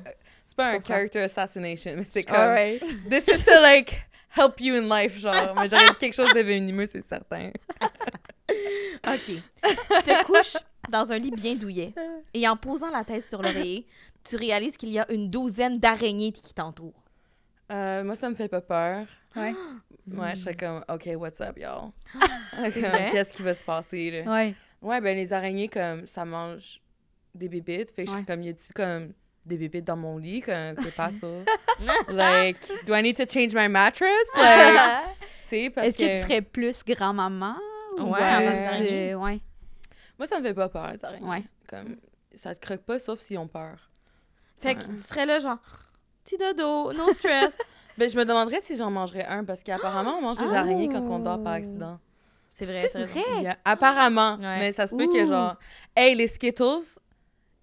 C'est 0.45 0.55
pas 0.55 0.67
un 0.71 0.79
character 0.83 1.21
assassination, 1.21 1.93
mais 1.97 2.05
c'est 2.05 2.23
comme. 2.23 2.35
Alright. 2.37 2.81
This 3.09 3.27
is 3.27 3.43
to 3.45 3.59
like 3.61 4.05
help 4.35 4.59
you 4.61 4.75
in 4.75 4.81
life, 4.89 5.17
genre. 5.17 5.53
Mais 5.55 5.67
dit 5.67 5.75
quelque 5.99 6.13
chose 6.13 6.33
de 6.33 6.41
venimeux, 6.41 6.85
c'est 6.87 7.01
certain. 7.01 7.51
OK. 9.07 9.21
Tu 9.25 9.33
te 10.03 10.23
couches 10.25 10.57
dans 10.89 11.11
un 11.11 11.17
lit 11.17 11.31
bien 11.31 11.55
douillet 11.55 11.93
et 12.33 12.47
en 12.47 12.55
posant 12.57 12.89
la 12.91 13.03
tête 13.03 13.23
sur 13.23 13.41
l'oreiller, 13.41 13.87
tu 14.23 14.35
réalises 14.35 14.77
qu'il 14.77 14.89
y 14.89 14.99
a 14.99 15.11
une 15.11 15.29
douzaine 15.29 15.79
d'araignées 15.79 16.31
qui 16.31 16.53
t'entourent. 16.53 17.03
Euh, 17.71 18.03
moi, 18.03 18.15
ça 18.15 18.29
me 18.29 18.35
fait 18.35 18.47
pas 18.47 18.61
peur. 18.61 19.05
Ouais. 19.35 19.53
Ouais, 20.07 20.35
je 20.35 20.41
serais 20.41 20.53
comme, 20.53 20.85
OK, 20.87 21.09
what's 21.15 21.41
up, 21.41 21.57
y'all? 21.57 21.89
Qu'est-ce 23.11 23.33
qui 23.33 23.41
va 23.41 23.55
se 23.55 23.63
passer, 23.63 24.11
là? 24.23 24.31
Ouais. 24.31 24.53
Ouais, 24.79 25.01
ben 25.01 25.17
les 25.17 25.33
araignées, 25.33 25.67
comme, 25.67 26.05
ça 26.05 26.23
mange 26.25 26.79
des 27.33 27.49
bébites. 27.49 27.91
Fait 27.91 28.03
que 28.05 28.11
je 28.11 28.15
Ouais. 28.15 28.21
suis 28.21 28.25
comme, 28.27 28.43
y 28.43 28.49
a-tu 28.49 28.71
comme 28.71 29.13
des 29.45 29.57
bébites 29.57 29.85
dans 29.85 29.95
mon 29.95 30.17
lit? 30.17 30.41
Comme, 30.41 30.75
t'es 30.83 30.91
pas 30.91 31.11
ça? 31.11 31.27
like, 32.09 32.57
do 32.85 32.93
I 32.93 33.01
need 33.01 33.17
to 33.17 33.25
change 33.25 33.53
my 33.53 33.67
mattress? 33.67 34.27
Like, 34.35 35.15
Est-ce 35.51 35.97
que 35.97 36.07
tu 36.07 36.13
serais 36.13 36.41
plus 36.41 36.83
grand-maman? 36.83 37.55
ou 37.97 38.11
Ouais, 38.11 38.19
euh, 38.21 39.13
ouais. 39.13 39.39
Moi, 40.17 40.25
ça 40.25 40.39
me 40.39 40.43
fait 40.43 40.53
pas 40.53 40.69
peur, 40.69 40.91
les 40.91 41.05
araignées. 41.05 41.27
Ouais. 41.27 41.43
Comme, 41.69 41.97
ça 42.33 42.53
te 42.55 42.59
croque 42.59 42.81
pas, 42.81 42.99
sauf 42.99 43.19
s'ils 43.19 43.37
ont 43.37 43.47
peur. 43.47 43.89
Fait 44.59 44.75
que 44.75 44.83
tu 44.83 45.01
serais 45.01 45.25
là, 45.25 45.39
genre, 45.39 45.59
petit 46.23 46.37
dodo, 46.37 46.91
no 46.93 47.11
stress. 47.13 47.57
Ben, 47.97 48.09
je 48.09 48.17
me 48.17 48.25
demanderais 48.25 48.59
si 48.59 48.75
j'en 48.75 48.91
mangerais 48.91 49.25
un, 49.25 49.43
parce 49.45 49.63
qu'apparemment, 49.63 50.17
on 50.17 50.21
mange 50.21 50.37
des 50.37 50.53
araignées 50.53 50.89
quand 50.89 51.01
on 51.07 51.19
dort 51.19 51.41
par 51.41 51.53
accident. 51.53 51.99
C'est 52.49 52.65
vrai, 52.65 52.89
C'est 52.91 53.05
vrai? 53.05 53.41
Yeah, 53.41 53.57
Apparemment. 53.65 54.37
Ouais. 54.37 54.59
Mais 54.59 54.71
ça 54.71 54.87
se 54.87 54.95
peut 54.95 55.07
que, 55.07 55.25
genre, 55.25 55.55
hey, 55.95 56.15
les 56.15 56.27
Skittles, 56.27 56.99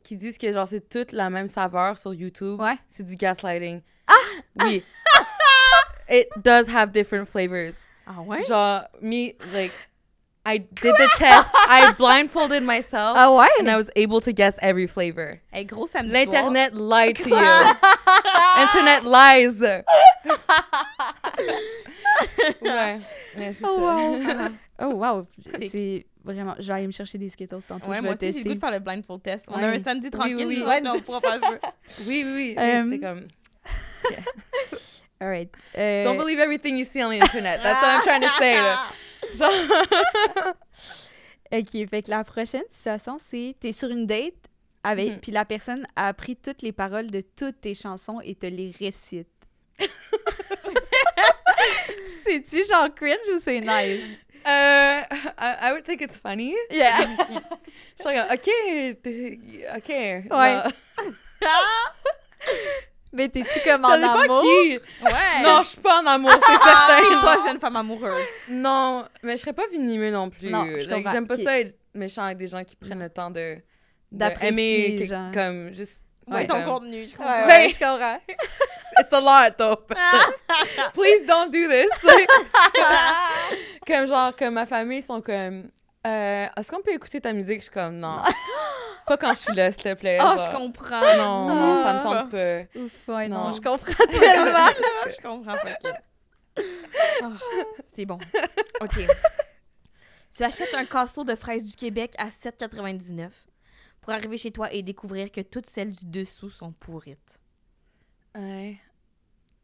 qui 0.03 0.17
disent 0.17 0.39
que, 0.39 0.53
genre, 0.53 0.67
c'est 0.69 0.89
toute 0.89 1.13
la 1.13 1.31
même 1.31 1.49
saveur 1.49 1.97
sur 1.99 2.13
YouTube, 2.15 2.61
Ouais. 2.61 2.77
c'est 2.89 3.05
du 3.05 3.17
gaslighting. 3.17 3.81
Ah! 4.07 4.13
Oui. 4.65 4.83
It 6.09 6.29
does 6.43 6.69
have 6.69 6.93
different 6.93 7.27
flavors. 7.29 7.89
Ah 8.07 8.21
ouais? 8.21 8.43
Genre, 8.45 8.83
me, 9.01 9.33
like, 9.55 9.73
I 10.45 10.59
did 10.59 10.95
the 10.99 11.09
test. 11.17 11.51
I 11.55 11.93
blindfolded 11.99 12.63
myself. 12.65 13.17
Ah 13.17 13.31
ouais? 13.33 13.49
And 13.61 13.69
I 13.71 13.77
was 13.77 13.89
able 13.97 14.21
to 14.23 14.33
guess 14.33 14.59
every 14.61 14.87
flavor. 14.89 15.41
Hey, 15.53 15.65
gros 15.65 15.87
samedi. 15.87 16.13
L'Internet 16.13 16.75
lied 16.75 17.17
to 17.17 17.31
you. 17.31 17.37
Internet 18.59 19.05
lies. 19.05 19.63
ouais. 22.61 23.01
Ouais, 23.37 23.53
c'est 23.53 23.53
ça. 23.55 23.73
wow. 23.73 24.51
Oh, 24.83 24.95
wow. 24.95 25.27
C'est- 25.39 26.07
vraiment... 26.25 26.55
Je 26.59 26.67
vais 26.69 26.73
aller 26.75 26.87
me 26.87 26.93
chercher 26.93 27.19
des 27.19 27.29
Skittles 27.29 27.63
tantôt. 27.67 27.89
Ouais, 27.89 27.97
je 27.99 28.03
moi 28.03 28.13
aussi, 28.13 28.33
j'ai 28.33 28.39
le 28.39 28.45
goût 28.51 28.55
de 28.55 28.59
faire 28.61 28.71
le 28.71 28.79
blindfold 28.79 29.23
test. 29.23 29.47
On 29.49 29.55
a 29.55 29.71
Ouais. 29.71 29.79
un 29.79 29.83
samedi 29.83 30.11
tranquille, 30.11 30.37
oui, 30.37 30.45
oui. 30.47 30.57
nous 30.59 30.63
autres, 30.67 30.83
là, 30.85 30.93
on 30.95 31.01
pourra 31.01 31.21
faire 31.21 31.41
ça. 31.41 31.59
Oui, 32.07 32.23
oui, 32.25 32.33
oui. 32.35 32.55
Euh, 32.59 32.85
C'était 32.85 32.99
comme. 33.01 33.27
All 35.21 35.29
right. 35.29 35.51
Euh, 35.79 36.05
Don't 36.05 36.19
believe 36.19 36.39
everything 36.41 36.77
you 36.79 36.85
see 36.85 37.03
on 37.03 37.11
the 37.11 37.23
internet. 37.23 37.61
That's 37.63 37.81
what 37.81 37.89
I'm 37.95 38.03
trying 38.03 38.21
to 38.23 38.29
say. 38.39 38.57
Là. 38.57 38.89
Genre. 39.35 40.55
OK, 41.53 41.89
fait 41.91 42.03
que 42.03 42.11
la 42.11 42.25
prochaine 42.25 42.63
situation, 42.71 43.17
c'est 43.19 43.55
t'es 43.61 43.73
sur 43.73 43.89
une 43.91 44.07
date 44.07 44.35
avec 44.83 45.11
Mhm. 45.13 45.19
puis 45.21 45.33
la 45.33 45.45
personne 45.45 45.87
a 45.97 46.09
appris 46.09 46.35
toutes 46.37 46.63
les 46.63 46.73
paroles 46.73 47.07
de 47.11 47.21
toutes 47.21 47.61
tes 47.61 47.75
chansons 47.75 48.21
et 48.23 48.35
te 48.35 48.47
les 48.47 48.73
récite. 48.79 49.29
C'est-tu 52.07 52.65
genre 52.69 52.89
cringe 52.95 53.17
ou 53.35 53.39
c'est 53.39 53.61
nice? 53.61 54.25
Uh, 54.45 55.05
I, 55.39 55.57
I 55.69 55.73
would 55.73 55.85
think 55.85 56.01
it's 56.03 56.17
funny. 56.19 56.55
Yeah. 56.71 57.01
Je 57.01 57.05
suis 57.05 58.05
comme, 58.05 58.33
OK, 58.33 58.49
OK. 59.77 59.89
Ouais. 60.31 60.59
Mais 63.15 63.29
t'es-tu 63.29 63.61
comme 63.61 63.85
en 63.85 63.89
Ça 63.89 63.95
amour? 64.23 64.41
qui? 64.43 64.79
Ouais. 65.05 65.43
Non, 65.45 65.63
je 65.63 65.69
suis 65.69 65.81
pas 65.81 66.01
en 66.01 66.07
amour, 66.07 66.31
c'est 66.33 66.39
T'es 66.41 66.65
certain. 66.65 67.21
pas 67.21 67.39
jeune 67.47 67.61
femme 67.61 67.77
amoureuse. 67.77 68.25
Non, 68.49 69.05
mais 69.23 69.37
je 69.37 69.43
serais 69.43 69.53
pas 69.53 69.67
venimeux 69.71 70.11
non 70.11 70.31
plus. 70.31 70.49
Non, 70.49 70.65
je. 70.65 70.81
J'aime 70.89 71.27
pas 71.27 71.37
ça 71.37 71.61
être 71.61 71.77
méchant 71.95 72.23
avec 72.25 72.39
des 72.39 72.47
gens 72.47 72.65
qui 72.65 72.75
prennent 72.75 73.01
le 73.01 73.11
temps 73.11 73.31
de 73.31 73.57
de 74.13 74.19
D'apprécier, 74.19 74.89
aimer 74.89 74.99
que- 74.99 75.05
genre. 75.07 75.31
comme 75.33 75.73
juste 75.75 76.05
ouais, 76.29 76.47
ton 76.47 76.55
comme- 76.55 76.65
contenu, 76.65 77.07
je 77.07 77.17
comprends. 77.17 77.33
ouais, 77.33 77.47
Ben- 77.47 77.71
je 77.71 77.79
comprends. 77.79 78.19
It's 79.01 79.13
a 79.13 79.21
lot 79.21 79.57
though. 79.59 79.77
Please 80.95 81.25
don't 81.27 81.51
do 81.51 81.67
this. 81.69 81.91
Comme 83.87 84.07
genre 84.07 84.35
comme 84.37 84.55
ma 84.55 84.67
famille 84.67 84.99
ils 84.99 85.03
sont 85.03 85.21
comme 85.21 85.71
euh, 86.07 86.47
est-ce 86.57 86.71
qu'on 86.71 86.83
peut 86.83 86.93
écouter 86.93 87.21
ta 87.21 87.33
musique? 87.33 87.59
Je 87.59 87.63
suis 87.65 87.71
comme 87.71 87.97
non. 87.99 88.19
pas 89.07 89.17
quand 89.17 89.31
je 89.35 89.39
suis 89.39 89.55
là 89.55 89.73
s'il 89.73 89.83
te 89.83 89.95
plaît. 89.95 90.19
Ah, 90.21 90.37
genre. 90.37 90.51
je 90.51 90.57
comprends. 90.57 91.01
Non, 91.17 91.49
non, 91.49 91.77
ça 91.83 91.93
me 91.95 91.99
Ah. 91.99 92.03
tente 92.03 92.31
pas. 92.31 92.79
Ouf, 92.81 92.93
ouais, 93.09 93.29
non, 93.29 93.45
Non. 93.49 93.53
je 93.53 93.61
comprends 93.61 94.07
tellement. 94.07 94.69
je 95.07 95.23
comprends 95.23 95.57
pas. 95.57 95.89
ok. 95.91 96.65
Ah, 97.23 97.29
c'est 97.89 98.05
bon. 98.05 98.19
OK. 98.81 98.99
Tu 100.37 100.43
achètes 100.45 100.75
un 100.75 100.85
casseau 100.85 101.25
de 101.25 101.35
fraises 101.35 101.65
du 101.65 101.75
Québec 101.77 102.15
à 102.19 102.29
7,99 102.29 103.31
pour 104.03 104.13
arriver 104.13 104.37
chez 104.37 104.51
toi 104.51 104.71
et 104.73 104.83
découvrir 104.83 105.31
que 105.33 105.41
toutes 105.41 105.65
celles 105.67 105.93
du 105.93 106.05
dessous 106.07 106.51
sont 106.51 106.73
pourrites. 106.73 107.41
Ouais. 108.35 108.79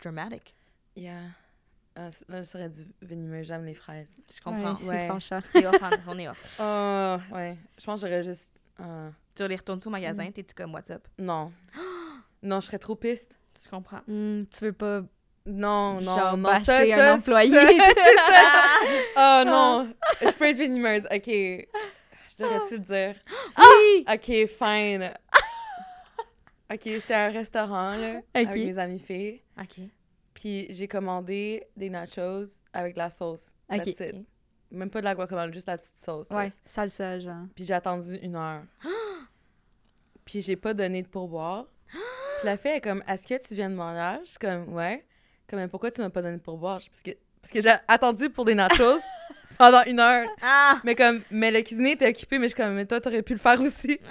Dramatic. 0.03 0.55
Yeah. 0.97 1.20
Ah, 1.97 2.11
là, 2.28 2.45
ça 2.45 2.53
serait 2.53 2.68
du 2.70 2.86
venimeux, 3.03 3.43
j'aime 3.43 3.64
les 3.64 3.74
fraises. 3.74 4.24
Je 4.34 4.41
comprends. 4.41 4.72
Ouais, 4.74 5.09
c'est 5.09 5.34
Ouais. 5.34 5.41
C'est 5.53 5.66
off, 5.66 5.76
on- 5.82 6.12
on 6.12 6.18
est 6.18 6.28
off. 6.28 6.61
Oh, 6.61 7.16
ouais. 7.34 7.57
Je 7.78 7.84
pense 7.84 8.01
que 8.01 8.07
j'aurais 8.07 8.22
juste. 8.22 8.53
euh, 8.80 9.11
Tu 9.34 9.47
les 9.49 9.57
retournes 9.57 9.80
au 9.84 9.91
magasin, 9.91 10.30
t'es-tu 10.30 10.55
comme 10.55 10.72
WhatsApp? 10.74 11.07
non. 11.18 11.53
non, 12.43 12.61
je 12.61 12.66
serais 12.66 12.78
trop 12.78 12.95
piste. 12.95 13.36
Tu 13.61 13.68
comprends? 13.68 14.01
Hmm, 14.07 14.45
tu 14.45 14.64
veux 14.66 14.72
pas 14.72 15.01
Non, 15.47 16.01
non, 16.01 16.14
Genre 16.16 16.36
non. 16.36 16.49
bâcher 16.49 16.64
ça, 16.64 16.80
un 16.82 16.86
ça, 16.99 17.14
employé. 17.14 17.53
ça. 17.53 17.68
Oh 19.16 19.43
non. 19.45 19.93
Je 20.20 20.30
peux 20.30 20.45
être 20.45 20.59
venimeuse. 20.59 21.09
OK. 21.11 21.68
Devrais-tu 22.39 22.78
dire? 22.80 23.14
Oui! 23.59 24.05
OK, 24.12 24.47
fine. 24.49 25.12
OK, 26.72 26.80
j'étais 26.84 27.14
à 27.14 27.24
un 27.26 27.30
restaurant, 27.30 27.97
là, 27.97 28.20
avec 28.34 28.49
mes 28.66 28.78
amis 28.78 28.99
filles. 28.99 29.43
OK. 29.61 29.80
Puis 30.34 30.66
j'ai 30.70 30.86
commandé 30.86 31.66
des 31.76 31.91
nachos 31.91 32.45
avec 32.72 32.95
de 32.95 32.99
la 32.99 33.11
sauce. 33.11 33.55
Ok. 33.70 33.78
That's 33.84 34.01
it. 34.01 34.16
Même 34.70 34.91
pas 34.91 35.01
de 35.01 35.05
la 35.05 35.14
guacamole, 35.14 35.53
juste 35.53 35.66
la 35.66 35.78
petite 35.78 35.97
sauce. 35.97 36.28
Ouais, 36.30 36.53
salsa, 36.64 37.18
genre. 37.18 37.47
Puis 37.55 37.64
j'ai 37.64 37.72
attendu 37.74 38.16
une 38.16 38.36
heure. 38.36 38.62
Puis 40.24 40.43
j'ai 40.43 40.57
pas 40.57 40.74
donné 40.74 41.03
de 41.03 41.09
pourboire. 41.09 41.64
Puis 41.91 42.45
la 42.47 42.57
fille 42.59 42.72
est 42.72 42.80
comme, 42.80 43.03
est-ce 43.09 43.26
que 43.26 43.43
tu 43.47 43.55
viens 43.55 43.70
de? 43.70 43.76
Je 44.24 44.28
suis 44.30 44.39
comme, 44.39 44.72
ouais. 44.74 45.05
Comme, 45.49 45.66
pourquoi 45.68 45.91
tu 45.91 46.01
m'as 46.03 46.11
pas 46.11 46.20
donné 46.22 46.36
de 46.36 46.43
pourboire? 46.43 46.78
Je- 46.80 46.91
Parce 46.91 47.03
que, 47.03 47.11
parce 47.41 47.51
que 47.53 47.62
j'ai 47.62 47.74
attendu 47.89 48.28
pour 48.28 48.45
des 48.45 48.55
nachos 48.55 48.99
pendant 49.59 49.83
une 49.85 50.01
heure. 50.01 50.27
Ah! 50.41 50.79
Mais 50.85 50.95
comme, 50.95 51.21
mais 51.31 51.51
le 51.51 51.61
cuisinier 51.63 51.93
était 51.93 52.09
occupé, 52.09 52.39
mais 52.39 52.49
je 52.49 52.55
suis 52.55 52.63
comme, 52.63 52.75
mais 52.75 52.87
toi, 52.87 53.01
t'aurais 53.01 53.23
pu 53.23 53.35
le 53.35 53.39
faire 53.39 53.61
aussi. 53.61 53.99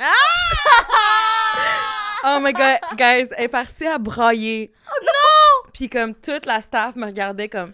oh 2.25 2.37
my 2.41 2.53
god, 2.53 2.77
guys, 2.95 3.29
elle 3.37 3.45
est 3.45 3.47
partie 3.47 3.87
à 3.87 3.97
brailler. 3.97 4.71
Oh 4.85 5.03
non! 5.03 5.71
Puis 5.73 5.89
comme, 5.89 6.13
toute 6.13 6.45
la 6.45 6.61
staff 6.61 6.95
me 6.95 7.05
regardait 7.05 7.49
comme, 7.49 7.71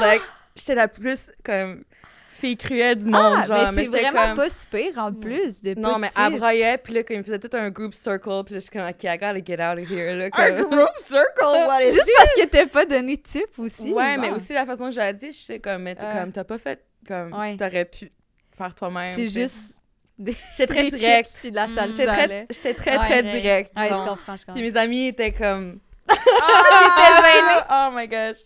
like, 0.00 0.22
j'étais 0.56 0.74
la 0.74 0.88
plus, 0.88 1.30
comme, 1.44 1.84
fille 2.38 2.56
cruelle 2.56 2.96
du 2.96 3.04
monde, 3.08 3.38
Ah, 3.42 3.46
genre. 3.46 3.72
mais 3.72 3.84
c'est 3.84 3.90
vraiment 3.90 4.26
comme- 4.28 4.36
pas 4.36 4.50
si 4.50 4.66
pire 4.66 4.98
en 4.98 5.12
plus 5.12 5.62
de 5.62 5.74
non, 5.78 5.98
mais 5.98 6.08
elle 6.18 6.38
braillait, 6.38 6.78
puis 6.78 6.94
là, 6.94 7.02
comme, 7.02 7.16
il 7.16 7.22
faisait 7.24 7.38
tout 7.38 7.50
un 7.54 7.70
group 7.70 7.94
circle, 7.94 8.42
puis 8.44 8.54
là, 8.54 8.60
je 8.60 8.64
suis 8.64 8.70
comme, 8.70 8.82
OK, 8.88 9.02
I 9.04 9.18
gotta 9.18 9.44
get 9.44 9.54
out 9.62 9.78
of 9.82 9.90
here, 9.90 10.14
là. 10.16 10.28
Un 10.32 10.62
group 10.62 10.88
circle, 11.04 11.24
what 11.66 11.80
is 11.82 11.92
Juste 11.92 12.10
parce 12.16 12.32
que 12.34 12.46
t'as 12.46 12.66
pas 12.66 12.84
donné 12.84 13.16
type 13.18 13.58
aussi. 13.58 13.92
ouais, 13.92 14.16
mais 14.18 14.30
aussi 14.30 14.52
la 14.52 14.66
façon 14.66 14.86
que 14.86 14.92
j'ai 14.92 15.12
dit, 15.12 15.32
je 15.32 15.38
sais 15.38 15.58
comme, 15.58 15.84
t'as 15.94 16.26
Euh. 16.40 16.44
pas 16.44 16.58
fait, 16.58 16.84
comme, 17.06 17.32
Ouais. 17.32 17.56
t'aurais 17.56 17.84
pu 17.84 18.10
faire 18.56 18.74
toi-même. 18.74 19.14
C'est 19.14 19.28
juste. 19.28 19.74
J'étais 20.18 20.66
très 20.66 20.82
puis 21.40 21.50
de 21.50 21.56
la 21.56 21.66
Mm. 21.66 21.90
J'étais 21.90 22.06
très, 22.74 22.96
très, 22.96 23.22
très 23.22 23.22
Ouais. 23.76 23.88
je 23.90 23.94
comprends, 23.94 24.16
je 24.36 24.46
comprends. 24.46 24.52
Puis 24.54 24.62
mes 24.62 24.76
amis 24.78 25.08
étaient 25.08 25.32
comme... 25.32 25.78
Ah! 26.08 27.88
oh 27.90 27.94
my 27.96 28.08
gosh. 28.08 28.36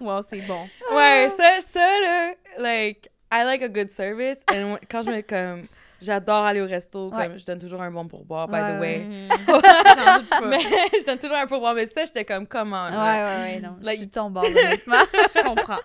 Wow, 0.00 0.20
c'est 0.28 0.40
bon. 0.46 0.68
Ouais, 0.94 1.28
ça, 1.36 1.60
ça, 1.60 1.80
là, 2.00 2.32
like, 2.58 3.08
I 3.32 3.44
like 3.44 3.62
a 3.62 3.68
good 3.68 3.90
service. 3.90 4.44
Et 4.54 4.62
moi, 4.64 4.78
quand 4.90 5.02
je 5.02 5.10
me, 5.10 5.20
comme, 5.22 5.62
j'adore 6.00 6.44
aller 6.44 6.60
au 6.60 6.66
resto, 6.66 7.10
Ouais. 7.10 7.26
comme, 7.28 7.38
je 7.38 7.44
donne 7.44 7.58
toujours 7.58 7.82
un 7.82 7.90
bon 7.90 8.06
pourboire, 8.08 8.48
by 8.48 8.54
Ouais, 8.54 8.76
the 8.76 8.80
way. 8.80 9.28
Pas. 9.46 10.40
Mais 10.48 10.60
je 10.60 11.04
donne 11.06 11.18
toujours 11.18 11.36
un 11.36 11.46
pourboire, 11.46 11.74
mais 11.74 11.86
ça, 11.86 12.04
j'étais 12.04 12.24
comme, 12.24 12.46
comment, 12.46 12.86
Ouais, 12.86 12.96
ouais, 12.96 13.40
ouais, 13.54 13.60
non. 13.60 13.76
Like- 13.80 13.98
Je 13.98 14.02
suis 14.02 14.30
bord, 14.30 14.44
honnêtement. 14.44 14.96
Je 15.12 15.42
comprends. 15.42 15.80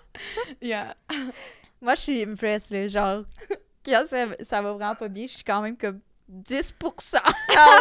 Yeah. 0.61 0.95
Moi, 1.81 1.95
je 1.95 2.01
suis 2.01 2.23
impressed, 2.23 2.71
là. 2.71 2.87
Genre, 2.87 3.23
quand 3.85 4.03
ça, 4.05 4.25
ça 4.41 4.61
va 4.61 4.73
vraiment 4.73 4.95
pas 4.95 5.07
bien, 5.07 5.27
je 5.27 5.33
suis 5.33 5.43
quand 5.43 5.61
même 5.61 5.77
comme 5.77 5.99
10 6.29 6.73
Ah 7.15 7.33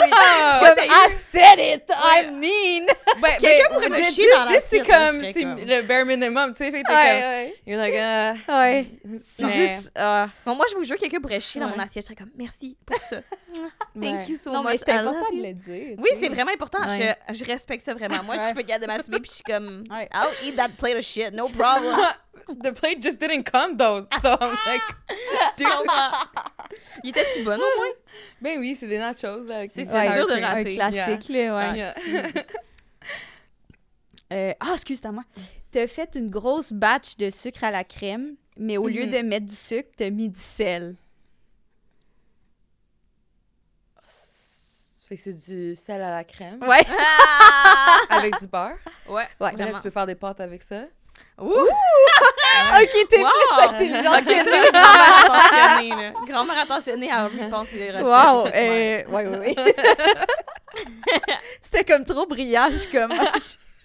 oui. 0.02 0.10
Comme, 0.76 0.84
I 0.84 1.10
said 1.10 1.58
it! 1.58 1.90
I 1.90 2.30
mean! 2.30 2.86
ouais, 3.22 3.36
Quelqu'un 3.40 3.64
mais 3.70 3.74
pourrait 3.74 3.88
me 3.88 4.04
chier 4.04 4.26
dans 4.30 4.48
c'est 4.64 4.78
comme, 4.86 5.20
c'est 5.20 5.64
le 5.66 5.82
bare 5.82 6.04
minimum, 6.04 6.50
tu 6.52 6.58
sais, 6.58 6.70
fait 6.70 6.82
que 6.82 6.86
t'es 6.88 6.94
Ouais, 6.94 7.54
comme, 7.64 7.72
you're 7.72 7.80
like, 7.80 7.94
ah. 7.98 8.34
Ouais. 8.48 8.86
C'est 9.20 9.50
juste. 9.52 9.90
ah. 9.96 10.28
Bon, 10.44 10.54
moi, 10.54 10.64
je 10.70 10.76
vous 10.76 10.84
jure, 10.84 10.96
quelqu'un 10.96 11.20
pourrait 11.20 11.40
chier 11.40 11.60
dans 11.60 11.68
mon 11.68 11.78
assiette. 11.78 12.04
Je 12.04 12.06
serais 12.06 12.14
comme, 12.14 12.30
merci 12.36 12.76
pour 12.86 13.00
ça. 13.00 13.16
Thank 14.00 14.20
Ouais. 14.20 14.24
you 14.28 14.36
so 14.36 14.52
non, 14.52 14.62
much. 14.62 14.72
mais 14.72 14.78
c'est 14.78 14.90
I 14.90 14.94
important 14.98 15.32
de 15.36 15.42
le 15.42 15.52
dire. 15.54 15.96
Oui, 15.98 16.10
c'est 16.20 16.28
vraiment 16.28 16.52
important. 16.52 16.86
Ouais. 16.86 17.16
Je, 17.30 17.34
je 17.34 17.44
respecte 17.44 17.82
ça 17.84 17.94
vraiment. 17.94 18.22
Moi, 18.22 18.36
je 18.36 18.44
suis 18.44 18.54
pas 18.54 18.62
capable 18.62 18.82
de 18.82 18.86
m'assumer, 18.86 19.20
puis 19.20 19.30
je 19.30 19.34
suis 19.36 19.44
comme. 19.44 19.82
I'll 19.90 20.30
eat 20.48 20.56
that 20.56 20.68
plate 20.78 20.96
of 20.96 21.02
shit, 21.02 21.32
no 21.32 21.48
problem. 21.48 21.96
The 22.48 22.72
plate 22.72 23.02
just 23.02 23.18
didn't 23.18 23.44
come, 23.44 23.76
though, 23.76 24.06
so 24.22 24.36
I'm 24.40 24.56
like. 24.66 24.82
Il 27.02 27.10
était-tu 27.10 27.42
bon 27.42 27.54
au 27.54 27.76
moins? 27.78 27.92
Ben 28.40 28.58
oui, 28.58 28.74
c'est 28.74 28.86
des 28.88 28.98
nachos, 28.98 29.42
C'est 29.68 29.84
sour 29.84 30.00
dur 30.12 30.26
de 30.26 30.32
cream. 30.32 30.44
Un 30.44 30.48
rater. 30.54 30.74
classique, 30.74 31.28
là, 31.28 31.56
ouais. 31.56 31.76
Yeah. 31.76 31.94
Euh, 34.32 34.52
Ah, 34.58 34.72
excuse 34.74 35.00
moi 35.04 35.22
T'as 35.70 35.86
fait 35.86 36.16
une 36.16 36.28
grosse 36.30 36.72
batch 36.72 37.16
de 37.16 37.30
sucre 37.30 37.62
à 37.62 37.70
la 37.70 37.84
crème, 37.84 38.34
mais 38.56 38.76
au 38.76 38.88
lieu 38.88 39.06
Mhm. 39.06 39.12
de 39.12 39.18
mettre 39.22 39.46
du 39.46 39.54
sucre, 39.54 39.88
t'as 39.96 40.10
mis 40.10 40.28
du 40.28 40.40
sel. 40.40 40.96
Fait 45.08 45.14
que 45.14 45.22
c'est 45.22 45.52
du 45.52 45.76
sel 45.76 46.02
à 46.02 46.10
la 46.10 46.24
crème 46.24 46.58
Ouais. 46.62 46.84
avec 48.10 48.40
du 48.40 48.48
beurre. 48.48 48.76
Ouais, 49.08 49.28
Ouais. 49.38 49.52
Là, 49.56 49.72
tu 49.74 49.82
peux 49.82 49.90
faire 49.90 50.06
des 50.06 50.16
pâtes 50.16 50.40
avec 50.40 50.64
ça. 50.64 50.82
Ouh! 51.38 51.50
ok, 51.50 53.06
t'es 53.10 53.18
Wow! 53.18 53.28
plus 53.30 53.64
intelligente 53.64 54.14
Ok, 54.18 54.24
que 54.24 54.42
une 54.42 54.72
grand-mère 54.72 54.98
attentionnée, 55.28 55.90
là. 55.90 56.12
Grand-mère 56.26 56.58
attentionnée 56.58 57.10
à 57.10 57.28
lui 57.28 57.50
pense 57.50 57.72
les 57.72 57.90
recettes. 57.90 58.04
Wow! 58.04 58.46
Euh, 58.46 58.50
ouais, 58.52 59.26
ouais, 59.26 59.38
ouais. 59.38 59.54
C'était 61.60 61.84
comme 61.84 62.04
trop 62.04 62.26
brillant, 62.26 62.68
je 62.70 62.78
suis 62.78 62.90
comme. 62.90 63.12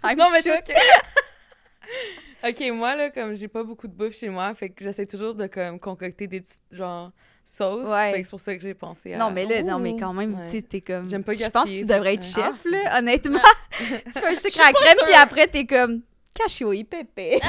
I'm 0.03 0.17
non, 0.17 0.25
mais 0.31 0.41
c'est 0.41 0.63
que... 0.63 0.71
OK, 2.49 2.71
moi, 2.73 2.95
là, 2.95 3.09
comme 3.11 3.33
j'ai 3.35 3.47
pas 3.47 3.63
beaucoup 3.63 3.87
de 3.87 3.93
bouffe 3.93 4.15
chez 4.17 4.29
moi, 4.29 4.53
fait 4.55 4.69
que 4.69 4.83
j'essaie 4.83 5.05
toujours 5.05 5.35
de, 5.35 5.45
comme, 5.47 5.79
concocter 5.79 6.25
des 6.27 6.41
petites, 6.41 6.59
genre, 6.71 7.11
sauces. 7.45 7.87
Ouais. 7.89 8.11
Fait 8.13 8.19
que 8.21 8.25
c'est 8.25 8.31
pour 8.31 8.39
ça 8.39 8.55
que 8.55 8.61
j'ai 8.61 8.73
pensé 8.73 9.13
à... 9.13 9.17
Non, 9.17 9.29
mais 9.29 9.45
là, 9.45 9.61
non, 9.61 9.77
mais 9.77 9.95
quand 9.95 10.13
même, 10.13 10.33
Ouais. 10.39 10.45
tu 10.45 10.51
sais, 10.51 10.61
t'es 10.63 10.81
comme. 10.81 11.07
J'aime 11.07 11.23
pas 11.23 11.33
Je 11.33 11.45
pense 11.49 11.65
que 11.69 11.79
tu 11.81 11.85
devrais 11.85 12.15
être 12.15 12.25
fait- 12.25 12.41
chef, 12.41 12.65
Ah, 12.65 12.69
là, 12.71 12.97
honnêtement. 12.99 13.41
tu 13.77 13.83
fais 14.11 14.27
un 14.27 14.35
sucre 14.35 14.61
à 14.65 14.73
crème, 14.73 14.97
puis 15.05 15.13
après, 15.13 15.47
t'es 15.47 15.65
comme. 15.65 16.01
Cachou 16.35 16.71
pépé. 16.89 17.39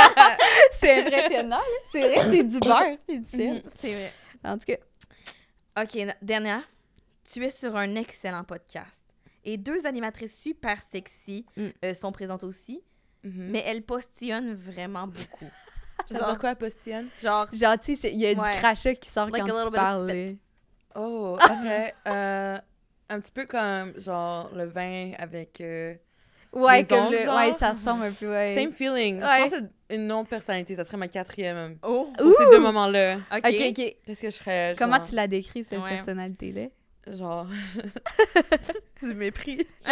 c'est 0.70 1.00
impressionnant. 1.00 1.60
C'est 1.90 2.00
vrai, 2.02 2.30
c'est 2.30 2.44
du 2.44 2.58
beurre, 2.60 2.96
puis 3.06 3.18
du 3.20 3.24
sel. 3.28 3.62
C'est 3.76 3.92
vrai. 3.94 4.12
En 4.44 4.58
tout 4.58 4.66
cas. 4.66 5.82
OK, 5.82 5.98
dernière. 6.22 6.62
Tu 7.30 7.44
es 7.44 7.50
sur 7.50 7.76
un 7.76 7.94
excellent 7.96 8.44
podcast. 8.44 9.02
Et 9.44 9.56
deux 9.56 9.86
animatrices 9.86 10.36
super 10.38 10.82
sexy 10.82 11.44
Mm. 11.56 11.66
euh, 11.84 11.94
sont 11.94 12.10
présentes 12.12 12.42
aussi, 12.44 12.82
Mhm. 13.24 13.48
mais 13.50 13.62
elles 13.66 13.82
postillonnent 13.82 14.54
vraiment 14.54 15.06
beaucoup. 15.06 15.50
Ça 16.06 16.18
veut 16.18 16.24
dire 16.24 16.38
quoi, 16.38 16.54
postillonne? 16.56 17.08
Genre, 17.22 17.46
Genre, 17.52 17.78
tu 17.80 17.94
sais, 17.96 18.12
il 18.12 18.18
y 18.18 18.26
a 18.26 18.30
Ouais. 18.30 18.34
du 18.34 18.40
crachat 18.58 18.94
qui 18.94 19.08
sort 19.10 19.26
Like 19.30 19.42
a 19.42 19.46
quand 19.46 19.52
little 19.56 19.64
tu 19.66 19.70
parles. 19.72 20.26
Oh, 20.94 21.36
OK. 21.44 21.94
euh, 22.08 22.58
un 23.08 23.20
petit 23.20 23.32
peu 23.32 23.46
comme, 23.46 23.98
genre, 24.00 24.50
le 24.54 24.64
vin 24.66 25.12
avec... 25.18 25.60
euh, 25.60 25.94
Ouais, 26.58 26.78
Les 26.80 26.86
comme 26.86 27.06
ongles, 27.06 27.16
le- 27.16 27.24
genre? 27.24 27.36
ouais, 27.36 27.52
ça 27.52 27.72
ressemble 27.72 28.04
un 28.04 28.12
peu, 28.12 28.30
ouais. 28.30 28.54
Same 28.54 28.72
feeling. 28.72 29.20
Ouais. 29.22 29.26
Je 29.28 29.42
pense 29.42 29.50
que 29.52 29.56
c'est 29.90 29.96
une 29.96 30.12
autre 30.12 30.28
personnalité. 30.28 30.74
Ça 30.74 30.84
serait 30.84 30.96
ma 30.96 31.08
quatrième. 31.08 31.76
oh, 31.82 32.10
Pour 32.16 32.34
ces 32.34 32.46
deux 32.50 32.60
moments-là. 32.60 33.16
OK. 33.32 33.46
Ok, 33.46 33.54
ok. 33.68 33.94
Qu'est-ce 34.06 34.22
que 34.22 34.30
je 34.30 34.36
ferais? 34.36 34.74
Comment 34.78 34.96
genre- 34.96 35.06
tu 35.06 35.14
la 35.14 35.26
décris, 35.26 35.64
cette 35.64 35.82
Ouais. 35.82 35.90
personnalité-là? 35.96 37.14
Genre... 37.14 37.46
du 39.02 39.14
mépris. 39.14 39.66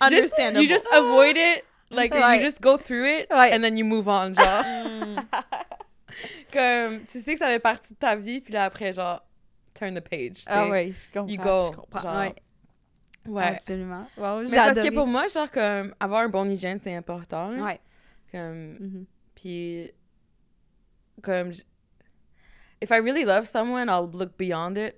Understandable. 0.00 0.62
You 0.62 0.68
just 0.68 0.86
avoid 0.92 1.36
it. 1.36 1.64
Like, 1.90 2.12
Ouais. 2.14 2.38
you 2.38 2.44
just 2.44 2.60
go 2.60 2.76
through 2.76 3.04
it, 3.06 3.30
Ouais. 3.30 3.52
and 3.54 3.62
then 3.62 3.76
you 3.76 3.84
move 3.84 4.08
on, 4.08 4.34
genre. 4.34 4.64
Mm. 4.64 5.16
Comme, 6.52 7.04
tu 7.04 7.20
sais 7.20 7.34
que 7.34 7.38
ça 7.38 7.46
fait 7.46 7.58
partie 7.60 7.92
de 7.94 7.98
ta 7.98 8.16
vie, 8.16 8.40
puis 8.40 8.52
là, 8.52 8.64
après, 8.64 8.92
genre, 8.92 9.22
turn 9.74 9.94
the 9.94 10.00
page. 10.00 10.42
Ah 10.46 10.66
ouais, 10.68 10.92
je 10.92 11.12
comprends. 11.12 11.32
You 11.32 11.40
go. 11.40 11.70
Je 11.72 11.76
comprends. 11.76 12.02
genre. 12.02 12.16
Ouais, 12.20 12.34
Ouais. 13.28 13.44
absolument. 13.44 14.06
Wow, 14.16 14.42
Mais 14.42 14.56
parce 14.56 14.78
que 14.80 14.92
pour 14.94 15.06
moi, 15.06 15.26
genre, 15.28 15.50
comme, 15.50 15.94
avoir 16.00 16.22
un 16.22 16.28
bon 16.28 16.48
hygiène, 16.50 16.78
c'est 16.80 16.94
important, 16.94 17.50
là. 17.50 17.62
Ouais. 17.62 17.80
Comme, 18.32 18.72
Mhm. 18.78 19.04
puis, 19.34 19.90
comme, 21.22 21.50
if 22.82 22.90
I 22.90 22.98
really 23.00 23.24
love 23.24 23.44
someone, 23.46 23.88
I'll 23.88 24.08
look 24.12 24.36
beyond 24.38 24.76
it, 24.76 24.96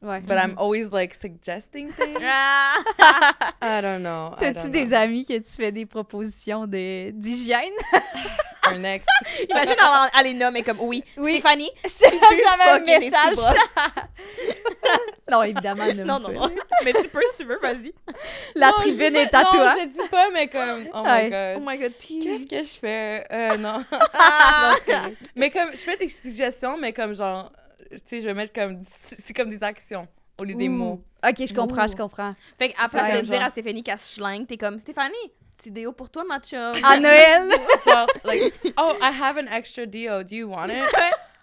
Ouais. 0.00 0.20
but 0.20 0.36
I'm 0.38 0.54
always, 0.56 0.92
like, 0.92 1.12
suggesting 1.14 1.90
things. 1.92 2.18
Ah! 2.22 2.76
I 3.62 3.80
don't 3.82 4.02
know. 4.02 4.34
T'as-tu 4.38 4.70
des 4.70 4.94
amis 4.94 5.26
que 5.26 5.36
tu 5.38 5.50
fais 5.52 5.72
des 5.72 5.86
propositions 5.86 6.66
de- 6.66 7.10
d'hygiène? 7.10 7.72
Un 8.74 8.84
ex. 8.84 9.06
Imagine 9.48 9.72
avoir 9.78 10.10
à 10.14 10.22
les 10.22 10.34
nommer 10.34 10.62
comme 10.62 10.78
oui. 10.80 11.02
Oui. 11.16 11.34
Stéphanie. 11.34 11.70
Fucker 11.88 12.80
des 12.84 13.10
petits 13.10 13.10
message. 13.10 13.36
non, 15.30 15.42
évidemment, 15.42 15.84
Non, 16.04 16.20
non, 16.20 16.32
non. 16.32 16.50
Mais 16.84 16.92
tu 16.92 17.08
peux 17.08 17.20
si 17.32 17.38
tu 17.38 17.44
veux, 17.44 17.58
vas-y. 17.60 17.92
La 18.54 18.68
Non, 18.68 18.72
tribune 18.74 19.16
est 19.16 19.34
à 19.34 19.44
toi. 19.44 19.74
Non, 19.74 19.80
je 19.80 19.84
le 19.84 19.86
dis 19.86 20.08
pas, 20.10 20.30
mais 20.30 20.48
comme, 20.48 20.86
oh 20.94 21.02
my 21.04 21.30
god. 21.30 21.56
Oh 21.56 21.62
my 21.66 21.78
god. 21.78 21.92
Qu'est-ce 21.98 22.46
que 22.46 22.62
je 22.62 22.78
fais? 22.78 23.26
Euh, 23.30 23.56
non. 23.56 23.84
Ah! 24.14 24.74
mais 25.34 25.50
comme, 25.50 25.70
je 25.72 25.78
fais 25.78 25.96
des 25.96 26.08
suggestions, 26.08 26.76
mais 26.78 26.92
comme 26.92 27.14
genre, 27.14 27.52
tu 27.90 27.98
sais, 28.04 28.20
je 28.20 28.26
vais 28.26 28.34
mettre 28.34 28.52
comme, 28.52 28.80
c'est 28.82 29.34
comme 29.34 29.50
des 29.50 29.62
actions 29.62 30.06
au 30.40 30.44
lieu 30.44 30.54
des 30.54 30.68
Ouh. 30.68 30.72
mots. 30.72 31.02
Ok, 31.26 31.46
je 31.46 31.52
comprends, 31.54 31.84
Ouh. 31.84 31.88
je 31.90 31.96
comprends. 31.96 32.32
Fait 32.58 32.74
Ouais, 32.94 33.20
de 33.20 33.26
dire 33.26 33.34
genre. 33.34 33.42
à 33.44 33.50
Stéphanie 33.50 33.82
qu'elle 33.82 33.98
se 33.98 34.14
schlingue, 34.14 34.46
t'es 34.46 34.56
comme 34.56 34.78
Stéphanie, 34.78 35.14
petit 35.58 35.70
déo 35.72 35.92
pour 35.92 36.08
toi, 36.08 36.24
ma 36.24 36.38
chum. 36.38 36.74
À 36.82 36.98
Noël! 37.00 37.50
Like, 38.24 38.54
oh, 38.78 38.96
I 39.02 39.10
have 39.10 39.36
an 39.36 39.48
extra 39.48 39.86
deal. 39.86 40.22
Do 40.22 40.36
you 40.36 40.48
want 40.48 40.70
it? 40.70 40.76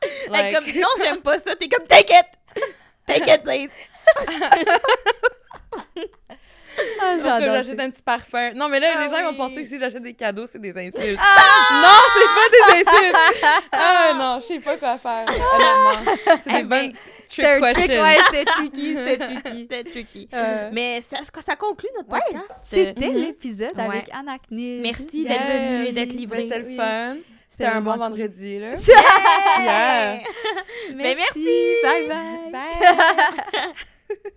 Est 0.01 0.29
Like, 0.29 0.53
comme 0.53 0.65
non, 0.79 0.87
j'aime 0.99 1.21
pas 1.21 1.39
ça. 1.39 1.55
T'es 1.55 1.67
comme 1.67 1.87
take 1.87 2.11
it! 2.11 2.25
Take 3.07 3.27
it, 3.27 3.43
please! 3.43 3.71
Ah, 7.01 7.17
j'adore. 7.23 7.55
j'achète 7.55 7.79
un 7.79 7.89
petit 7.89 8.01
parfum. 8.01 8.51
Non, 8.55 8.67
mais 8.69 8.79
là, 8.79 8.87
Ah 8.97 9.03
les 9.03 9.09
gens 9.09 9.17
ils 9.17 9.23
vont 9.23 9.29
oui. 9.31 9.37
penser 9.37 9.63
que 9.63 9.67
si 9.69 9.79
j'achète 9.79 10.03
des 10.03 10.13
cadeaux, 10.13 10.45
c'est 10.47 10.59
des 10.61 10.71
insultes. 10.77 11.19
Non, 11.19 11.97
c'est 12.13 12.25
pas 12.35 12.49
des 12.51 12.81
insultes! 12.81 13.15
Ah 13.71 14.11
non, 14.15 14.39
je 14.41 14.45
sais 14.47 14.59
pas 14.59 14.77
quoi 14.77 14.97
faire, 14.97 15.25
honnêtement. 15.27 16.13
C'est 16.43 16.51
des 16.51 16.59
Eh, 16.59 16.63
bonnes 16.63 16.93
C'est 17.29 17.41
trick 17.41 17.63
un 17.63 17.73
trick, 17.73 17.89
ouais, 17.89 18.17
c'était 18.29 18.45
tricky, 18.45 18.95
c'était 18.95 19.17
tricky. 19.41 19.67
C'était 19.69 19.83
tricky. 19.89 20.29
Euh, 20.33 20.69
Mais 20.71 21.01
ça, 21.09 21.17
ça 21.45 21.55
conclut 21.55 21.89
notre 21.97 22.09
Ouais, 22.09 22.19
podcast. 22.25 22.51
C'était 22.63 23.09
Mhm. 23.09 23.15
l'épisode 23.17 23.75
Ouais. 23.75 23.83
avec 23.83 24.09
Anacnid. 24.13 24.81
Merci 24.81 25.23
Yes. 25.23 25.27
d'être 25.27 25.47
venu 25.47 25.85
et 25.87 25.91
d'être 25.91 26.13
livré. 26.13 26.41
C'était 26.41 26.59
le 26.59 26.65
Oui. 26.65 26.77
fun. 26.77 27.15
C'était 27.49 27.65
un 27.65 27.81
bon 27.81 27.95
vendredi, 27.97 28.59
là. 28.59 28.67
Yeah. 29.59 30.19
Mais 30.95 31.15
Merci. 31.15 31.75
Bye 31.83 32.07
bye. 32.07 32.51
Bye! 32.51 34.33